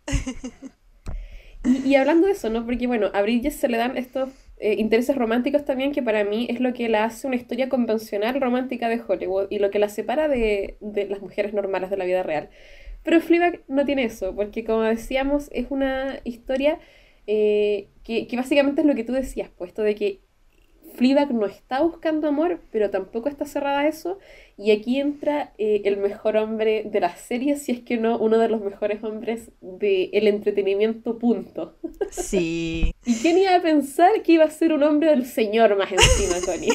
Y, 1.64 1.96
hablando 1.96 2.28
de 2.28 2.34
eso, 2.34 2.50
¿no? 2.50 2.66
Porque 2.66 2.88
bueno, 2.88 3.12
a 3.14 3.22
Bridget 3.22 3.54
se 3.54 3.68
le 3.68 3.78
dan 3.78 3.96
estos 3.96 4.30
eh, 4.58 4.76
intereses 4.80 5.16
románticos 5.16 5.64
también, 5.64 5.92
que 5.92 6.02
para 6.02 6.24
mí 6.24 6.48
es 6.50 6.60
lo 6.60 6.74
que 6.74 6.90
la 6.90 7.06
hace 7.06 7.28
una 7.28 7.36
historia 7.36 7.70
convencional 7.70 8.40
romántica 8.42 8.90
de 8.90 9.02
Hollywood 9.06 9.48
y 9.50 9.60
lo 9.60 9.70
que 9.70 9.80
la 9.80 9.90
separa 9.90 10.28
de, 10.28 10.78
de 10.80 11.06
las 11.08 11.22
mujeres 11.22 11.54
normales 11.54 11.90
de 11.92 11.98
la 11.98 12.06
vida 12.06 12.24
real. 12.24 12.50
Pero 13.04 13.20
Fleabag 13.22 13.62
no 13.68 13.86
tiene 13.86 14.06
eso, 14.06 14.36
porque 14.36 14.64
como 14.64 14.82
decíamos, 14.82 15.50
es 15.52 15.68
una 15.70 16.20
historia 16.24 16.80
eh, 17.28 17.90
que, 18.04 18.28
que, 18.28 18.38
básicamente 18.38 18.82
es 18.82 18.88
lo 18.88 18.96
que 18.96 19.04
tú 19.04 19.14
decías, 19.14 19.50
puesto 19.50 19.84
de 19.84 19.96
que 19.96 20.22
Fleabag 20.96 21.34
no 21.34 21.46
está 21.46 21.82
buscando 21.82 22.28
amor, 22.28 22.60
pero 22.72 22.90
tampoco 22.90 23.30
está 23.30 23.46
cerrada 23.46 23.82
a 23.82 23.88
eso. 23.88 24.20
Y 24.58 24.72
aquí 24.72 25.00
entra 25.00 25.54
eh, 25.58 25.82
el 25.86 25.98
mejor 25.98 26.38
hombre 26.38 26.84
de 26.86 27.00
la 27.00 27.16
serie, 27.16 27.58
si 27.58 27.72
es 27.72 27.80
que 27.82 27.98
no 27.98 28.18
uno 28.18 28.38
de 28.38 28.50
los 28.50 28.62
mejores 28.62 29.04
hombres 29.04 29.52
del 29.62 30.28
entretenimiento, 30.28 31.18
punto. 31.18 31.78
Sí. 32.12 32.94
¿Y 33.06 33.16
quién 33.16 33.38
iba 33.38 33.56
a 33.56 33.62
pensar 33.62 34.22
que 34.24 34.34
iba 34.34 34.46
a 34.46 34.52
ser 34.52 34.74
un 34.74 34.84
hombre 34.84 35.10
del 35.10 35.26
señor 35.26 35.76
más 35.78 35.92
encima, 35.92 36.36
Connie? 36.46 36.72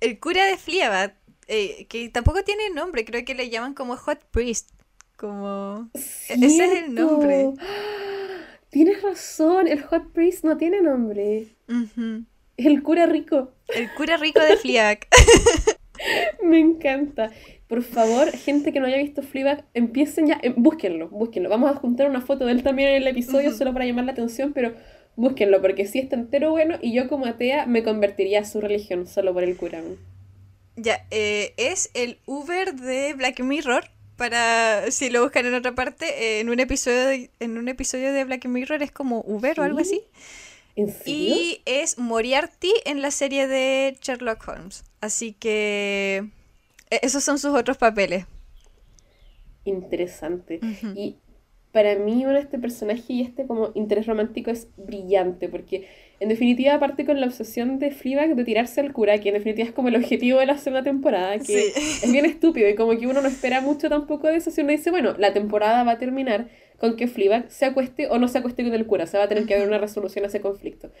el, 0.00 0.20
cura 0.20 0.44
de 0.46 0.56
Fleabag, 0.56 1.16
eh, 1.48 1.86
que 1.88 2.08
tampoco 2.10 2.42
tiene 2.42 2.70
nombre, 2.70 3.04
creo 3.04 3.24
que 3.24 3.34
le 3.34 3.50
llaman 3.50 3.74
como 3.74 3.96
Hot 3.96 4.24
Priest. 4.30 4.70
Como... 5.16 5.88
Ese 5.94 6.34
es 6.46 6.84
el 6.84 6.94
nombre. 6.94 7.52
Tienes 8.74 9.02
razón, 9.02 9.68
el 9.68 9.82
Hot 9.82 10.10
Priest 10.12 10.42
no 10.42 10.56
tiene 10.56 10.82
nombre. 10.82 11.46
El 12.56 12.82
cura 12.82 13.06
rico. 13.06 13.52
El 13.68 13.88
cura 13.94 14.16
rico 14.16 14.40
de 14.40 14.56
Fleabag. 14.56 14.98
Me 16.42 16.58
encanta. 16.58 17.30
Por 17.68 17.84
favor, 17.84 18.32
gente 18.32 18.72
que 18.72 18.80
no 18.80 18.86
haya 18.86 18.96
visto 18.96 19.22
Fleabag, 19.22 19.64
empiecen 19.74 20.26
ya, 20.26 20.40
eh, 20.42 20.52
búsquenlo, 20.56 21.08
búsquenlo. 21.08 21.50
Vamos 21.50 21.70
a 21.70 21.76
juntar 21.76 22.10
una 22.10 22.20
foto 22.20 22.46
de 22.46 22.50
él 22.50 22.64
también 22.64 22.88
en 22.88 23.02
el 23.02 23.06
episodio 23.06 23.52
solo 23.52 23.72
para 23.72 23.86
llamar 23.86 24.06
la 24.06 24.12
atención, 24.12 24.52
pero 24.52 24.74
búsquenlo 25.14 25.62
porque 25.62 25.86
sí 25.86 26.00
está 26.00 26.16
entero 26.16 26.50
bueno 26.50 26.76
y 26.82 26.92
yo 26.92 27.08
como 27.08 27.26
atea 27.26 27.66
me 27.66 27.84
convertiría 27.84 28.40
a 28.40 28.44
su 28.44 28.60
religión 28.60 29.06
solo 29.06 29.32
por 29.32 29.44
el 29.44 29.56
cura. 29.56 29.82
Ya, 30.74 31.06
eh, 31.12 31.54
es 31.58 31.92
el 31.94 32.18
Uber 32.26 32.74
de 32.74 33.14
Black 33.14 33.38
Mirror 33.38 33.84
para 34.16 34.90
si 34.90 35.10
lo 35.10 35.22
buscan 35.22 35.46
en 35.46 35.54
otra 35.54 35.74
parte 35.74 36.06
eh, 36.06 36.40
en 36.40 36.50
un 36.50 36.60
episodio 36.60 37.06
de, 37.06 37.30
en 37.40 37.58
un 37.58 37.68
episodio 37.68 38.12
de 38.12 38.24
Black 38.24 38.46
Mirror 38.46 38.82
es 38.82 38.92
como 38.92 39.22
Uber 39.26 39.60
o 39.60 39.62
algo 39.62 39.80
así. 39.80 40.02
Y 41.06 41.60
es 41.66 41.98
Moriarty 41.98 42.72
en 42.84 43.00
la 43.00 43.10
serie 43.10 43.46
de 43.46 43.96
Sherlock 44.00 44.48
Holmes. 44.48 44.84
Así 45.00 45.32
que 45.32 46.28
e, 46.90 47.00
esos 47.02 47.22
son 47.22 47.38
sus 47.38 47.54
otros 47.54 47.76
papeles. 47.76 48.26
Interesante. 49.64 50.60
Y 50.94 51.16
para 51.74 51.96
mí 51.96 52.22
bueno, 52.22 52.38
este 52.38 52.56
personaje 52.56 53.12
y 53.12 53.20
este 53.20 53.48
como 53.48 53.72
interés 53.74 54.06
romántico 54.06 54.52
es 54.52 54.68
brillante 54.76 55.48
porque 55.48 55.88
en 56.20 56.28
definitiva, 56.28 56.74
aparte 56.74 57.04
con 57.04 57.20
la 57.20 57.26
obsesión 57.26 57.80
de 57.80 57.90
Fleabag 57.90 58.36
de 58.36 58.44
tirarse 58.44 58.80
al 58.80 58.92
cura, 58.92 59.18
que 59.18 59.30
en 59.30 59.34
definitiva 59.34 59.66
es 59.66 59.74
como 59.74 59.88
el 59.88 59.96
objetivo 59.96 60.38
de 60.38 60.46
la 60.46 60.56
segunda 60.56 60.84
temporada, 60.84 61.36
que 61.40 61.66
es 61.66 62.10
bien 62.10 62.24
estúpido 62.24 62.68
y 62.68 62.76
como 62.76 62.96
que 62.96 63.08
uno 63.08 63.20
no 63.20 63.28
espera 63.28 63.60
mucho 63.60 63.88
tampoco 63.88 64.28
de 64.28 64.36
eso 64.36 64.52
si 64.52 64.60
uno 64.60 64.70
dice, 64.70 64.92
bueno, 64.92 65.16
la 65.18 65.32
temporada 65.32 65.82
va 65.82 65.92
a 65.92 65.98
terminar 65.98 66.48
con 66.78 66.94
que 66.94 67.08
Fleabag 67.08 67.50
se 67.50 67.64
acueste 67.64 68.06
o 68.06 68.18
no 68.18 68.28
se 68.28 68.38
acueste 68.38 68.62
con 68.62 68.72
el 68.72 68.86
cura, 68.86 69.04
o 69.04 69.06
sea, 69.08 69.18
va 69.18 69.26
a 69.26 69.28
tener 69.28 69.46
que 69.46 69.54
haber 69.54 69.66
una 69.66 69.78
resolución 69.78 70.24
a 70.24 70.28
ese 70.28 70.40
conflicto. 70.40 70.92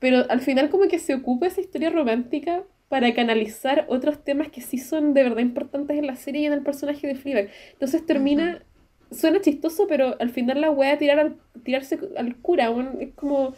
Pero 0.00 0.26
al 0.28 0.40
final 0.40 0.68
como 0.68 0.88
que 0.88 0.98
se 0.98 1.14
ocupa 1.14 1.46
esa 1.46 1.60
historia 1.60 1.90
romántica 1.90 2.64
para 2.88 3.14
canalizar 3.14 3.84
otros 3.88 4.24
temas 4.24 4.48
que 4.48 4.60
sí 4.60 4.78
son 4.78 5.12
de 5.12 5.22
verdad 5.22 5.40
importantes 5.40 5.96
en 5.96 6.06
la 6.06 6.16
serie 6.16 6.42
y 6.42 6.46
en 6.46 6.54
el 6.54 6.62
personaje 6.62 7.06
de 7.06 7.14
Fleabag. 7.14 7.50
Entonces 7.72 8.04
termina, 8.06 8.64
suena 9.10 9.40
chistoso, 9.40 9.86
pero 9.88 10.16
al 10.20 10.30
final 10.30 10.60
la 10.60 10.70
wea 10.70 10.98
tirar 10.98 11.18
al, 11.18 11.40
tirarse 11.64 11.98
al 12.16 12.36
cura, 12.36 12.72
es 13.00 13.14
como 13.14 13.54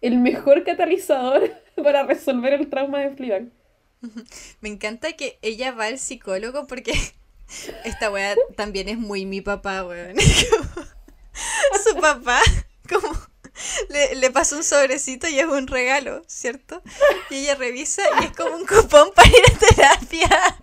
el 0.00 0.18
mejor 0.18 0.64
catalizador 0.64 1.50
para 1.82 2.04
resolver 2.04 2.52
el 2.52 2.68
trauma 2.68 3.00
de 3.00 3.10
Fleabag. 3.10 3.48
Me 4.60 4.68
encanta 4.68 5.12
que 5.12 5.38
ella 5.42 5.72
va 5.72 5.86
al 5.86 5.98
psicólogo 5.98 6.66
porque 6.66 6.92
esta 7.84 8.10
wea 8.10 8.34
también 8.56 8.88
es 8.88 8.98
muy 8.98 9.26
mi 9.26 9.40
papá, 9.40 9.84
weón. 9.84 10.16
Su 11.84 11.96
papá, 12.00 12.40
como 12.88 13.08
le, 13.90 14.14
le 14.16 14.30
pasó 14.30 14.56
un 14.56 14.64
sobrecito 14.64 15.28
y 15.28 15.38
es 15.38 15.46
un 15.46 15.66
regalo, 15.66 16.22
¿cierto? 16.26 16.82
Y 17.30 17.36
ella 17.36 17.54
revisa 17.54 18.02
y 18.20 18.24
es 18.24 18.32
como 18.32 18.56
un 18.56 18.66
cupón 18.66 19.10
para 19.14 19.28
ir 19.28 19.44
a 19.44 19.58
terapia. 19.58 20.58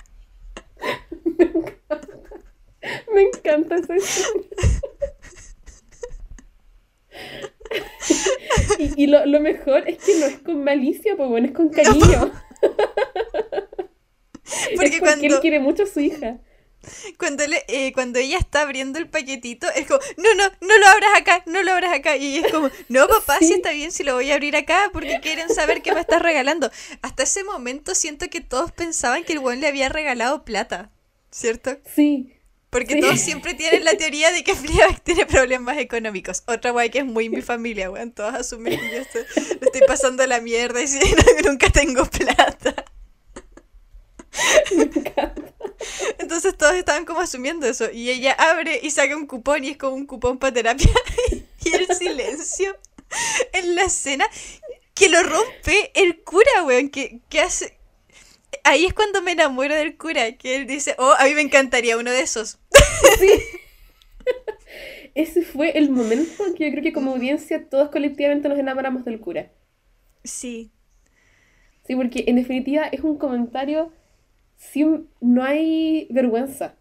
Me 3.14 3.22
encanta, 3.22 3.76
me 3.76 3.78
encanta 3.78 3.96
esa 3.96 4.28
y, 8.96 9.08
lo, 9.08 9.40
mejor 9.40 9.88
es 9.88 10.04
que 10.04 10.20
no 10.20 10.26
es 10.26 10.40
con 10.40 10.62
malicia, 10.64 11.16
pues 11.16 11.30
bueno, 11.30 11.48
es 11.48 11.54
con 11.54 11.70
cariño. 11.70 12.32
porque, 14.76 15.00
cuando... 15.00 15.26
él 15.26 15.40
quiere 15.42 15.60
mucho 15.60 15.84
a 15.84 15.88
su 15.88 16.00
hija. 16.00 16.40
Cuando, 17.18 17.48
le, 17.48 17.64
eh, 17.70 17.94
cuando 17.94 18.20
ella 18.20 18.38
está 18.38 18.62
abriendo 18.62 19.00
el 19.00 19.08
paquetito, 19.08 19.68
es 19.74 19.88
como, 19.88 20.02
no, 20.18 20.36
no, 20.36 20.44
no 20.60 20.78
lo 20.78 20.86
abras 20.88 21.12
acá, 21.16 21.42
no 21.46 21.64
lo 21.64 21.72
abras 21.72 21.94
acá. 21.94 22.18
Y 22.18 22.40
es 22.40 22.52
como, 22.52 22.70
no, 22.90 23.08
papá, 23.08 23.38
si 23.40 23.54
está 23.54 23.72
bien 23.72 23.94
si 23.94 24.04
lo 24.04 24.16
voy 24.16 24.32
a 24.32 24.34
abrir 24.34 24.58
acá 24.58 24.90
porque 24.92 25.22
quieren 25.22 25.48
saber 25.48 25.82
qué 25.82 25.94
me 25.94 26.02
estás 26.02 26.22
regalando. 26.22 26.70
Hasta 27.02 27.24
ese 27.24 27.46
momento 27.46 27.96
siento 27.96 28.30
que 28.30 28.42
todos 28.42 28.74
pensaban 28.74 29.24
que 29.24 29.32
el 29.32 29.40
buen 29.40 29.62
le 29.62 29.68
había 29.68 29.88
regalado 29.88 30.44
plata, 30.44 30.92
¿cierto? 31.32 31.78
Sí, 31.96 32.34
porque 32.74 33.00
todos 33.00 33.20
siempre 33.20 33.54
tienen 33.54 33.86
la 33.86 33.96
teoría 33.96 34.32
de 34.32 34.44
que 34.44 34.56
Fleabag 34.64 35.00
tiene 35.02 35.26
problemas 35.28 35.78
económicos. 35.78 36.44
Otra 36.48 36.72
guay 36.72 36.90
que 36.90 37.00
es 37.00 37.06
muy 37.06 37.30
mi 37.30 37.42
familia, 37.42 37.90
weón. 37.90 38.12
Todos 38.12 38.34
asumen 38.34 38.78
que 38.78 38.92
yo 38.92 38.98
estoy, 38.98 39.22
estoy 39.62 39.82
pasando 39.88 40.26
la 40.26 40.42
mierda 40.42 40.82
y 40.82 40.88
si, 40.90 41.00
nunca 41.46 41.70
tengo 41.70 42.04
plata. 42.06 42.84
Entonces 46.18 46.58
todos 46.58 46.74
estaban 46.74 47.06
como 47.06 47.20
asumiendo 47.22 47.68
eso. 47.68 47.90
Y 47.92 48.10
ella 48.10 48.34
abre 48.34 48.80
y 48.82 48.90
saca 48.90 49.16
un 49.16 49.28
cupón 49.28 49.64
y 49.64 49.70
es 49.70 49.78
como 49.78 49.96
un 49.96 50.08
cupón 50.08 50.40
para 50.40 50.54
terapia. 50.54 50.90
y 51.64 51.76
el 51.76 51.88
silencio 51.96 52.76
en 53.54 53.76
la 53.76 53.84
escena 53.84 54.26
que 54.96 55.10
lo 55.10 55.22
rompe 55.22 55.92
el 55.94 56.24
cura, 56.24 56.64
weón. 56.66 56.90
Que, 56.90 57.20
que 57.30 57.40
hace 57.40 57.78
ahí 58.64 58.86
es 58.86 58.94
cuando 58.94 59.22
me 59.22 59.32
enamoro 59.32 59.74
del 59.74 59.98
cura, 59.98 60.34
que 60.34 60.56
él 60.56 60.68
dice, 60.68 60.96
oh, 60.98 61.14
a 61.18 61.26
mí 61.26 61.34
me 61.34 61.42
encantaría 61.42 61.98
uno 61.98 62.12
de 62.12 62.22
esos. 62.22 62.60
Sí. 63.20 63.30
Ese 65.16 65.44
fue 65.44 65.78
el 65.78 65.92
momento 65.92 66.44
que 66.58 66.66
yo 66.66 66.72
creo 66.72 66.84
que 66.84 66.94
como 66.94 67.12
audiencia 67.12 67.70
todos 67.70 67.90
colectivamente 67.90 68.50
nos 68.50 68.58
enamoramos 68.58 69.06
del 69.06 69.20
cura. 69.20 69.52
Sí. 70.24 70.72
Sí, 71.86 71.96
porque 71.96 72.24
en 72.28 72.38
definitiva 72.38 72.88
es 72.88 73.02
un 73.02 73.18
comentario 73.18 73.92
sin... 74.58 75.10
no 75.22 75.44
hay 75.44 76.08
vergüenza. 76.10 76.76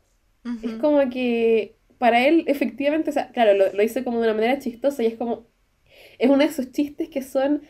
Es 0.62 0.72
como 0.74 1.09
que 1.09 1.76
para 1.99 2.26
él 2.26 2.45
efectivamente, 2.49 3.11
o 3.11 3.12
sea, 3.12 3.30
claro, 3.30 3.55
lo, 3.55 3.72
lo 3.72 3.82
hizo 3.82 4.03
como 4.03 4.18
de 4.18 4.24
una 4.24 4.34
manera 4.34 4.59
chistosa 4.59 5.03
y 5.03 5.07
es 5.07 5.14
como... 5.14 5.47
Es 6.18 6.30
uno 6.30 6.38
de 6.38 6.47
esos 6.47 6.72
chistes 6.72 7.09
que 7.09 7.22
son 7.22 7.62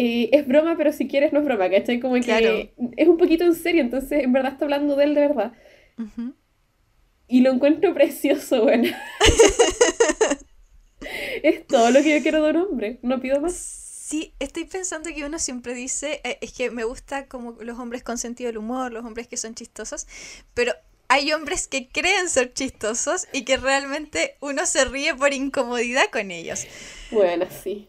es 0.00 0.46
broma, 0.46 0.76
pero 0.76 0.92
si 0.92 1.08
quieres 1.08 1.32
no 1.32 1.40
es 1.40 1.44
broma, 1.44 1.68
¿cachai? 1.68 1.98
Como 1.98 2.14
que 2.14 2.72
es 2.96 3.08
un 3.08 3.16
poquito 3.16 3.44
en 3.44 3.54
serio, 3.54 3.82
entonces 3.82 4.22
en 4.22 4.32
verdad 4.32 4.52
está 4.52 4.64
hablando 4.64 4.94
de 4.96 5.04
él 5.04 5.14
de 5.14 5.20
verdad. 5.20 5.52
Y 7.28 7.42
lo 7.42 7.52
encuentro 7.52 7.94
precioso, 7.94 8.62
bueno. 8.62 8.88
todo 11.68 11.90
lo 11.90 12.02
que 12.02 12.16
yo 12.16 12.22
quiero 12.22 12.42
de 12.42 12.50
un 12.50 12.56
hombre, 12.56 12.98
no 13.02 13.20
pido 13.20 13.40
más. 13.40 13.54
Sí, 13.54 14.32
estoy 14.38 14.64
pensando 14.64 15.10
que 15.14 15.24
uno 15.24 15.38
siempre 15.38 15.74
dice, 15.74 16.22
eh, 16.24 16.38
es 16.40 16.52
que 16.52 16.70
me 16.70 16.84
gusta 16.84 17.26
como 17.26 17.52
los 17.60 17.78
hombres 17.78 18.02
con 18.02 18.16
sentido 18.16 18.48
del 18.48 18.56
humor, 18.56 18.90
los 18.90 19.04
hombres 19.04 19.28
que 19.28 19.36
son 19.36 19.54
chistosos, 19.54 20.06
pero 20.54 20.72
hay 21.08 21.32
hombres 21.32 21.68
que 21.68 21.88
creen 21.88 22.30
ser 22.30 22.54
chistosos 22.54 23.28
y 23.32 23.44
que 23.44 23.58
realmente 23.58 24.36
uno 24.40 24.64
se 24.64 24.86
ríe 24.86 25.14
por 25.14 25.34
incomodidad 25.34 26.04
con 26.10 26.30
ellos. 26.30 26.66
Bueno, 27.10 27.46
sí. 27.62 27.88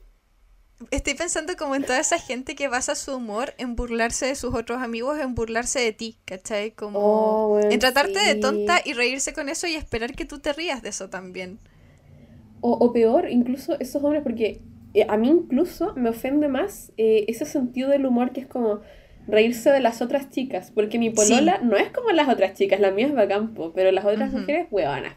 Estoy 0.92 1.14
pensando 1.14 1.56
como 1.58 1.76
en 1.76 1.86
toda 1.86 2.00
esa 2.00 2.20
gente 2.20 2.56
que 2.56 2.68
basa 2.68 2.96
su 2.96 3.16
humor 3.16 3.54
en 3.58 3.76
burlarse 3.76 4.26
de 4.28 4.36
sus 4.36 4.54
otros 4.56 4.82
amigos, 4.82 5.20
en 5.20 5.34
burlarse 5.36 5.80
de 5.80 5.94
ti, 5.94 6.20
¿cachai? 6.26 6.72
Como 6.72 7.42
Oh, 7.44 7.58
en 7.70 7.80
tratarte 7.80 8.20
de 8.20 8.36
tonta 8.36 8.82
y 8.84 8.94
reírse 8.94 9.34
con 9.34 9.50
eso 9.50 9.68
y 9.68 9.76
esperar 9.76 10.16
que 10.16 10.26
tú 10.26 10.40
te 10.40 10.54
rías 10.54 10.82
de 10.82 10.90
eso 10.90 11.10
también. 11.10 11.60
O, 12.62 12.72
o 12.74 12.92
peor, 12.94 13.30
incluso 13.30 13.80
esos 13.80 14.04
hombres, 14.04 14.24
porque 14.24 14.66
eh, 14.94 15.06
a 15.10 15.16
mí 15.18 15.30
incluso 15.30 15.94
me 15.96 16.10
ofende 16.10 16.48
más 16.50 16.92
eh, 16.98 17.26
ese 17.30 17.46
sentido 17.46 17.90
del 17.90 18.06
humor 18.06 18.34
que 18.34 18.42
es 18.42 18.48
como 18.48 18.82
reírse 19.28 19.72
de 19.72 19.80
las 19.80 20.02
otras 20.02 20.30
chicas, 20.30 20.72
porque 20.72 21.00
mi 21.00 21.10
polola 21.10 21.60
no 21.62 21.78
es 21.78 21.90
como 21.92 22.10
las 22.12 22.28
otras 22.30 22.56
chicas, 22.56 22.80
la 22.82 22.92
mía 22.92 23.08
es 23.08 23.14
bacán, 23.14 23.54
po, 23.54 23.72
pero 23.74 23.92
las 23.92 24.04
otras 24.06 24.30
Ujú. 24.30 24.32
mujeres, 24.32 24.68
huevanas, 24.72 25.16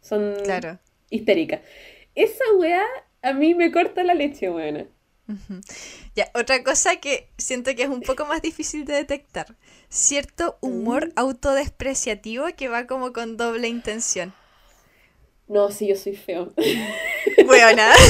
son 0.00 0.24
Claro. 0.42 0.78
histéricas. 1.10 1.62
Esa 2.14 2.44
weá 2.58 2.82
a 3.22 3.32
mí 3.32 3.54
me 3.54 3.72
corta 3.72 4.04
la 4.04 4.14
leche, 4.14 4.48
Ya, 6.14 6.30
otra 6.34 6.62
cosa 6.62 6.96
que 6.96 7.28
siento 7.38 7.74
que 7.74 7.84
es 7.84 7.88
un 7.88 8.02
poco 8.02 8.26
más 8.26 8.42
difícil 8.42 8.84
de 8.84 8.94
detectar. 8.94 9.56
Cierto 9.88 10.58
humor 10.60 11.12
autodespreciativo 11.16 12.46
que 12.56 12.68
va 12.68 12.86
como 12.86 13.12
con 13.12 13.36
doble 13.36 13.68
intención. 13.68 14.34
No, 15.48 15.70
sí, 15.70 15.88
yo 15.88 15.96
soy 15.96 16.16
feo. 16.16 16.52
Buena. 17.46 17.92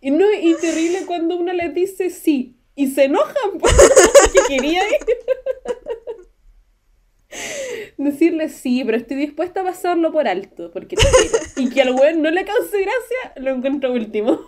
Y 0.00 0.10
no, 0.10 0.24
y 0.32 0.56
terrible 0.56 1.04
cuando 1.04 1.36
uno 1.36 1.52
les 1.52 1.74
dice 1.74 2.08
sí 2.08 2.56
y 2.74 2.88
se 2.88 3.04
enojan 3.04 3.50
porque 3.60 4.40
quería 4.48 4.88
ir. 4.88 4.98
Decirle 7.96 8.48
sí, 8.48 8.82
pero 8.84 8.96
estoy 8.96 9.16
dispuesta 9.16 9.60
a 9.60 9.64
pasarlo 9.64 10.10
por 10.12 10.26
alto 10.26 10.70
porque 10.72 10.96
te 10.96 11.02
quiero. 11.02 11.38
Y 11.56 11.70
que 11.70 11.82
al 11.82 11.92
weón 11.92 12.22
no 12.22 12.30
le 12.30 12.44
cause 12.44 12.70
gracia, 12.80 13.32
lo 13.36 13.50
encuentro 13.50 13.92
último. 13.92 14.40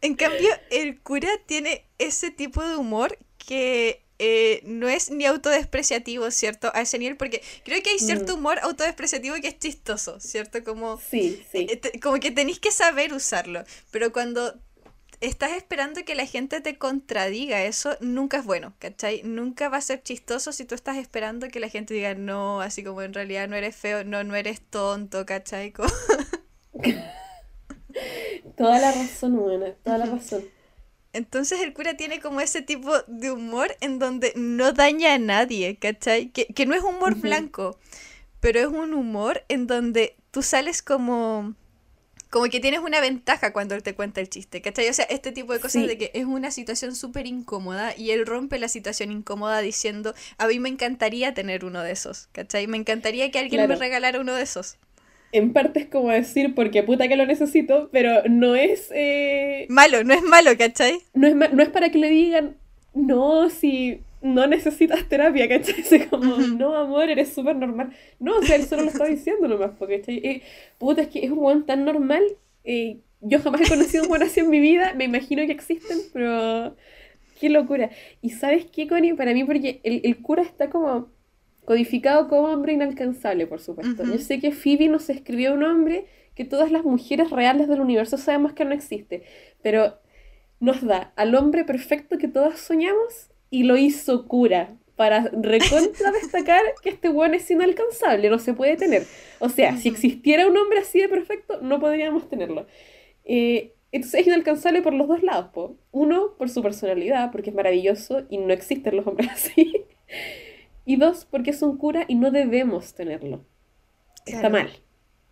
En 0.00 0.14
cambio, 0.14 0.48
el 0.70 1.00
cura 1.00 1.28
tiene 1.46 1.84
ese 1.98 2.30
tipo 2.30 2.62
de 2.66 2.76
humor 2.76 3.18
que 3.38 4.02
eh, 4.18 4.60
no 4.64 4.88
es 4.88 5.10
ni 5.10 5.24
autodespreciativo, 5.26 6.30
¿cierto? 6.30 6.70
A 6.74 6.82
ese 6.82 6.98
nivel, 6.98 7.16
porque 7.16 7.42
creo 7.64 7.82
que 7.82 7.90
hay 7.90 7.98
cierto 7.98 8.34
humor 8.34 8.58
autodespreciativo 8.62 9.36
que 9.36 9.48
es 9.48 9.58
chistoso, 9.58 10.20
¿cierto? 10.20 10.62
Como, 10.64 11.00
Sí, 11.00 11.42
sí. 11.50 11.66
eh, 11.70 12.00
como 12.00 12.18
que 12.20 12.30
tenéis 12.30 12.60
que 12.60 12.70
saber 12.70 13.12
usarlo, 13.12 13.64
pero 13.90 14.12
cuando 14.12 14.54
estás 15.26 15.52
esperando 15.52 16.04
que 16.04 16.14
la 16.14 16.26
gente 16.26 16.60
te 16.60 16.76
contradiga 16.78 17.62
eso, 17.64 17.96
nunca 18.00 18.38
es 18.38 18.44
bueno, 18.44 18.74
¿cachai? 18.78 19.22
Nunca 19.24 19.68
va 19.68 19.78
a 19.78 19.80
ser 19.80 20.02
chistoso 20.02 20.52
si 20.52 20.64
tú 20.64 20.74
estás 20.74 20.96
esperando 20.96 21.48
que 21.48 21.60
la 21.60 21.68
gente 21.68 21.94
diga 21.94 22.14
no, 22.14 22.60
así 22.60 22.82
como 22.84 23.02
en 23.02 23.14
realidad 23.14 23.48
no 23.48 23.56
eres 23.56 23.74
feo, 23.76 24.04
no, 24.04 24.24
no 24.24 24.34
eres 24.34 24.60
tonto, 24.60 25.24
¿cachai? 25.26 25.72
Como- 25.72 25.88
Toda 28.56 28.78
la 28.80 28.92
razón, 28.92 29.36
buena, 29.36 29.72
toda 29.84 29.98
la 29.98 30.06
razón. 30.06 30.44
Entonces 31.12 31.60
el 31.60 31.72
cura 31.72 31.96
tiene 31.96 32.20
como 32.20 32.40
ese 32.40 32.60
tipo 32.62 32.92
de 33.06 33.30
humor 33.30 33.76
en 33.80 33.98
donde 34.00 34.32
no 34.36 34.72
daña 34.72 35.14
a 35.14 35.18
nadie, 35.18 35.76
¿cachai? 35.76 36.30
Que, 36.30 36.46
que 36.46 36.66
no 36.66 36.74
es 36.74 36.82
humor 36.82 37.14
blanco, 37.14 37.78
pero 38.40 38.58
es 38.60 38.66
un 38.66 38.94
humor 38.94 39.44
en 39.48 39.66
donde 39.66 40.16
tú 40.32 40.42
sales 40.42 40.82
como... 40.82 41.54
Como 42.34 42.46
que 42.46 42.58
tienes 42.58 42.80
una 42.80 43.00
ventaja 43.00 43.52
cuando 43.52 43.76
él 43.76 43.84
te 43.84 43.94
cuenta 43.94 44.20
el 44.20 44.28
chiste, 44.28 44.60
¿cachai? 44.60 44.88
O 44.88 44.92
sea, 44.92 45.04
este 45.04 45.30
tipo 45.30 45.52
de 45.52 45.60
cosas 45.60 45.82
Sí. 45.82 45.86
de 45.86 45.96
que 45.96 46.10
es 46.14 46.24
una 46.24 46.50
situación 46.50 46.96
súper 46.96 47.28
incómoda 47.28 47.94
y 47.96 48.10
él 48.10 48.26
rompe 48.26 48.58
la 48.58 48.66
situación 48.66 49.12
incómoda 49.12 49.60
diciendo, 49.60 50.14
a 50.36 50.48
mí 50.48 50.58
me 50.58 50.68
encantaría 50.68 51.32
tener 51.32 51.64
uno 51.64 51.80
de 51.84 51.92
esos, 51.92 52.28
¿cachai? 52.32 52.66
Me 52.66 52.76
encantaría 52.76 53.30
que 53.30 53.38
alguien 53.38 53.68
me 53.68 53.76
regalara 53.76 54.18
uno 54.18 54.34
de 54.34 54.42
esos. 54.42 54.78
En 55.30 55.52
parte 55.52 55.78
es 55.78 55.86
como 55.86 56.08
decir, 56.10 56.56
porque 56.56 56.82
puta 56.82 57.06
que 57.06 57.14
lo 57.14 57.24
necesito, 57.24 57.88
pero 57.92 58.24
no 58.28 58.56
es, 58.56 58.88
eh, 58.92 59.66
Malo, 59.68 60.02
no 60.02 60.12
es 60.12 60.22
malo, 60.22 60.58
¿cachai? 60.58 60.98
no 61.12 61.28
es, 61.28 61.36
no 61.36 61.62
es 61.62 61.68
para 61.68 61.90
que 61.90 61.98
le 61.98 62.08
digan, 62.08 62.56
no, 62.94 63.48
si 63.48 64.00
no 64.24 64.46
necesitas 64.48 65.08
terapia, 65.08 65.48
¿cachai? 65.48 65.84
Es 65.92 66.06
como, 66.08 66.36
no, 66.38 66.76
amor, 66.76 67.10
eres 67.10 67.32
súper 67.34 67.56
normal. 67.56 67.92
No, 68.18 68.38
o 68.38 68.42
sea, 68.42 68.56
él 68.56 68.64
solo 68.64 68.82
lo 68.82 68.88
está 68.90 69.04
diciendo 69.16 69.48
nomás, 69.48 69.72
porque, 69.78 70.00
¿cachai? 70.00 70.16
Eh, 70.18 70.42
puta, 70.78 71.02
es 71.02 71.08
que 71.08 71.24
es 71.24 71.30
un 71.30 71.38
weón 71.40 71.66
tan 71.66 71.84
normal. 71.84 72.24
eh, 72.64 73.00
yo 73.20 73.40
jamás 73.40 73.62
he 73.62 73.68
conocido 73.68 74.04
un 74.04 74.10
weón 74.10 74.22
así 74.24 74.40
en 74.40 74.50
mi 74.50 74.60
vida, 74.60 74.94
me 74.94 75.04
imagino 75.04 75.46
que 75.46 75.52
existen, 75.52 75.98
pero 76.12 76.76
qué 77.40 77.48
locura. 77.50 77.90
Y 78.22 78.30
¿sabes 78.30 78.66
qué, 78.66 78.86
Connie? 78.88 79.14
Para 79.14 79.32
mí, 79.34 79.44
porque 79.44 79.80
el, 79.84 80.00
el 80.04 80.20
cura 80.22 80.42
está 80.42 80.70
como 80.70 81.10
codificado 81.64 82.28
como 82.28 82.48
hombre 82.48 82.74
inalcanzable, 82.74 83.46
por 83.46 83.60
supuesto. 83.60 84.04
Yo 84.04 84.18
sé 84.18 84.40
que 84.40 84.52
Phoebe 84.52 84.88
nos 84.88 85.08
escribió 85.10 85.54
un 85.54 85.64
hombre 85.64 86.06
que 86.34 86.44
todas 86.44 86.70
las 86.72 86.84
mujeres 86.84 87.30
reales 87.30 87.68
del 87.68 87.80
universo 87.80 88.18
sabemos 88.18 88.52
que 88.52 88.64
no 88.66 88.72
existe, 88.74 89.22
pero 89.62 89.98
nos 90.60 90.82
da 90.84 91.12
al 91.16 91.34
hombre 91.34 91.64
perfecto 91.64 92.18
que 92.18 92.28
todas 92.28 92.58
soñamos 92.60 93.30
y 93.54 93.62
lo 93.62 93.76
hizo 93.76 94.26
cura 94.26 94.76
para 94.96 95.30
recontra 95.32 96.10
destacar 96.20 96.60
que 96.82 96.90
este 96.90 97.08
weón 97.08 97.34
es 97.34 97.48
inalcanzable, 97.48 98.28
no 98.28 98.40
se 98.40 98.52
puede 98.52 98.76
tener. 98.76 99.04
O 99.38 99.48
sea, 99.48 99.76
si 99.76 99.88
existiera 99.88 100.48
un 100.48 100.56
hombre 100.56 100.80
así 100.80 101.00
de 101.00 101.08
perfecto, 101.08 101.60
no 101.62 101.78
podríamos 101.78 102.28
tenerlo. 102.28 102.66
Eh, 103.24 103.72
entonces 103.92 104.22
es 104.22 104.26
inalcanzable 104.26 104.82
por 104.82 104.92
los 104.92 105.06
dos 105.06 105.22
lados, 105.22 105.50
po. 105.54 105.76
Uno, 105.92 106.34
por 106.36 106.48
su 106.48 106.62
personalidad, 106.62 107.30
porque 107.30 107.50
es 107.50 107.56
maravilloso 107.56 108.24
y 108.28 108.38
no 108.38 108.52
existen 108.52 108.96
los 108.96 109.06
hombres 109.06 109.30
así. 109.32 109.84
Y 110.84 110.96
dos, 110.96 111.24
porque 111.24 111.50
es 111.50 111.62
un 111.62 111.78
cura 111.78 112.06
y 112.08 112.16
no 112.16 112.32
debemos 112.32 112.94
tenerlo. 112.94 113.44
Está 114.26 114.48
mal. 114.48 114.68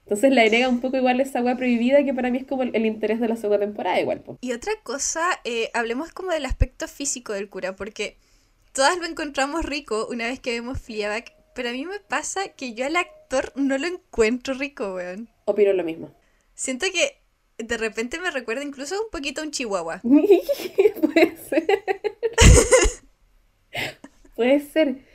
Entonces 0.04 0.32
le 0.32 0.40
agrega 0.40 0.68
un 0.68 0.80
poco 0.80 0.96
igual 0.96 1.20
esa 1.20 1.42
weá 1.42 1.56
prohibida 1.56 2.04
que 2.04 2.12
para 2.12 2.30
mí 2.30 2.38
es 2.38 2.46
como 2.46 2.62
el, 2.62 2.74
el 2.74 2.86
interés 2.86 3.20
de 3.20 3.28
la 3.28 3.36
segunda 3.36 3.64
temporada 3.64 4.00
igual, 4.00 4.20
po. 4.20 4.38
Y 4.40 4.52
otra 4.52 4.72
cosa, 4.82 5.22
eh, 5.44 5.70
hablemos 5.74 6.12
como 6.12 6.32
del 6.32 6.44
aspecto 6.44 6.88
físico 6.88 7.32
del 7.32 7.48
cura, 7.48 7.76
porque 7.76 8.16
todas 8.72 8.98
lo 8.98 9.06
encontramos 9.06 9.64
rico 9.64 10.08
una 10.10 10.26
vez 10.26 10.40
que 10.40 10.52
vemos 10.52 10.80
Fleabag, 10.80 11.24
pero 11.54 11.68
a 11.68 11.72
mí 11.72 11.86
me 11.86 12.00
pasa 12.00 12.48
que 12.48 12.74
yo 12.74 12.86
al 12.86 12.96
actor 12.96 13.52
no 13.54 13.78
lo 13.78 13.86
encuentro 13.86 14.54
rico, 14.54 14.94
weón. 14.94 15.28
Opino 15.44 15.72
lo 15.72 15.84
mismo. 15.84 16.12
Siento 16.54 16.86
que 16.92 17.18
de 17.58 17.76
repente 17.76 18.18
me 18.18 18.30
recuerda 18.30 18.62
incluso 18.62 19.00
un 19.00 19.10
poquito 19.10 19.40
a 19.40 19.44
un 19.44 19.50
chihuahua. 19.50 20.00
Puede 20.02 21.36
ser. 21.36 21.66
Puede 24.36 24.60
ser. 24.60 25.11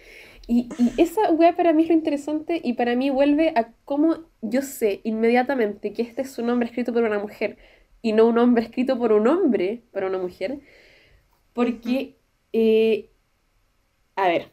Y, 0.50 0.70
y 0.80 1.02
esa 1.02 1.30
weá 1.32 1.56
para 1.56 1.74
mí 1.74 1.84
es 1.84 1.90
lo 1.90 1.96
interesante 1.96 2.62
y 2.64 2.74
para 2.74 2.96
mí 2.96 3.10
vuelve 3.10 3.52
a 3.56 3.74
cómo 3.84 4.30
yo 4.42 4.62
sé 4.62 5.02
inmediatamente 5.04 5.92
que 5.94 6.02
este 6.04 6.22
es 6.22 6.38
un 6.40 6.50
hombre 6.50 6.68
escrito 6.70 6.94
por 6.94 7.04
una 7.04 7.20
mujer 7.20 7.58
y 8.02 8.14
no 8.14 8.26
un 8.28 8.38
hombre 8.38 8.64
escrito 8.64 8.98
por 8.98 9.12
un 9.12 9.28
hombre 9.28 9.84
para 9.92 10.08
una 10.08 10.20
mujer. 10.20 10.60
Porque, 11.54 12.18
eh, 12.54 13.10
a 14.16 14.28
ver, 14.28 14.52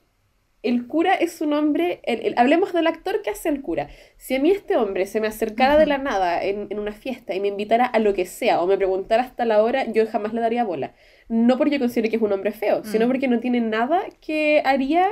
el 0.63 0.87
cura 0.87 1.15
es 1.15 1.41
un 1.43 1.53
hombre, 1.53 2.01
el- 2.05 2.21
el- 2.27 2.35
hablemos 2.39 2.73
del 2.73 2.87
actor 2.87 3.23
que 3.23 3.31
hace 3.31 3.49
el 3.51 3.61
cura. 3.63 3.89
Si 4.17 4.35
a 4.35 4.41
mí 4.41 4.51
este 4.51 4.77
hombre 4.77 5.07
se 5.07 5.21
me 5.21 5.27
acercara 5.29 5.77
de 5.79 5.87
la 5.87 5.99
nada 5.99 6.43
en, 6.43 6.69
en 6.71 6.79
una 6.79 6.93
fiesta 6.93 7.35
y 7.35 7.41
me 7.41 7.49
invitara 7.49 7.85
a 7.87 7.99
lo 7.99 8.15
que 8.15 8.25
sea 8.27 8.63
o 8.63 8.67
me 8.67 8.77
preguntara 8.79 9.23
hasta 9.23 9.45
la 9.45 9.63
hora, 9.63 9.85
yo 9.93 10.07
jamás 10.07 10.33
le 10.35 10.41
daría 10.41 10.65
bola. 10.65 10.95
No 11.29 11.59
porque 11.59 11.79
considere 11.79 12.09
que 12.11 12.17
es 12.17 12.23
un 12.23 12.33
hombre 12.33 12.53
feo, 12.53 12.83
sino 12.85 13.07
Mm. 13.07 13.09
porque 13.09 13.29
no 13.29 13.41
tiene 13.41 13.61
nada 13.61 14.03
que 14.21 14.63
haría 14.65 15.09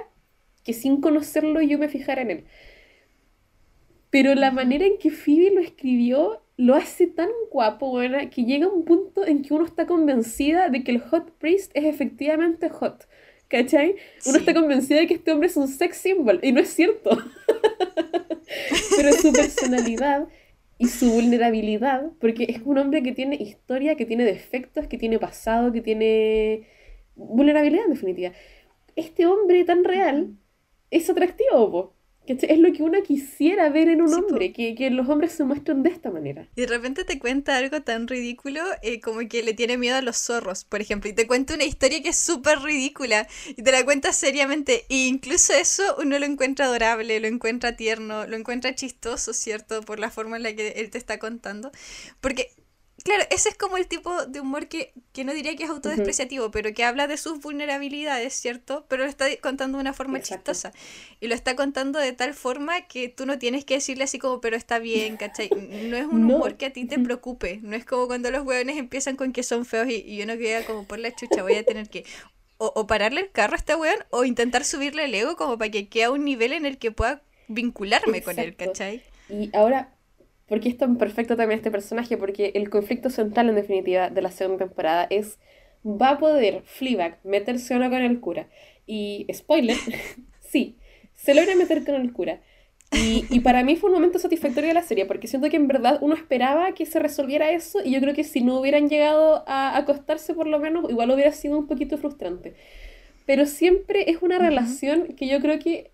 que 0.65 0.73
sin 0.73 1.01
conocerlo 1.01 1.61
yo 1.63 1.79
me 1.79 1.89
fijara 1.89 2.23
en 2.23 2.31
él. 2.31 2.45
Pero 4.11 4.35
la 4.35 4.51
manera 4.51 4.85
en 4.87 4.99
que 4.99 5.11
Phoebe 5.11 5.51
lo 5.55 5.61
escribió 5.61 6.43
lo 6.57 6.75
hace 6.75 7.07
tan 7.07 7.31
guapo, 7.51 7.89
buena, 7.89 8.29
que 8.31 8.45
llega 8.45 8.69
un 8.69 8.85
punto 8.85 9.27
en 9.27 9.43
que 9.43 9.55
uno 9.55 9.65
está 9.65 9.87
convencida 9.87 10.69
de 10.69 10.85
que 10.85 10.93
el 10.93 11.01
hot 11.01 11.31
priest 11.39 11.71
es 11.75 11.85
efectivamente 11.85 12.69
hot. 12.69 13.09
¿Cachai? 13.49 13.97
Uno 14.25 14.39
Sí. 14.39 14.39
está 14.39 14.55
convencida 14.55 15.01
de 15.01 15.07
que 15.07 15.15
este 15.15 15.33
hombre 15.33 15.49
es 15.49 15.57
un 15.57 15.69
sex 15.69 15.97
symbol, 15.99 16.41
y 16.43 16.53
no 16.53 16.61
es 16.61 16.69
cierto. 16.71 17.11
Pero 18.97 19.13
su 19.13 19.33
personalidad 19.35 20.29
y 20.79 20.89
su 20.89 21.11
vulnerabilidad, 21.13 22.13
porque 22.21 22.45
es 22.49 22.61
un 22.65 22.79
hombre 22.79 23.03
que 23.03 23.13
tiene 23.13 23.37
historia, 23.37 23.97
que 23.97 24.07
tiene 24.07 24.25
defectos, 24.25 24.87
que 24.89 24.99
tiene 24.99 25.19
pasado, 25.19 25.73
que 25.73 25.81
tiene 25.81 26.67
vulnerabilidad 27.15 27.85
en 27.87 27.93
definitiva. 27.93 28.33
Este 28.97 29.27
hombre 29.27 29.65
tan 29.65 29.85
real 29.85 30.37
es 30.93 31.10
atractivo, 31.10 31.70
po. 31.70 31.94
Es 32.24 32.59
lo 32.60 32.73
que 32.73 32.85
uno 32.85 33.02
quisiera 33.02 33.69
ver 33.69 33.89
en 33.89 34.01
un 34.01 34.14
hombre, 34.14 34.52
que, 34.52 34.77
que, 34.77 34.90
los 34.90 35.09
hombres 35.09 35.32
se 35.32 35.43
muestren 35.43 35.82
de 35.82 35.90
esta 35.90 36.09
manera. 36.09 36.48
Y 36.55 36.60
de 36.60 36.66
repente 36.69 37.05
te 37.05 37.19
cuenta 37.19 37.56
algo 37.56 37.82
tan 37.82 38.06
ridículo 38.06 38.60
eh, 38.82 39.01
como 39.01 39.28
que 39.28 39.43
le 39.43 39.55
tiene 39.55 39.77
miedo 39.77 39.97
a 39.97 40.02
los 40.02 40.19
zorros, 40.19 40.64
por 40.64 40.81
ejemplo, 40.81 41.10
y 41.10 41.14
te 41.14 41.27
cuenta 41.27 41.55
una 41.55 41.64
historia 41.64 42.01
que 42.01 42.10
es 42.10 42.16
súper 42.16 42.60
ridícula 42.60 43.27
y 43.48 43.60
te 43.60 43.73
la 43.73 43.85
cuenta 43.85 44.12
seriamente. 44.12 44.85
E 44.89 45.09
incluso 45.09 45.52
eso 45.52 45.82
uno 45.98 46.16
lo 46.20 46.24
encuentra 46.27 46.66
adorable, 46.66 47.19
lo 47.19 47.27
encuentra 47.27 47.74
tierno, 47.74 48.24
lo 48.28 48.36
encuentra 48.36 48.73
chistoso, 48.73 49.32
¿cierto? 49.32 49.82
Por 49.82 49.98
la 49.98 50.09
forma 50.09 50.36
en 50.36 50.44
la 50.44 50.55
que 50.55 50.69
él 50.77 50.90
te 50.90 50.98
está 50.98 51.19
contando. 51.19 51.73
Porque 52.20 52.52
Claro, 53.05 53.24
ese 53.31 53.49
es 53.49 53.57
como 53.57 53.77
el 53.77 53.87
tipo 53.87 54.27
de 54.27 54.41
humor 54.41 54.69
que, 54.69 54.93
que 55.12 55.24
no 55.24 55.33
diría 55.35 55.57
que 55.57 55.65
es 55.65 55.70
autodespreciativo, 55.70 56.51
pero 56.51 56.73
que 56.73 56.85
habla 56.85 57.07
de 57.07 57.16
sus 57.16 57.41
vulnerabilidades, 57.41 58.35
¿cierto? 58.35 58.85
Pero 58.89 59.05
lo 59.05 59.09
está 59.09 59.27
contando 59.41 59.79
de 59.79 59.83
una 59.83 59.93
forma 59.93 60.20
chistosa. 60.20 60.73
Y 61.20 61.27
lo 61.27 61.35
está 61.35 61.57
contando 61.57 61.99
de 61.99 62.12
tal 62.12 62.35
forma 62.35 62.83
que 62.83 63.09
tú 63.09 63.27
no 63.27 63.39
tienes 63.39 63.65
que 63.65 63.74
decirle 63.74 64.05
así 64.05 64.19
como, 64.19 64.41
pero 64.41 64.57
está 64.57 64.79
bien, 64.79 65.16
¿cachai? 65.16 65.51
No 65.51 65.97
es 65.97 66.07
un 66.07 66.24
humor 66.24 66.57
que 66.57 66.66
a 66.66 66.73
ti 66.73 66.85
te 66.85 66.99
preocupe. 66.99 67.61
No 67.62 67.74
es 67.74 67.85
como 67.85 68.07
cuando 68.07 68.31
los 68.31 68.47
hueones 68.47 68.77
empiezan 68.77 69.16
con 69.16 69.33
que 69.33 69.43
son 69.43 69.65
feos 69.65 69.89
y, 69.89 70.05
y 70.07 70.23
uno 70.23 70.37
queda 70.39 70.65
como 70.65 70.87
por 70.87 70.99
la 70.99 71.15
chucha, 71.15 71.43
voy 71.43 71.55
a 71.55 71.65
tener 71.65 71.89
que 71.89 72.05
o, 72.74 72.87
pararle 72.87 73.23
el 73.23 73.31
carro 73.31 73.55
a 73.55 73.57
este 73.57 73.74
weón 73.74 73.99
o 74.11 74.24
intentar 74.24 74.65
subirle 74.65 75.05
el 75.05 75.15
ego 75.15 75.37
como 75.37 75.59
para 75.59 75.70
que 75.70 75.89
quede 75.89 76.05
a 76.05 76.11
un 76.11 76.24
nivel 76.24 76.53
en 76.53 76.66
el 76.66 76.79
que 76.79 76.93
pueda 76.93 77.23
vincularme 77.49 78.23
con 78.23 78.39
él, 78.39 78.55
¿cachai? 78.55 79.03
Y 79.29 79.51
ahora 79.57 79.93
porque 80.53 80.69
es 80.69 80.77
tan 80.77 80.99
perfecto 80.99 81.35
también 81.35 81.57
este 81.57 81.70
personaje, 81.70 82.19
porque 82.19 82.53
el 82.55 82.69
conflicto 82.69 83.09
central 83.09 83.49
en 83.49 83.55
definitiva 83.55 84.11
de 84.11 84.20
la 84.20 84.31
segunda 84.31 84.66
temporada 84.66 85.07
es, 85.09 85.39
¿va 85.83 86.11
a 86.11 86.19
poder 86.19 86.61
Fleabag 86.66 87.20
meterse 87.24 87.74
o 87.74 87.79
no 87.79 87.89
con 87.89 88.03
el 88.03 88.20
cura? 88.20 88.51
Y, 88.87 89.27
spoiler, 89.33 89.79
sí, 90.41 90.77
se 91.15 91.33
logra 91.33 91.57
meter 91.57 91.87
con 91.87 91.95
el 91.95 92.12
cura. 92.12 92.43
Y, 92.93 93.24
y, 93.31 93.41
para 93.41 93.65
mí 93.65 93.77
fue 93.77 93.89
un 93.89 93.95
momento 93.95 94.19
satisfactorio 94.19 94.69
de 94.69 94.74
la 94.74 94.83
serie, 94.83 95.07
porque 95.07 95.27
siento 95.27 95.49
que 95.49 95.57
en 95.57 95.69
verdad 95.69 95.97
uno 96.03 96.15
esperaba 96.15 96.73
que 96.73 96.85
se 96.85 96.99
resolviera 96.99 97.51
eso, 97.51 97.79
y 97.83 97.91
yo 97.91 98.01
creo 98.03 98.12
que 98.12 98.23
si 98.23 98.43
no 98.43 98.61
hubieran 98.61 98.91
llegado 98.91 99.45
a 99.47 99.79
acostarse 99.79 100.35
por 100.35 100.47
lo 100.47 100.61
menos, 100.61 100.85
igual 100.91 101.12
hubiera 101.12 101.33
sido 101.33 101.59
un 101.59 101.66
poquito 101.66 101.97
frustrante. 101.97 102.57
Pero 103.24 103.47
siempre 103.47 104.11
es 104.11 104.20
una 104.20 104.39
relación 104.39 105.15
que 105.16 105.29
yo 105.29 105.41
creo 105.41 105.59
que 105.59 105.93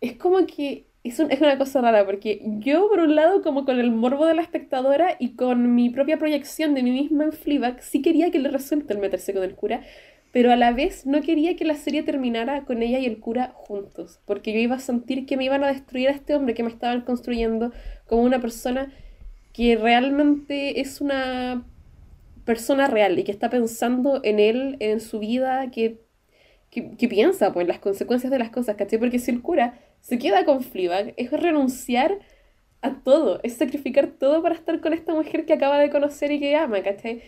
es 0.00 0.16
como 0.16 0.46
que 0.46 0.86
es, 1.04 1.18
es, 1.18 1.40
una 1.40 1.58
cosa 1.58 1.80
rara 1.80 2.04
porque 2.06 2.40
yo, 2.58 2.88
por 2.88 3.00
un 3.00 3.14
lado, 3.14 3.42
como 3.42 3.64
con 3.64 3.78
el 3.80 3.90
morbo 3.90 4.26
de 4.26 4.34
la 4.34 4.42
espectadora 4.42 5.16
y 5.18 5.34
con 5.34 5.74
mi 5.74 5.90
propia 5.90 6.18
proyección 6.18 6.74
de 6.74 6.82
mí 6.82 6.90
misma 6.92 7.24
en 7.24 7.32
Fleabag, 7.32 7.82
sí 7.82 8.02
quería 8.02 8.30
que 8.30 8.38
le 8.38 8.48
resulte 8.48 8.92
el 8.92 9.00
meterse 9.00 9.34
con 9.34 9.42
el 9.42 9.54
cura, 9.54 9.82
pero 10.32 10.50
a 10.52 10.56
la 10.56 10.72
vez 10.72 11.04
no 11.06 11.20
quería 11.20 11.56
que 11.56 11.64
la 11.64 11.74
serie 11.74 12.02
terminara 12.02 12.64
con 12.64 12.82
ella 12.82 12.98
y 12.98 13.06
el 13.06 13.18
cura 13.18 13.52
juntos, 13.54 14.20
porque 14.24 14.52
yo 14.52 14.58
iba 14.60 14.76
a 14.76 14.80
sentir 14.80 15.26
que 15.26 15.36
me 15.36 15.44
iban 15.44 15.64
a 15.64 15.68
destruir 15.68 16.08
a 16.08 16.12
este 16.12 16.34
hombre 16.34 16.54
que 16.54 16.62
me 16.62 16.70
estaban 16.70 17.02
construyendo 17.02 17.72
como 18.06 18.22
una 18.22 18.40
persona 18.40 18.92
que 19.52 19.76
realmente 19.76 20.80
es 20.80 21.00
una 21.00 21.66
persona 22.44 22.86
real 22.86 23.18
y 23.18 23.24
que 23.24 23.32
está 23.32 23.50
pensando 23.50 24.20
en 24.24 24.40
él, 24.40 24.76
en 24.80 25.00
su 25.00 25.18
vida, 25.18 25.70
que, 25.70 26.00
que, 26.72 26.96
que 26.96 27.06
piensa 27.06 27.52
pues, 27.52 27.68
las 27.68 27.78
consecuencias 27.78 28.32
de 28.32 28.38
las 28.38 28.50
cosas, 28.50 28.76
¿cachai? 28.76 28.98
Porque 28.98 29.18
si 29.18 29.30
el 29.30 29.42
cura 29.42 29.78
se 30.00 30.18
queda 30.18 30.44
con 30.44 30.62
Fleabag 30.62 31.12
es 31.18 31.30
renunciar 31.30 32.18
a 32.80 32.94
todo, 33.02 33.40
es 33.42 33.54
sacrificar 33.54 34.08
todo 34.08 34.42
para 34.42 34.54
estar 34.54 34.80
con 34.80 34.94
esta 34.94 35.14
mujer 35.14 35.44
que 35.44 35.52
acaba 35.52 35.78
de 35.78 35.90
conocer 35.90 36.32
y 36.32 36.40
que 36.40 36.56
ama, 36.56 36.82
¿cachai? 36.82 37.22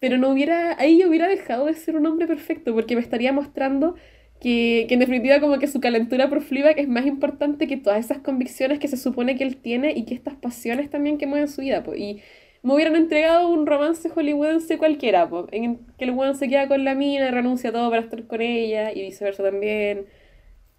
Pero 0.00 0.16
no 0.16 0.30
hubiera, 0.30 0.74
ahí 0.80 0.98
yo 0.98 1.08
hubiera 1.08 1.28
dejado 1.28 1.66
de 1.66 1.74
ser 1.74 1.96
un 1.96 2.06
hombre 2.06 2.26
perfecto, 2.26 2.74
porque 2.74 2.96
me 2.96 3.02
estaría 3.02 3.30
mostrando 3.30 3.94
que, 4.40 4.86
que, 4.88 4.94
en 4.94 5.00
definitiva 5.00 5.38
como 5.38 5.58
que 5.58 5.66
su 5.66 5.80
calentura 5.80 6.30
por 6.30 6.40
Fleabag 6.40 6.78
es 6.78 6.88
más 6.88 7.04
importante 7.04 7.66
que 7.66 7.76
todas 7.76 8.02
esas 8.04 8.18
convicciones 8.18 8.78
que 8.78 8.88
se 8.88 8.96
supone 8.96 9.36
que 9.36 9.44
él 9.44 9.58
tiene 9.58 9.92
y 9.92 10.06
que 10.06 10.14
estas 10.14 10.34
pasiones 10.34 10.88
también 10.88 11.18
que 11.18 11.26
mueven 11.26 11.48
su 11.48 11.60
vida, 11.60 11.82
pues. 11.84 12.00
Y 12.00 12.22
me 12.66 12.74
hubieran 12.74 12.96
entregado 12.96 13.48
un 13.48 13.64
romance 13.64 14.08
hollywoodense 14.08 14.76
cualquiera, 14.76 15.30
pues, 15.30 15.46
en 15.52 15.86
que 15.98 16.04
el 16.04 16.10
weón 16.10 16.34
se 16.34 16.48
queda 16.48 16.66
con 16.66 16.84
la 16.84 16.96
mina, 16.96 17.30
renuncia 17.30 17.70
a 17.70 17.72
todo 17.72 17.88
para 17.90 18.02
estar 18.02 18.26
con 18.26 18.40
ella 18.40 18.90
y 18.92 19.02
viceversa 19.02 19.44
también 19.44 20.06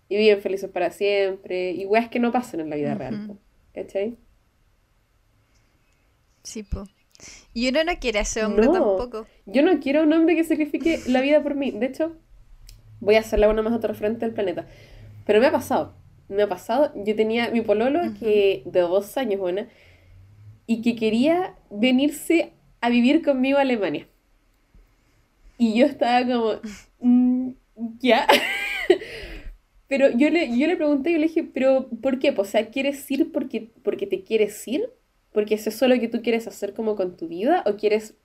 y 0.10 0.18
viven 0.18 0.42
felices 0.42 0.70
para 0.70 0.92
siempre, 0.92 1.72
y 1.72 1.86
weas 1.86 2.10
que 2.10 2.20
no 2.20 2.34
pasan 2.34 2.60
en 2.60 2.70
la 2.72 2.76
vida 2.76 2.94
real, 2.94 3.40
¿cachai? 3.74 4.18
Sí, 6.44 6.64
po. 6.64 6.84
Y 7.54 7.70
uno 7.70 7.82
no 7.86 7.94
quiere 8.02 8.20
a 8.20 8.24
ese 8.24 8.44
hombre 8.44 8.68
tampoco. 8.68 9.26
Yo 9.46 9.62
no 9.62 9.80
quiero 9.80 10.04
un 10.04 10.12
hombre 10.12 10.36
que 10.36 10.44
sacrifique 10.44 11.00
la 11.08 11.22
vida 11.22 11.42
por 11.42 11.56
mí. 11.56 11.72
De 11.72 11.86
hecho, 11.86 12.18
voy 13.00 13.16
a 13.16 13.22
hacer 13.22 13.40
la 13.40 13.48
una 13.48 13.62
más 13.62 13.72
otra 13.72 13.94
frente 13.94 14.26
del 14.26 14.36
planeta. 14.36 14.68
Pero 15.26 15.40
me 15.40 15.48
ha 15.48 15.52
pasado. 15.54 15.96
Me 16.28 16.44
ha 16.44 16.50
pasado. 16.50 16.92
Yo 16.98 17.16
tenía 17.16 17.50
mi 17.50 17.62
pololo 17.62 18.02
que 18.20 18.64
de 18.66 18.82
dos 18.82 19.16
años, 19.16 19.40
buena, 19.40 19.70
y 20.68 20.82
que 20.82 20.96
quería 20.96 21.56
venirse 21.72 22.54
a 22.82 22.90
vivir 22.90 23.24
conmigo 23.24 23.58
a 23.58 23.62
Alemania. 23.62 24.08
Y 25.58 25.80
yo 25.80 25.86
estaba 25.88 26.26
como, 26.26 26.60
mm, 27.00 27.52
ya. 28.00 28.28
Pero 29.88 30.10
yo 30.12 30.30
le, 30.30 30.58
yo 30.58 30.68
le 30.68 30.76
pregunté, 30.76 31.12
yo 31.14 31.18
le 31.18 31.28
dije, 31.28 31.44
pero 31.44 31.88
¿por 32.02 32.20
qué? 32.20 32.34
O 32.36 32.44
sea, 32.44 32.70
¿quieres 32.70 33.10
ir 33.10 33.32
porque, 33.32 33.72
porque 33.84 34.06
te 34.06 34.24
quieres 34.24 34.68
ir? 34.68 34.90
¿Porque 35.32 35.56
eso 35.56 35.70
es 35.70 35.82
lo 35.82 36.00
que 36.00 36.10
tú 36.10 36.22
quieres 36.22 36.46
hacer 36.48 36.74
como 36.74 36.96
con 36.96 37.16
tu 37.16 37.28
vida? 37.30 37.64
¿O 37.66 37.78
quieres 37.78 38.16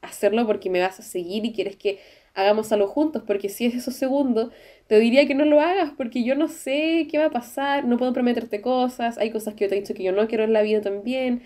hacerlo 0.00 0.46
porque 0.46 0.70
me 0.70 0.80
vas 0.80 1.00
a 1.00 1.02
seguir 1.02 1.44
y 1.44 1.52
quieres 1.52 1.76
que 1.76 1.98
hagamos 2.34 2.70
algo 2.70 2.86
juntos? 2.86 3.24
Porque 3.26 3.48
si 3.48 3.66
es 3.66 3.74
eso 3.74 3.90
segundo, 3.90 4.52
te 4.86 5.00
diría 5.00 5.26
que 5.26 5.34
no 5.34 5.44
lo 5.44 5.60
hagas 5.60 5.92
porque 5.96 6.22
yo 6.22 6.36
no 6.36 6.46
sé 6.46 7.08
qué 7.10 7.18
va 7.18 7.26
a 7.26 7.30
pasar, 7.30 7.84
no 7.84 7.98
puedo 7.98 8.12
prometerte 8.12 8.60
cosas, 8.60 9.18
hay 9.18 9.32
cosas 9.32 9.54
que 9.54 9.64
yo 9.64 9.70
te 9.70 9.76
he 9.76 9.80
dicho 9.80 9.94
que 9.94 10.04
yo 10.04 10.12
no 10.12 10.28
quiero 10.28 10.44
en 10.44 10.52
la 10.52 10.62
vida 10.62 10.80
también. 10.82 11.42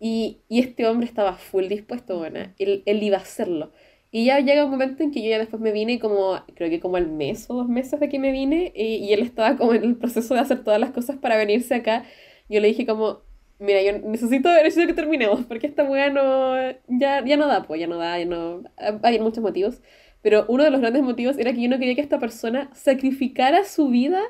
Y, 0.00 0.40
y 0.48 0.60
este 0.60 0.86
hombre 0.86 1.06
estaba 1.06 1.34
full 1.34 1.66
dispuesto, 1.68 2.18
bueno, 2.18 2.40
él, 2.58 2.82
él 2.86 3.02
iba 3.02 3.18
a 3.18 3.20
hacerlo. 3.20 3.72
Y 4.16 4.26
ya 4.26 4.38
llega 4.38 4.64
un 4.64 4.70
momento 4.70 5.02
en 5.02 5.10
que 5.10 5.22
yo 5.22 5.30
ya 5.30 5.40
después 5.40 5.60
me 5.60 5.72
vine 5.72 5.98
como, 5.98 6.40
creo 6.54 6.70
que 6.70 6.78
como 6.78 6.96
al 6.96 7.08
mes 7.08 7.46
o 7.50 7.54
dos 7.54 7.68
meses 7.68 7.98
de 7.98 8.08
que 8.08 8.20
me 8.20 8.30
vine, 8.30 8.72
y, 8.72 9.12
él 9.12 9.22
estaba 9.22 9.56
como 9.56 9.74
en 9.74 9.82
el 9.82 9.96
proceso 9.96 10.34
de 10.34 10.40
hacer 10.40 10.62
todas 10.62 10.78
las 10.78 10.92
cosas 10.92 11.16
para 11.16 11.36
venirse 11.36 11.74
acá. 11.74 12.04
Yo 12.48 12.60
le 12.60 12.68
dije 12.68 12.86
como, 12.86 13.22
mira, 13.58 13.82
yo 13.82 13.98
necesito, 14.08 14.52
necesito 14.52 14.86
que 14.86 14.94
terminemos, 14.94 15.44
porque 15.46 15.66
esta 15.66 15.82
weá 15.82 16.10
no, 16.10 16.54
ya, 16.86 17.24
ya 17.24 17.36
no 17.36 17.48
da, 17.48 17.64
pues 17.64 17.80
ya 17.80 17.88
no 17.88 17.96
da, 17.96 18.16
ya 18.16 18.24
no, 18.26 18.62
hay 19.02 19.18
muchos 19.18 19.42
motivos. 19.42 19.82
Pero 20.22 20.44
uno 20.48 20.62
de 20.62 20.70
los 20.70 20.80
grandes 20.80 21.02
motivos 21.02 21.36
era 21.36 21.52
que 21.52 21.62
yo 21.62 21.68
no 21.68 21.80
quería 21.80 21.96
que 21.96 22.00
esta 22.00 22.20
persona 22.20 22.70
sacrificara 22.72 23.64
su 23.64 23.88
vida 23.88 24.22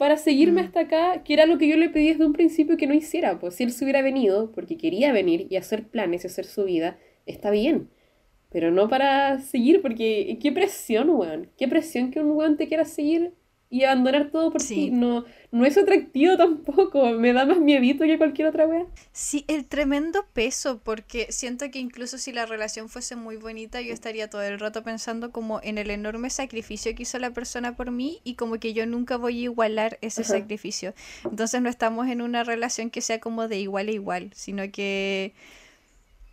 para 0.00 0.16
seguirme 0.16 0.62
mm. 0.62 0.64
hasta 0.64 0.80
acá, 0.80 1.22
que 1.24 1.34
era 1.34 1.44
lo 1.44 1.58
que 1.58 1.68
yo 1.68 1.76
le 1.76 1.90
pedí 1.90 2.08
desde 2.08 2.24
un 2.24 2.32
principio 2.32 2.78
que 2.78 2.86
no 2.86 2.94
hiciera. 2.94 3.38
Pues 3.38 3.54
si 3.56 3.64
él 3.64 3.70
se 3.70 3.84
hubiera 3.84 4.00
venido, 4.00 4.50
porque 4.50 4.78
quería 4.78 5.12
venir 5.12 5.46
y 5.50 5.56
hacer 5.56 5.88
planes 5.88 6.24
y 6.24 6.28
hacer 6.28 6.46
su 6.46 6.64
vida, 6.64 6.98
está 7.26 7.50
bien 7.50 7.90
pero 8.50 8.72
no 8.72 8.88
para 8.88 9.38
seguir, 9.38 9.80
porque 9.80 10.36
qué 10.42 10.50
presión, 10.52 11.08
weón. 11.10 11.48
Qué 11.56 11.68
presión 11.68 12.10
que 12.10 12.20
un 12.20 12.32
weón 12.32 12.56
te 12.56 12.66
quiera 12.66 12.84
seguir 12.84 13.32
y 13.72 13.84
abandonar 13.84 14.30
todo 14.30 14.50
por 14.50 14.60
sí. 14.60 14.90
No, 14.90 15.24
no 15.52 15.64
es 15.64 15.78
atractivo 15.78 16.36
tampoco. 16.36 17.12
Me 17.12 17.32
da 17.32 17.46
más 17.46 17.60
miedito 17.60 18.04
que 18.04 18.18
cualquier 18.18 18.48
otra 18.48 18.66
weón. 18.66 18.88
Sí, 19.12 19.44
el 19.46 19.64
tremendo 19.64 20.26
peso, 20.32 20.80
porque 20.82 21.28
siento 21.30 21.70
que 21.70 21.78
incluso 21.78 22.18
si 22.18 22.32
la 22.32 22.46
relación 22.46 22.88
fuese 22.88 23.14
muy 23.14 23.36
bonita, 23.36 23.80
yo 23.80 23.92
estaría 23.92 24.28
todo 24.28 24.42
el 24.42 24.58
rato 24.58 24.82
pensando 24.82 25.30
como 25.30 25.60
en 25.62 25.78
el 25.78 25.90
enorme 25.90 26.30
sacrificio 26.30 26.96
que 26.96 27.04
hizo 27.04 27.20
la 27.20 27.30
persona 27.30 27.76
por 27.76 27.92
mí 27.92 28.20
y 28.24 28.34
como 28.34 28.58
que 28.58 28.72
yo 28.72 28.84
nunca 28.86 29.16
voy 29.16 29.38
a 29.38 29.42
igualar 29.44 29.98
ese 30.02 30.24
sacrificio. 30.24 30.92
Entonces 31.24 31.62
no 31.62 31.68
estamos 31.68 32.08
en 32.08 32.22
una 32.22 32.42
relación 32.42 32.90
que 32.90 33.00
sea 33.00 33.20
como 33.20 33.46
de 33.46 33.60
igual 33.60 33.86
a 33.86 33.92
igual, 33.92 34.30
sino 34.34 34.64
que 34.72 35.32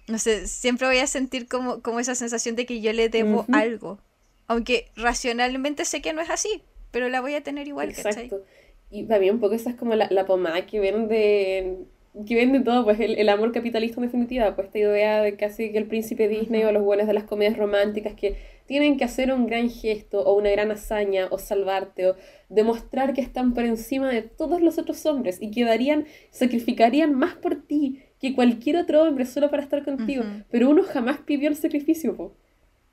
no 0.08 0.18
sé, 0.18 0.48
siempre 0.48 0.88
voy 0.88 1.00
a 1.00 1.08
sentir 1.08 1.48
como, 1.48 1.82
como 1.82 2.00
esa 2.00 2.16
sensación 2.16 2.56
de 2.56 2.66
que 2.66 2.82
yo 2.82 2.94
le 2.94 3.10
debo 3.10 3.46
algo. 3.52 4.00
Aunque 4.48 4.90
racionalmente 4.96 5.84
sé 5.84 6.02
que 6.02 6.14
no 6.14 6.22
es 6.22 6.30
así, 6.30 6.64
pero 6.92 7.10
la 7.10 7.22
voy 7.22 7.34
a 7.34 7.42
tener 7.42 7.68
igual, 7.68 7.90
Exacto. 7.90 8.44
Y 8.90 9.04
también 9.04 9.36
un 9.36 9.42
poco 9.42 9.56
esa 9.56 9.70
es 9.70 9.76
como 9.76 9.96
la, 9.96 10.08
la 10.10 10.26
pomada 10.26 10.66
que 10.66 10.80
vende 10.80 11.78
que 12.26 12.36
vende 12.36 12.62
todo, 12.62 12.84
pues 12.84 13.00
el, 13.00 13.16
el, 13.20 13.30
amor 13.30 13.52
capitalista 13.52 14.00
en 14.00 14.08
definitiva, 14.08 14.56
pues 14.56 14.68
esta 14.68 14.80
idea 14.80 15.22
de 15.22 15.36
casi 15.36 15.72
que 15.72 15.78
el 15.78 15.86
príncipe 15.86 16.28
Disney 16.28 16.64
o 16.64 16.72
los 16.72 16.84
buenos 16.84 17.06
de 17.06 17.14
las 17.14 17.26
comedias 17.26 17.56
románticas 17.58 18.16
que 18.16 18.38
tienen 18.66 18.98
que 18.98 19.04
hacer 19.04 19.32
un 19.32 19.46
gran 19.46 19.70
gesto 19.70 20.22
o 20.22 20.34
una 20.34 20.50
gran 20.50 20.72
hazaña 20.72 21.28
o 21.30 21.38
salvarte 21.38 22.08
o 22.08 22.16
demostrar 22.50 23.14
que 23.14 23.22
están 23.22 23.54
por 23.54 23.66
encima 23.66 24.10
de 24.10 24.24
todos 24.24 24.62
los 24.62 24.80
otros 24.80 25.06
hombres 25.06 25.38
y 25.42 25.52
que 25.52 25.64
darían, 25.64 26.06
sacrificarían 26.32 27.14
más 27.14 27.36
por 27.36 27.56
ti 27.68 28.02
que 28.20 28.34
cualquier 28.34 28.78
otro 28.78 29.04
hombre 29.04 29.26
solo 29.26 29.50
para 29.50 29.62
estar 29.62 29.84
contigo. 29.86 30.24
Pero 30.50 30.70
uno 30.70 30.84
jamás 30.84 31.20
pidió 31.20 31.50
el 31.50 31.56
sacrificio, 31.56 32.16
po. 32.16 32.34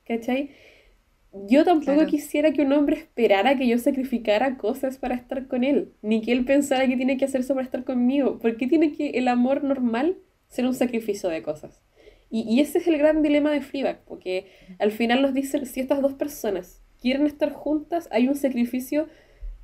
¿cachai? 0.07 0.51
Yo 1.47 1.65
tampoco 1.65 2.05
quisiera 2.05 2.53
que 2.53 2.61
un 2.61 2.71
hombre 2.73 2.97
esperara 2.97 3.57
que 3.57 3.67
yo 3.67 3.77
sacrificara 3.77 4.57
cosas 4.57 4.97
para 4.97 5.15
estar 5.15 5.47
con 5.47 5.63
él, 5.63 5.93
ni 6.01 6.21
que 6.21 6.31
él 6.31 6.45
pensara 6.45 6.87
que 6.87 6.95
tiene 6.95 7.17
que 7.17 7.25
hacer 7.25 7.41
eso 7.41 7.53
para 7.53 7.65
estar 7.65 7.83
conmigo. 7.83 8.39
¿Por 8.39 8.57
qué 8.57 8.67
tiene 8.67 8.93
que 8.93 9.09
el 9.11 9.27
amor 9.27 9.63
normal 9.63 10.17
ser 10.47 10.65
un 10.65 10.73
sacrificio 10.73 11.29
de 11.29 11.43
cosas? 11.43 11.81
Y, 12.29 12.41
y 12.41 12.61
ese 12.61 12.79
es 12.79 12.87
el 12.87 12.97
gran 12.97 13.21
dilema 13.21 13.51
de 13.51 13.61
Fleabag, 13.61 14.03
porque 14.05 14.47
al 14.79 14.91
final 14.91 15.21
nos 15.21 15.33
dicen, 15.33 15.65
si 15.65 15.81
estas 15.81 16.01
dos 16.01 16.13
personas 16.13 16.81
quieren 17.01 17.25
estar 17.25 17.51
juntas, 17.51 18.07
hay 18.11 18.27
un 18.27 18.35
sacrificio 18.35 19.07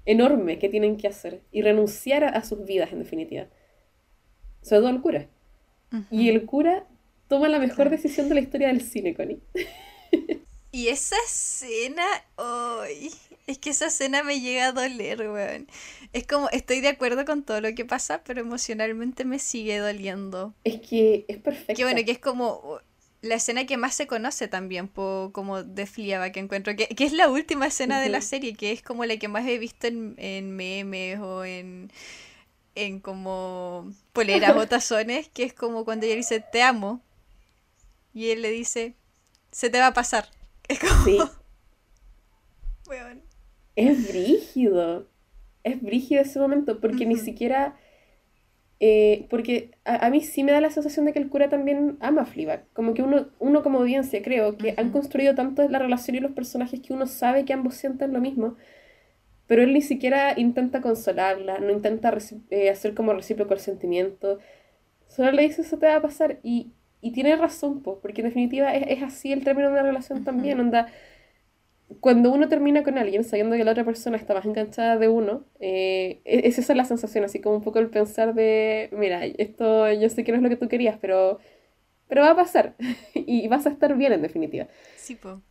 enorme 0.06 0.60
que 0.60 0.69
tienen 0.69 0.98
que 0.98 1.07
hacer 1.07 1.41
y 1.52 1.61
renunciar 1.61 2.23
a, 2.23 2.43
sus 2.43 2.65
vidas, 2.65 2.91
en 2.91 2.99
definitiva. 2.99 3.48
Sobre 4.61 4.81
todo 4.81 4.89
el 4.89 5.02
cura. 5.02 5.27
Y 6.10 6.30
el 6.30 6.45
cura 6.45 6.88
toma 7.27 7.49
la 7.49 7.60
mejor 7.60 7.89
decisión 7.89 8.30
de 8.30 8.35
la 8.35 8.41
historia 8.41 8.68
del 8.68 8.81
cine, 8.81 9.14
Connie. 9.14 9.39
y 10.72 10.88
esa 10.88 11.18
escena, 11.26 12.06
¡ay! 12.38 13.11
es 13.48 13.57
que 13.57 13.72
esa 13.72 13.88
escena 13.88 14.23
me 14.23 14.39
llega 14.39 14.68
a 14.68 14.72
doler, 14.72 15.30
weón. 15.30 15.68
Es 16.14 16.26
como, 16.26 16.49
estoy 16.49 16.81
de 16.81 16.89
acuerdo 16.89 17.26
con 17.26 17.43
todo 17.43 17.61
lo 17.61 17.73
que 17.76 17.85
pasa, 17.85 18.23
pero 18.23 18.41
emocionalmente 18.41 19.26
me 19.26 19.39
sigue 19.39 19.77
doliendo. 19.77 20.53
Es 20.64 20.81
que 20.81 21.26
es 21.27 21.38
perfecto. 21.38 21.73
Que 21.73 21.84
bueno, 21.84 22.03
que 22.06 22.11
es 22.11 22.19
como 22.19 22.80
la 23.22 23.35
escena 23.35 23.65
que 23.65 23.77
más 23.77 23.95
se 23.95 24.07
conoce 24.07 24.48
también, 24.48 24.88
como 24.88 25.64
de 25.64 25.85
Fliaba 25.85 26.31
que 26.31 26.39
encuentro, 26.39 26.76
que, 26.76 26.88
es 26.98 27.14
la 27.14 27.30
última 27.30 27.68
escena 27.68 28.02
de 28.02 28.10
la 28.10 28.22
serie, 28.22 28.56
que 28.56 28.72
es 28.72 28.81
como 28.81 29.06
la 29.06 29.18
que 29.18 29.27
más 29.27 29.48
he 29.48 29.57
visto 29.60 29.88
en, 29.88 30.15
en 30.18 30.56
memes 30.56 31.19
o 31.19 31.45
en, 31.45 31.91
en 32.76 32.99
como 32.99 33.91
poleras 34.14 34.56
o 34.56 34.68
tazones, 34.68 35.27
que 35.30 35.43
es 35.43 35.53
como 35.53 35.85
cuando 35.85 36.06
ella 36.06 36.15
dice, 36.15 36.39
te 36.39 36.64
amo, 36.64 37.02
y 38.14 38.30
él 38.30 38.41
le 38.41 38.49
dice, 38.49 38.95
se 39.52 39.69
te 39.69 39.80
va 39.80 39.88
a 39.88 39.93
pasar. 39.93 40.30
Es 40.72 40.80
como... 40.80 41.03
Sí. 41.06 41.19
Es 43.77 44.10
brígido. 44.10 45.07
Es 45.64 45.81
brígido 45.81 46.22
ese 46.22 46.39
momento, 46.39 46.81
porque 46.81 47.06
ni 47.06 47.15
siquiera 47.15 47.77
eh, 48.84 49.27
porque 49.30 49.69
a, 49.85 50.10
mí 50.10 50.22
sí 50.22 50.43
me 50.43 50.52
da 50.52 50.60
la 50.60 50.72
sensación 50.72 51.06
de 51.06 51.14
que 51.14 51.19
el 51.19 51.30
cura 51.30 51.49
también 51.49 51.98
ama 51.99 52.23
a 52.23 52.26
Fleabag. 52.26 52.65
Como 52.73 52.95
que 52.95 53.03
uno, 53.03 53.27
uno 53.38 53.61
como 53.61 53.77
audiencia, 53.77 54.23
creo, 54.23 54.57
que 54.57 54.73
han 54.76 54.89
construido 54.89 55.35
tanto 55.35 55.69
la 55.69 55.77
relación 55.77 56.18
y 56.18 56.19
los 56.19 56.31
personajes 56.31 56.80
que 56.81 56.91
uno 56.91 57.06
sabe 57.06 57.45
que 57.45 57.53
ambos 57.53 57.76
sienten 57.76 58.11
lo 58.11 58.19
mismo, 58.19 58.57
pero 59.48 59.61
él 59.64 59.73
ni 59.73 59.81
siquiera 59.84 60.34
intenta 60.39 60.81
consolarla, 60.81 61.60
no 61.60 61.72
intenta 61.72 62.11
eh, 62.49 62.72
hacer 62.72 62.95
como 62.95 63.14
recíproco 63.14 63.53
el 63.53 63.60
sentimiento. 63.60 64.39
Solo 65.07 65.31
le 65.31 65.43
dice, 65.43 65.61
eso 65.61 65.77
te 65.77 65.85
va 65.85 65.98
a 65.98 66.02
pasar. 66.02 66.39
Y, 66.43 66.72
y 67.02 67.11
tiene 67.11 67.36
razón, 67.36 67.82
pues, 67.82 67.98
porque 68.02 68.22
en 68.22 68.28
definitiva 68.28 68.73
es, 68.76 68.86
es, 68.88 69.03
así 69.03 69.32
el 69.34 69.44
término 69.44 69.68
de 69.68 69.73
una 69.73 69.84
relación 69.84 70.23
también. 70.23 70.60
Onda, 70.60 70.88
cuando 71.99 72.32
uno 72.32 72.48
termina 72.48 72.84
con 72.84 72.98
alguien 72.98 73.23
sabiendo 73.23 73.56
que 73.56 73.64
la 73.64 73.72
otra 73.72 73.84
persona 73.84 74.18
está 74.18 74.34
más 74.34 74.45
enganchada 74.45 74.98
de 74.98 75.10
uno, 75.10 75.45
eh, 75.60 76.22
es 76.26 76.57
esa 76.57 76.76
la 76.76 76.86
sensación, 76.86 77.23
así 77.23 77.41
como 77.41 77.57
un 77.57 77.64
poco 77.64 77.80
el 77.80 77.90
pensar 77.90 78.34
de, 78.34 78.90
mira, 78.94 79.26
esto 79.26 79.91
yo 79.91 80.10
sé 80.10 80.23
que 80.23 80.32
no 80.32 80.38
es 80.38 80.44
lo 80.44 80.49
que 80.49 80.56
tú 80.56 80.68
querías, 80.68 80.98
pero, 81.02 81.40
pero 82.07 82.22
va 82.22 82.32
a 82.32 82.36
pasar 82.36 82.76
y 83.14 83.48
vas 83.48 83.65
a 83.65 83.69
estar 83.69 83.95
bien 83.98 84.14
en 84.14 84.22
definitiva. 84.22 84.68
Sí, 84.95 85.15
po. 85.15 85.41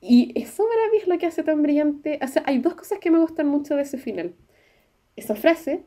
Y 0.00 0.32
eso 0.40 0.64
para 0.68 0.90
mí 0.92 0.98
es 0.98 1.08
lo 1.08 1.18
que 1.18 1.26
hace 1.26 1.42
tan 1.42 1.62
brillante. 1.62 2.20
O 2.22 2.28
sea, 2.28 2.42
hay 2.46 2.58
dos 2.58 2.74
cosas 2.74 3.00
que 3.00 3.10
me 3.10 3.18
gustan 3.18 3.48
mucho 3.48 3.74
de 3.74 3.82
ese 3.82 3.98
final. 3.98 4.34
Esa 5.16 5.34
frase, 5.34 5.82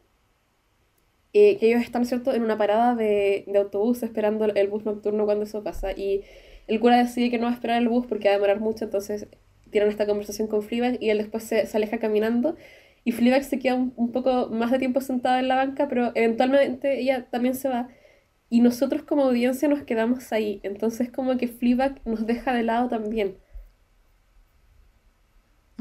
eh, 1.33 1.57
que 1.57 1.67
ellos 1.67 1.81
están, 1.81 2.05
¿cierto?, 2.05 2.33
en 2.33 2.43
una 2.43 2.57
parada 2.57 2.95
de, 2.95 3.45
de 3.47 3.59
autobús 3.59 4.03
esperando 4.03 4.45
el 4.45 4.67
bus 4.67 4.85
nocturno 4.85 5.25
cuando 5.25 5.45
eso 5.45 5.63
pasa. 5.63 5.91
Y 5.91 6.23
el 6.67 6.79
cura 6.79 6.97
decide 6.97 7.29
que 7.29 7.37
no 7.37 7.45
va 7.45 7.51
a 7.51 7.53
esperar 7.53 7.81
el 7.81 7.89
bus 7.89 8.05
porque 8.05 8.27
va 8.27 8.35
a 8.35 8.37
demorar 8.37 8.59
mucho, 8.59 8.85
entonces 8.85 9.27
tienen 9.71 9.89
esta 9.89 10.05
conversación 10.05 10.47
con 10.47 10.61
Fleabag 10.61 11.01
y 11.01 11.09
él 11.09 11.17
después 11.17 11.43
se, 11.43 11.67
aleja 11.73 11.97
caminando 11.97 12.55
y 13.03 13.13
Fleabag 13.13 13.43
se 13.43 13.59
queda 13.59 13.75
un, 13.75 14.11
poco 14.11 14.49
más 14.49 14.69
de 14.71 14.79
tiempo 14.79 15.01
sentada 15.01 15.39
en 15.39 15.47
la 15.47 15.55
banca, 15.55 15.87
pero 15.87 16.11
eventualmente 16.13 16.99
ella 16.99 17.27
también 17.31 17.55
se 17.55 17.67
va 17.67 17.89
y 18.49 18.61
nosotros 18.61 19.03
como 19.03 19.23
audiencia 19.23 19.67
nos 19.67 19.83
quedamos 19.83 20.31
ahí, 20.31 20.59
entonces 20.63 21.09
como 21.09 21.37
que 21.37 21.47
Fleabag 21.47 22.01
nos 22.05 22.27
deja 22.27 22.53
de 22.53 22.63
lado 22.63 22.89
también. 22.89 23.37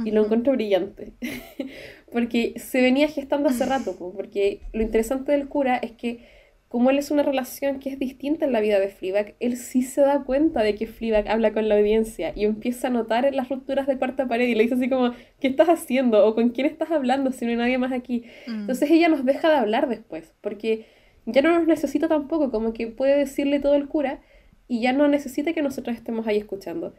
Y 0.04 0.10
lo 0.10 0.24
encuentro 0.24 0.52
brillante, 0.52 1.12
porque 2.12 2.54
se 2.56 2.80
venía 2.80 3.08
gestando 3.08 3.48
hace 3.48 3.66
rato, 3.66 3.96
porque 4.14 4.60
lo 4.72 4.82
interesante 4.82 5.32
del 5.32 5.48
cura 5.48 5.76
es 5.76 5.92
que 5.92 6.40
como 6.70 6.90
él 6.90 6.98
es 6.98 7.10
una 7.10 7.24
relación 7.24 7.80
que 7.80 7.90
es 7.90 7.98
distinta 7.98 8.44
en 8.44 8.52
la 8.52 8.60
vida 8.60 8.78
de 8.78 8.90
Fleabag, 8.90 9.34
él 9.40 9.56
sí 9.56 9.82
se 9.82 10.02
da 10.02 10.22
cuenta 10.22 10.62
de 10.62 10.76
que 10.76 10.86
Fleabag 10.86 11.28
habla 11.28 11.52
con 11.52 11.68
la 11.68 11.76
audiencia 11.76 12.32
y 12.36 12.44
empieza 12.44 12.86
a 12.86 12.90
notar 12.90 13.24
en 13.24 13.34
las 13.34 13.48
rupturas 13.48 13.88
de 13.88 13.98
cuarta 13.98 14.28
pared 14.28 14.46
y 14.46 14.54
le 14.54 14.62
dice 14.62 14.76
así 14.76 14.88
como, 14.88 15.12
¿qué 15.40 15.48
estás 15.48 15.68
haciendo? 15.68 16.24
o 16.24 16.36
¿con 16.36 16.50
quién 16.50 16.68
estás 16.68 16.92
hablando 16.92 17.32
si 17.32 17.44
no 17.44 17.50
hay 17.50 17.56
nadie 17.56 17.78
más 17.78 17.90
aquí? 17.90 18.22
Mm. 18.46 18.60
Entonces 18.60 18.88
ella 18.88 19.08
nos 19.08 19.24
deja 19.24 19.48
de 19.48 19.56
hablar 19.56 19.88
después, 19.88 20.32
porque 20.40 20.86
ya 21.26 21.42
no 21.42 21.50
nos 21.50 21.66
necesita 21.66 22.06
tampoco, 22.06 22.52
como 22.52 22.72
que 22.72 22.86
puede 22.86 23.18
decirle 23.18 23.58
todo 23.58 23.74
el 23.74 23.88
cura 23.88 24.20
y 24.68 24.80
ya 24.80 24.92
no 24.92 25.08
necesita 25.08 25.52
que 25.52 25.62
nosotros 25.62 25.96
estemos 25.96 26.28
ahí 26.28 26.36
escuchando. 26.36 26.94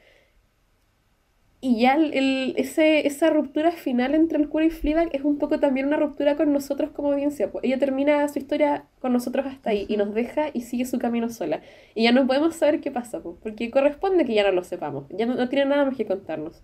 Y 1.63 1.79
ya 1.79 1.93
el, 1.93 2.55
ese, 2.57 3.05
esa 3.05 3.29
ruptura 3.29 3.71
final 3.71 4.15
entre 4.15 4.39
el 4.39 4.49
cura 4.49 4.65
y 4.65 4.71
Fleabag 4.71 5.09
es 5.13 5.23
un 5.23 5.37
poco 5.37 5.59
también 5.59 5.85
una 5.85 5.97
ruptura 5.97 6.35
con 6.35 6.51
nosotros 6.51 6.89
como 6.89 7.11
audiencia. 7.11 7.51
Pues 7.51 7.63
ella 7.63 7.77
termina 7.77 8.27
su 8.29 8.39
historia 8.39 8.85
con 8.99 9.13
nosotros 9.13 9.45
hasta 9.45 9.69
ahí 9.69 9.85
y 9.87 9.95
nos 9.95 10.11
deja 10.15 10.49
y 10.53 10.61
sigue 10.61 10.85
su 10.85 10.97
camino 10.97 11.29
sola. 11.29 11.61
Y 11.93 12.03
ya 12.03 12.11
no 12.13 12.25
podemos 12.25 12.55
saber 12.55 12.81
qué 12.81 12.89
pasa, 12.89 13.21
pues, 13.21 13.37
porque 13.43 13.69
corresponde 13.69 14.25
que 14.25 14.33
ya 14.33 14.43
no 14.43 14.51
lo 14.51 14.63
sepamos. 14.63 15.05
Ya 15.11 15.27
no, 15.27 15.47
tiene 15.49 15.65
nada 15.65 15.85
más 15.85 15.95
que 15.95 16.07
contarnos. 16.07 16.63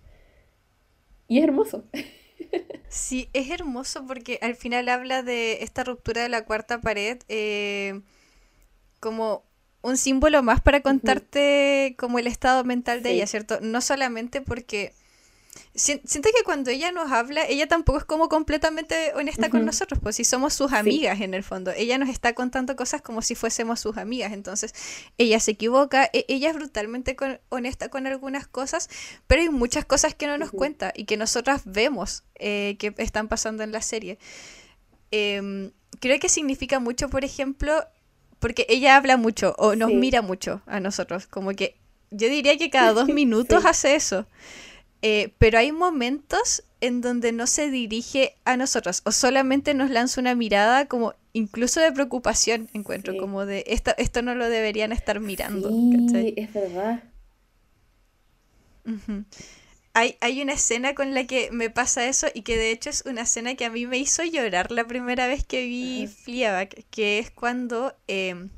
Y 1.28 1.38
es 1.38 1.44
hermoso. 1.44 1.84
Sí, 2.88 3.28
es 3.34 3.50
hermoso 3.50 4.06
porque 4.06 4.38
al 4.40 4.54
final 4.54 4.88
habla 4.88 5.22
de 5.22 5.62
esta 5.62 5.84
ruptura 5.84 6.22
de 6.22 6.28
la 6.30 6.44
cuarta 6.44 6.80
pared 6.80 7.18
eh, 7.28 8.00
como 9.00 9.42
un 9.88 9.96
símbolo 9.96 10.42
más 10.42 10.60
para 10.60 10.80
contarte 10.80 11.94
como 11.98 12.18
el 12.18 12.26
estado 12.26 12.64
mental 12.64 13.02
de 13.02 13.12
ella, 13.12 13.26
¿cierto? 13.26 13.58
No 13.60 13.80
solamente 13.80 14.40
porque... 14.40 14.92
Siento 15.74 16.28
que 16.36 16.42
cuando 16.44 16.70
ella 16.70 16.90
nos 16.90 17.12
habla, 17.12 17.44
ella 17.46 17.68
tampoco 17.68 17.98
es 17.98 18.04
como 18.04 18.28
completamente 18.28 19.12
honesta 19.14 19.48
con 19.48 19.64
nosotros, 19.64 20.00
pues 20.02 20.16
si 20.16 20.24
somos 20.24 20.52
sus 20.54 20.72
amigas 20.72 21.20
en 21.20 21.34
el 21.34 21.44
fondo. 21.44 21.70
Ella 21.70 21.98
nos 21.98 22.08
está 22.08 22.32
contando 22.32 22.74
cosas 22.74 23.00
como 23.00 23.22
si 23.22 23.36
fuésemos 23.36 23.78
sus 23.78 23.96
amigas. 23.96 24.32
Entonces, 24.32 24.74
ella 25.18 25.38
se 25.38 25.52
equivoca, 25.52 26.10
e, 26.12 26.24
ella 26.28 26.50
es 26.50 26.56
brutalmente 26.56 27.16
honesta 27.48 27.90
con 27.90 28.08
algunas 28.08 28.48
cosas, 28.48 28.88
pero 29.28 29.42
hay 29.42 29.50
muchas 29.50 29.84
cosas 29.84 30.14
que 30.14 30.26
no 30.26 30.36
nos 30.36 30.50
cuenta 30.50 30.92
y 30.96 31.04
que 31.04 31.16
nosotras 31.16 31.62
vemos 31.64 32.24
eh, 32.36 32.76
que 32.78 32.94
están 32.98 33.28
pasando 33.28 33.62
en 33.62 33.70
la 33.70 33.82
serie. 33.82 34.18
Em, 35.10 35.70
creo 36.00 36.18
que 36.18 36.28
significa 36.28 36.80
mucho, 36.80 37.08
por 37.08 37.24
ejemplo, 37.24 37.84
porque 38.38 38.66
ella 38.68 38.96
habla 38.96 39.16
mucho 39.16 39.54
o 39.58 39.74
nos 39.74 39.92
mira 39.92 40.22
mucho 40.22 40.62
a 40.66 40.80
nosotros, 40.80 41.26
como 41.26 41.50
que 41.50 41.76
yo 42.10 42.28
diría 42.28 42.56
que 42.56 42.70
cada 42.70 42.92
dos 42.92 43.08
minutos 43.20 43.64
hace 43.64 43.94
eso. 43.94 44.26
Eh, 45.00 45.32
pero 45.38 45.58
hay 45.58 45.70
momentos 45.70 46.64
en 46.80 47.00
donde 47.00 47.30
no 47.30 47.46
se 47.46 47.70
dirige 47.70 48.34
a 48.44 48.56
nosotros 48.56 49.02
o 49.04 49.12
solamente 49.12 49.72
nos 49.74 49.90
lanza 49.90 50.20
una 50.20 50.34
mirada 50.34 50.86
como 50.86 51.14
incluso 51.32 51.80
de 51.80 51.92
preocupación, 51.92 52.68
encuentro, 52.72 53.16
como 53.16 53.46
de 53.46 53.64
esto, 53.68 53.92
esto 53.96 54.22
no 54.22 54.34
lo 54.34 54.48
deberían 54.48 54.90
estar 54.90 55.20
mirando. 55.20 55.70
Sí, 55.70 56.34
es 56.36 56.52
verdad. 56.52 57.02
Hay, 59.98 60.16
hay, 60.20 60.42
una 60.42 60.52
escena 60.52 60.94
con 60.94 61.12
la 61.12 61.26
que 61.26 61.50
me 61.50 61.70
pasa 61.70 62.06
eso 62.06 62.28
y 62.32 62.42
que 62.42 62.56
de 62.56 62.70
hecho 62.70 62.88
es 62.88 63.02
una 63.04 63.22
escena 63.22 63.56
que 63.56 63.64
a 63.64 63.70
mí 63.70 63.86
me 63.86 63.98
hizo 63.98 64.22
llorar 64.22 64.70
la 64.70 64.86
primera 64.86 65.26
vez 65.26 65.44
que 65.44 65.66
vi 65.66 66.06
Fleabag, 66.06 66.68
que 66.90 67.18
es 67.18 67.32
cuando 67.32 67.96
em, 68.06 68.50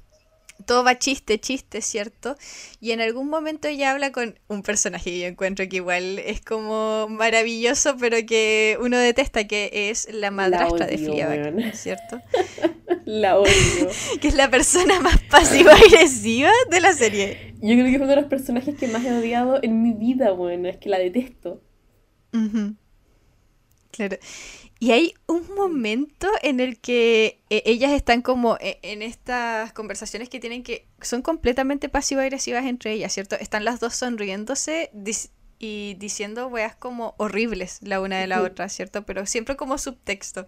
todo 0.66 0.84
va 0.84 0.98
chiste, 0.98 1.38
chiste, 1.38 1.80
¿cierto? 1.80 2.36
Y 2.80 2.92
en 2.92 3.00
algún 3.00 3.28
momento 3.28 3.68
ella 3.68 3.90
habla 3.92 4.12
con 4.12 4.38
un 4.48 4.62
personaje 4.62 5.10
que 5.10 5.20
yo 5.20 5.26
encuentro 5.26 5.68
que 5.68 5.76
igual 5.76 6.18
es 6.18 6.40
como 6.40 7.06
maravilloso, 7.08 7.96
pero 7.98 8.16
que 8.26 8.78
uno 8.80 8.98
detesta, 8.98 9.46
que 9.46 9.90
es 9.90 10.08
la 10.12 10.30
madrastra 10.30 10.86
de 10.86 10.98
Fleabag, 10.98 11.74
¿cierto? 11.74 12.20
la 13.04 13.38
odio. 13.38 13.88
que 14.20 14.28
es 14.28 14.34
la 14.34 14.50
persona 14.50 15.00
más 15.00 15.20
pasiva-agresiva 15.30 16.50
de 16.70 16.80
la 16.80 16.92
serie. 16.92 17.54
Yo 17.60 17.74
creo 17.74 17.84
que 17.84 17.90
es 17.90 17.96
uno 17.96 18.06
de 18.06 18.16
los 18.16 18.26
personajes 18.26 18.74
que 18.76 18.88
más 18.88 19.04
he 19.04 19.12
odiado 19.12 19.58
en 19.62 19.82
mi 19.82 19.92
vida, 19.92 20.32
bueno, 20.32 20.68
es 20.68 20.76
que 20.76 20.88
la 20.88 20.98
detesto. 20.98 21.60
Claro. 23.90 24.16
Y 24.82 24.92
hay 24.92 25.12
un 25.26 25.42
momento 25.54 26.26
en 26.42 26.58
el 26.58 26.80
que 26.80 27.42
eh, 27.50 27.62
ellas 27.66 27.92
están 27.92 28.22
como 28.22 28.56
eh, 28.60 28.78
en 28.80 29.02
estas 29.02 29.74
conversaciones 29.74 30.30
que 30.30 30.40
tienen 30.40 30.62
que 30.62 30.88
son 31.02 31.20
completamente 31.20 31.90
pasivo-agresivas 31.90 32.64
entre 32.64 32.92
ellas, 32.92 33.12
¿cierto? 33.12 33.36
Están 33.36 33.66
las 33.66 33.78
dos 33.78 33.94
sonriéndose 33.94 34.90
y 35.58 35.96
diciendo 35.98 36.48
weas 36.48 36.76
como 36.76 37.14
horribles 37.18 37.80
la 37.82 38.00
una 38.00 38.20
de 38.20 38.26
la 38.26 38.40
otra, 38.40 38.70
¿cierto? 38.70 39.04
Pero 39.04 39.26
siempre 39.26 39.54
como 39.54 39.76
subtexto. 39.76 40.46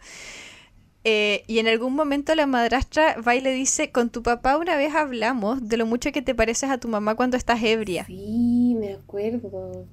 Eh, 1.04 1.42
y 1.46 1.58
en 1.58 1.68
algún 1.68 1.94
momento 1.94 2.34
la 2.34 2.46
madrastra 2.46 3.16
va 3.20 3.34
y 3.36 3.42
le 3.42 3.52
dice, 3.52 3.92
con 3.92 4.08
tu 4.08 4.22
papá 4.22 4.56
una 4.56 4.76
vez 4.76 4.94
hablamos 4.94 5.68
de 5.68 5.76
lo 5.76 5.84
mucho 5.84 6.10
que 6.10 6.22
te 6.22 6.34
pareces 6.34 6.70
a 6.70 6.78
tu 6.78 6.88
mamá 6.88 7.16
cuando 7.16 7.36
estás 7.36 7.62
ebria. 7.62 8.06
Sí, 8.06 8.76
me 8.78 8.94
acuerdo. 8.94 9.86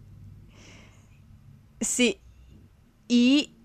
Sí. 1.81 2.21
Y 3.09 3.58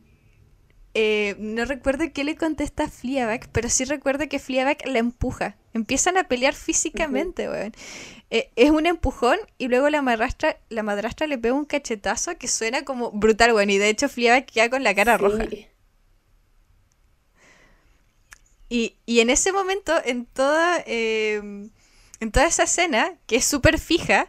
eh, 0.97 1.35
no 1.41 1.65
recuerdo 1.65 2.05
qué 2.13 2.23
le 2.23 2.37
contesta 2.37 2.85
a 2.85 3.39
pero 3.53 3.69
sí 3.69 3.85
recuerdo 3.85 4.29
que 4.29 4.39
Fleabag 4.39 4.87
la 4.87 5.01
empuja. 5.01 5.57
Empiezan 5.73 6.17
a 6.17 6.25
pelear 6.25 6.55
físicamente, 6.55 7.49
weón. 7.49 7.73
Eh, 8.31 8.51
es 8.55 8.71
un 8.71 8.87
empujón 8.87 9.39
y 9.59 9.67
luego 9.67 9.91
la 9.91 10.03
madrastra, 10.03 10.57
la 10.69 10.85
madrastra 10.85 11.27
le 11.27 11.37
pega 11.37 11.55
un 11.55 11.65
cachetazo 11.65 12.39
que 12.39 12.47
suena 12.47 12.85
como 12.85 13.11
brutal, 13.11 13.53
weón. 13.53 13.71
Y 13.71 13.79
de 13.79 13.89
hecho 13.89 14.09
Fleabag 14.09 14.47
queda 14.47 14.71
con 14.71 14.85
la 14.85 14.95
cara 14.95 15.19
roja. 15.19 15.45
Y, 18.69 18.97
y, 19.05 19.21
en 19.21 19.31
ese 19.31 19.53
momento, 19.53 19.93
en 20.05 20.27
toda, 20.27 20.83
eh, 20.87 21.69
en 22.21 22.33
toda 22.33 22.47
esa 22.47 22.65
escena, 22.65 23.15
que 23.27 23.37
es 23.37 23.45
súper 23.45 23.79
fija, 23.79 24.29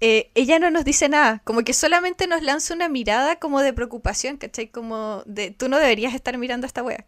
eh, 0.00 0.30
ella 0.34 0.58
no 0.58 0.70
nos 0.70 0.84
dice 0.84 1.08
nada, 1.08 1.40
como 1.44 1.62
que 1.62 1.72
solamente 1.72 2.26
nos 2.26 2.42
lanza 2.42 2.74
una 2.74 2.88
mirada 2.88 3.36
como 3.38 3.62
de 3.62 3.72
preocupación, 3.72 4.36
¿cachai? 4.36 4.68
Como 4.68 5.22
de, 5.26 5.50
tú 5.50 5.68
no 5.68 5.78
deberías 5.78 6.14
estar 6.14 6.36
mirando 6.38 6.66
a 6.66 6.68
esta 6.68 6.82
wea. 6.82 7.06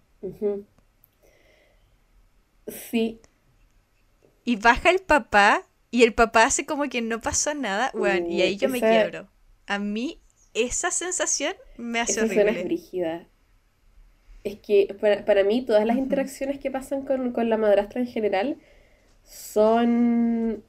Sí. 2.66 3.20
Y 4.44 4.56
baja 4.56 4.90
el 4.90 5.00
papá 5.00 5.64
y 5.90 6.02
el 6.02 6.14
papá 6.14 6.44
hace 6.44 6.66
como 6.66 6.88
que 6.88 7.02
no 7.02 7.20
pasó 7.20 7.54
nada, 7.54 7.90
weón, 7.94 8.30
y 8.30 8.42
ahí 8.42 8.56
yo 8.56 8.68
me 8.68 8.82
quiebro. 8.82 9.28
A 9.66 9.78
mí 9.78 10.20
esa 10.54 10.90
sensación 10.90 11.54
me 11.76 12.00
hace 12.00 12.20
esa 12.20 12.22
horrible. 12.22 12.50
es. 12.60 13.26
Es 14.44 14.58
que 14.60 14.96
para, 15.00 15.24
para 15.24 15.44
mí 15.44 15.64
todas 15.64 15.84
las 15.84 15.96
interacciones 15.98 16.58
que 16.58 16.70
pasan 16.70 17.02
con, 17.04 17.32
con 17.32 17.50
la 17.50 17.56
madrastra 17.58 18.00
en 18.00 18.06
general 18.06 18.58
son 19.24 20.64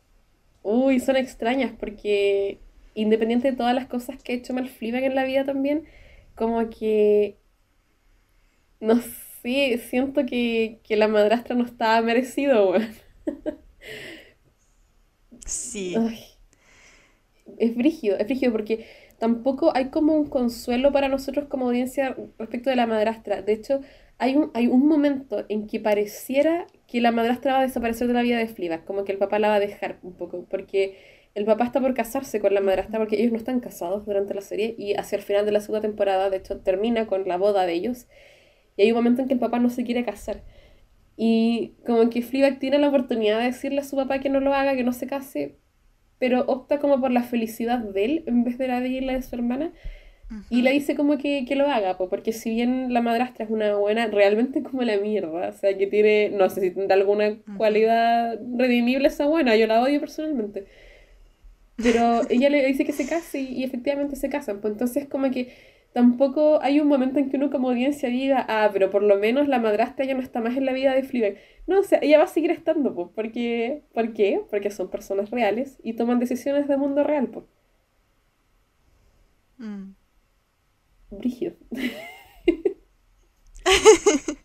Uy, 0.63 0.99
son 0.99 1.15
extrañas 1.15 1.73
porque 1.79 2.59
independiente 2.93 3.51
de 3.51 3.57
todas 3.57 3.73
las 3.75 3.87
cosas 3.87 4.21
que 4.21 4.33
ha 4.33 4.35
hecho 4.35 4.53
mal 4.53 4.69
en 4.81 5.15
la 5.15 5.23
vida 5.23 5.45
también, 5.45 5.85
como 6.35 6.69
que 6.69 7.37
no 8.79 9.01
sé, 9.41 9.77
siento 9.89 10.25
que, 10.25 10.79
la 10.89 11.07
madrastra 11.07 11.55
no 11.55 11.65
estaba 11.65 12.01
merecido, 12.01 12.71
weón. 12.71 12.89
Sí. 15.45 15.95
es 17.57 17.75
brígido, 17.75 18.17
es 18.17 18.25
brígido 18.25 18.51
porque 18.51 18.85
tampoco 19.17 19.75
hay 19.75 19.89
como 19.89 20.13
un 20.13 20.29
consuelo 20.29 20.91
para 20.91 21.09
nosotros 21.09 21.47
como 21.47 21.67
audiencia 21.67 22.15
respecto 22.37 22.69
de 22.69 22.75
la 22.75 22.85
madrastra. 22.85 23.41
De 23.41 23.53
hecho, 23.53 23.81
hay 24.17 24.35
un, 24.35 24.51
hay 24.53 24.67
un 24.67 24.87
momento 24.87 25.45
en 25.49 25.67
que 25.67 25.79
pareciera 25.79 26.67
que 26.89 27.01
la 27.01 27.11
madrastra 27.11 27.53
va 27.53 27.59
a 27.59 27.63
desaparecer 27.63 28.07
de 28.07 28.13
la 28.13 28.21
vida 28.21 28.37
de 28.37 28.47
Fleabag, 28.47 28.85
como 28.85 29.03
que 29.03 29.11
el 29.11 29.17
papá 29.17 29.39
la 29.39 29.49
va 29.49 29.55
a 29.55 29.59
dejar 29.59 29.99
un 30.01 30.13
poco, 30.13 30.45
porque 30.49 30.97
el 31.35 31.45
papá 31.45 31.65
está 31.65 31.79
por 31.79 31.93
casarse 31.93 32.39
con 32.39 32.53
la 32.53 32.61
madrastra, 32.61 32.97
porque 32.97 33.17
ellos 33.17 33.31
no 33.31 33.37
están 33.37 33.59
casados 33.59 34.05
durante 34.05 34.33
la 34.33 34.41
serie, 34.41 34.75
y 34.77 34.95
hacia 34.95 35.17
el 35.17 35.21
final 35.21 35.45
de 35.45 35.51
la 35.51 35.61
segunda 35.61 35.81
temporada, 35.81 36.29
de 36.29 36.37
hecho, 36.37 36.59
termina 36.61 37.05
con 37.05 37.27
la 37.27 37.37
boda 37.37 37.65
de 37.65 37.73
ellos, 37.73 38.07
y 38.75 38.83
hay 38.83 38.91
un 38.91 38.97
momento 38.97 39.21
en 39.21 39.27
que 39.27 39.33
el 39.35 39.39
papá 39.39 39.59
no 39.59 39.69
se 39.69 39.83
quiere 39.83 40.03
casar. 40.03 40.43
Y 41.15 41.73
como 41.85 42.09
que 42.09 42.21
Fleabag 42.21 42.59
tiene 42.59 42.79
la 42.79 42.87
oportunidad 42.87 43.39
de 43.39 43.45
decirle 43.45 43.81
a 43.81 43.83
su 43.83 43.95
papá 43.97 44.19
que 44.19 44.29
no 44.29 44.39
lo 44.39 44.53
haga, 44.53 44.75
que 44.75 44.83
no 44.83 44.93
se 44.93 45.05
case, 45.05 45.57
pero 46.17 46.41
opta 46.47 46.79
como 46.79 46.99
por 46.99 47.11
la 47.11 47.23
felicidad 47.23 47.79
de 47.79 48.05
él 48.05 48.23
en 48.25 48.43
vez 48.43 48.57
de 48.57 48.67
la 48.67 48.79
de 48.79 49.01
la 49.01 49.13
de 49.13 49.21
su 49.21 49.35
hermana. 49.35 49.73
Y 50.49 50.61
le 50.61 50.71
dice 50.71 50.95
como 50.95 51.17
que, 51.17 51.45
que 51.45 51.55
lo 51.55 51.67
haga, 51.67 51.97
porque 51.97 52.33
si 52.33 52.51
bien 52.51 52.93
la 52.93 53.01
madrastra 53.01 53.45
es 53.45 53.51
una 53.51 53.75
buena, 53.75 54.07
realmente 54.07 54.61
como 54.61 54.83
la 54.83 54.97
mierda, 54.97 55.49
o 55.49 55.53
sea, 55.53 55.75
que 55.75 55.87
tiene, 55.87 56.29
no 56.29 56.49
sé 56.49 56.61
si 56.61 56.71
tendrá 56.71 56.95
alguna 56.95 57.37
cualidad 57.57 58.39
redimible 58.55 59.07
esa 59.07 59.25
buena, 59.25 59.55
yo 59.55 59.65
la 59.65 59.81
odio 59.81 59.99
personalmente. 59.99 60.67
Pero 61.77 62.21
ella 62.29 62.49
le 62.49 62.65
dice 62.65 62.85
que 62.85 62.93
se 62.93 63.07
case 63.07 63.39
y, 63.41 63.63
efectivamente 63.63 64.15
se 64.15 64.29
casan, 64.29 64.59
pues 64.61 64.73
entonces 64.73 65.07
como 65.07 65.31
que 65.31 65.53
tampoco 65.93 66.61
hay 66.61 66.79
un 66.79 66.87
momento 66.87 67.19
en 67.19 67.29
que 67.29 67.37
uno 67.37 67.49
como 67.49 67.69
audiencia 67.69 68.09
diga, 68.09 68.45
ah, 68.49 68.69
pero 68.71 68.89
por 68.91 69.01
lo 69.03 69.17
menos 69.17 69.47
la 69.47 69.59
madrastra 69.59 70.05
ya 70.05 70.13
no 70.13 70.21
está 70.21 70.41
más 70.41 70.55
en 70.57 70.65
la 70.65 70.73
vida 70.73 70.93
de 70.93 71.03
Fleabag. 71.03 71.37
No, 71.67 71.79
o 71.79 71.83
sea, 71.83 71.99
ella 72.01 72.17
va 72.19 72.25
a 72.25 72.27
seguir 72.27 72.51
estando, 72.51 72.93
pues, 72.93 73.07
porque, 73.15 73.83
¿por 73.93 74.13
qué? 74.13 74.41
Porque 74.49 74.71
son 74.71 74.89
personas 74.89 75.31
reales 75.31 75.79
y 75.83 75.93
toman 75.93 76.19
decisiones 76.19 76.67
de 76.67 76.77
mundo 76.77 77.03
real, 77.03 77.27
pues. 77.29 77.45
Brígido. 81.09 81.55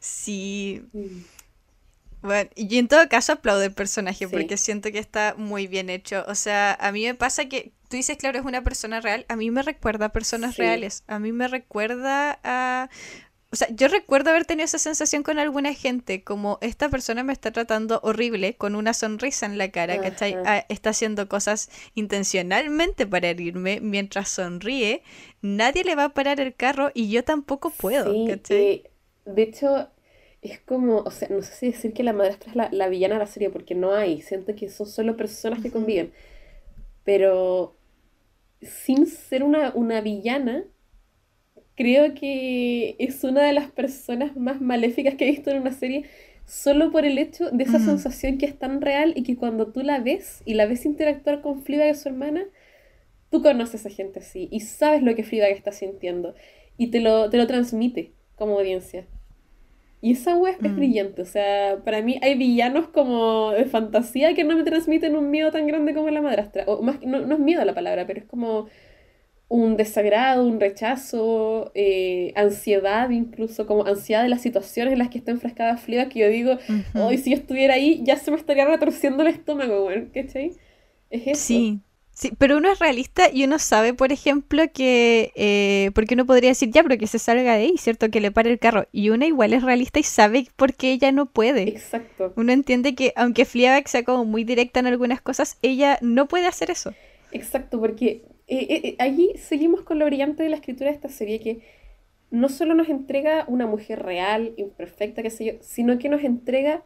sí. 0.00 0.82
Bueno, 2.22 2.50
y 2.56 2.78
en 2.78 2.88
todo 2.88 3.08
caso 3.08 3.32
aplaudo 3.32 3.62
el 3.62 3.72
personaje 3.72 4.28
porque 4.28 4.56
siento 4.56 4.90
que 4.90 4.98
está 4.98 5.34
muy 5.38 5.66
bien 5.66 5.90
hecho. 5.90 6.24
O 6.28 6.34
sea, 6.34 6.74
a 6.74 6.90
mí 6.92 7.04
me 7.04 7.14
pasa 7.14 7.48
que 7.48 7.72
tú 7.88 7.96
dices, 7.96 8.16
claro, 8.16 8.38
es 8.38 8.44
una 8.44 8.62
persona 8.64 9.00
real. 9.00 9.24
A 9.28 9.36
mí 9.36 9.50
me 9.50 9.62
recuerda 9.62 10.06
a 10.06 10.12
personas 10.12 10.56
reales. 10.56 11.04
A 11.06 11.18
mí 11.18 11.32
me 11.32 11.46
recuerda 11.48 12.40
a 12.42 12.90
o 13.52 13.56
sea, 13.56 13.68
yo 13.70 13.86
recuerdo 13.86 14.30
haber 14.30 14.44
tenido 14.44 14.64
esa 14.64 14.78
sensación 14.78 15.22
con 15.22 15.38
alguna 15.38 15.72
gente, 15.72 16.24
como 16.24 16.58
esta 16.60 16.88
persona 16.88 17.22
me 17.22 17.32
está 17.32 17.52
tratando 17.52 18.00
horrible 18.02 18.56
con 18.56 18.74
una 18.74 18.92
sonrisa 18.92 19.46
en 19.46 19.56
la 19.56 19.70
cara, 19.70 20.00
¿cachai? 20.00 20.36
Ah, 20.44 20.66
está 20.68 20.90
haciendo 20.90 21.28
cosas 21.28 21.70
intencionalmente 21.94 23.06
para 23.06 23.28
herirme 23.28 23.80
mientras 23.80 24.30
sonríe, 24.30 25.02
nadie 25.46 25.84
le 25.84 25.94
va 25.94 26.04
a 26.04 26.14
parar 26.14 26.40
el 26.40 26.54
carro 26.54 26.90
y 26.94 27.10
yo 27.10 27.24
tampoco 27.24 27.70
puedo, 27.70 28.26
¿cachai? 28.26 28.56
Eh, 28.56 28.90
de 29.24 29.42
hecho, 29.42 29.88
es 30.42 30.60
como, 30.60 30.98
o 30.98 31.10
sea, 31.10 31.28
no 31.28 31.42
sé 31.42 31.52
si 31.54 31.66
decir 31.66 31.92
que 31.92 32.02
la 32.02 32.12
madrastra 32.12 32.50
es 32.50 32.72
la, 32.72 32.88
villana 32.88 33.14
de 33.14 33.20
la 33.20 33.26
serie, 33.26 33.50
porque 33.50 33.74
no 33.74 33.92
hay, 33.92 34.22
siento 34.22 34.54
que 34.54 34.68
son 34.68 34.86
solo 34.86 35.16
personas 35.16 35.62
que 35.62 35.70
conviven, 35.70 36.12
pero 37.04 37.76
sin 38.62 39.06
ser 39.06 39.42
una, 39.42 39.72
una 39.74 40.00
villana, 40.00 40.64
creo 41.76 42.14
que 42.14 42.96
es 42.98 43.22
una 43.24 43.42
de 43.42 43.52
las 43.52 43.70
personas 43.70 44.36
más 44.36 44.60
maléficas 44.60 45.14
que 45.14 45.26
he 45.26 45.30
visto 45.30 45.50
en 45.50 45.60
una 45.60 45.72
serie 45.72 46.04
solo 46.46 46.92
por 46.92 47.04
el 47.04 47.18
hecho 47.18 47.50
de 47.50 47.64
esa 47.64 47.80
sensación 47.80 48.38
que 48.38 48.46
es 48.46 48.56
tan 48.56 48.80
real 48.80 49.12
y 49.16 49.24
que 49.24 49.36
cuando 49.36 49.66
tú 49.72 49.82
la 49.82 49.98
ves 49.98 50.42
y 50.44 50.54
la 50.54 50.66
ves 50.66 50.86
interactuar 50.86 51.42
con 51.42 51.62
Fleabag 51.62 51.90
y 51.90 51.94
su 51.98 52.08
hermana, 52.08 52.44
tú 53.30 53.42
conoces 53.42 53.84
a 53.86 53.90
gente 53.90 54.20
así 54.20 54.48
y 54.50 54.60
sabes 54.60 55.02
lo 55.02 55.14
que 55.14 55.24
Fleabag 55.24 55.52
está 55.52 55.72
sintiendo 55.72 56.34
y 56.76 56.88
te 56.88 57.00
lo, 57.00 57.30
te 57.30 57.36
lo 57.38 57.46
transmite 57.46 58.12
como 58.36 58.58
audiencia. 58.58 59.06
Y 60.02 60.12
esa 60.12 60.36
web 60.36 60.56
es 60.62 60.70
mm. 60.70 60.76
brillante, 60.76 61.22
o 61.22 61.24
sea, 61.24 61.78
para 61.84 62.02
mí 62.02 62.18
hay 62.22 62.36
villanos 62.36 62.88
como 62.88 63.50
de 63.52 63.64
fantasía 63.64 64.34
que 64.34 64.44
no 64.44 64.56
me 64.56 64.62
transmiten 64.62 65.16
un 65.16 65.30
miedo 65.30 65.50
tan 65.50 65.66
grande 65.66 65.94
como 65.94 66.10
la 66.10 66.20
madrastra. 66.20 66.64
O 66.66 66.82
más, 66.82 67.00
no, 67.02 67.20
no 67.26 67.34
es 67.34 67.40
miedo 67.40 67.64
la 67.64 67.74
palabra, 67.74 68.06
pero 68.06 68.20
es 68.20 68.26
como 68.26 68.68
un 69.48 69.76
desagrado, 69.76 70.46
un 70.46 70.60
rechazo, 70.60 71.70
eh, 71.74 72.32
ansiedad, 72.34 73.10
incluso 73.10 73.66
como 73.66 73.86
ansiedad 73.86 74.22
de 74.22 74.28
las 74.28 74.42
situaciones 74.42 74.92
en 74.92 74.98
las 74.98 75.08
que 75.08 75.18
está 75.18 75.30
enfrascada 75.30 75.76
Frida, 75.76 76.08
que 76.08 76.20
yo 76.20 76.28
digo, 76.28 76.58
hoy 76.94 77.18
si 77.18 77.30
yo 77.30 77.36
estuviera 77.36 77.74
ahí, 77.74 78.02
ya 78.04 78.16
se 78.16 78.30
me 78.30 78.36
estaría 78.36 78.66
retorciendo 78.66 79.22
el 79.22 79.28
estómago, 79.28 79.84
güey, 79.84 80.08
¿cachai? 80.10 80.52
Es 81.10 81.26
eso. 81.26 81.42
Sí. 81.42 81.80
Sí, 82.18 82.32
pero 82.38 82.56
uno 82.56 82.72
es 82.72 82.78
realista 82.78 83.30
y 83.30 83.44
uno 83.44 83.58
sabe, 83.58 83.92
por 83.92 84.10
ejemplo, 84.10 84.62
que. 84.72 85.32
Eh, 85.36 85.90
porque 85.94 86.14
uno 86.14 86.24
podría 86.24 86.48
decir, 86.48 86.70
ya, 86.70 86.82
pero 86.82 86.96
que 86.96 87.06
se 87.06 87.18
salga 87.18 87.56
de 87.56 87.64
ahí, 87.64 87.74
¿cierto? 87.76 88.10
Que 88.10 88.22
le 88.22 88.30
pare 88.30 88.50
el 88.50 88.58
carro. 88.58 88.86
Y 88.90 89.10
uno 89.10 89.26
igual 89.26 89.52
es 89.52 89.62
realista 89.62 89.98
y 89.98 90.02
sabe 90.02 90.46
por 90.56 90.72
qué 90.72 90.92
ella 90.92 91.12
no 91.12 91.26
puede. 91.26 91.68
Exacto. 91.68 92.32
Uno 92.36 92.52
entiende 92.52 92.94
que, 92.94 93.12
aunque 93.16 93.44
Fleabag 93.44 93.86
sea 93.86 94.02
como 94.02 94.24
muy 94.24 94.44
directa 94.44 94.80
en 94.80 94.86
algunas 94.86 95.20
cosas, 95.20 95.58
ella 95.60 95.98
no 96.00 96.26
puede 96.26 96.46
hacer 96.46 96.70
eso. 96.70 96.94
Exacto, 97.32 97.78
porque 97.78 98.22
eh, 98.46 98.66
eh, 98.70 98.80
eh, 98.82 98.96
allí 98.98 99.32
seguimos 99.36 99.82
con 99.82 99.98
lo 99.98 100.06
brillante 100.06 100.42
de 100.42 100.48
la 100.48 100.56
escritura 100.56 100.88
de 100.88 100.96
esta 100.96 101.10
serie, 101.10 101.38
que 101.40 101.60
no 102.30 102.48
solo 102.48 102.74
nos 102.74 102.88
entrega 102.88 103.44
una 103.46 103.66
mujer 103.66 104.02
real, 104.02 104.54
imperfecta, 104.56 105.22
qué 105.22 105.28
sé 105.28 105.44
yo, 105.44 105.52
sino 105.60 105.98
que 105.98 106.08
nos 106.08 106.24
entrega 106.24 106.82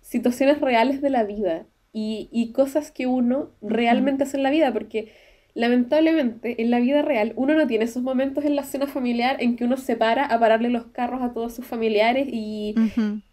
situaciones 0.00 0.60
reales 0.60 1.00
de 1.00 1.10
la 1.10 1.22
vida 1.22 1.66
y, 1.92 2.28
y 2.32 2.52
cosas 2.52 2.90
que 2.90 3.06
uno 3.06 3.50
realmente 3.60 4.24
hace 4.24 4.36
en 4.36 4.42
la 4.42 4.50
vida, 4.50 4.72
porque 4.72 5.12
Lamentablemente, 5.54 6.62
en 6.62 6.70
la 6.70 6.80
vida 6.80 7.02
real, 7.02 7.34
uno 7.36 7.54
no 7.54 7.66
tiene 7.66 7.84
esos 7.84 8.02
momentos 8.02 8.46
en 8.46 8.56
la 8.56 8.62
cena 8.62 8.86
familiar 8.86 9.36
en 9.40 9.54
que 9.54 9.64
uno 9.64 9.76
se 9.76 9.96
para 9.96 10.24
a 10.24 10.40
pararle 10.40 10.70
los 10.70 10.86
carros 10.86 11.20
a 11.20 11.34
todos 11.34 11.54
sus 11.54 11.66
familiares 11.66 12.26
y, 12.32 12.74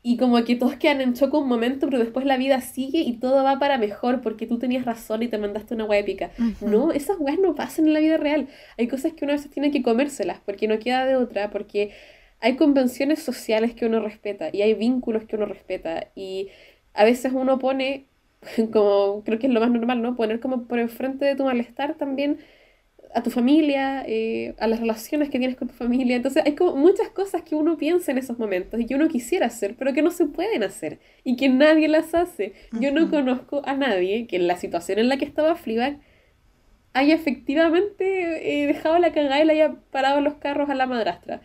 y 0.03 0.18
como 0.18 0.44
que 0.44 0.57
todos 0.57 0.76
quedan 0.76 0.99
en 0.99 1.14
choco 1.14 1.40
un 1.40 1.48
momento, 1.48 1.88
pero 1.88 1.98
después 1.98 2.26
la 2.26 2.36
vida 2.36 2.60
sigue 2.60 2.99
y 2.99 3.14
todo 3.14 3.41
va 3.45 3.57
para 3.57 3.77
mejor 3.77 4.19
porque 4.19 4.48
tú 4.48 4.60
tenías 4.60 4.84
razón 4.84 5.23
y 5.23 5.30
te 5.30 5.38
mandaste 5.38 5.76
una 5.76 5.86
hueá 5.86 5.99
épica. 5.99 6.31
No, 6.60 6.91
esas 6.91 7.15
weas 7.19 7.40
no 7.40 7.56
pasan 7.56 7.88
en 7.88 7.94
la 7.94 8.02
vida 8.02 8.18
real. 8.18 8.49
Hay 8.77 8.90
cosas 8.90 9.14
que 9.14 9.23
uno 9.23 9.34
a 9.34 9.38
veces 9.38 9.49
tiene 9.49 9.72
que 9.72 9.81
comérselas 9.81 10.41
porque 10.45 10.68
no 10.68 10.77
queda 10.77 11.06
de 11.06 11.15
otra, 11.15 11.49
porque 11.52 11.91
hay 12.41 12.57
convenciones 12.57 13.19
sociales 13.23 13.73
que 13.73 13.86
uno 13.86 14.02
respeta 14.02 14.49
y 14.52 14.61
hay 14.61 14.73
vínculos 14.73 15.23
que 15.23 15.38
uno 15.38 15.45
respeta 15.45 16.07
y 16.15 16.49
a 16.94 17.06
veces 17.06 17.31
uno 17.34 17.60
pone 17.60 18.09
como 18.74 19.24
creo 19.24 19.40
que 19.40 19.48
es 19.48 19.53
lo 19.53 19.60
más 19.60 19.72
normal, 19.72 20.02
¿no? 20.02 20.16
Poner 20.16 20.40
como 20.40 20.68
por 20.68 20.80
enfrente 20.80 21.26
de 21.26 21.36
tu 21.36 21.44
malestar 21.45 21.95
también 21.95 22.40
a 23.14 23.24
tu 23.24 23.32
familia, 23.32 24.03
eh, 24.07 24.53
a 24.60 24.68
las 24.68 24.80
relaciones 24.80 25.30
que 25.30 25.40
tienes 25.40 25.57
con 25.57 25.68
tu 25.68 25.74
familia. 25.74 26.16
Entonces 26.16 26.44
hay 26.45 26.56
como 26.56 26.76
muchas 26.76 27.10
cosas 27.10 27.41
que 27.41 27.56
uno 27.56 27.78
piensa 27.78 28.11
en 28.11 28.20
esos 28.20 28.38
momentos 28.38 28.80
y 28.80 28.86
que 28.86 28.95
uno 28.95 29.07
quisiera 29.07 29.48
hacer, 29.48 29.76
pero 29.78 29.94
que 29.94 30.02
no 30.02 30.11
se 30.11 30.26
pueden 30.26 30.64
hacer 30.64 30.99
y 31.24 31.36
que 31.36 31.49
nadie 31.49 31.88
las 31.88 32.14
hace. 32.14 32.53
Yo 32.80 32.91
no 32.91 33.10
conozco 33.10 33.61
a 33.66 33.74
nadie 33.76 34.28
que 34.28 34.36
en 34.36 34.48
la 34.48 34.57
situación 34.57 34.99
en 34.99 35.10
la 35.10 35.18
que 35.18 35.26
estaba 35.26 35.56
Fleabag 35.56 35.99
haya 36.94 37.16
efectivamente 37.16 38.64
eh, 38.64 38.68
dejado 38.68 38.99
la 38.99 39.11
cagada 39.11 39.41
y 39.41 39.45
le 39.45 39.53
haya 39.53 39.76
parado 39.91 40.22
los 40.22 40.36
carros 40.36 40.70
a 40.70 40.76
la 40.76 40.86
madrastra. 40.86 41.41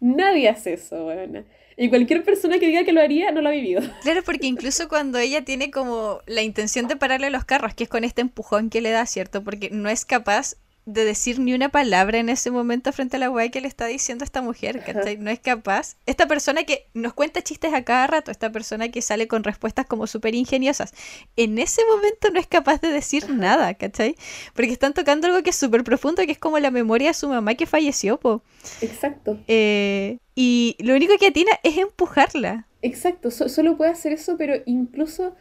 Nadie 0.00 0.48
hace 0.48 0.74
eso, 0.74 1.04
bueno. 1.04 1.44
Y 1.76 1.88
cualquier 1.88 2.24
persona 2.24 2.58
que 2.58 2.66
diga 2.66 2.84
que 2.84 2.92
lo 2.92 3.00
haría 3.00 3.30
no 3.32 3.40
lo 3.40 3.48
ha 3.48 3.52
vivido. 3.52 3.82
Claro, 4.02 4.22
porque 4.22 4.46
incluso 4.46 4.88
cuando 4.88 5.18
ella 5.18 5.44
tiene 5.44 5.70
como 5.70 6.20
la 6.26 6.42
intención 6.42 6.88
de 6.88 6.96
pararle 6.96 7.30
los 7.30 7.44
carros, 7.44 7.74
que 7.74 7.84
es 7.84 7.90
con 7.90 8.04
este 8.04 8.20
empujón 8.20 8.68
que 8.68 8.80
le 8.80 8.90
da, 8.90 9.06
¿cierto? 9.06 9.42
Porque 9.42 9.70
no 9.70 9.88
es 9.88 10.04
capaz, 10.04 10.56
de 10.86 11.04
decir 11.04 11.38
ni 11.38 11.54
una 11.54 11.70
palabra 11.70 12.18
en 12.18 12.28
ese 12.28 12.50
momento 12.50 12.92
frente 12.92 13.16
a 13.16 13.20
la 13.20 13.30
weá 13.30 13.48
que 13.50 13.60
le 13.60 13.68
está 13.68 13.86
diciendo 13.86 14.24
esta 14.24 14.42
mujer, 14.42 14.82
¿cachai? 14.84 15.16
No 15.16 15.30
es 15.30 15.40
capaz. 15.40 15.96
Esta 16.04 16.26
persona 16.26 16.64
que 16.64 16.88
nos 16.92 17.14
cuenta 17.14 17.42
chistes 17.42 17.72
a 17.72 17.84
cada 17.84 18.06
rato, 18.06 18.30
esta 18.30 18.52
persona 18.52 18.90
que 18.90 19.00
sale 19.00 19.26
con 19.26 19.44
respuestas 19.44 19.86
como 19.86 20.06
súper 20.06 20.34
ingeniosas, 20.34 20.92
en 21.36 21.58
ese 21.58 21.82
momento 21.86 22.30
no 22.30 22.38
es 22.38 22.46
capaz 22.46 22.80
de 22.82 22.88
decir 22.88 23.30
nada, 23.30 23.74
¿cachai? 23.74 24.16
Porque 24.54 24.72
están 24.72 24.92
tocando 24.92 25.26
algo 25.26 25.42
que 25.42 25.50
es 25.50 25.56
súper 25.56 25.84
profundo, 25.84 26.22
que 26.26 26.32
es 26.32 26.38
como 26.38 26.58
la 26.58 26.70
memoria 26.70 27.08
de 27.08 27.14
su 27.14 27.28
mamá 27.28 27.54
que 27.54 27.66
falleció, 27.66 28.20
po. 28.20 28.42
Exacto. 28.82 29.38
Eh, 29.48 30.18
y 30.34 30.76
lo 30.80 30.94
único 30.94 31.16
que 31.18 31.30
tiene 31.30 31.52
es 31.62 31.78
empujarla. 31.78 32.66
Exacto, 32.82 33.30
solo 33.30 33.78
puede 33.78 33.90
hacer 33.90 34.12
eso, 34.12 34.36
pero 34.36 34.56
incluso 34.66 35.34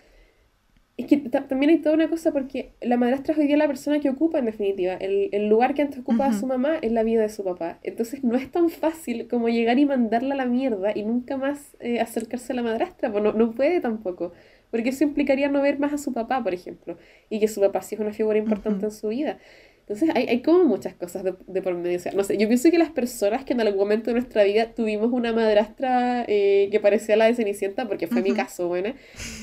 es 0.95 1.07
que 1.07 1.17
también 1.17 1.71
hay 1.71 1.79
toda 1.79 1.95
una 1.95 2.07
cosa 2.07 2.31
porque 2.31 2.73
la 2.79 2.97
madrastra 2.97 3.33
es 3.33 3.39
hoy 3.39 3.47
día 3.47 3.57
la 3.57 3.65
persona 3.65 3.99
que 3.99 4.09
ocupa 4.09 4.37
en 4.37 4.45
definitiva. 4.45 4.93
El, 4.93 5.29
el 5.31 5.49
lugar 5.49 5.73
que 5.73 5.81
antes 5.81 5.99
ocupaba 5.99 6.31
su 6.33 6.45
mamá 6.45 6.77
es 6.81 6.91
la 6.91 7.01
vida 7.01 7.23
de 7.23 7.29
su 7.29 7.43
papá. 7.43 7.79
Entonces 7.81 8.23
no 8.23 8.35
es 8.35 8.51
tan 8.51 8.69
fácil 8.69 9.27
como 9.27 9.49
llegar 9.49 9.79
y 9.79 9.85
mandarla 9.85 10.35
a 10.35 10.37
la 10.37 10.45
mierda 10.45 10.91
y 10.93 11.03
nunca 11.03 11.35
más 11.35 11.75
eh, 11.79 11.99
acercarse 11.99 12.53
a 12.53 12.57
la 12.57 12.61
madrastra. 12.61 13.11
Pues 13.11 13.23
no, 13.23 13.33
no 13.33 13.51
puede 13.51 13.81
tampoco. 13.81 14.33
Porque 14.69 14.89
eso 14.89 15.03
implicaría 15.03 15.49
no 15.49 15.61
ver 15.63 15.79
más 15.79 15.93
a 15.93 15.97
su 15.97 16.13
papá, 16.13 16.43
por 16.43 16.53
ejemplo. 16.53 16.97
Y 17.29 17.39
que 17.39 17.47
su 17.47 17.59
papá 17.59 17.81
sí 17.81 17.95
es 17.95 18.01
una 18.01 18.13
figura 18.13 18.37
importante 18.37 18.85
en 18.85 18.91
su 18.91 19.07
vida. 19.07 19.39
Entonces 19.83 20.11
hay, 20.15 20.27
hay 20.27 20.41
como 20.41 20.63
muchas 20.63 20.93
cosas 20.93 21.23
de, 21.23 21.35
de, 21.45 21.61
por 21.61 21.75
medio. 21.75 21.97
O 21.97 21.99
sea, 21.99 22.13
no 22.13 22.23
sé, 22.23 22.37
yo 22.37 22.47
pienso 22.47 22.71
que 22.71 22.77
las 22.77 22.91
personas 22.91 23.43
que 23.43 23.51
en 23.51 23.59
algún 23.59 23.79
momento 23.79 24.11
de 24.11 24.13
nuestra 24.13 24.45
vida 24.45 24.73
tuvimos 24.73 25.11
una 25.11 25.33
madrastra 25.33 26.23
eh, 26.29 26.69
que 26.71 26.79
parecía 26.79 27.17
la 27.17 27.25
de 27.25 27.35
Cenicienta, 27.35 27.85
porque 27.85 28.07
fue 28.07 28.21
mi 28.21 28.31
caso, 28.33 28.69
bueno, 28.69 28.93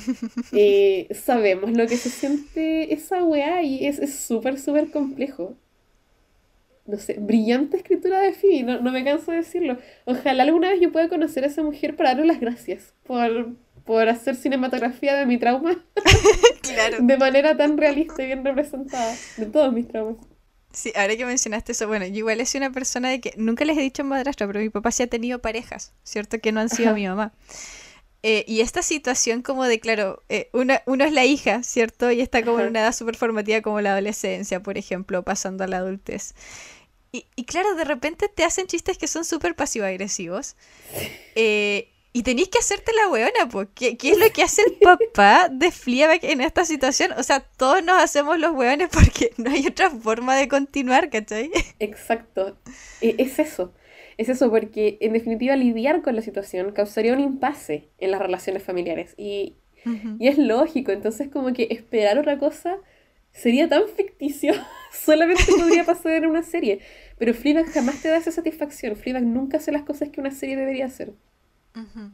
eh, 0.52 1.08
sabemos 1.12 1.72
lo 1.72 1.86
que 1.86 1.98
se 1.98 2.08
siente 2.08 2.94
esa 2.94 3.22
weá 3.22 3.62
y 3.62 3.86
es 3.86 4.14
súper, 4.14 4.58
súper 4.58 4.90
complejo. 4.90 5.56
No 6.86 6.96
sé, 6.96 7.16
brillante 7.20 7.76
escritura 7.76 8.20
de 8.20 8.32
Phoebe, 8.32 8.62
no, 8.62 8.80
no 8.80 8.90
me 8.92 9.04
canso 9.04 9.32
de 9.32 9.38
decirlo. 9.38 9.76
Ojalá 10.06 10.42
alguna 10.42 10.70
vez 10.70 10.80
yo 10.80 10.90
pueda 10.90 11.10
conocer 11.10 11.44
a 11.44 11.48
esa 11.48 11.62
mujer 11.62 11.96
para 11.96 12.10
darle 12.10 12.26
las 12.26 12.40
gracias 12.40 12.94
por, 13.04 13.54
por 13.84 14.08
hacer 14.08 14.36
cinematografía 14.36 15.14
de 15.16 15.26
mi 15.26 15.36
trauma 15.36 15.84
claro. 16.62 16.96
de 17.00 17.16
manera 17.18 17.56
tan 17.56 17.76
realista 17.76 18.22
y 18.22 18.26
bien 18.26 18.44
representada, 18.44 19.14
de 19.36 19.46
todos 19.46 19.72
mis 19.72 19.86
traumas. 19.86 20.30
Sí, 20.72 20.92
ahora 20.94 21.16
que 21.16 21.24
mencionaste 21.26 21.72
eso, 21.72 21.88
bueno, 21.88 22.06
yo 22.06 22.18
igual 22.18 22.47
sido 22.47 22.64
una 22.64 22.72
persona 22.72 23.10
de 23.10 23.20
que 23.20 23.34
nunca 23.36 23.64
les 23.64 23.76
he 23.76 23.80
dicho 23.80 24.05
madrastra, 24.05 24.47
pero 24.47 24.60
mi 24.60 24.70
papá 24.70 24.92
sí 24.92 25.02
ha 25.02 25.09
tenido 25.09 25.40
parejas, 25.40 25.92
¿cierto? 26.05 26.40
Que 26.40 26.52
no 26.52 26.60
han 26.60 26.68
sido 26.68 26.94
mi 26.94 27.06
mamá. 27.06 27.32
Eh, 28.22 28.44
y 28.47 28.60
esta 28.60 28.82
situación 28.82 29.42
como 29.42 29.64
de, 29.64 29.80
claro, 29.80 30.22
eh, 30.28 30.48
una, 30.52 30.82
uno 30.86 31.05
es 31.05 31.12
la 31.12 31.24
hija, 31.24 31.62
¿cierto? 31.62 32.10
Y 32.10 32.20
está 32.20 32.44
como 32.44 32.60
en 32.60 32.68
una 32.68 32.80
edad 32.80 32.92
súper 32.94 33.16
formativa 33.16 33.62
como 33.62 33.80
la 33.80 33.92
adolescencia, 33.92 34.62
por 34.62 34.78
ejemplo, 34.78 35.24
pasando 35.24 35.64
a 35.64 35.66
la 35.66 35.78
adultez. 35.78 36.34
Y, 37.12 37.26
y 37.34 37.44
claro, 37.44 37.74
de 37.74 37.84
repente 37.84 38.28
te 38.28 38.44
hacen 38.44 38.66
chistes 38.66 38.98
que 38.98 39.09
son 39.09 39.24
súper 39.24 39.56
pasivo-agresivos. 39.56 40.55
Eh, 41.34 41.88
y 42.12 42.23
tenéis 42.24 42.49
que 42.49 42.59
hacerte 42.59 42.93
la 42.93 43.09
weona, 43.09 43.49
pues. 43.51 43.69
¿Qué, 43.74 43.97
¿Qué, 43.97 44.11
es 44.11 44.19
lo 44.19 44.31
que 44.31 44.43
hace 44.43 44.62
el 44.62 44.74
papá 44.81 45.49
de 45.51 45.70
Fleabag 45.70 46.24
en 46.24 46.41
esta 46.41 46.65
situación? 46.65 47.12
O 47.16 47.23
sea, 47.23 47.41
todos 47.41 47.85
nos 47.85 48.03
hacemos 48.03 48.39
los 48.39 48.53
weones 48.53 48.89
porque 48.93 49.31
no 49.37 49.51
hay 49.51 49.66
otra 49.66 49.91
forma 49.91 50.37
de 50.37 50.49
continuar, 50.49 51.09
¿cachai? 51.09 51.51
Exacto. 51.78 52.59
E, 53.01 53.15
es 53.19 53.39
eso. 53.39 53.73
Es 54.19 54.28
eso, 54.28 54.51
porque 54.51 54.99
en 55.01 55.12
definitiva 55.12 55.55
lidiar 55.57 56.03
con 56.03 56.16
la 56.16 56.23
situación 56.23 56.73
causaría 56.73 57.15
un 57.15 57.20
impasse 57.20 57.89
en 57.99 58.11
las 58.11 58.20
relaciones 58.20 58.62
familiares. 58.62 59.15
Y, 59.16 59.57
uh 59.87 59.91
-huh. 59.91 60.16
y 60.19 60.28
es 60.28 60.37
lógico, 60.37 60.91
entonces 60.93 61.28
como 61.28 61.53
que 61.53 61.69
esperar 61.70 62.19
otra 62.19 62.39
cosa 62.39 62.78
sería 63.32 63.69
tan 63.69 63.89
ficticio. 63.89 64.53
Solamente 64.93 65.45
podría 65.47 65.85
pasar 65.85 66.12
en 66.12 66.27
una 66.27 66.43
serie. 66.43 66.81
Pero 67.19 67.35
Fleabag 67.35 67.66
jamás 67.66 68.03
te 68.03 68.09
da 68.09 68.16
esa 68.16 68.32
satisfacción. 68.32 68.97
Fleabag 68.97 69.23
nunca 69.23 69.59
hace 69.59 69.70
las 69.70 69.82
cosas 69.82 70.09
que 70.09 70.20
una 70.20 70.32
serie 70.32 70.57
debería 70.57 70.87
hacer. 70.87 71.12
Uh 71.74 71.80
-huh. 71.80 72.10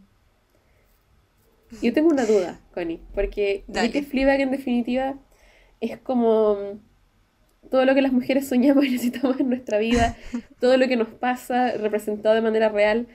Yo 1.82 1.92
tengo 1.92 2.08
una 2.08 2.24
duda, 2.24 2.60
Connie, 2.72 3.00
porque 3.14 3.64
vi 3.66 3.90
que 3.90 4.02
Fleabag 4.02 4.40
en 4.40 4.50
definitiva 4.50 5.18
es 5.80 5.98
como 5.98 6.78
todo 7.70 7.84
lo 7.84 7.94
que 7.94 8.02
las 8.02 8.12
mujeres 8.12 8.48
soñamos 8.48 8.84
y 8.84 8.90
necesitamos 8.92 9.38
en 9.40 9.48
nuestra 9.48 9.78
vida, 9.78 10.16
todo 10.60 10.76
lo 10.76 10.88
que 10.88 10.96
nos 10.96 11.08
pasa 11.08 11.72
representado 11.72 12.34
de 12.34 12.42
manera 12.42 12.68
real. 12.68 13.08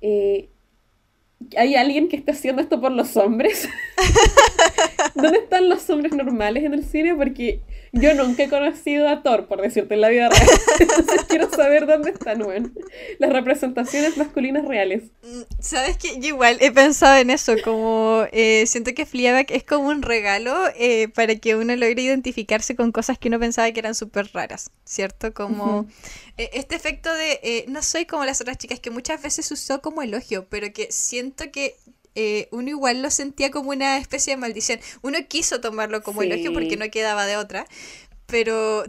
Eh, 0.00 0.50
¿Hay 1.56 1.74
alguien 1.74 2.08
que 2.08 2.16
está 2.16 2.32
haciendo 2.32 2.62
esto 2.62 2.80
por 2.80 2.92
los 2.92 3.16
hombres? 3.16 3.68
¿Dónde 5.16 5.38
están 5.38 5.68
los 5.68 5.88
hombres 5.90 6.12
normales 6.12 6.64
en 6.64 6.74
el 6.74 6.84
cine? 6.84 7.14
Porque 7.14 7.60
yo 7.92 8.14
nunca 8.14 8.44
he 8.44 8.48
conocido 8.48 9.08
a 9.08 9.22
Thor, 9.22 9.46
por 9.46 9.62
decirte, 9.62 9.94
en 9.94 10.02
la 10.02 10.08
vida 10.08 10.28
real. 10.28 10.48
Entonces 10.80 11.24
quiero 11.28 11.50
saber 11.50 11.86
dónde 11.86 12.10
están, 12.10 12.40
bueno, 12.40 12.70
las 13.18 13.32
representaciones 13.32 14.16
masculinas 14.16 14.66
reales. 14.66 15.04
Sabes 15.58 15.96
que 15.96 16.20
yo 16.20 16.28
igual 16.28 16.58
he 16.60 16.70
pensado 16.70 17.16
en 17.16 17.30
eso, 17.30 17.54
como 17.64 18.26
eh, 18.32 18.64
siento 18.66 18.92
que 18.94 19.06
Fleabag 19.06 19.46
es 19.50 19.64
como 19.64 19.88
un 19.88 20.02
regalo 20.02 20.54
eh, 20.76 21.08
para 21.08 21.34
que 21.36 21.56
uno 21.56 21.74
logre 21.74 22.02
identificarse 22.02 22.76
con 22.76 22.92
cosas 22.92 23.18
que 23.18 23.28
uno 23.28 23.40
pensaba 23.40 23.70
que 23.72 23.80
eran 23.80 23.94
súper 23.94 24.30
raras, 24.32 24.70
¿cierto? 24.84 25.32
Como 25.32 25.80
uh 25.80 25.82
-huh. 25.82 25.90
eh, 26.36 26.50
este 26.52 26.76
efecto 26.76 27.12
de 27.14 27.64
no 27.68 27.82
soy 27.82 28.04
como 28.04 28.24
las 28.24 28.40
otras 28.40 28.58
chicas, 28.58 28.80
que 28.80 28.90
muchas 28.90 29.22
veces 29.22 29.46
se 29.46 29.54
usó 29.54 29.80
como 29.80 30.02
elogio, 30.02 30.46
pero 30.50 30.72
que 30.72 30.88
siento 30.90 31.50
que 31.50 31.76
eh, 32.16 32.48
uno 32.50 32.70
igual 32.70 33.02
lo 33.02 33.10
sentía 33.10 33.50
como 33.50 33.70
una 33.70 33.98
especie 33.98 34.32
de 34.32 34.38
maldición. 34.38 34.80
Uno 35.02 35.18
quiso 35.28 35.60
tomarlo 35.60 36.02
como 36.02 36.22
sí. 36.22 36.28
elogio 36.28 36.52
porque 36.52 36.76
no 36.76 36.90
quedaba 36.90 37.26
de 37.26 37.36
otra, 37.36 37.66
pero 38.24 38.84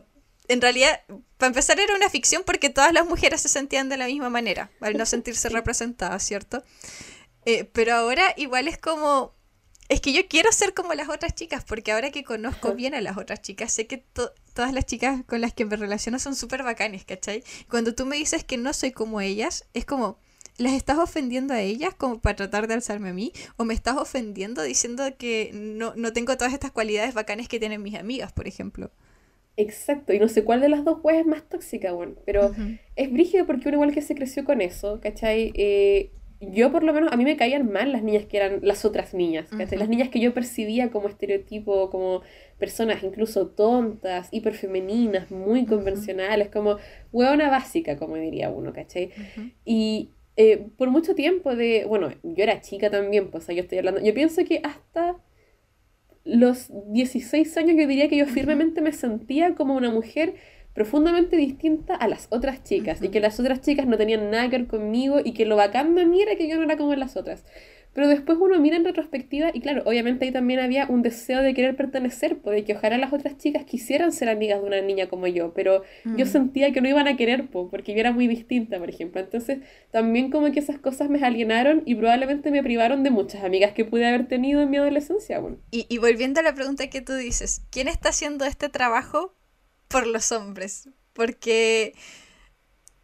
en 0.48 0.62
realidad, 0.62 1.02
para 1.38 1.50
empezar, 1.50 1.78
era 1.80 1.94
una 1.94 2.10
ficción 2.10 2.44
porque 2.46 2.70
todas 2.70 2.94
las 2.94 3.06
mujeres 3.06 3.42
se 3.42 3.50
sentían 3.50 3.90
de 3.90 3.98
la 3.98 4.08
misma 4.08 4.30
manera, 4.30 4.72
al 4.80 4.98
no 4.98 5.06
sentirse 5.06 5.50
representadas, 5.50 6.24
¿cierto? 6.24 6.64
Eh, 7.46 7.66
pero 7.66 7.94
ahora 7.94 8.34
igual 8.38 8.68
es 8.68 8.78
como... 8.78 9.36
Es 9.90 10.02
que 10.02 10.12
yo 10.12 10.28
quiero 10.28 10.52
ser 10.52 10.74
como 10.74 10.94
las 10.94 11.08
otras 11.08 11.34
chicas, 11.34 11.64
porque 11.66 11.94
ahora 11.94 12.12
que 12.12 12.24
conozco 12.24 12.74
bien 12.74 12.94
a 12.94 13.00
las 13.00 13.18
otras 13.18 13.42
chicas, 13.42 13.72
sé 13.72 13.88
que 13.88 13.98
to 13.98 14.34
todas 14.54 14.74
las 14.74 14.86
chicas 14.86 15.22
con 15.28 15.40
las 15.40 15.54
que 15.54 15.66
me 15.66 15.76
relaciono 15.76 16.20
son 16.20 16.36
súper 16.36 16.64
bacanes, 16.64 17.06
¿cachai? 17.06 17.44
Cuando 17.70 17.94
tú 17.94 18.06
me 18.06 18.18
dices 18.18 18.44
que 18.44 18.58
no 18.58 18.74
soy 18.74 18.92
como 18.92 19.22
ellas, 19.22 19.66
es 19.74 19.86
como, 19.86 20.20
¿las 20.58 20.74
estás 20.74 20.98
ofendiendo 20.98 21.54
a 21.54 21.62
ellas 21.62 21.94
como 21.94 22.20
para 22.20 22.36
tratar 22.36 22.68
de 22.68 22.74
alzarme 22.76 23.10
a 23.10 23.14
mí? 23.14 23.32
¿O 23.58 23.64
me 23.64 23.74
estás 23.74 23.98
ofendiendo 23.98 24.64
diciendo 24.64 25.04
que 25.18 25.52
no, 25.54 25.94
no 25.96 26.14
tengo 26.14 26.36
todas 26.38 26.54
estas 26.54 26.72
cualidades 26.72 27.14
bacanes 27.14 27.48
que 27.48 27.60
tienen 27.60 27.82
mis 27.84 27.96
amigas, 27.96 28.32
por 28.34 28.48
ejemplo? 28.48 28.92
Exacto, 29.60 30.14
y 30.14 30.20
no 30.20 30.28
sé 30.28 30.44
cuál 30.44 30.62
de 30.62 30.70
las 30.70 30.86
dos 30.86 31.00
weas 31.04 31.22
es 31.22 31.26
más 31.26 31.42
tóxica, 31.50 31.92
bueno, 31.92 32.14
pero 32.26 32.48
uh 32.48 32.54
-huh. 32.54 32.80
es 32.96 33.12
brígido 33.12 33.48
porque 33.48 33.68
uno 33.70 33.78
igual 33.78 33.92
que 33.92 34.04
se 34.04 34.14
creció 34.14 34.46
con 34.46 34.62
eso, 34.62 35.00
¿cachai? 35.02 35.52
Eh, 35.56 36.12
yo 36.40 36.72
por 36.72 36.84
lo 36.84 36.94
menos, 36.94 37.12
a 37.12 37.18
mí 37.18 37.24
me 37.24 37.36
caían 37.38 37.72
mal 37.72 37.92
las 37.92 38.04
niñas 38.04 38.26
que 38.28 38.38
eran 38.38 38.60
las 38.62 38.86
otras 38.86 39.16
niñas, 39.16 39.50
¿cachai? 39.50 39.66
Uh 39.66 39.70
-huh. 39.72 39.80
Las 39.80 39.90
niñas 39.90 40.10
que 40.10 40.20
yo 40.20 40.32
percibía 40.36 40.92
como 40.92 41.08
estereotipo, 41.08 41.90
como 41.90 42.22
personas 42.60 43.02
incluso 43.02 43.48
tontas, 43.48 44.30
hiperfemeninas, 44.32 45.32
muy 45.32 45.66
convencionales, 45.66 46.48
uh 46.48 46.50
-huh. 46.52 46.54
como 46.54 46.78
hueona 47.12 47.50
básica, 47.50 47.98
como 47.98 48.16
diría 48.18 48.52
uno, 48.52 48.74
¿cachai? 48.74 49.10
Y 49.66 50.12
eh, 50.38 50.68
por 50.78 50.90
mucho 50.90 51.16
tiempo 51.16 51.56
de, 51.56 51.86
bueno, 51.86 52.10
yo 52.24 52.44
era 52.44 52.62
chica 52.62 52.90
también, 52.90 53.32
pues, 53.32 53.44
o 53.44 53.48
sea, 53.48 53.56
yo 53.56 53.64
estoy 53.64 53.80
hablando, 53.80 54.02
yo 54.02 54.14
pienso 54.14 54.46
que 54.46 54.62
hasta 54.64 55.18
los 56.24 56.70
16 56.92 57.58
años 57.58 57.78
yo 57.78 57.88
diría 57.88 58.10
que 58.10 58.18
yo 58.18 58.26
firmemente 58.28 58.82
me 58.82 58.92
sentía 58.92 59.56
como 59.56 59.76
una 59.76 59.90
mujer 59.90 60.36
profundamente 60.74 61.38
distinta 61.38 61.96
a 61.96 62.08
las 62.08 62.28
otras 62.30 62.64
chicas 62.64 63.00
uh 63.00 63.04
-huh. 63.04 63.08
y 63.08 63.10
que 63.10 63.20
las 63.20 63.40
otras 63.40 63.62
chicas 63.62 63.88
no 63.88 63.98
tenían 63.98 64.30
nada 64.30 64.50
que 64.50 64.58
ver 64.60 64.68
conmigo 64.68 65.20
y 65.24 65.34
que 65.34 65.46
lo 65.46 65.56
bacán 65.56 65.96
de 65.96 66.06
mí 66.06 66.22
era 66.22 66.36
que 66.36 66.48
yo 66.48 66.58
no 66.58 66.64
era 66.64 66.78
como 66.78 66.94
las 66.96 67.18
otras. 67.18 67.46
Pero 67.98 68.10
después 68.10 68.38
uno 68.40 68.60
mira 68.60 68.78
en 68.78 68.86
retrospectiva 68.86 69.50
y 69.56 69.60
claro, 69.60 69.82
obviamente 69.88 70.26
ahí 70.26 70.32
también 70.32 70.60
había 70.60 70.86
un 70.86 71.02
deseo 71.02 71.42
de 71.42 71.56
querer 71.56 71.76
pertenecer, 71.76 72.40
de 72.40 72.64
que 72.64 72.76
ojalá 72.76 73.00
las 73.00 73.12
otras 73.12 73.40
chicas 73.40 73.66
quisieran 73.66 74.12
ser 74.12 74.30
amigas 74.30 74.62
de 74.62 74.68
una 74.68 74.82
niña 74.82 75.10
como 75.10 75.26
yo, 75.26 75.52
pero 75.56 75.82
mm. 76.04 76.16
yo 76.16 76.28
sentía 76.28 76.72
que 76.72 76.80
no 76.80 76.88
iban 76.88 77.08
a 77.08 77.18
querer, 77.18 77.50
pues, 77.50 77.66
porque 77.72 77.96
yo 77.96 78.00
era 78.00 78.12
muy 78.12 78.28
distinta, 78.28 78.78
por 78.78 78.88
ejemplo. 78.88 79.20
Entonces 79.20 79.62
también 79.90 80.30
como 80.30 80.52
que 80.52 80.60
esas 80.60 80.78
cosas 80.78 81.10
me 81.10 81.26
alienaron 81.26 81.82
y 81.88 81.96
probablemente 81.96 82.52
me 82.52 82.62
privaron 82.62 83.02
de 83.02 83.10
muchas 83.10 83.44
amigas 83.44 83.72
que 83.72 83.84
pude 83.84 84.06
haber 84.06 84.28
tenido 84.28 84.62
en 84.62 84.70
mi 84.70 84.78
adolescencia. 84.78 85.40
Bueno. 85.40 85.58
Y, 85.72 85.88
y 85.90 85.98
volviendo 85.98 86.40
a 86.40 86.44
la 86.44 86.54
pregunta 86.54 86.92
que 86.92 87.02
tú 87.02 87.16
dices, 87.16 87.64
¿quién 87.72 87.88
está 87.88 88.10
haciendo 88.10 88.46
este 88.46 88.70
trabajo 88.70 89.34
por 89.88 90.06
los 90.06 90.32
hombres? 90.32 90.88
Porque 91.14 91.94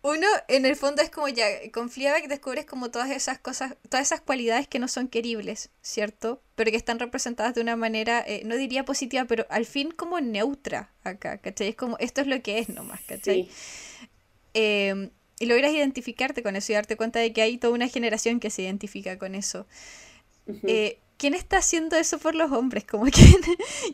uno 0.03 0.27
en 0.49 0.65
el 0.65 0.75
fondo 0.75 1.01
es 1.01 1.09
como 1.09 1.29
ya, 1.29 1.45
con 1.71 1.89
Fleabag 1.89 2.27
descubres 2.27 2.65
como 2.65 2.91
todas 2.91 3.09
esas 3.09 3.39
cosas, 3.39 3.75
todas 3.89 4.05
esas 4.05 4.19
cualidades 4.19 4.67
que 4.67 4.77
no 4.77 4.89
son 4.89 5.07
queribles, 5.07 5.69
¿cierto? 5.81 6.41
Pero 6.55 6.71
que 6.71 6.77
están 6.77 6.99
representadas 6.99 7.55
de 7.55 7.61
una 7.61 7.77
manera, 7.77 8.21
eh, 8.27 8.43
no 8.45 8.57
diría 8.57 8.83
positiva, 8.83 9.23
pero 9.25 9.45
al 9.49 9.65
fin 9.65 9.91
como 9.91 10.19
neutra 10.19 10.91
acá, 11.05 11.37
¿cachai? 11.37 11.69
Es 11.69 11.75
como, 11.75 11.97
esto 11.99 12.19
es 12.19 12.27
lo 12.27 12.41
que 12.41 12.59
es 12.59 12.67
nomás, 12.67 12.99
¿cachai? 13.07 13.45
Sí. 13.45 14.07
Eh, 14.55 15.09
y 15.39 15.45
logras 15.45 15.71
identificarte 15.71 16.43
con 16.43 16.57
eso 16.57 16.73
y 16.73 16.75
darte 16.75 16.97
cuenta 16.97 17.19
de 17.19 17.31
que 17.31 17.41
hay 17.41 17.57
toda 17.57 17.73
una 17.73 17.87
generación 17.87 18.41
que 18.41 18.49
se 18.49 18.61
identifica 18.61 19.17
con 19.17 19.35
eso. 19.35 19.65
Uh 20.47 20.51
-huh. 20.51 20.59
eh, 20.67 20.99
¿quién 21.17 21.33
está 21.33 21.59
haciendo 21.59 21.95
eso 21.95 22.19
por 22.19 22.35
los 22.35 22.51
hombres? 22.51 22.83
Como 22.83 23.05
quién, 23.11 23.37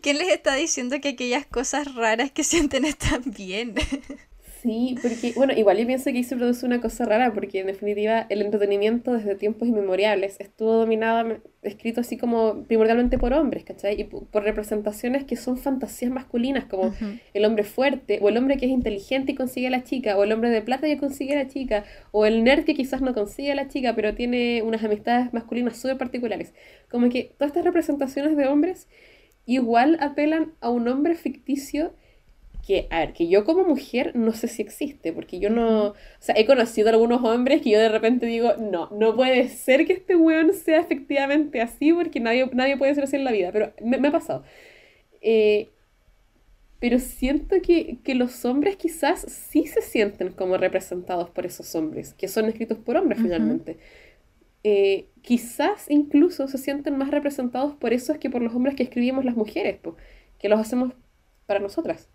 quién 0.02 0.18
les 0.18 0.30
está 0.30 0.56
diciendo 0.56 0.99
que 1.02 1.10
aquellas 1.10 1.45
cosas 1.45 1.94
raras 1.94 2.31
que 2.31 2.44
sienten 2.44 2.86
están 2.86 3.22
bien. 3.26 3.76
Sí, 4.61 4.98
porque, 5.02 5.31
bueno, 5.38 5.53
igual 5.56 5.77
yo 5.77 5.88
pienso 5.88 6.11
que 6.11 6.18
ahí 6.18 6.23
se 6.23 6.36
produce 6.36 6.65
una 6.65 6.81
cosa 6.81 7.06
rara, 7.06 7.34
porque 7.34 7.61
en 7.61 7.68
definitiva 7.68 8.26
el 8.30 8.41
entretenimiento 8.41 9.14
desde 9.14 9.36
tiempos 9.36 9.69
inmemoriales 9.69 10.36
estuvo 10.40 10.73
dominado, 10.73 11.38
escrito 11.61 12.02
así 12.02 12.18
como 12.18 12.64
primordialmente 12.64 13.18
por 13.18 13.31
hombres, 13.31 13.64
¿cachai? 13.64 14.02
Y 14.02 14.03
por 14.03 14.44
representaciones 14.44 15.23
que 15.23 15.38
son 15.38 15.57
fantasías 15.57 16.11
masculinas, 16.11 16.65
como 16.65 16.94
el 17.34 17.45
hombre 17.45 17.64
fuerte, 17.64 18.19
o 18.22 18.27
el 18.27 18.36
hombre 18.36 18.57
que 18.57 18.65
es 18.65 18.72
inteligente 18.72 19.31
y 19.31 19.36
consigue 19.36 19.68
a 19.68 19.69
la 19.69 19.86
chica, 19.86 20.18
o 20.18 20.26
el 20.26 20.34
hombre 20.34 20.49
de 20.49 20.61
plata 20.61 20.88
que 20.88 20.98
consigue 20.98 21.36
a 21.36 21.44
la 21.44 21.48
chica, 21.48 21.86
o 22.11 22.26
el 22.26 22.44
nerd 22.44 22.65
que 22.65 22.73
quizás 22.73 23.02
no 23.02 23.14
consigue 23.14 23.53
a 23.53 23.56
la 23.56 23.69
chica, 23.69 23.95
pero 23.95 24.14
tiene 24.14 24.61
unas 24.61 24.84
amistades 24.84 25.31
masculinas 25.34 25.77
súper 25.77 25.98
particulares. 25.98 26.53
Como 26.90 27.07
que 27.07 27.31
todas 27.38 27.52
estas 27.52 27.64
representaciones 27.64 28.36
de 28.36 28.45
hombres 28.48 28.90
igual 29.45 29.98
apelan 30.02 30.52
a 30.60 30.69
un 30.69 30.90
hombre 30.90 31.15
ficticio 31.15 31.94
que, 32.69 32.87
a 32.91 32.99
ver, 32.99 33.13
que 33.13 33.27
yo 33.27 33.45
como 33.45 33.63
mujer 33.63 34.15
no 34.15 34.31
sé 34.31 34.47
si 34.47 34.61
existe, 34.61 35.11
porque 35.11 35.39
yo 35.39 35.49
no, 35.49 35.87
o 35.87 35.95
sea, 36.19 36.35
he 36.37 36.45
conocido 36.45 36.89
a 36.89 36.91
algunos 36.91 37.23
hombres 37.23 37.63
que 37.63 37.71
yo 37.71 37.79
de 37.79 37.89
repente 37.89 38.27
digo, 38.27 38.53
no, 38.59 38.89
no 38.91 39.15
puede 39.15 39.49
ser 39.49 39.87
que 39.87 39.93
este 39.93 40.15
weón 40.15 40.53
sea 40.53 40.79
efectivamente 40.79 41.61
así, 41.61 41.91
porque 41.91 42.19
nadie, 42.19 42.47
nadie 42.53 42.77
puede 42.77 42.93
ser 42.93 43.05
así 43.05 43.15
en 43.15 43.23
la 43.23 43.31
vida, 43.31 43.51
pero 43.51 43.73
me, 43.81 44.07
ha 44.07 44.11
pasado. 44.11 44.43
Eh, 45.19 45.69
pero 46.79 46.99
siento 46.99 47.55
que, 47.59 47.97
los 48.13 48.45
hombres 48.45 48.75
quizás 48.75 49.21
sí 49.21 49.65
se 49.65 49.81
sienten 49.81 50.31
como 50.33 50.55
representados 50.57 51.31
por 51.31 51.47
esos 51.47 51.73
hombres, 51.73 52.13
que 52.13 52.27
son 52.27 52.45
escritos 52.45 52.77
por 52.77 52.97
hombres 52.97 53.19
finalmente. 53.19 53.79
Eh, 54.63 55.07
quizás 55.23 55.89
incluso 55.89 56.47
se 56.47 56.59
sienten 56.59 56.99
más 56.99 57.09
representados 57.09 57.73
por 57.73 57.93
esos 57.93 58.19
que 58.19 58.29
por 58.29 58.43
los 58.43 58.53
hombres 58.53 58.75
que 58.75 58.83
escribimos 58.83 59.25
las 59.25 59.35
mujeres, 59.35 59.79
que 60.37 60.49
los 60.49 60.59
hacemos 60.59 60.93
para 61.47 61.59
nosotras. 61.59 62.09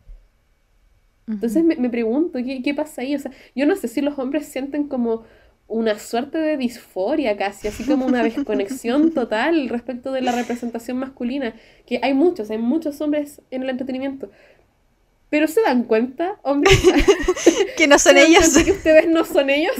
Entonces 1.26 1.64
me, 1.64 1.88
pregunto, 1.88 2.38
¿qué, 2.44 2.62
¿qué, 2.62 2.74
pasa 2.74 3.02
ahí? 3.02 3.14
O 3.14 3.18
sea, 3.18 3.30
yo 3.54 3.64
no 3.64 3.76
sé 3.76 3.88
si 3.88 4.02
los 4.02 4.18
hombres 4.18 4.46
sienten 4.46 4.88
como 4.88 5.24
una 5.66 5.98
suerte 5.98 6.38
de 6.38 6.56
disforia 6.56 7.36
casi, 7.36 7.68
así 7.68 7.84
como 7.84 8.06
una 8.06 8.22
desconexión 8.22 9.10
total 9.14 9.68
respecto 9.68 10.12
de 10.12 10.20
la 10.20 10.32
representación 10.32 10.98
masculina, 10.98 11.54
que 11.86 12.00
hay 12.02 12.14
muchos, 12.14 12.50
hay 12.50 12.58
muchos 12.58 13.00
hombres 13.00 13.40
en 13.50 13.62
el 13.62 13.70
entretenimiento. 13.70 14.30
Pero 15.30 15.48
se 15.48 15.62
dan 15.62 15.84
cuenta, 15.84 16.38
hombres, 16.42 16.78
que 17.76 17.88
no 17.88 17.98
son 17.98 18.18
ellos. 18.18 18.56
Que 18.56 18.72
ustedes 18.72 19.08
no 19.08 19.24
son 19.24 19.50
ellos. 19.50 19.74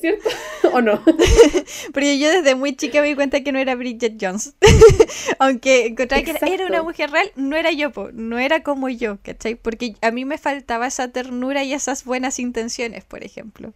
¿Cierto? 0.00 0.28
¿O 0.72 0.80
no? 0.80 1.02
Porque 1.92 2.18
yo 2.18 2.30
desde 2.30 2.54
muy 2.54 2.74
chica 2.74 3.02
me 3.02 3.08
di 3.08 3.14
cuenta 3.14 3.42
que 3.42 3.52
no 3.52 3.58
era 3.58 3.74
Bridget 3.74 4.16
Jones. 4.20 4.54
Aunque 5.38 5.86
encontré 5.86 6.24
que 6.24 6.34
era 6.42 6.66
una 6.66 6.82
mujer 6.82 7.10
real, 7.10 7.30
no 7.36 7.56
era 7.56 7.70
yo, 7.70 7.92
no 8.14 8.38
era 8.38 8.62
como 8.62 8.88
yo, 8.88 9.18
¿cachai? 9.22 9.56
Porque 9.56 9.94
a 10.00 10.10
mí 10.10 10.24
me 10.24 10.38
faltaba 10.38 10.86
esa 10.86 11.08
ternura 11.08 11.64
y 11.64 11.74
esas 11.74 12.04
buenas 12.04 12.38
intenciones, 12.38 13.04
por 13.04 13.24
ejemplo. 13.24 13.74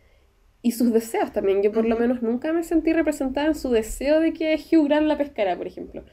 Y 0.63 0.73
sus 0.73 0.93
deseos 0.93 1.31
también. 1.33 1.63
Yo 1.63 1.73
por 1.73 1.85
lo 1.85 1.99
menos 1.99 2.23
nunca 2.23 2.53
me 2.55 2.65
sentí 2.65 2.95
representada 2.95 3.49
en 3.49 3.55
su 3.55 3.71
deseo 3.71 4.21
de 4.21 4.33
que 4.33 4.55
Hugh 4.55 4.87
Grant 4.87 5.07
la 5.07 5.19
pescara, 5.19 5.59
por 5.59 5.67
ejemplo. 5.67 6.05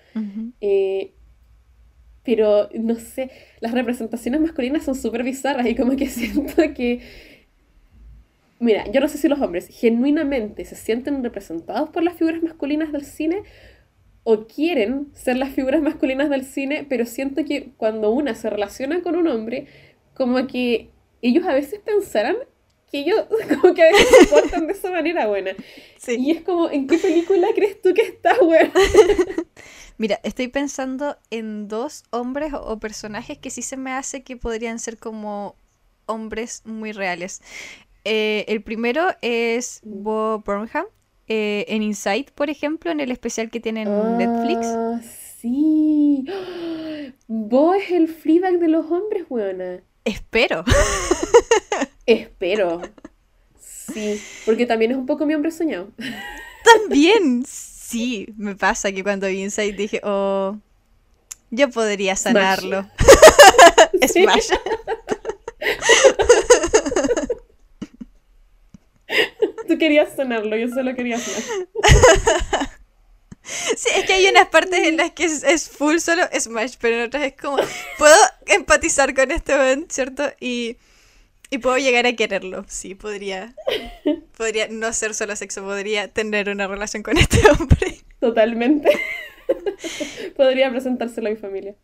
Eh, 0.60 1.14
pero, 2.24 2.70
no 2.74 2.96
sé, 2.96 3.32
las 3.62 3.72
representaciones 3.72 4.42
masculinas 4.42 4.84
son 4.84 4.96
súper 4.96 5.24
bizarras 5.24 5.68
y 5.68 5.76
como 5.76 5.96
que 5.96 6.08
siento 6.08 6.62
que 6.76 7.00
Mira, 8.62 8.86
yo 8.92 9.02
no 9.02 9.08
sé 9.08 9.18
si 9.18 9.28
los 9.28 9.42
hombres 9.42 9.68
genuinamente 9.70 10.64
se 10.66 10.76
sienten 10.76 11.24
representados 11.24 11.90
por 11.90 12.04
las 12.04 12.14
figuras 12.14 12.44
masculinas 12.44 12.92
del 12.92 13.04
cine 13.04 13.42
o 14.24 14.46
quieren 14.46 15.08
ser 15.16 15.38
las 15.38 15.50
figuras 15.50 15.82
masculinas 15.82 16.30
del 16.30 16.46
cine, 16.46 16.86
pero 16.88 17.08
siento 17.08 17.44
que 17.44 17.72
cuando 17.78 18.12
una 18.12 18.36
se 18.36 18.52
relaciona 18.52 19.02
con 19.02 19.16
un 19.16 19.28
hombre, 19.28 19.66
como 20.14 20.46
que 20.46 20.92
ellos 21.24 21.44
a 21.48 21.54
veces 21.56 21.80
pensarán 21.80 22.36
que 22.92 23.00
ellos 23.00 23.26
como 23.62 23.74
que 23.74 23.82
a 23.82 23.92
veces 23.92 24.08
se 24.20 24.28
portan 24.28 24.68
de 24.68 24.74
esa 24.74 24.92
manera 24.92 25.26
buena. 25.26 25.56
Y 26.08 26.30
es 26.30 26.44
como, 26.44 26.70
¿en 26.70 26.86
qué 26.86 27.00
película 27.00 27.48
crees 27.56 27.82
tú 27.82 27.96
que 27.96 28.04
estás, 28.04 28.38
buena? 28.42 28.72
Mira, 29.98 30.20
estoy 30.22 30.50
pensando 30.50 31.18
en 31.32 31.68
dos 31.68 32.04
hombres 32.12 32.54
o 32.54 32.80
personajes 32.80 33.40
que 33.40 33.50
sí 33.50 33.64
se 33.64 33.76
me 33.76 33.92
hace 33.92 34.22
que 34.22 34.38
podrían 34.38 34.78
ser 34.78 35.00
como 35.00 35.56
hombres 36.06 36.62
muy 36.64 36.92
reales. 36.92 37.42
Eh, 38.04 38.46
el 38.48 38.64
primero 38.64 39.10
es 39.22 39.82
Bo 39.84 40.40
Burnham, 40.40 40.86
eh, 41.28 41.66
en 41.68 41.84
Inside, 41.84 42.28
por 42.34 42.50
ejemplo, 42.50 42.92
en 42.92 43.00
el 43.00 43.12
especial 43.12 43.50
que 43.50 43.60
tiene 43.60 43.84
en 43.84 43.90
ah, 43.90 44.16
Netflix. 44.18 44.68
Sí. 45.40 46.26
Bo 47.28 47.74
es 47.74 47.92
el 47.92 48.08
Fleabag 48.08 48.60
de 48.60 48.68
los 48.68 48.92
hombres, 48.92 49.28
buena. 49.30 49.82
Espero. 50.04 50.64
Espero. 52.06 52.82
Sí, 53.94 54.20
porque 54.46 54.66
también 54.66 54.92
es 54.92 54.98
un 54.98 55.06
poco 55.06 55.26
mi 55.26 55.34
hombre 55.36 55.52
soñado. 55.52 55.90
También, 56.64 57.44
sí, 57.48 58.34
me 58.38 58.56
pasa 58.56 58.92
que 58.92 59.04
cuando 59.04 59.28
vi 59.28 59.42
Inside 59.42 59.74
dije, 59.74 60.00
oh, 60.04 60.58
yo 61.50 61.70
podría 61.70 62.16
sanarlo. 62.16 62.86
Smash. 64.08 64.12
Smash. 64.12 64.50
Tú 69.72 69.78
querías 69.78 70.14
sonarlo, 70.14 70.58
yo 70.58 70.68
solo 70.68 70.94
quería 70.96 71.18
sonar. 71.18 71.44
Sí, 73.44 73.90
es 73.98 74.06
que 74.06 74.14
hay 74.14 74.28
unas 74.28 74.50
partes 74.50 74.88
en 74.88 74.98
las 74.98 75.12
que 75.12 75.26
es, 75.26 75.70
full 75.70 75.98
solo 75.98 76.24
Smash, 76.32 76.76
pero 76.80 76.98
en 76.98 77.08
otras 77.08 77.24
es 77.24 77.34
como, 77.34 77.58
puedo 77.98 78.16
empatizar 78.46 79.14
con 79.16 79.32
este 79.32 79.54
evento, 79.54 79.94
¿cierto? 79.94 80.32
Y, 80.40 80.78
y 81.50 81.58
puedo 81.58 81.78
llegar 81.78 82.06
a 82.06 82.14
quererlo, 82.14 82.64
sí, 82.68 82.94
podría, 82.94 83.56
podría 84.38 84.68
no 84.70 84.94
ser 84.94 85.16
solo 85.16 85.36
sexo, 85.36 85.64
podría 85.64 86.08
tener 86.08 86.50
una 86.50 86.68
relación 86.68 87.02
con 87.02 87.18
este 87.18 87.40
hombre. 87.50 88.02
Totalmente. 88.20 88.90
podría 90.38 90.70
presentárselo 90.70 91.28
a 91.28 91.32
mi 91.32 91.38
familia. 91.38 91.76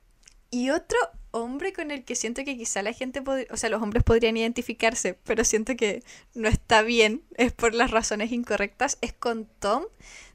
Y 0.51 0.69
otro 0.69 0.97
hombre 1.31 1.73
con 1.73 1.91
el 1.91 2.03
que 2.03 2.15
siento 2.15 2.43
que 2.43 2.57
quizá 2.57 2.81
la 2.81 2.93
gente, 2.93 3.21
o 3.51 3.57
sea, 3.57 3.69
los 3.69 3.81
hombres 3.81 4.03
podrían 4.03 4.37
identificarse, 4.37 5.17
pero 5.23 5.43
siento 5.43 5.75
que 5.75 6.03
no 6.35 6.47
está 6.47 6.81
bien, 6.81 7.23
es 7.35 7.51
por 7.51 7.73
las 7.73 7.91
razones 7.91 8.31
incorrectas, 8.31 8.97
es 9.01 9.13
con 9.13 9.47
Tom 9.59 9.83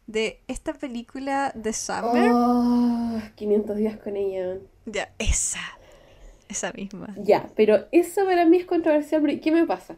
de 0.06 0.40
esta 0.48 0.74
película 0.74 1.52
de 1.55 1.73
Summer. 1.73 2.31
Oh, 2.32 3.20
500 3.35 3.77
días 3.77 3.97
con 3.98 4.16
ella. 4.16 4.59
Ya, 4.86 5.12
esa, 5.19 5.60
esa 6.48 6.73
misma. 6.73 7.14
Ya, 7.19 7.51
pero 7.56 7.86
eso 7.93 8.24
para 8.24 8.44
mí 8.47 8.59
es 8.59 8.66
controversial, 8.66 9.40
¿qué 9.40 9.52
me 9.52 9.66
pasa? 9.66 9.97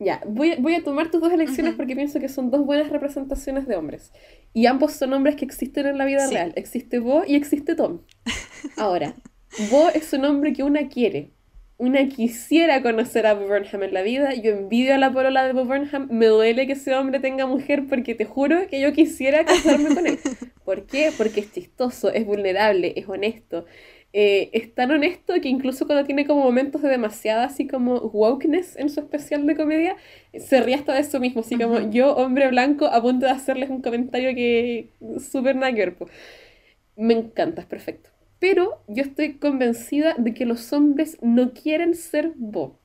Ya, 0.00 0.22
voy, 0.26 0.56
voy 0.58 0.74
a 0.74 0.82
tomar 0.82 1.10
tus 1.10 1.20
dos 1.20 1.30
elecciones 1.30 1.74
porque 1.74 1.94
pienso 1.94 2.20
que 2.20 2.30
son 2.30 2.50
dos 2.50 2.64
buenas 2.64 2.88
representaciones 2.88 3.66
de 3.66 3.76
hombres. 3.76 4.12
Y 4.54 4.64
ambos 4.64 4.92
son 4.94 5.12
hombres 5.12 5.36
que 5.36 5.44
existen 5.44 5.86
en 5.86 5.98
la 5.98 6.06
vida 6.06 6.26
real. 6.26 6.54
Existe 6.56 7.00
Bo 7.00 7.22
y 7.26 7.34
existe 7.34 7.74
Tom. 7.74 8.00
Ahora, 8.78 9.14
Bo 9.58 9.88
es 9.88 10.12
un 10.12 10.24
hombre 10.24 10.52
que 10.52 10.62
una 10.62 10.88
quiere. 10.88 11.30
Una 11.76 12.08
quisiera 12.08 12.82
conocer 12.82 13.26
a 13.26 13.34
Bo 13.34 13.46
Burnham 13.46 13.82
en 13.82 13.94
la 13.94 14.02
vida. 14.02 14.34
Yo 14.34 14.52
envidio 14.52 14.94
a 14.94 14.98
la 14.98 15.12
polola 15.12 15.44
de 15.44 15.52
Bo 15.52 15.64
Burnham. 15.64 16.08
Me 16.10 16.26
duele 16.26 16.66
que 16.66 16.74
ese 16.74 16.94
hombre 16.94 17.18
tenga 17.18 17.46
mujer 17.46 17.86
porque 17.88 18.14
te 18.14 18.24
juro 18.24 18.68
que 18.68 18.80
yo 18.80 18.92
quisiera 18.92 19.44
casarme 19.44 19.94
con 19.94 20.06
él. 20.06 20.18
¿Por 20.64 20.86
qué? 20.86 21.10
Porque 21.16 21.40
es 21.40 21.52
chistoso, 21.52 22.10
es 22.12 22.24
vulnerable, 22.24 22.92
es 22.96 23.08
honesto. 23.08 23.64
Eh, 24.12 24.50
es 24.52 24.74
tan 24.74 24.90
honesto 24.90 25.34
que 25.40 25.48
incluso 25.48 25.86
cuando 25.86 26.04
tiene 26.04 26.26
como 26.26 26.42
momentos 26.42 26.82
de 26.82 26.88
demasiada 26.88 27.44
así 27.44 27.66
como 27.66 27.96
wokeness 27.96 28.76
en 28.76 28.88
su 28.88 29.00
especial 29.00 29.46
de 29.46 29.56
comedia, 29.56 29.96
se 30.36 30.60
ríe 30.60 30.74
hasta 30.74 30.94
de 30.94 31.00
eso 31.00 31.20
mismo, 31.20 31.42
así 31.42 31.56
como 31.56 31.90
yo, 31.90 32.16
hombre 32.16 32.48
blanco, 32.48 32.86
a 32.86 33.00
punto 33.00 33.26
de 33.26 33.32
hacerles 33.32 33.70
un 33.70 33.82
comentario 33.82 34.34
que 34.34 34.90
súper 35.20 35.56
nagger. 35.56 35.96
Me 36.96 37.14
encanta, 37.14 37.62
es 37.62 37.66
perfecto. 37.68 38.10
Pero 38.40 38.82
yo 38.88 39.02
estoy 39.04 39.34
convencida 39.34 40.14
de 40.18 40.34
que 40.34 40.46
los 40.46 40.72
hombres 40.72 41.18
no 41.22 41.52
quieren 41.52 41.94
ser 41.94 42.32
Bo. 42.34 42.80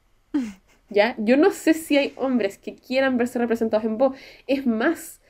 ¿Ya? 0.89 1.15
Yo 1.17 1.37
no 1.37 1.49
sé 1.49 1.73
si 1.73 1.97
hay 1.97 2.13
hombres 2.17 2.59
que 2.59 2.75
quieran 2.75 3.17
verse 3.17 3.39
representados 3.39 3.85
en 3.85 3.97
Bo. 3.97 4.13
Es 4.45 4.67
más, 4.67 5.21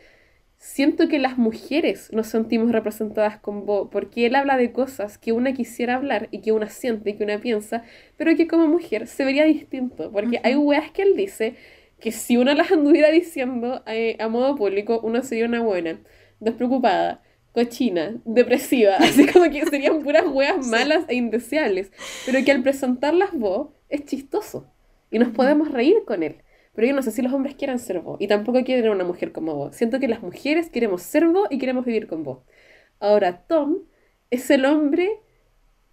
siento 0.57 1.07
que 1.07 1.19
las 1.19 1.37
mujeres 1.37 2.11
nos 2.11 2.27
sentimos 2.27 2.71
representadas 2.71 3.37
con 3.37 3.65
Bo, 3.65 3.89
porque 3.91 4.25
él 4.25 4.35
habla 4.35 4.57
de 4.57 4.71
cosas 4.71 5.17
que 5.19 5.31
una 5.31 5.53
quisiera 5.53 5.95
hablar 5.95 6.27
y 6.31 6.41
que 6.41 6.51
una 6.51 6.69
siente 6.69 7.11
y 7.11 7.13
que 7.15 7.23
una 7.23 7.39
piensa, 7.39 7.83
pero 8.17 8.35
que 8.35 8.47
como 8.47 8.67
mujer 8.67 9.07
se 9.07 9.23
vería 9.25 9.45
distinto, 9.45 10.11
porque 10.11 10.41
hay 10.43 10.55
weas 10.55 10.91
que 10.91 11.03
él 11.03 11.15
dice 11.15 11.55
que 11.99 12.11
si 12.11 12.37
una 12.37 12.55
las 12.55 12.71
anduviera 12.71 13.09
diciendo 13.11 13.83
eh, 13.87 14.17
a 14.19 14.27
modo 14.27 14.55
público, 14.55 14.99
uno 15.03 15.21
sería 15.21 15.45
una 15.45 15.61
buena, 15.61 15.99
despreocupada, 16.39 17.21
cochina, 17.55 18.21
depresiva, 18.25 18.95
así 18.99 19.25
como 19.25 19.49
que 19.49 19.65
serían 19.65 20.03
puras 20.03 20.25
weas 20.27 20.67
malas 20.67 21.05
e 21.07 21.15
indeseables, 21.15 21.89
pero 22.25 22.43
que 22.43 22.51
al 22.51 22.61
presentarlas 22.61 23.31
vos 23.33 23.69
es 23.89 24.05
chistoso 24.05 24.69
y 25.09 25.17
nos 25.17 25.29
podemos 25.29 25.71
reír 25.71 26.03
con 26.05 26.21
él. 26.21 26.41
Pero 26.73 26.87
yo 26.89 26.93
no 26.93 27.01
sé 27.01 27.11
si 27.11 27.21
los 27.21 27.31
hombres 27.31 27.55
quieran 27.55 27.79
ser 27.79 28.01
vos 28.01 28.17
y 28.19 28.27
tampoco 28.27 28.61
quieren 28.65 28.91
una 28.91 29.05
mujer 29.05 29.31
como 29.31 29.55
vos. 29.55 29.75
Siento 29.77 29.99
que 30.01 30.09
las 30.09 30.21
mujeres 30.21 30.69
queremos 30.69 31.01
ser 31.01 31.25
vos 31.27 31.47
y 31.49 31.57
queremos 31.57 31.85
vivir 31.85 32.07
con 32.07 32.23
vos. 32.23 32.39
Ahora, 32.99 33.43
Tom 33.47 33.77
es 34.29 34.49
el 34.51 34.65
hombre, 34.65 35.21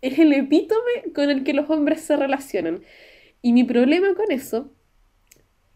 es 0.01 0.19
el 0.19 0.33
epítome 0.33 1.13
con 1.15 1.31
el 1.31 1.45
que 1.45 1.55
los 1.55 1.71
hombres 1.71 2.01
se 2.01 2.17
relacionan. 2.17 2.83
Y 3.41 3.53
mi 3.53 3.63
problema 3.63 4.15
con 4.17 4.33
eso 4.33 4.73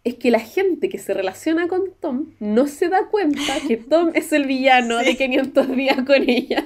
es 0.06 0.14
que 0.14 0.30
la 0.30 0.38
gente 0.38 0.88
que 0.88 0.98
se 0.98 1.12
relaciona 1.14 1.66
con 1.66 1.92
Tom 1.98 2.34
no 2.38 2.68
se 2.68 2.88
da 2.88 3.08
cuenta 3.08 3.40
que 3.66 3.76
Tom 3.76 4.12
es 4.14 4.32
el 4.32 4.46
villano 4.46 4.98
de 4.98 5.16
500 5.16 5.76
días 5.76 5.96
con 6.06 6.30
ella. 6.30 6.64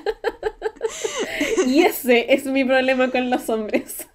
y 1.67 1.81
ese 1.81 2.35
es 2.35 2.45
mi 2.45 2.67
problema 2.67 3.11
con 3.11 3.31
los 3.31 3.49
hombres. 3.49 4.07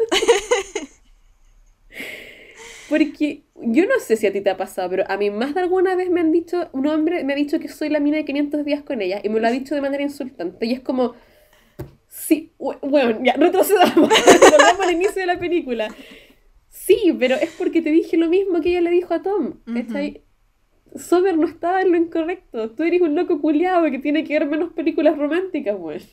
Porque 2.88 3.46
yo 3.56 3.86
no 3.88 4.00
sé 4.00 4.16
si 4.16 4.28
a 4.28 4.32
ti 4.32 4.42
te 4.42 4.52
ha 4.52 4.58
pasado, 4.58 4.92
pero 4.92 5.06
a 5.08 5.18
mí 5.18 5.32
más 5.32 5.56
de 5.56 5.62
alguna 5.62 5.96
vez 5.96 6.12
me 6.12 6.20
han 6.20 6.32
dicho, 6.32 6.70
un 6.72 6.86
hombre 6.86 7.24
me 7.24 7.34
ha 7.34 7.36
dicho 7.36 7.60
que 7.60 7.68
soy 7.68 7.90
la 7.90 8.00
mina 8.00 8.18
de 8.18 8.26
500 8.26 8.64
días 8.64 8.84
con 8.84 9.02
ella 9.02 9.22
y 9.24 9.30
me 9.30 9.40
lo 9.40 9.48
ha 9.48 9.52
dicho 9.52 9.74
de 9.74 9.82
manera 9.82 10.04
insultante. 10.04 10.68
Y 10.68 10.74
es 10.74 10.82
como, 10.82 11.16
sí, 12.08 12.54
bueno, 12.60 13.24
ya, 13.24 13.34
retrocedamos, 13.34 13.96
volvamos 14.52 14.82
al 14.82 14.92
inicio 14.92 15.20
de 15.20 15.26
la 15.26 15.40
película. 15.40 15.88
Sí, 16.86 17.16
pero 17.18 17.34
es 17.36 17.50
porque 17.58 17.82
te 17.82 17.90
dije 17.90 18.16
lo 18.16 18.30
mismo 18.30 18.62
que 18.62 18.70
ella 18.70 18.82
le 18.82 18.92
dijo 18.92 19.16
a 19.16 19.24
Tom. 19.24 19.56
¿cachai? 19.66 20.24
Sommer 20.96 21.36
no 21.36 21.48
estaba 21.48 21.82
en 21.82 21.92
lo 21.92 21.98
incorrecto. 21.98 22.70
Tú 22.72 22.84
eres 22.84 23.02
un 23.02 23.16
loco 23.16 23.42
culiado 23.42 23.90
que 23.90 23.98
tiene 23.98 24.24
que 24.24 24.38
ver 24.38 24.48
menos 24.48 24.72
películas 24.74 25.18
románticas, 25.18 25.76
güey. 25.76 26.04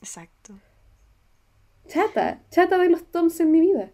Exacto. 0.00 0.54
Chata, 1.88 2.42
chata 2.48 2.78
de 2.78 2.90
los 2.90 3.04
Toms 3.10 3.40
en 3.40 3.50
mi 3.50 3.60
vida. 3.60 3.90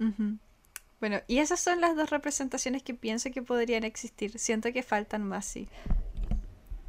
Bueno, 1.01 1.21
y 1.27 1.39
esas 1.39 1.59
son 1.59 1.81
las 1.81 1.97
dos 1.97 2.11
representaciones 2.11 2.83
que 2.83 2.93
pienso 2.93 3.31
que 3.31 3.41
podrían 3.41 3.85
existir. 3.85 4.39
Siento 4.39 4.71
que 4.75 4.83
faltan 4.83 5.23
más, 5.23 5.47
sí. 5.47 5.69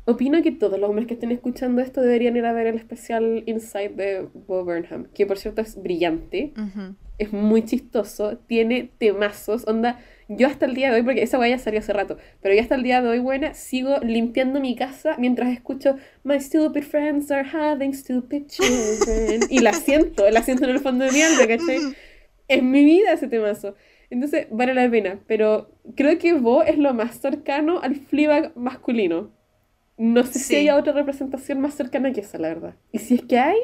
Opino 0.03 0.41
que 0.43 0.51
todos 0.51 0.77
los 0.77 0.89
hombres 0.89 1.07
que 1.07 1.13
estén 1.13 1.31
escuchando 1.31 1.81
esto 1.81 2.01
deberían 2.01 2.35
ir 2.35 2.45
a 2.45 2.51
ver 2.51 2.67
el 2.67 2.75
especial 2.75 3.43
Inside 3.45 3.89
de 3.95 4.29
Bob 4.33 4.65
Burnham, 4.65 5.05
que 5.13 5.25
por 5.25 5.37
cierto 5.37 5.61
es 5.61 5.81
brillante, 5.81 6.51
es 7.19 7.31
muy 7.31 7.63
chistoso, 7.63 8.37
tiene 8.37 8.89
temazos, 8.97 9.67
onda, 9.67 9.99
yo 10.27 10.47
hasta 10.47 10.65
el 10.65 10.73
día 10.73 10.89
de 10.89 10.95
hoy, 10.95 11.03
porque 11.03 11.21
esa 11.21 11.45
ya 11.47 11.59
salió 11.59 11.79
hace 11.79 11.93
rato, 11.93 12.17
pero 12.41 12.55
yo 12.55 12.61
hasta 12.61 12.75
el 12.75 12.83
día 12.83 13.01
de 13.01 13.09
hoy, 13.09 13.19
buena, 13.19 13.53
sigo 13.53 13.97
limpiando 13.99 14.59
mi 14.59 14.75
casa 14.75 15.15
mientras 15.17 15.49
escucho 15.51 15.95
My 16.23 16.39
stupid 16.39 16.83
friends 16.83 17.31
are 17.31 17.47
having 17.47 17.93
stupid 17.93 18.47
children, 18.47 19.41
y 19.49 19.59
la 19.59 19.73
siento, 19.73 20.29
la 20.29 20.41
siento 20.41 20.63
en 20.65 20.71
el 20.71 20.79
fondo 20.79 21.05
de 21.05 21.11
mi 21.11 21.21
alma, 21.21 21.47
¿cachai? 21.47 21.79
Es 22.47 22.63
mi 22.63 22.83
vida 22.83 23.13
ese 23.13 23.27
temazo. 23.27 23.75
Entonces, 24.09 24.47
vale 24.49 24.73
la 24.73 24.89
pena. 24.89 25.19
Pero 25.27 25.69
creo 25.95 26.17
que 26.17 26.33
Bo 26.33 26.63
es 26.63 26.77
lo 26.77 26.93
más 26.93 27.19
cercano 27.19 27.79
al 27.81 27.95
Fleabag 27.95 28.55
masculino. 28.55 29.31
No 29.97 30.25
sé 30.25 30.39
si 30.39 30.55
hay 30.55 30.69
otra 30.69 30.93
representación 30.93 31.59
más 31.59 31.75
cercana 31.75 32.11
que 32.11 32.21
esa, 32.21 32.37
la 32.37 32.47
verdad. 32.47 32.75
Y 32.91 32.99
si 32.99 33.15
es 33.15 33.21
que 33.23 33.37
hay, 33.37 33.57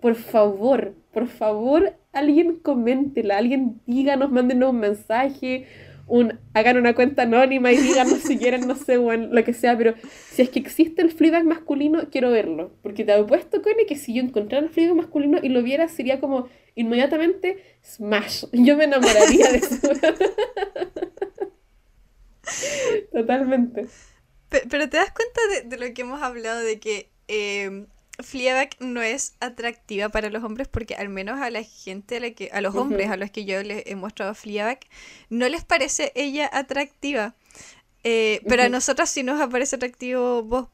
por 0.00 0.14
favor, 0.14 0.94
por 1.12 1.28
favor, 1.28 1.94
alguien 2.12 2.56
coméntela, 2.56 3.38
alguien 3.38 3.80
díganos, 3.86 4.30
mándenos 4.30 4.70
un 4.70 4.80
mensaje, 4.80 5.66
un, 6.06 6.38
hagan 6.54 6.76
una 6.76 6.94
cuenta 6.94 7.22
anónima 7.22 7.72
y 7.72 7.76
díganos 7.76 8.20
si 8.20 8.38
quieren, 8.38 8.66
no 8.66 8.76
sé, 8.76 8.96
lo 8.96 9.44
que 9.44 9.52
sea, 9.52 9.76
pero 9.76 9.94
si 10.30 10.42
es 10.42 10.50
que 10.50 10.58
existe 10.58 11.02
el 11.02 11.10
Fleabag 11.10 11.44
masculino, 11.44 12.08
quiero 12.10 12.30
verlo. 12.30 12.72
Porque 12.82 13.04
te 13.04 13.12
apuesto, 13.12 13.62
Connie, 13.62 13.86
que 13.86 13.96
si 13.96 14.14
yo 14.14 14.22
encontrara 14.22 14.64
el 14.64 14.70
Fleabag 14.70 14.96
masculino 14.96 15.38
y 15.42 15.48
lo 15.48 15.62
viera, 15.62 15.88
sería 15.88 16.20
como 16.20 16.48
inmediatamente 16.74 17.62
Smash. 17.84 18.44
Yo 18.52 18.76
me 18.76 18.84
enamoraría 18.84 19.52
de 19.52 19.58
eso. 19.58 19.76
Totalmente. 23.12 23.86
Pero, 24.48 24.88
te 24.88 24.96
das 24.98 25.12
cuenta 25.12 25.40
de, 25.64 25.78
lo 25.78 25.94
que 25.94 26.02
hemos 26.02 26.22
hablado, 26.22 26.60
de 26.60 26.78
que 26.78 27.10
eh, 27.28 27.86
no 28.80 29.02
es 29.02 29.34
atractiva 29.40 30.08
para 30.08 30.30
los 30.30 30.42
hombres 30.44 30.68
porque 30.68 30.94
al 30.94 31.08
menos 31.08 31.40
a 31.40 31.50
la 31.50 31.62
gente, 31.62 32.16
a, 32.16 32.20
la 32.20 32.30
que, 32.30 32.50
a 32.52 32.60
los 32.60 32.74
hombres 32.74 33.10
a 33.10 33.16
los 33.16 33.30
que 33.30 33.44
yo 33.44 33.62
les 33.62 33.86
he 33.86 33.94
mostrado 33.94 34.34
Fleabag, 34.34 34.80
no 35.30 35.48
les 35.48 35.64
parece 35.64 36.12
ella 36.14 36.48
atractiva. 36.52 37.34
Eh, 38.04 38.40
pero 38.48 38.64
a 38.64 38.68
nosotros 38.68 39.08
sí 39.08 39.22
nos 39.22 39.40
aparece 39.40 39.76
atractivo 39.76 40.42
vos. 40.42 40.68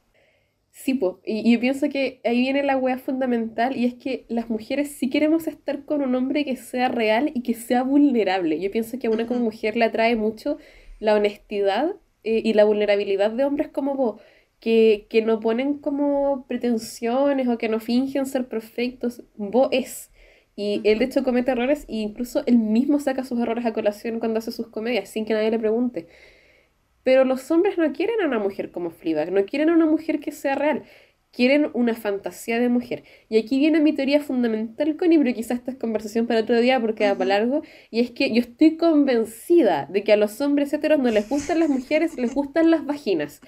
Sí, 0.71 0.93
pues, 0.93 1.15
y, 1.25 1.51
yo 1.51 1.59
pienso 1.59 1.89
que 1.89 2.21
ahí 2.23 2.39
viene 2.39 2.63
la 2.63 2.77
wea 2.77 2.97
fundamental 2.97 3.75
y 3.75 3.85
es 3.85 3.95
que 3.95 4.25
las 4.29 4.49
mujeres 4.49 4.95
sí 4.97 5.09
queremos 5.09 5.47
estar 5.47 5.83
con 5.83 6.01
un 6.01 6.15
hombre 6.15 6.45
que 6.45 6.55
sea 6.55 6.87
real 6.87 7.31
y 7.33 7.41
que 7.43 7.53
sea 7.53 7.83
vulnerable. 7.83 8.59
Yo 8.61 8.71
pienso 8.71 8.97
que 8.97 9.07
a 9.07 9.09
una 9.09 9.27
como 9.27 9.41
mujer 9.41 9.75
le 9.75 9.85
atrae 9.85 10.15
mucho 10.15 10.57
la 10.99 11.15
honestidad 11.15 11.95
eh, 12.23 12.41
y 12.43 12.53
la 12.53 12.63
vulnerabilidad 12.63 13.31
de 13.31 13.43
hombres 13.43 13.67
como 13.69 13.95
vos, 13.95 14.21
que, 14.59 15.07
que 15.09 15.21
no 15.21 15.39
ponen 15.39 15.77
como 15.79 16.45
pretensiones 16.47 17.47
o 17.47 17.57
que 17.57 17.69
no 17.69 17.79
fingen 17.79 18.25
ser 18.25 18.47
perfectos. 18.47 19.23
Vos 19.35 19.69
es. 19.71 20.11
Y 20.55 20.81
él 20.83 20.99
de 20.99 21.05
hecho 21.05 21.23
comete 21.23 21.51
errores 21.51 21.85
e 21.87 21.97
incluso 21.97 22.43
él 22.45 22.57
mismo 22.57 22.99
saca 22.99 23.23
sus 23.23 23.39
errores 23.39 23.65
a 23.65 23.73
colación 23.73 24.19
cuando 24.19 24.39
hace 24.39 24.51
sus 24.51 24.67
comedias 24.67 25.09
sin 25.09 25.25
que 25.25 25.33
nadie 25.33 25.51
le 25.51 25.59
pregunte. 25.59 26.07
Pero 27.03 27.23
los 27.25 27.49
hombres 27.51 27.77
no 27.77 27.91
quieren 27.93 28.21
a 28.21 28.27
una 28.27 28.39
mujer 28.39 28.71
como 28.71 28.91
Fleabag, 28.91 29.31
no 29.31 29.45
quieren 29.45 29.69
a 29.69 29.73
una 29.73 29.85
mujer 29.85 30.19
que 30.19 30.31
sea 30.31 30.55
real, 30.55 30.83
quieren 31.31 31.69
una 31.73 31.95
fantasía 31.95 32.59
de 32.59 32.69
mujer. 32.69 33.03
Y 33.29 33.37
aquí 33.37 33.59
viene 33.59 33.79
mi 33.79 33.93
teoría 33.93 34.19
fundamental, 34.19 34.97
Connie, 34.97 35.17
pero 35.17 35.33
quizás 35.33 35.59
esta 35.59 35.71
es 35.71 35.77
conversación 35.77 36.27
para 36.27 36.41
otro 36.41 36.59
día 36.59 36.79
porque 36.79 37.05
va 37.07 37.15
para 37.15 37.39
largo, 37.39 37.61
y 37.89 38.01
es 38.01 38.11
que 38.11 38.33
yo 38.33 38.41
estoy 38.41 38.77
convencida 38.77 39.87
de 39.89 40.03
que 40.03 40.13
a 40.13 40.17
los 40.17 40.41
hombres 40.41 40.73
heteros 40.73 40.99
no 40.99 41.09
les 41.09 41.29
gustan 41.29 41.59
las 41.59 41.69
mujeres, 41.69 42.17
les 42.17 42.33
gustan 42.33 42.69
las 42.71 42.85
vaginas. 42.85 43.41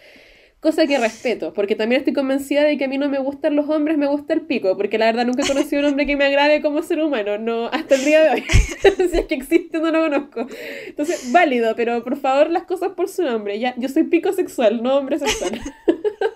Cosa 0.61 0.85
que 0.85 0.99
respeto, 0.99 1.53
porque 1.53 1.75
también 1.75 2.01
estoy 2.01 2.13
convencida 2.13 2.61
de 2.61 2.77
que 2.77 2.85
a 2.85 2.87
mí 2.87 2.99
no 2.99 3.09
me 3.09 3.17
gustan 3.17 3.55
los 3.55 3.67
hombres, 3.67 3.97
me 3.97 4.05
gusta 4.05 4.35
el 4.35 4.41
pico, 4.41 4.77
porque 4.77 4.99
la 4.99 5.07
verdad 5.07 5.25
nunca 5.25 5.41
he 5.43 5.47
conocido 5.47 5.81
a 5.81 5.85
un 5.85 5.89
hombre 5.89 6.05
que 6.05 6.15
me 6.15 6.25
agrade 6.25 6.61
como 6.61 6.83
ser 6.83 7.01
humano, 7.01 7.39
no 7.39 7.65
hasta 7.65 7.95
el 7.95 8.05
día 8.05 8.21
de 8.21 8.29
hoy. 8.29 8.45
si 9.09 9.17
es 9.17 9.25
que 9.25 9.33
existe, 9.33 9.79
no 9.79 9.89
lo 9.89 10.01
conozco. 10.01 10.45
Entonces, 10.85 11.31
válido, 11.31 11.75
pero 11.75 12.03
por 12.03 12.15
favor 12.15 12.51
las 12.51 12.65
cosas 12.65 12.91
por 12.91 13.09
su 13.09 13.23
nombre. 13.23 13.57
Ya, 13.57 13.73
yo 13.77 13.89
soy 13.89 14.03
pico 14.03 14.33
sexual, 14.33 14.83
no 14.83 14.97
hombre 14.97 15.17
sexual. 15.17 15.59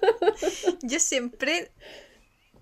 yo 0.82 1.00
siempre 1.00 1.70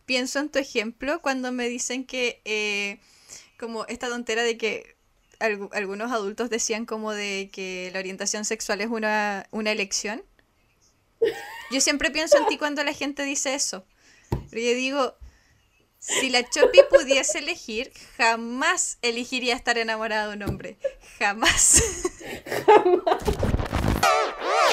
pienso 0.05 0.39
en 0.39 0.49
tu 0.49 0.59
ejemplo 0.59 1.21
cuando 1.21 1.53
me 1.53 1.69
dicen 1.69 2.05
que, 2.05 2.41
eh, 2.43 2.99
como 3.57 3.85
esta 3.85 4.09
tontera 4.09 4.43
de 4.43 4.57
que 4.57 4.97
algunos 5.39 6.11
adultos 6.11 6.49
decían 6.49 6.85
como 6.85 7.13
de 7.13 7.49
que 7.53 7.89
la 7.93 7.99
orientación 7.99 8.43
sexual 8.43 8.81
es 8.81 8.87
una, 8.87 9.47
una 9.51 9.71
elección. 9.71 10.23
Yo 11.71 11.81
siempre 11.81 12.11
pienso 12.11 12.37
en 12.37 12.45
ti 12.47 12.57
cuando 12.57 12.83
la 12.83 12.93
gente 12.93 13.23
dice 13.23 13.55
eso. 13.55 13.85
Pero 14.49 14.61
yo 14.61 14.75
digo, 14.75 15.17
si 15.99 16.29
la 16.29 16.47
Chopi 16.47 16.79
pudiese 16.89 17.39
elegir, 17.39 17.91
jamás 18.17 18.97
elegiría 19.01 19.55
estar 19.55 19.77
enamorada 19.77 20.27
de 20.27 20.35
un 20.35 20.43
hombre. 20.43 20.77
Jamás. 21.17 21.81
Jamás. 22.65 23.23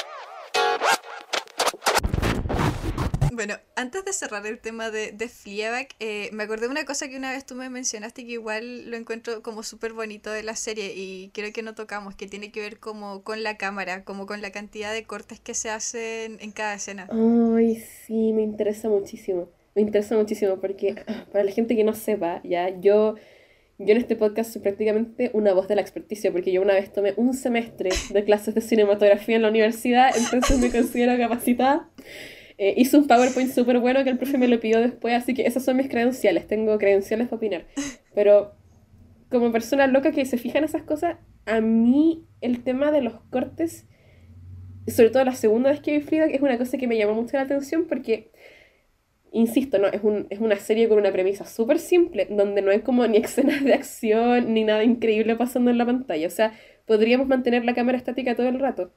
Bueno, 3.43 3.55
antes 3.75 4.05
de 4.05 4.13
cerrar 4.13 4.45
el 4.45 4.59
tema 4.59 4.91
de, 4.91 5.13
de 5.13 5.27
Fleabag, 5.27 5.87
eh, 5.99 6.29
me 6.31 6.43
acordé 6.43 6.67
de 6.67 6.71
una 6.71 6.85
cosa 6.85 7.09
que 7.09 7.17
una 7.17 7.31
vez 7.31 7.43
tú 7.43 7.55
me 7.55 7.71
mencionaste 7.71 8.23
que 8.23 8.33
igual 8.33 8.91
lo 8.91 8.95
encuentro 8.95 9.41
como 9.41 9.63
súper 9.63 9.93
bonito 9.93 10.31
de 10.31 10.43
la 10.43 10.55
serie 10.55 10.93
y 10.95 11.31
creo 11.33 11.51
que 11.51 11.63
no 11.63 11.73
tocamos, 11.73 12.13
que 12.13 12.27
tiene 12.27 12.51
que 12.51 12.59
ver 12.59 12.77
como 12.77 13.23
con 13.23 13.41
la 13.41 13.57
cámara, 13.57 14.03
como 14.03 14.27
con 14.27 14.43
la 14.43 14.51
cantidad 14.51 14.93
de 14.93 15.05
cortes 15.05 15.39
que 15.39 15.55
se 15.55 15.71
hacen 15.71 16.37
en 16.39 16.51
cada 16.51 16.75
escena. 16.75 17.09
Ay, 17.09 17.83
sí, 18.05 18.31
me 18.31 18.43
interesa 18.43 18.89
muchísimo. 18.89 19.49
Me 19.73 19.81
interesa 19.81 20.15
muchísimo 20.15 20.57
porque 20.59 21.03
para 21.31 21.43
la 21.43 21.51
gente 21.51 21.75
que 21.75 21.83
no 21.83 21.95
sepa, 21.95 22.41
ya, 22.43 22.69
yo... 22.79 23.15
Yo 23.79 23.93
en 23.93 23.97
este 23.97 24.15
podcast 24.15 24.53
soy 24.53 24.61
prácticamente 24.61 25.31
una 25.33 25.53
voz 25.53 25.67
de 25.67 25.73
la 25.73 25.81
experticia, 25.81 26.31
porque 26.31 26.51
yo 26.51 26.61
una 26.61 26.75
vez 26.75 26.93
tomé 26.93 27.15
un 27.17 27.33
semestre 27.33 27.89
de 28.11 28.23
clases 28.23 28.53
de 28.53 28.61
cinematografía 28.61 29.37
en 29.37 29.41
la 29.41 29.49
universidad, 29.49 30.15
entonces 30.15 30.59
me 30.59 30.69
considero 30.69 31.17
capacitada. 31.17 31.89
Eh, 32.63 32.75
hice 32.77 32.95
un 32.95 33.07
PowerPoint 33.07 33.51
súper 33.51 33.79
bueno 33.79 34.03
que 34.03 34.11
el 34.11 34.19
profe 34.19 34.37
me 34.37 34.47
lo 34.47 34.59
pidió 34.59 34.79
después, 34.81 35.15
así 35.15 35.33
que 35.33 35.47
esas 35.47 35.65
son 35.65 35.77
mis 35.77 35.89
credenciales, 35.89 36.45
tengo 36.45 36.77
credenciales 36.77 37.27
para 37.27 37.37
opinar. 37.37 37.65
Pero 38.13 38.53
como 39.31 39.51
persona 39.51 39.87
loca 39.87 40.11
que 40.11 40.25
se 40.25 40.37
fija 40.37 40.59
en 40.59 40.65
esas 40.65 40.83
cosas, 40.83 41.17
a 41.47 41.59
mí 41.59 42.23
el 42.39 42.63
tema 42.63 42.91
de 42.91 43.01
los 43.01 43.15
cortes, 43.31 43.87
sobre 44.87 45.09
todo 45.09 45.25
la 45.25 45.33
segunda 45.33 45.71
vez 45.71 45.79
que 45.79 45.91
vi 45.97 46.01
Frida, 46.01 46.25
es 46.25 46.39
una 46.39 46.59
cosa 46.59 46.77
que 46.77 46.87
me 46.87 46.99
llamó 46.99 47.15
mucho 47.15 47.35
la 47.35 47.43
atención 47.45 47.87
porque, 47.89 48.29
insisto, 49.31 49.79
no 49.79 49.87
es, 49.87 50.03
un, 50.03 50.27
es 50.29 50.37
una 50.37 50.57
serie 50.57 50.87
con 50.87 50.99
una 50.99 51.11
premisa 51.11 51.45
súper 51.45 51.79
simple, 51.79 52.27
donde 52.29 52.61
no 52.61 52.69
hay 52.69 52.81
como 52.81 53.07
ni 53.07 53.17
escenas 53.17 53.63
de 53.63 53.73
acción, 53.73 54.53
ni 54.53 54.65
nada 54.65 54.83
increíble 54.83 55.35
pasando 55.35 55.71
en 55.71 55.79
la 55.79 55.87
pantalla. 55.87 56.27
O 56.27 56.29
sea, 56.29 56.53
podríamos 56.85 57.27
mantener 57.27 57.65
la 57.65 57.73
cámara 57.73 57.97
estática 57.97 58.35
todo 58.35 58.49
el 58.49 58.59
rato. 58.59 58.93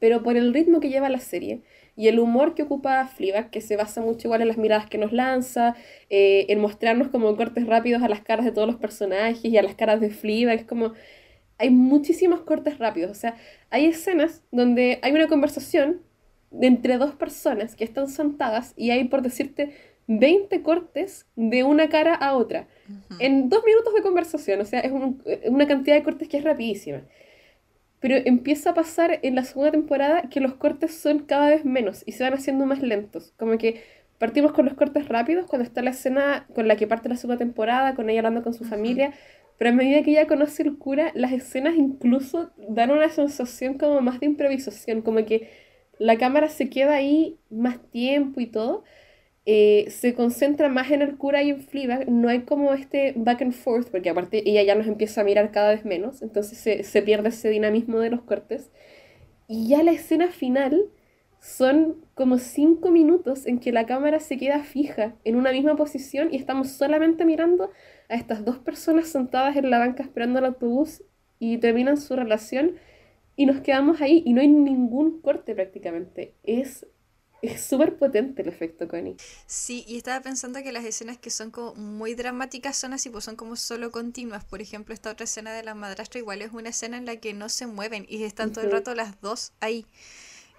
Pero 0.00 0.22
por 0.22 0.36
el 0.36 0.52
ritmo 0.52 0.80
que 0.80 0.90
lleva 0.90 1.08
la 1.08 1.20
serie, 1.20 1.62
y 1.96 2.08
el 2.08 2.18
humor 2.18 2.54
que 2.54 2.62
ocupa 2.62 3.06
Fleabag, 3.06 3.50
que 3.50 3.60
se 3.60 3.76
basa 3.76 4.00
mucho 4.00 4.28
igual 4.28 4.42
en 4.42 4.48
las 4.48 4.58
miradas 4.58 4.86
que 4.88 4.98
nos 4.98 5.12
lanza, 5.12 5.76
eh, 6.10 6.46
en 6.48 6.60
mostrarnos 6.60 7.08
como 7.08 7.36
cortes 7.36 7.66
rápidos 7.66 8.02
a 8.02 8.08
las 8.08 8.20
caras 8.20 8.44
de 8.44 8.52
todos 8.52 8.66
los 8.66 8.76
personajes 8.76 9.44
y 9.44 9.56
a 9.56 9.62
las 9.62 9.74
caras 9.74 10.00
de 10.00 10.10
Fleabag, 10.10 10.60
es 10.60 10.64
como... 10.64 10.92
Hay 11.56 11.70
muchísimos 11.70 12.40
cortes 12.40 12.78
rápidos, 12.78 13.12
o 13.12 13.14
sea, 13.14 13.36
hay 13.70 13.86
escenas 13.86 14.42
donde 14.50 14.98
hay 15.02 15.12
una 15.12 15.28
conversación 15.28 16.02
entre 16.60 16.98
dos 16.98 17.14
personas 17.14 17.76
que 17.76 17.84
están 17.84 18.08
sentadas 18.08 18.74
y 18.76 18.90
hay, 18.90 19.04
por 19.04 19.22
decirte, 19.22 19.72
20 20.06 20.62
cortes 20.62 21.26
de 21.36 21.64
una 21.64 21.88
cara 21.88 22.14
a 22.14 22.34
otra. 22.34 22.66
En 23.18 23.48
dos 23.48 23.62
minutos 23.64 23.94
de 23.94 24.02
conversación, 24.02 24.60
o 24.60 24.64
sea, 24.64 24.80
es 24.80 24.92
una 25.46 25.66
cantidad 25.66 25.96
de 25.96 26.02
cortes 26.02 26.28
que 26.28 26.38
es 26.38 26.44
rapidísima. 26.44 27.02
Pero 28.04 28.16
empieza 28.26 28.68
a 28.68 28.74
pasar 28.74 29.18
en 29.22 29.34
la 29.34 29.44
segunda 29.44 29.70
temporada 29.70 30.28
que 30.28 30.38
los 30.38 30.52
cortes 30.56 30.94
son 30.94 31.20
cada 31.20 31.48
vez 31.48 31.64
menos 31.64 32.02
y 32.04 32.12
se 32.12 32.22
van 32.22 32.34
haciendo 32.34 32.66
más 32.66 32.82
lentos. 32.82 33.32
Como 33.38 33.56
que 33.56 33.80
partimos 34.18 34.52
con 34.52 34.66
los 34.66 34.74
cortes 34.74 35.08
rápidos 35.08 35.46
cuando 35.46 35.66
está 35.66 35.80
la 35.80 35.92
escena 35.92 36.46
con 36.54 36.68
la 36.68 36.76
que 36.76 36.86
parte 36.86 37.08
la 37.08 37.16
segunda 37.16 37.38
temporada, 37.38 37.94
con 37.94 38.10
ella 38.10 38.20
hablando 38.20 38.42
con 38.42 38.52
su 38.52 38.64
familia. 38.64 39.14
Pero 39.56 39.70
a 39.70 39.72
medida 39.72 40.02
que 40.02 40.10
ella 40.10 40.26
conoce 40.26 40.64
el 40.64 40.76
cura, 40.76 41.12
las 41.14 41.32
escenas 41.32 41.76
incluso 41.76 42.50
dan 42.68 42.90
una 42.90 43.08
sensación 43.08 43.78
como 43.78 44.02
más 44.02 44.20
de 44.20 44.26
improvisación, 44.26 45.00
como 45.00 45.24
que 45.24 45.48
la 45.98 46.18
cámara 46.18 46.50
se 46.50 46.68
queda 46.68 46.96
ahí 46.96 47.38
más 47.48 47.80
tiempo 47.90 48.38
y 48.42 48.46
todo. 48.48 48.84
Eh, 49.46 49.86
se 49.90 50.14
concentra 50.14 50.68
más 50.70 50.90
en 50.90 51.02
el 51.02 51.18
cura 51.18 51.42
y 51.42 51.50
en 51.50 51.60
Fleabag, 51.60 52.08
no 52.08 52.28
hay 52.30 52.42
como 52.42 52.72
este 52.72 53.12
back 53.16 53.42
and 53.42 53.52
forth, 53.52 53.90
porque 53.90 54.08
aparte 54.08 54.48
ella 54.48 54.62
ya 54.62 54.74
nos 54.74 54.86
empieza 54.86 55.20
a 55.20 55.24
mirar 55.24 55.50
cada 55.50 55.70
vez 55.70 55.84
menos, 55.84 56.22
entonces 56.22 56.56
se, 56.58 56.82
se 56.82 57.02
pierde 57.02 57.28
ese 57.28 57.50
dinamismo 57.50 57.98
de 57.98 58.10
los 58.10 58.22
cortes. 58.22 58.70
Y 59.46 59.68
ya 59.68 59.82
la 59.82 59.92
escena 59.92 60.28
final 60.28 60.90
son 61.44 61.96
como 62.14 62.38
cinco 62.38 62.90
minutos 62.90 63.46
en 63.46 63.60
que 63.60 63.70
la 63.70 63.84
cámara 63.84 64.18
se 64.18 64.38
queda 64.38 64.60
fija 64.60 65.14
en 65.24 65.36
una 65.36 65.52
misma 65.52 65.76
posición 65.76 66.32
y 66.32 66.36
estamos 66.36 66.70
solamente 66.70 67.26
mirando 67.26 67.70
a 68.08 68.14
estas 68.14 68.46
dos 68.46 68.58
personas 68.58 69.08
sentadas 69.08 69.56
en 69.56 69.68
la 69.68 69.78
banca 69.78 70.02
esperando 70.02 70.38
el 70.38 70.46
autobús 70.46 71.02
y 71.38 71.58
terminan 71.58 71.98
su 71.98 72.16
relación 72.16 72.76
y 73.36 73.44
nos 73.44 73.60
quedamos 73.60 74.00
ahí 74.00 74.22
y 74.24 74.32
no 74.32 74.40
hay 74.40 74.48
ningún 74.48 75.20
corte 75.20 75.54
prácticamente. 75.54 76.34
Es 76.44 76.86
es 77.46 77.62
súper 77.62 77.96
potente 77.96 78.42
el 78.42 78.48
efecto 78.48 78.88
Connie. 78.88 79.16
Sí, 79.46 79.84
y 79.86 79.96
estaba 79.96 80.20
pensando 80.20 80.62
que 80.62 80.72
las 80.72 80.84
escenas 80.84 81.18
que 81.18 81.30
son 81.30 81.50
como 81.50 81.74
muy 81.74 82.14
dramáticas 82.14 82.76
son 82.76 82.92
así, 82.92 83.10
pues 83.10 83.24
son 83.24 83.36
como 83.36 83.56
solo 83.56 83.90
continuas. 83.90 84.44
Por 84.44 84.60
ejemplo, 84.60 84.94
esta 84.94 85.10
otra 85.10 85.24
escena 85.24 85.52
de 85.52 85.62
la 85.62 85.74
madrastra 85.74 86.18
igual 86.18 86.42
es 86.42 86.52
una 86.52 86.70
escena 86.70 86.96
en 86.96 87.06
la 87.06 87.16
que 87.16 87.32
no 87.32 87.48
se 87.48 87.66
mueven 87.66 88.06
y 88.08 88.22
están 88.24 88.52
todo 88.52 88.64
el 88.64 88.70
rato 88.70 88.94
las 88.94 89.20
dos 89.20 89.52
ahí. 89.60 89.86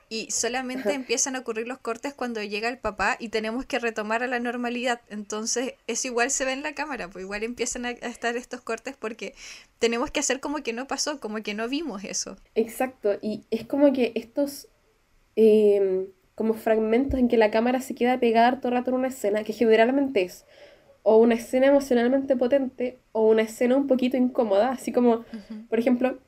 Y 0.08 0.30
solamente 0.30 0.94
empiezan 0.94 1.36
a 1.36 1.40
ocurrir 1.40 1.68
los 1.68 1.80
cortes 1.80 2.14
cuando 2.14 2.44
llega 2.44 2.70
el 2.70 2.78
papá 2.78 3.18
y 3.20 3.30
tenemos 3.30 3.66
que 3.66 3.80
retomar 3.80 4.22
a 4.22 4.28
la 4.28 4.40
normalidad. 4.40 5.02
Entonces, 5.10 5.74
es 5.88 6.06
igual 6.06 6.30
se 6.30 6.46
ve 6.46 6.54
en 6.54 6.62
la 6.62 6.76
cámara, 6.76 7.10
pues 7.10 7.24
igual 7.24 7.44
empiezan 7.44 7.86
a 7.86 7.92
estar 7.92 8.38
estos 8.38 8.62
cortes 8.62 8.96
porque 8.96 9.34
tenemos 9.80 10.12
que 10.12 10.20
hacer 10.20 10.40
como 10.40 10.62
que 10.62 10.74
no 10.74 10.88
pasó, 10.88 11.20
como 11.20 11.42
que 11.42 11.56
no 11.56 11.68
vimos 11.68 12.04
eso. 12.04 12.38
Exacto, 12.54 13.18
y 13.22 13.46
es 13.50 13.66
como 13.66 13.92
que 13.94 14.12
estos 14.14 14.68
em, 15.36 16.08
como 16.36 16.54
fragmentos 16.54 17.20
en 17.20 17.28
que 17.28 17.38
la 17.38 17.52
cámara 17.52 17.82
se 17.82 17.96
queda 17.96 18.20
pegada 18.20 18.60
todo 18.60 18.70
el 18.70 18.78
rato 18.80 18.92
en 18.92 18.98
una 18.98 19.08
escena, 19.08 19.44
que 19.44 19.54
generalmente 19.54 20.22
es 20.22 20.46
o 21.04 21.18
una 21.18 21.36
escena 21.36 21.68
emocionalmente 21.68 22.36
potente 22.36 23.00
o 23.12 23.30
una 23.30 23.44
escena 23.44 23.76
un 23.76 23.88
poquito 23.88 24.18
incómoda, 24.18 24.72
así 24.72 24.92
como, 24.92 25.24
por 25.70 25.78
ejemplo, 25.80 26.20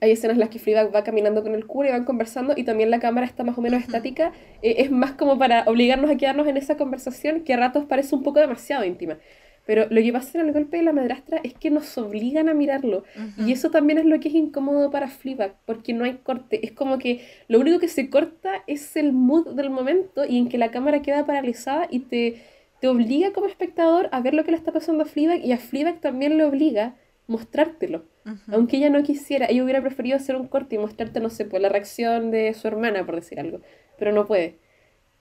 hay 0.00 0.12
escenas 0.12 0.34
en 0.34 0.40
las 0.40 0.50
que 0.50 0.58
Frida 0.58 0.84
va 0.88 1.02
caminando 1.02 1.42
con 1.42 1.54
el 1.54 1.66
cura 1.66 1.88
y 1.88 1.92
van 1.92 2.04
conversando 2.04 2.54
y 2.56 2.64
también 2.64 2.90
la 2.90 3.00
cámara 3.00 3.26
está 3.26 3.44
más 3.44 3.56
o 3.58 3.62
menos 3.62 3.82
estática, 3.82 4.32
eh, 4.62 4.76
es 4.78 4.90
más 4.90 5.12
como 5.12 5.38
para 5.38 5.64
obligarnos 5.66 6.10
a 6.10 6.16
quedarnos 6.16 6.46
en 6.46 6.56
esa 6.56 6.76
conversación 6.76 7.42
que 7.44 7.54
a 7.54 7.56
ratos 7.56 7.84
parece 7.86 8.14
un 8.14 8.22
poco 8.22 8.40
demasiado 8.40 8.84
íntima. 8.84 9.18
Pero 9.64 9.86
lo 9.90 10.00
que 10.02 10.12
pasa 10.12 10.40
en 10.40 10.46
el 10.46 10.52
golpe 10.52 10.78
de 10.78 10.82
la 10.82 10.92
madrastra 10.92 11.40
es 11.44 11.54
que 11.54 11.70
nos 11.70 11.96
obligan 11.96 12.48
a 12.48 12.54
mirarlo. 12.54 13.04
Y 13.38 13.52
eso 13.52 13.70
también 13.70 13.98
es 13.98 14.04
lo 14.04 14.18
que 14.18 14.28
es 14.28 14.34
incómodo 14.34 14.90
para 14.90 15.08
Fleabag, 15.08 15.54
porque 15.66 15.92
no 15.92 16.04
hay 16.04 16.14
corte. 16.14 16.64
Es 16.66 16.72
como 16.72 16.98
que 16.98 17.24
lo 17.48 17.60
único 17.60 17.78
que 17.78 17.88
se 17.88 18.10
corta 18.10 18.64
es 18.66 18.96
el 18.96 19.12
mood 19.12 19.54
del 19.54 19.70
momento 19.70 20.24
y 20.24 20.38
en 20.38 20.48
que 20.48 20.58
la 20.58 20.70
cámara 20.70 21.02
queda 21.02 21.24
paralizada 21.26 21.86
y 21.90 22.00
te, 22.00 22.42
te 22.80 22.88
obliga 22.88 23.32
como 23.32 23.46
espectador 23.46 24.08
a 24.10 24.20
ver 24.20 24.34
lo 24.34 24.44
que 24.44 24.50
le 24.50 24.56
está 24.56 24.72
pasando 24.72 25.04
a 25.04 25.06
Fleabag 25.06 25.44
y 25.44 25.52
a 25.52 25.58
Fleabag 25.58 26.00
también 26.00 26.36
le 26.38 26.44
obliga 26.44 26.96
mostrártelo. 27.28 28.04
Aunque 28.48 28.76
ella 28.76 28.90
no 28.90 29.02
quisiera, 29.02 29.46
ella 29.46 29.64
hubiera 29.64 29.80
preferido 29.80 30.16
hacer 30.16 30.36
un 30.36 30.46
corte 30.46 30.76
y 30.76 30.78
mostrarte, 30.78 31.18
no 31.18 31.30
sé, 31.30 31.44
pues 31.44 31.60
la 31.60 31.68
reacción 31.68 32.30
de 32.30 32.54
su 32.54 32.68
hermana, 32.68 33.04
por 33.04 33.16
decir 33.16 33.40
algo. 33.40 33.60
Pero 33.98 34.12
no 34.12 34.26
puede. 34.26 34.58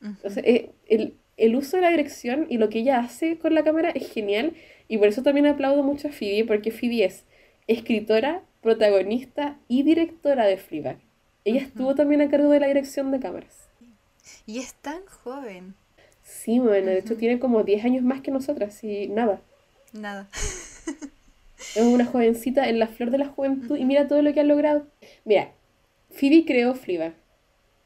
Entonces, 0.02 0.44
eh, 0.46 0.72
el, 0.88 1.16
el 1.42 1.56
uso 1.56 1.78
de 1.78 1.82
la 1.82 1.90
dirección 1.90 2.46
y 2.50 2.58
lo 2.58 2.70
que 2.70 2.80
ella 2.80 3.00
hace 3.00 3.38
con 3.38 3.56
la 3.56 3.64
cámara 3.64 3.90
es 3.90 4.12
genial 4.12 4.54
y 4.88 4.98
por 4.98 5.08
eso 5.08 5.24
también 5.24 5.48
aplaudo 5.48 5.82
mucho 5.84 6.08
a 6.08 6.12
Phoebe 6.12 6.46
porque 6.46 6.72
Phoebe 6.72 7.06
es 7.06 7.26
escritora, 7.68 8.44
protagonista 8.62 9.58
y 9.68 9.84
directora 9.84 10.46
de 10.46 10.58
Fleabag. 10.58 10.98
Ella 11.44 11.62
estuvo 11.62 11.96
también 11.96 12.22
a 12.22 12.30
cargo 12.30 12.50
de 12.50 12.60
la 12.60 12.68
dirección 12.68 13.12
de 13.12 13.20
cámaras. 13.20 13.70
Y 14.46 14.60
es 14.60 14.76
tan 14.76 15.04
joven. 15.06 15.74
Sí, 16.22 16.60
bueno, 16.60 16.92
de 16.92 17.00
hecho 17.00 17.18
tiene 17.18 17.40
como 17.40 17.64
10 17.64 17.86
años 17.86 18.04
más 18.04 18.22
que 18.22 18.30
nosotras 18.30 18.84
y 18.84 19.08
nada. 19.08 19.42
Nada. 19.94 20.30
es 21.76 21.82
una 21.82 22.06
jovencita 22.06 22.70
en 22.70 22.78
la 22.78 22.88
flor 22.88 23.10
de 23.10 23.18
la 23.18 23.28
juventud 23.28 23.78
y 23.78 23.86
mira 23.86 24.08
todo 24.08 24.22
lo 24.22 24.32
que 24.34 24.42
ha 24.42 24.44
logrado. 24.44 24.86
Mira, 25.26 25.52
Phoebe 26.12 26.46
creó 26.46 26.76
Fleabag 26.76 27.14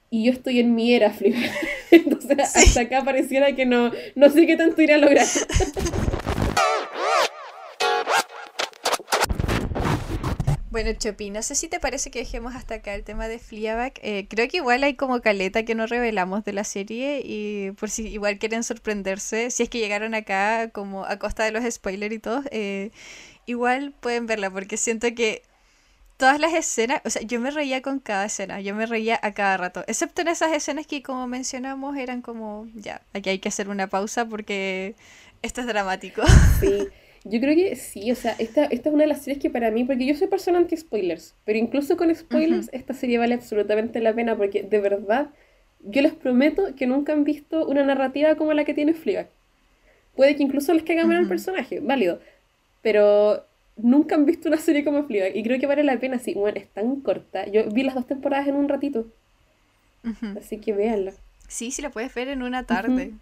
y 0.10 0.26
yo 0.26 0.32
estoy 0.34 0.60
en 0.60 0.76
mi 0.76 0.94
era 0.94 1.12
Fleabag. 1.12 1.50
Entonces, 2.30 2.56
hasta 2.56 2.82
acá 2.82 3.04
pareciera 3.04 3.56
que 3.56 3.66
no, 3.66 3.92
no 4.16 4.30
sé 4.30 4.46
qué 4.46 4.56
tanto 4.56 4.82
iré 4.82 4.96
a 4.96 4.98
lograr. 4.98 5.26
Bueno, 10.76 10.92
Chopi, 10.92 11.30
no 11.30 11.42
sé 11.42 11.56
si 11.56 11.70
te 11.70 11.80
parece 11.80 12.12
que 12.12 12.20
dejemos 12.20 12.54
hasta 12.54 12.76
acá 12.76 12.96
el 12.96 13.06
tema 13.06 13.30
de 13.30 13.40
Fleabag. 13.40 13.94
Eh, 14.02 14.28
creo 14.28 14.50
que 14.50 14.58
igual 14.58 14.84
hay 14.84 14.96
como 14.96 15.22
caleta 15.22 15.64
que 15.64 15.74
no 15.74 15.88
revelamos 15.88 16.44
de 16.44 16.52
la 16.52 16.66
serie 16.66 17.22
y 17.24 17.72
por 17.80 17.90
si 17.90 18.10
igual 18.10 18.40
quieren 18.40 18.62
sorprenderse, 18.62 19.52
si 19.52 19.64
es 19.64 19.70
que 19.70 19.78
llegaron 19.80 20.14
acá 20.14 20.72
como 20.72 21.06
a 21.06 21.18
costa 21.18 21.46
de 21.46 21.52
los 21.52 21.64
spoilers 21.74 22.14
y 22.16 22.20
todo, 22.20 22.44
eh, 22.52 22.92
igual 23.46 23.94
pueden 24.02 24.26
verla 24.26 24.52
porque 24.52 24.76
siento 24.76 25.08
que 25.16 25.44
todas 26.18 26.40
las 26.40 26.54
escenas, 26.54 27.02
o 27.06 27.10
sea, 27.10 27.22
yo 27.24 27.40
me 27.40 27.52
reía 27.52 27.82
con 27.82 28.00
cada 28.00 28.26
escena, 28.26 28.62
yo 28.62 28.74
me 28.76 28.86
reía 28.86 29.20
a 29.22 29.34
cada 29.34 29.58
rato, 29.58 29.84
excepto 29.88 30.22
en 30.22 30.30
esas 30.30 30.54
escenas 30.54 30.88
que 30.88 31.04
como 31.04 31.28
mencionamos 31.28 31.98
eran 31.98 32.22
como, 32.22 32.68
ya, 32.74 33.02
aquí 33.14 33.30
hay 33.30 33.40
que 33.40 33.50
hacer 33.50 33.70
una 33.70 33.88
pausa 33.88 34.26
porque 34.26 34.96
esto 35.42 35.62
es 35.62 35.68
dramático. 35.68 36.24
Sí, 36.60 36.88
yo 37.26 37.40
creo 37.40 37.56
que 37.56 37.76
sí, 37.76 38.12
o 38.12 38.16
sea, 38.16 38.36
esta, 38.40 38.66
esta 38.66 38.90
es 38.90 38.96
una 38.96 39.04
de 39.04 39.10
las 39.10 39.24
series 39.24 39.42
que 39.42 39.50
para 39.50 39.72
mí, 39.72 39.84
porque 39.84 40.06
yo 40.06 40.16
soy 40.16 40.28
persona 40.28 40.60
anti-spoilers, 40.60 41.36
pero 41.44 41.60
incluso 41.60 41.98
con 41.98 42.14
spoilers, 42.16 42.70
esta 42.72 42.94
serie 42.94 43.18
vale 43.18 43.34
absolutamente 43.34 44.00
la 44.00 44.14
pena 44.14 44.38
porque 44.38 44.64
de 44.64 44.80
verdad, 44.80 45.30
yo 45.82 46.02
les 46.02 46.14
prometo 46.14 46.76
que 46.76 46.88
nunca 46.88 47.14
han 47.14 47.24
visto 47.24 47.68
una 47.68 47.84
narrativa 47.84 48.36
como 48.36 48.54
la 48.54 48.64
que 48.64 48.74
tiene 48.74 48.94
Fleabag. 48.94 49.30
Puede 50.16 50.36
que 50.38 50.44
incluso 50.44 50.74
les 50.74 50.84
caiga 50.84 51.06
mal 51.06 51.18
el 51.18 51.28
personaje, 51.28 51.82
válido, 51.82 52.22
pero 52.82 53.46
nunca 53.78 54.16
han 54.16 54.26
visto 54.26 54.48
una 54.48 54.58
serie 54.58 54.84
como 54.84 55.06
Fleabag 55.06 55.36
y 55.36 55.44
creo 55.44 55.60
que 55.60 55.68
vale 55.68 55.84
la 55.84 56.00
pena, 56.00 56.20
sí, 56.20 56.34
bueno, 56.34 56.60
es 56.60 56.68
tan 56.70 57.02
corta. 57.02 57.46
Yo 57.48 57.70
vi 57.70 57.84
las 57.84 57.96
dos 57.96 58.08
temporadas 58.08 58.48
en 58.48 58.56
un 58.56 58.70
ratito. 58.70 59.08
Así 60.38 60.60
que 60.60 60.72
véanla. 60.72 61.14
Sí, 61.48 61.72
sí 61.72 61.82
la 61.82 61.90
puedes 61.90 62.14
ver 62.14 62.28
en 62.28 62.44
una 62.44 62.64
tarde. 62.64 63.14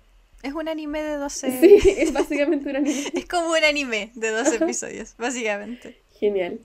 Es 0.42 0.54
un 0.54 0.68
anime 0.68 1.02
de 1.02 1.16
12... 1.16 1.60
Sí, 1.60 1.90
es 1.98 2.12
básicamente 2.14 2.70
un 2.70 2.76
anime. 2.76 3.06
es 3.14 3.26
como 3.26 3.52
un 3.52 3.64
anime 3.64 4.12
de 4.16 4.30
12 4.30 4.56
episodios, 4.58 5.16
básicamente. 5.18 5.98
Genial. 6.20 6.60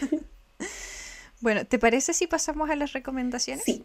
bueno, 1.40 1.64
¿te 1.64 1.78
parece 1.78 2.14
si 2.14 2.28
pasamos 2.28 2.70
a 2.70 2.76
las 2.76 2.92
recomendaciones? 2.92 3.64
Sí. 3.64 3.84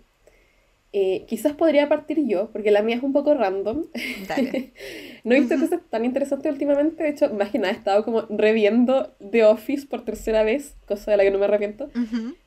Eh, 0.93 1.23
quizás 1.25 1.53
podría 1.53 1.87
partir 1.87 2.27
yo, 2.27 2.49
porque 2.51 2.69
la 2.69 2.81
mía 2.81 2.97
es 2.97 3.03
un 3.03 3.13
poco 3.13 3.33
random. 3.33 3.85
no 5.23 5.35
he 5.35 5.39
visto 5.39 5.57
cosas 5.57 5.79
tan 5.89 6.03
interesantes 6.03 6.51
últimamente. 6.51 7.03
De 7.03 7.09
hecho, 7.09 7.33
más 7.33 7.49
que 7.49 7.59
nada 7.59 7.73
he 7.73 7.77
estado 7.77 8.03
como 8.03 8.23
reviendo 8.29 9.13
The 9.31 9.45
Office 9.45 9.87
por 9.87 10.03
tercera 10.03 10.43
vez, 10.43 10.75
cosa 10.85 11.11
de 11.11 11.17
la 11.17 11.23
que 11.23 11.31
no 11.31 11.39
me 11.39 11.45
arrepiento. 11.45 11.89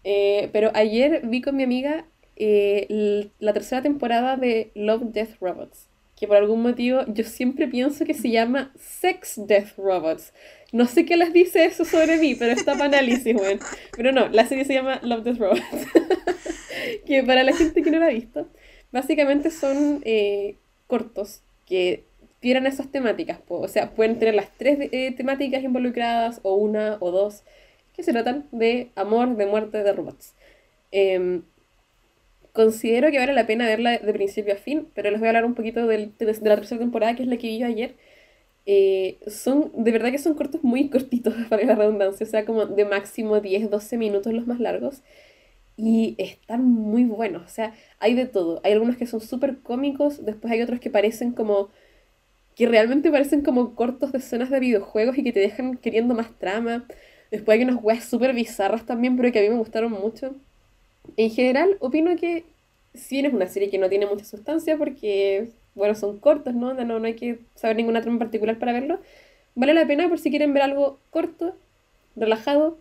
Eh, 0.04 0.50
pero 0.52 0.70
ayer 0.74 1.22
vi 1.24 1.40
con 1.40 1.56
mi 1.56 1.62
amiga 1.62 2.04
eh, 2.36 3.30
la 3.38 3.54
tercera 3.54 3.80
temporada 3.80 4.36
de 4.36 4.72
Love, 4.74 5.12
Death, 5.12 5.40
Robots. 5.40 5.88
Que 6.14 6.28
por 6.28 6.36
algún 6.36 6.62
motivo 6.62 7.00
yo 7.08 7.24
siempre 7.24 7.66
pienso 7.66 8.04
que 8.04 8.14
se 8.14 8.30
llama 8.30 8.72
Sex, 8.78 9.40
Death, 9.46 9.76
Robots. 9.78 10.34
No 10.70 10.86
sé 10.86 11.06
qué 11.06 11.16
les 11.16 11.32
dice 11.32 11.64
eso 11.64 11.84
sobre 11.84 12.18
mí, 12.18 12.34
pero 12.34 12.52
está 12.52 12.72
para 12.72 12.84
análisis, 12.84 13.32
bueno. 13.34 13.60
Pero 13.96 14.12
no, 14.12 14.28
la 14.28 14.46
serie 14.46 14.64
se 14.64 14.74
llama 14.74 15.00
Love, 15.02 15.24
Death, 15.24 15.38
Robots. 15.38 15.62
que 17.06 17.22
para 17.22 17.42
la 17.42 17.55
gente 17.55 17.82
que 17.82 17.90
no 17.90 17.98
la 17.98 18.06
ha 18.06 18.10
visto, 18.10 18.48
básicamente 18.92 19.51
son 19.51 20.02
eh, 20.05 20.56
cortos 20.86 21.42
que 21.66 22.05
tienen 22.40 22.66
esas 22.66 22.90
temáticas. 22.90 23.40
O 23.48 23.68
sea, 23.68 23.90
pueden 23.90 24.18
tener 24.18 24.34
las 24.34 24.51
tres 24.59 24.78
eh, 24.92 25.12
temáticas 25.16 25.62
involucradas, 25.62 26.40
o 26.42 26.55
una 26.56 26.98
o 27.01 27.10
dos, 27.10 27.42
que 27.94 28.02
se 28.02 28.12
tratan 28.12 28.46
de 28.52 28.90
amor, 28.96 29.36
de 29.36 29.46
muerte, 29.46 29.82
de 29.82 29.92
robots. 29.92 30.34
Em, 30.92 31.42
considero 32.52 33.10
que 33.10 33.18
vale 33.18 33.32
la 33.32 33.46
pena 33.46 33.66
verla 33.66 33.98
de 33.98 34.12
principio 34.12 34.55
a 34.55 34.56
fin, 34.56 34.88
pero 34.94 35.10
les 35.10 35.20
voy 35.20 35.28
a 35.28 35.30
hablar 35.30 35.44
un 35.44 35.55
poquito 35.55 35.86
de, 35.86 36.10
la 36.18 36.56
tercera 36.56 36.78
temporada, 36.78 37.16
que 37.16 37.22
es 37.22 37.28
la 37.28 37.36
que 37.36 37.48
vi 37.48 37.59
yo 37.59 37.66
ayer. 37.66 37.94
Eh, 38.66 39.18
son, 39.26 39.72
de 39.76 39.90
verdad 39.90 40.10
que 40.10 40.18
son 40.18 40.34
cortos 40.34 40.62
muy 40.62 40.88
cortitos, 40.90 41.34
para 41.48 41.64
la 41.64 41.74
redundancia, 41.74 42.26
o 42.26 42.30
sea, 42.30 42.44
como 42.44 42.66
de 42.66 42.84
máximo 42.84 43.40
10, 43.40 43.70
12 43.70 43.96
minutos 43.98 44.32
los 44.32 44.46
más 44.46 44.60
largos 44.60 45.02
y 45.76 46.14
están 46.18 46.64
muy 46.64 47.05
buenos. 47.05 47.44
O 47.44 47.48
sea, 47.48 47.74
hay 47.98 48.14
de 48.14 48.26
todo. 48.26 48.60
Hay 48.64 48.72
algunos 48.72 48.96
que 48.96 49.06
son 49.06 49.20
súper 49.20 49.59
cómicos, 49.60 50.24
después 50.24 50.52
hay 50.52 50.62
otros 50.62 50.80
que 50.80 50.90
parecen 50.90 51.32
como 51.32 51.70
que 52.56 52.68
realmente 52.68 53.10
parecen 53.10 53.42
como 53.42 53.74
cortos 53.74 54.12
de 54.12 54.18
escenas 54.18 54.51
de 54.51 54.60
videojuegos 54.60 55.18
y 55.18 55.24
que 55.24 55.32
te 55.32 55.40
dejan 55.40 55.76
queriendo 55.76 56.14
más 56.14 56.30
trama. 56.38 56.86
Después 57.30 57.59
hay 57.59 57.64
unas 57.64 57.82
weas 57.82 58.05
súper 58.05 58.34
bizarras 58.34 58.86
también, 58.86 59.16
pero 59.16 59.32
que 59.32 59.40
a 59.40 59.42
mí 59.42 59.48
me 59.48 59.56
gustaron 59.56 59.92
mucho. 59.92 60.34
En 61.16 61.30
general, 61.30 61.76
opino 61.80 62.16
que 62.16 62.44
si 62.94 63.16
bien 63.16 63.26
es 63.26 63.34
una 63.34 63.48
serie 63.48 63.70
que 63.70 63.78
no 63.78 63.88
tiene 63.88 64.06
mucha 64.06 64.24
sustancia 64.24 64.76
porque, 64.78 65.51
bueno, 65.74 65.94
son 65.94 66.18
cortos, 66.18 66.55
¿no? 66.55 66.74
No, 66.74 66.84
no 67.01 67.06
hay 67.06 67.14
que 67.14 67.40
saber 67.55 67.76
ninguna 67.76 68.01
trama 68.02 68.16
en 68.16 68.18
particular 68.20 68.59
para 68.59 68.72
verlo. 68.72 69.01
Vale 69.56 69.74
la 69.74 69.86
pena 69.86 70.09
por 70.09 70.18
si 70.18 70.30
quieren 70.30 70.55
ver 70.55 70.62
algo 70.62 70.98
corto, 71.10 71.56
relajado 72.16 72.78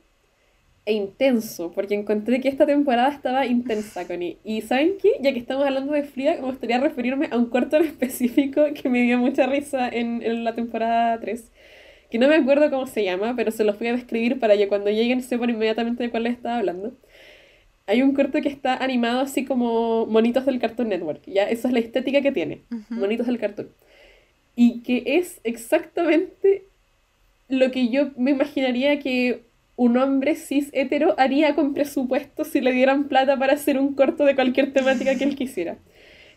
e 0.85 0.93
intenso, 0.93 1.71
porque 1.71 1.95
encontré 1.95 2.41
que 2.41 2.49
esta 2.49 2.65
temporada 2.65 3.09
estaba 3.09 3.45
intensa, 3.45 4.05
Connie. 4.05 4.37
Y 4.43 4.61
¿saben 4.61 4.95
qué? 5.01 5.11
Ya 5.21 5.31
que 5.33 5.39
estamos 5.39 5.65
hablando 5.65 5.93
de 5.93 6.03
Frida, 6.03 6.35
me 6.35 6.41
gustaría 6.41 6.79
referirme 6.79 7.29
a 7.31 7.37
un 7.37 7.45
corto 7.45 7.77
en 7.77 7.85
específico 7.85 8.65
que 8.73 8.89
me 8.89 9.01
dio 9.03 9.17
mucha 9.17 9.47
risa 9.47 9.87
en, 9.87 10.21
en 10.21 10.43
la 10.43 10.55
temporada 10.55 11.19
3 11.19 11.51
que 12.13 12.19
no 12.19 12.27
me 12.27 12.35
acuerdo 12.35 12.69
cómo 12.69 12.85
se 12.85 13.03
llama, 13.03 13.35
pero 13.35 13.49
se 13.49 13.63
los 13.63 13.79
voy 13.79 13.87
a 13.87 13.93
describir 13.93 14.39
para 14.39 14.55
que 14.55 14.67
cuando 14.67 14.91
lleguen 14.91 15.23
sepan 15.23 15.49
inmediatamente 15.49 16.03
de 16.03 16.11
cuál 16.11 16.21
les 16.21 16.33
estaba 16.33 16.57
hablando. 16.57 16.93
Hay 17.87 18.03
un 18.03 18.13
corto 18.13 18.39
que 18.39 18.49
está 18.49 18.77
animado 18.77 19.21
así 19.21 19.45
como 19.45 20.05
monitos 20.05 20.45
del 20.45 20.59
Cartoon 20.59 20.89
Network, 20.89 21.23
¿ya? 21.25 21.49
Esa 21.49 21.69
es 21.69 21.73
la 21.73 21.79
estética 21.79 22.21
que 22.21 22.31
tiene, 22.31 22.61
monitos 22.89 23.25
del 23.25 23.39
cartoon. 23.39 23.69
Y 24.55 24.81
que 24.81 25.01
es 25.17 25.41
exactamente 25.43 26.65
lo 27.49 27.71
que 27.71 27.89
yo 27.89 28.11
me 28.15 28.29
imaginaría 28.29 28.99
que 28.99 29.41
un 29.75 29.97
hombre 29.97 30.35
cis 30.35 30.69
hetero 30.73 31.15
haría 31.17 31.55
con 31.55 31.73
presupuesto 31.73 32.43
si 32.43 32.61
le 32.61 32.71
dieran 32.71 33.07
plata 33.07 33.37
para 33.37 33.53
hacer 33.53 33.77
un 33.77 33.93
corto 33.93 34.25
de 34.25 34.35
cualquier 34.35 34.71
temática 34.73 35.15
que 35.15 35.23
él 35.23 35.35
quisiera 35.35 35.77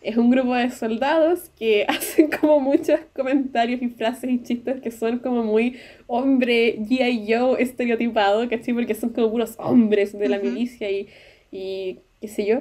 es 0.06 0.16
un 0.16 0.30
grupo 0.30 0.54
de 0.54 0.70
soldados 0.70 1.50
que 1.58 1.84
hacen 1.88 2.30
como 2.30 2.60
muchos 2.60 3.00
comentarios 3.12 3.82
y 3.82 3.88
frases 3.88 4.30
y 4.30 4.42
chistes 4.42 4.80
que 4.80 4.92
son 4.92 5.18
como 5.18 5.42
muy 5.42 5.76
hombre 6.06 6.78
G.I. 6.78 7.26
Joe 7.28 7.60
estereotipado, 7.60 8.48
¿cachai? 8.48 8.72
Porque 8.72 8.94
son 8.94 9.10
como 9.10 9.32
puros 9.32 9.56
hombres 9.58 10.16
de 10.16 10.28
la 10.28 10.38
milicia 10.38 10.88
y, 10.90 11.08
y 11.50 11.98
qué 12.20 12.28
sé 12.28 12.46
yo. 12.46 12.60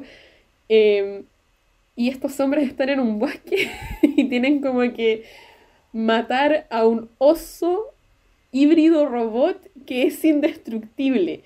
Em, 0.70 1.24
y 1.96 2.10
estos 2.10 2.40
hombres 2.40 2.68
están 2.68 2.90
en 2.90 3.00
un 3.00 3.20
bosque 3.20 3.70
y 4.02 4.24
tienen 4.26 4.60
como 4.60 4.82
que 4.94 5.24
matar 5.94 6.66
a 6.72 6.88
un 6.88 7.10
oso 7.20 7.94
híbrido 8.52 9.08
robot 9.08 9.70
que 9.86 10.08
es 10.08 10.24
indestructible. 10.26 11.42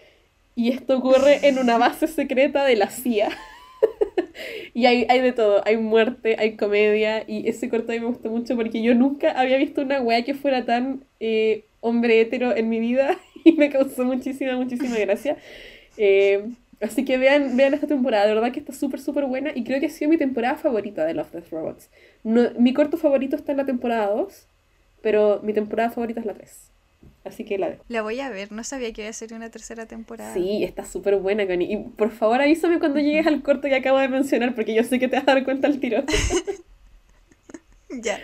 Y 0.56 0.70
esto 0.70 0.98
ocurre 0.98 1.48
en 1.48 1.60
una 1.60 1.78
base 1.78 2.08
secreta 2.08 2.66
de 2.66 2.76
la 2.76 2.90
CIA. 2.90 3.30
y 4.74 4.86
hay, 4.86 5.06
hay 5.10 5.22
de 5.22 5.32
todo, 5.32 5.62
hay 5.66 5.78
muerte, 5.78 6.36
hay 6.40 6.56
comedia, 6.56 7.24
y 7.28 7.48
ese 7.48 7.70
corto 7.70 7.92
a 7.92 7.96
mí 7.96 8.02
me 8.02 8.08
gustó 8.08 8.30
mucho 8.30 8.56
porque 8.56 8.82
yo 8.82 8.96
nunca 8.96 9.32
había 9.32 9.58
visto 9.58 9.82
una 9.82 10.02
wea 10.02 10.24
que 10.24 10.34
fuera 10.34 10.66
tan 10.66 11.06
eh, 11.20 11.64
hombre 11.82 12.22
hetero 12.22 12.56
en 12.56 12.70
mi 12.70 12.80
vida 12.80 13.18
y 13.44 13.54
me 13.54 13.70
causó 13.70 14.04
muchísima, 14.04 14.56
muchísima 14.56 14.98
gracia. 14.98 15.38
Eh, 15.98 16.50
así 16.82 17.06
que 17.06 17.18
vean, 17.18 17.58
vean 17.58 17.74
esta 17.74 17.88
temporada, 17.88 18.28
de 18.28 18.36
verdad 18.36 18.52
que 18.52 18.60
está 18.60 18.74
súper, 18.74 19.00
súper 19.00 19.26
buena 19.26 19.52
y 19.54 19.64
creo 19.64 19.80
que 19.80 19.88
ha 19.88 19.90
sido 19.90 20.10
mi 20.10 20.18
temporada 20.18 20.56
favorita 20.56 21.06
de 21.06 21.14
Love, 21.14 21.32
Death, 21.32 21.50
Robots. 21.52 21.90
No, 22.24 22.52
mi 22.58 22.74
corto 22.74 22.98
favorito 22.98 23.36
está 23.36 23.52
en 23.52 23.58
la 23.58 23.66
temporada 23.66 24.08
2, 24.08 24.48
pero 25.02 25.40
mi 25.44 25.54
temporada 25.54 25.90
favorita 25.90 26.20
es 26.20 26.26
la 26.26 26.34
3. 26.34 26.70
Así 27.26 27.44
que 27.44 27.58
la 27.58 27.78
La 27.90 28.02
voy 28.02 28.20
a 28.22 28.30
ver, 28.30 28.52
no 28.52 28.64
sabía 28.64 28.94
que 28.94 29.02
iba 29.02 29.10
a 29.10 29.14
ser 29.14 29.34
una 29.34 29.50
tercera 29.50 29.86
temporada. 29.86 30.34
Sí, 30.34 30.64
está 30.64 30.86
súper 30.86 31.18
buena, 31.18 31.46
Connie. 31.46 31.74
Y 31.74 31.78
por 31.78 32.12
favor 32.12 32.42
avísame 32.42 32.80
cuando 32.80 33.00
llegues 33.00 33.28
al 33.28 33.42
corto 33.42 33.68
que 33.68 33.76
acabo 33.76 33.98
de 34.00 34.08
mencionar, 34.08 34.56
porque 34.56 34.74
yo 34.74 34.84
sé 34.84 35.00
que 35.00 35.08
te 35.08 35.18
vas 35.18 35.28
a 35.28 35.34
dar 35.34 35.44
cuenta 35.44 35.68
al 35.68 35.80
tiro. 35.80 36.04
ya. 37.90 38.20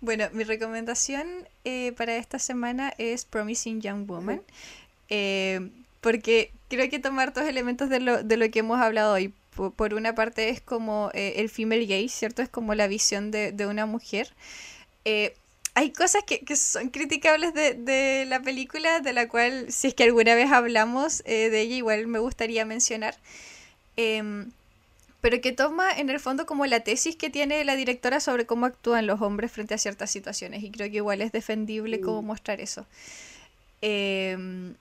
Bueno, 0.00 0.26
mi 0.32 0.44
recomendación 0.44 1.26
eh, 1.64 1.92
para 1.96 2.16
esta 2.16 2.38
semana 2.38 2.92
es 2.98 3.24
Promising 3.24 3.80
Young 3.80 4.06
Woman. 4.06 4.42
Eh, 5.08 5.70
porque 6.00 6.52
creo 6.68 6.88
que 6.90 6.98
tomar 6.98 7.32
dos 7.32 7.44
elementos 7.44 7.88
de 7.88 8.00
lo, 8.00 8.22
de 8.22 8.36
lo 8.36 8.50
que 8.50 8.60
hemos 8.60 8.78
hablado 8.78 9.14
hoy. 9.14 9.32
Por, 9.74 9.94
una 9.94 10.14
parte 10.14 10.50
es 10.50 10.60
como 10.60 11.10
eh, 11.14 11.34
el 11.38 11.48
female 11.48 11.86
gaze, 11.86 12.10
¿cierto? 12.10 12.42
Es 12.42 12.48
como 12.48 12.76
la 12.76 12.86
visión 12.86 13.32
de, 13.32 13.50
de 13.50 13.66
una 13.66 13.86
mujer 13.86 14.32
hay 15.78 15.92
cosas 15.92 16.24
que, 16.24 16.56
son 16.56 16.88
criticables 16.88 17.54
de, 17.54 18.24
la 18.26 18.42
película, 18.42 18.98
de 18.98 19.12
la 19.12 19.28
cual, 19.28 19.70
si 19.70 19.86
es 19.86 19.94
que 19.94 20.02
alguna 20.02 20.34
vez 20.34 20.50
hablamos 20.50 21.22
eh, 21.24 21.50
de 21.50 21.60
ella, 21.60 21.76
igual 21.76 22.08
me 22.08 22.18
gustaría 22.18 22.64
mencionar. 22.64 23.14
Em, 23.96 24.50
pero 25.20 25.40
que 25.40 25.52
toma 25.52 25.92
en 25.96 26.10
el 26.10 26.18
fondo 26.18 26.46
como 26.46 26.66
la 26.66 26.80
tesis 26.80 27.14
que 27.14 27.30
tiene 27.30 27.64
la 27.64 27.76
directora 27.76 28.18
sobre 28.18 28.44
cómo 28.44 28.66
actúan 28.66 29.06
los 29.06 29.22
hombres 29.22 29.52
frente 29.52 29.74
a 29.74 29.78
ciertas 29.78 30.10
situaciones. 30.10 30.64
Y 30.64 30.72
creo 30.72 30.90
que 30.90 30.96
igual 30.96 31.22
es 31.22 31.30
defendible 31.30 32.00
cómo 32.00 32.22
mm. 32.22 32.26
mostrar 32.26 32.60
eso. 32.60 32.84
Em, 33.80 34.74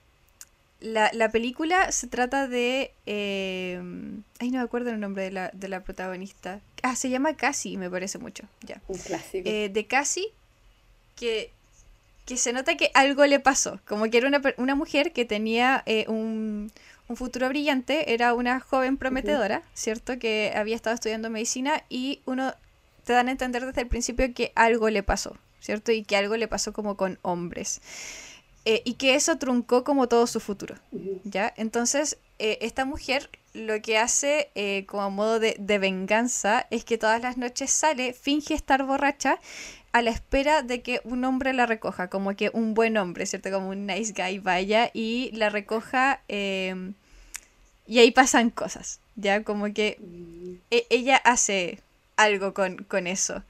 la, 0.79 1.31
película 1.31 1.91
se 1.91 2.07
trata 2.07 2.47
de... 2.47 2.91
Em, 3.05 4.23
ay, 4.39 4.49
no 4.49 4.57
me 4.57 4.63
acuerdo 4.63 4.89
el 4.89 4.99
nombre 4.99 5.25
de 5.25 5.31
la, 5.31 5.51
de 5.53 5.67
la 5.67 5.83
protagonista. 5.83 6.59
Ah, 6.81 6.95
se 6.95 7.11
llama 7.11 7.35
Cassie, 7.35 7.77
me 7.77 7.87
parece 7.87 8.17
mucho. 8.17 8.45
Ya. 8.61 8.81
Un 8.87 8.97
clásico. 8.97 9.47
Eh, 9.47 9.69
de 9.69 9.85
Cassie, 9.85 10.33
que, 11.17 11.51
se 12.37 12.53
nota 12.53 12.77
que 12.77 12.91
algo 12.93 13.25
le 13.25 13.39
pasó. 13.41 13.81
Como 13.85 14.09
que 14.09 14.17
era 14.17 14.29
una, 14.57 14.75
mujer 14.75 15.11
que 15.11 15.25
tenía 15.25 15.83
eh, 15.85 16.05
un, 16.07 16.71
futuro 17.15 17.49
brillante, 17.49 18.13
era 18.13 18.33
una 18.33 18.59
joven 18.59 18.97
prometedora, 18.97 19.63
¿cierto? 19.73 20.19
Que 20.19 20.53
había 20.55 20.75
estado 20.75 20.93
estudiando 20.93 21.29
medicina 21.29 21.83
y 21.89 22.21
uno 22.25 22.53
te 23.03 23.13
dan 23.13 23.29
a 23.29 23.31
entender 23.31 23.65
desde 23.65 23.81
el 23.81 23.87
principio 23.87 24.33
que 24.33 24.51
algo 24.55 24.89
le 24.89 25.03
pasó, 25.03 25.37
¿cierto? 25.59 25.91
Y 25.91 26.03
que 26.03 26.17
algo 26.17 26.35
le 26.35 26.47
pasó 26.47 26.73
como 26.73 26.97
con 26.97 27.17
hombres. 27.21 27.81
Eh, 28.65 28.81
y 28.83 28.95
que 28.95 29.15
eso 29.15 29.37
truncó 29.37 29.85
como 29.85 30.09
todo 30.09 30.27
su 30.27 30.41
futuro, 30.41 30.75
¿ya? 31.23 31.53
Entonces, 31.55 32.17
eh, 32.39 32.57
esta 32.59 32.83
mujer 32.83 33.29
lo 33.53 33.81
que 33.81 33.97
hace 33.97 34.51
como 34.85 35.09
modo 35.09 35.39
de, 35.39 35.55
de, 35.57 35.79
venganza 35.79 36.67
es 36.69 36.83
que 36.83 36.97
todas 36.97 37.21
las 37.21 37.37
noches 37.37 37.71
sale, 37.71 38.11
finge 38.11 38.53
estar 38.53 38.83
borracha 38.83 39.39
a 39.91 40.01
la 40.01 40.11
espera 40.11 40.61
de 40.61 40.81
que 40.81 41.01
un 41.03 41.23
hombre 41.25 41.53
la 41.53 41.65
recoja, 41.65 42.09
como 42.09 42.35
que 42.35 42.49
un 42.53 42.73
buen 42.73 42.97
hombre, 42.97 43.25
¿cierto? 43.25 43.51
Como 43.51 43.69
un 43.69 43.85
nice 43.87 44.13
guy 44.13 44.39
vaya 44.39 44.91
y 44.93 45.31
la 45.33 45.49
recoja 45.49 46.21
em, 46.27 46.93
y 47.87 47.99
ahí 47.99 48.11
pasan 48.11 48.49
cosas, 48.49 48.99
¿ya? 49.15 49.43
Como 49.43 49.73
que 49.73 49.99
e, 50.71 50.85
ella 50.89 51.17
hace 51.17 51.79
algo 52.15 52.53
con, 52.53 53.07
eso. 53.07 53.43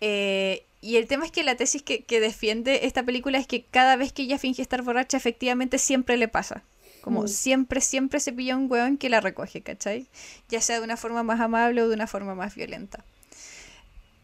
Eh, 0.00 0.64
y 0.80 0.96
el 0.96 1.06
tema 1.06 1.24
es 1.24 1.30
que 1.30 1.44
la 1.44 1.56
tesis 1.56 1.82
que, 1.82 2.04
que, 2.04 2.20
defiende 2.20 2.86
esta 2.86 3.02
película 3.02 3.38
es 3.38 3.46
que 3.46 3.64
cada 3.64 3.96
vez 3.96 4.12
que 4.12 4.22
ella 4.22 4.38
finge 4.38 4.60
estar 4.60 4.82
borracha, 4.82 5.16
efectivamente 5.16 5.78
siempre 5.78 6.16
le 6.16 6.28
pasa. 6.28 6.62
Como 7.04 7.24
mm. 7.24 7.28
siempre, 7.28 7.80
siempre 7.82 8.18
se 8.18 8.32
pilla 8.32 8.56
un 8.56 8.70
hueón 8.70 8.96
que 8.96 9.10
la 9.10 9.20
recoge, 9.20 9.60
¿cachai? 9.60 10.06
Ya 10.48 10.62
sea 10.62 10.78
de 10.78 10.84
una 10.84 10.96
forma 10.96 11.22
más 11.22 11.38
amable 11.38 11.82
o 11.82 11.88
de 11.88 11.94
una 11.94 12.06
forma 12.06 12.34
más 12.34 12.54
violenta. 12.54 13.04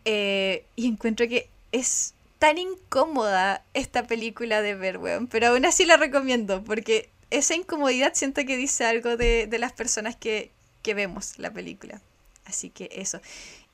Eh, 0.04 0.64
y 0.76 0.86
encuentro 0.88 1.28
que 1.28 1.48
es 1.72 2.14
tan 2.38 2.58
incómoda 2.58 3.62
esta 3.74 4.06
película 4.06 4.62
de 4.62 4.74
ver, 4.74 4.98
weón. 4.98 5.26
Pero 5.26 5.48
aún 5.48 5.64
así 5.66 5.84
la 5.84 5.96
recomiendo, 5.96 6.64
porque 6.64 7.10
esa 7.30 7.54
incomodidad 7.54 8.12
siento 8.14 8.44
que 8.44 8.56
dice 8.56 8.84
algo 8.84 9.16
de, 9.16 9.48
las 9.58 9.72
personas 9.72 10.16
que, 10.16 10.50
vemos 10.82 11.38
la 11.38 11.52
película. 11.52 12.00
Así 12.46 12.70
que 12.70 12.88
eso. 12.92 13.20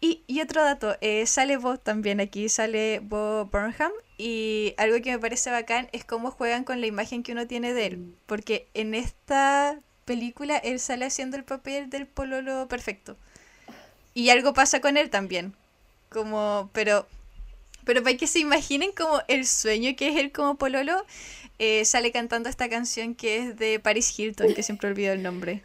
Y, 0.01 0.23
otro 0.43 0.63
dato, 0.63 0.97
eh, 1.01 1.27
sale 1.27 1.57
Bo 1.57 1.79
también 1.79 2.21
aquí, 2.21 2.49
sale 2.49 3.01
Bo 3.01 3.47
Burnham. 3.47 3.93
Y 4.19 4.75
algo 4.79 5.01
que 5.01 5.13
me 5.13 5.19
parece 5.19 5.51
bacán 5.51 5.89
es 5.93 6.05
cómo 6.05 6.31
juegan 6.31 6.65
con 6.65 6.81
la 6.81 6.87
imagen 6.87 7.23
que 7.23 7.33
uno 7.33 7.47
tiene 7.47 7.73
de 7.73 7.87
él. 7.87 8.15
Porque 8.27 8.69
en 8.75 8.95
esta 8.95 9.79
película 10.05 10.57
él 10.59 10.81
sale 10.81 11.05
haciendo 11.07 11.37
el 11.37 11.45
papel 11.45 11.89
del 11.89 12.07
pololo 12.07 12.69
perfecto. 12.69 13.17
Y 14.13 14.31
algo 14.31 14.53
pasa 14.55 14.81
con 14.81 14.97
él 14.97 15.09
también. 15.09 15.55
Como, 16.09 16.71
pero, 16.73 17.07
pero 17.85 18.03
para 18.03 18.17
que 18.17 18.27
se 18.27 18.39
imaginen 18.39 18.93
como 18.93 19.21
el 19.29 19.47
sueño 19.47 19.95
que 19.97 20.09
es 20.09 20.17
él 20.17 20.33
como 20.33 20.57
Pololo, 20.57 21.05
eh, 21.59 21.85
sale 21.85 22.13
cantando 22.13 22.49
esta 22.49 22.69
canción 22.69 23.15
que 23.15 23.39
es 23.39 23.57
de 23.57 23.81
Paris 23.81 24.19
Hilton, 24.19 24.55
que 24.55 24.63
siempre 24.63 24.89
olvido 24.89 25.13
el 25.13 25.23
nombre. 25.23 25.63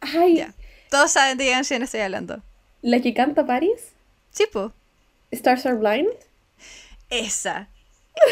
Ay. 0.00 0.46
Todos 0.90 1.12
saben 1.12 1.38
de 1.38 1.44
qué 1.44 1.50
canción 1.52 1.82
estoy 1.82 2.00
hablando. 2.00 2.42
¿La 2.82 3.00
que 3.00 3.12
canta 3.14 3.46
Paris? 3.46 3.92
Sí, 4.30 4.46
po. 4.50 4.72
Stars 5.30 5.66
Are 5.66 5.76
Blind. 5.76 6.10
Esa. 7.10 7.68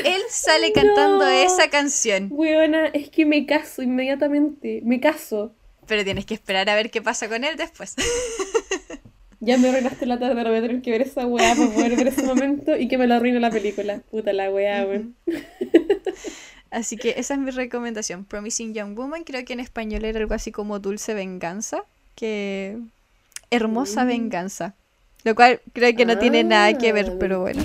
Él 0.05 0.23
sale 0.29 0.73
cantando 0.73 1.27
esa 1.27 1.71
canción. 1.71 2.29
Buena, 2.29 2.87
es 2.89 3.11
que 3.11 3.25
me 3.25 3.47
caso 3.47 3.83
inmediatamente. 3.83 4.81
Me 4.85 5.01
caso. 5.01 5.53
Pero 5.87 6.05
tienes 6.05 6.27
que 6.27 6.35
esperar 6.35 6.69
a 6.69 6.75
ver 6.75 6.91
qué 6.91 7.01
pasa 7.01 7.29
con 7.29 7.45
él 7.45 7.57
después. 7.57 7.95
Ya 9.41 9.57
me 9.57 9.69
arruinaste 9.69 10.05
la 10.07 10.19
tarde, 10.19 10.39
ahora 10.39 10.51
voy 10.51 10.59
a 10.59 10.63
tener 10.63 10.83
que 10.83 10.91
ver 10.91 11.03
esa 11.03 11.27
weá 11.27 11.55
para 11.55 11.71
poder 11.71 11.97
ver 11.97 12.09
ese 12.09 12.25
momento 12.25 12.77
y 12.77 12.89
que 12.89 12.99
me 12.99 13.07
lo 13.07 13.15
arruine 13.15 13.39
la 13.39 13.51
película. 13.51 14.01
Puta 14.11 14.33
la 14.33 14.51
weá, 14.51 14.85
weón. 14.85 15.15
Así 16.71 16.97
que 16.97 17.15
esa 17.17 17.35
es 17.35 17.41
mi 17.41 17.51
recomendación. 17.51 18.25
Promising 18.25 18.75
Young 18.75 18.97
Woman, 18.97 19.25
creo 19.25 19.45
que 19.45 19.53
en 19.53 19.61
español 19.61 20.05
era 20.05 20.19
algo 20.19 20.35
así 20.35 20.53
como 20.53 20.81
Dulce 20.81 21.15
Venganza, 21.15 21.85
que 22.15 22.79
hermosa 23.51 24.05
mm. 24.05 24.09
venganza. 24.09 24.75
Lo 25.25 25.35
cual 25.35 25.61
creo 25.73 25.95
que 25.97 26.05
no 26.05 26.19
tiene 26.19 26.45
nada 26.45 26.77
que 26.77 26.93
ver, 26.93 27.17
pero 27.19 27.41
bueno. 27.41 27.63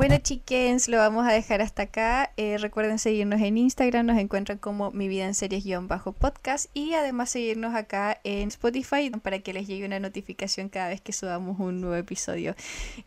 Bueno, 0.00 0.16
chickens, 0.16 0.88
lo 0.88 0.96
vamos 0.96 1.28
a 1.28 1.32
dejar 1.32 1.60
hasta 1.60 1.82
acá. 1.82 2.32
Eh, 2.38 2.56
recuerden 2.56 2.98
seguirnos 2.98 3.38
en 3.42 3.58
Instagram, 3.58 4.06
nos 4.06 4.18
encuentran 4.18 4.56
como 4.56 4.90
Mi 4.92 5.08
Vida 5.08 5.26
en 5.26 5.34
Series-podcast 5.34 6.70
y 6.72 6.94
además 6.94 7.28
seguirnos 7.28 7.74
acá 7.74 8.18
en 8.24 8.48
Spotify 8.48 9.10
para 9.10 9.40
que 9.40 9.52
les 9.52 9.66
llegue 9.66 9.84
una 9.84 10.00
notificación 10.00 10.70
cada 10.70 10.88
vez 10.88 11.02
que 11.02 11.12
subamos 11.12 11.60
un 11.60 11.82
nuevo 11.82 11.96
episodio, 11.96 12.56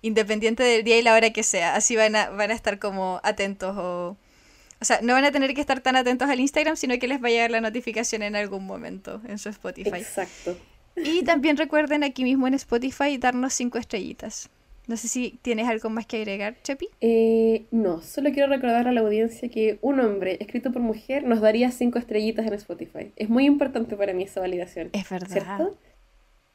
independiente 0.04 0.62
del 0.62 0.84
día 0.84 1.00
y 1.00 1.02
la 1.02 1.16
hora 1.16 1.32
que 1.32 1.42
sea. 1.42 1.74
Así 1.74 1.96
van 1.96 2.16
a, 2.16 2.30
van 2.30 2.52
a 2.52 2.54
estar 2.54 2.78
como 2.78 3.20
atentos 3.24 3.76
o... 3.76 4.16
O 4.80 4.86
sea, 4.86 5.00
no 5.02 5.14
van 5.14 5.26
a 5.26 5.32
tener 5.32 5.56
que 5.56 5.62
estar 5.62 5.80
tan 5.80 5.96
atentos 5.96 6.30
al 6.30 6.40
Instagram, 6.40 6.76
sino 6.76 7.00
que 7.00 7.08
les 7.08 7.20
va 7.20 7.30
a 7.30 7.32
llegar 7.32 7.50
la 7.50 7.62
notificación 7.62 8.22
en 8.22 8.36
algún 8.36 8.68
momento 8.68 9.20
en 9.28 9.40
su 9.40 9.50
Spotify. 9.50 9.98
Exacto. 9.98 10.56
Y 10.96 11.24
también 11.24 11.58
recuerden 11.58 12.04
aquí 12.04 12.24
mismo 12.24 12.46
en 12.46 12.54
Spotify 12.54 13.18
darnos 13.18 13.56
cinco 13.56 13.80
estrellitas. 13.80 14.52
No 14.88 14.98
sé 14.98 15.08
si 15.08 15.40
tienes 15.42 15.68
algo 15.68 15.90
más 15.90 16.06
que 16.06 16.18
agregar, 16.18 16.56
Chepi. 16.62 16.90
Eh, 17.00 17.66
no, 17.72 18.02
solo 18.02 18.32
quiero 18.32 18.50
recordar 18.50 18.88
a 18.88 18.92
la 18.92 19.02
audiencia 19.02 19.50
que 19.50 19.80
un 19.82 20.00
hombre 20.02 20.38
escrito 20.42 20.72
por 20.72 20.82
mujer 20.82 21.24
nos 21.24 21.40
daría 21.40 21.72
cinco 21.72 22.00
estrellitas 22.00 22.46
en 22.46 22.54
Spotify. 22.54 23.12
Es 23.16 23.30
muy 23.30 23.46
importante 23.46 23.96
para 23.96 24.14
mí 24.14 24.24
esa 24.24 24.42
validación. 24.42 24.90
Es 24.92 25.10
verdad. 25.10 25.30
¿Cierto? 25.30 25.78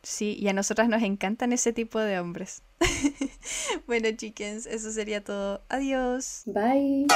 Sí, 0.02 0.36
y 0.38 0.48
a 0.48 0.52
nosotras 0.52 0.88
nos 0.88 1.02
encantan 1.02 1.52
ese 1.52 1.72
tipo 1.72 1.98
de 1.98 2.20
hombres. 2.20 2.62
bueno, 3.86 4.08
chickens, 4.16 4.66
eso 4.66 4.90
sería 4.92 5.24
todo. 5.24 5.62
Adiós. 5.68 6.42
Bye. 6.46 7.06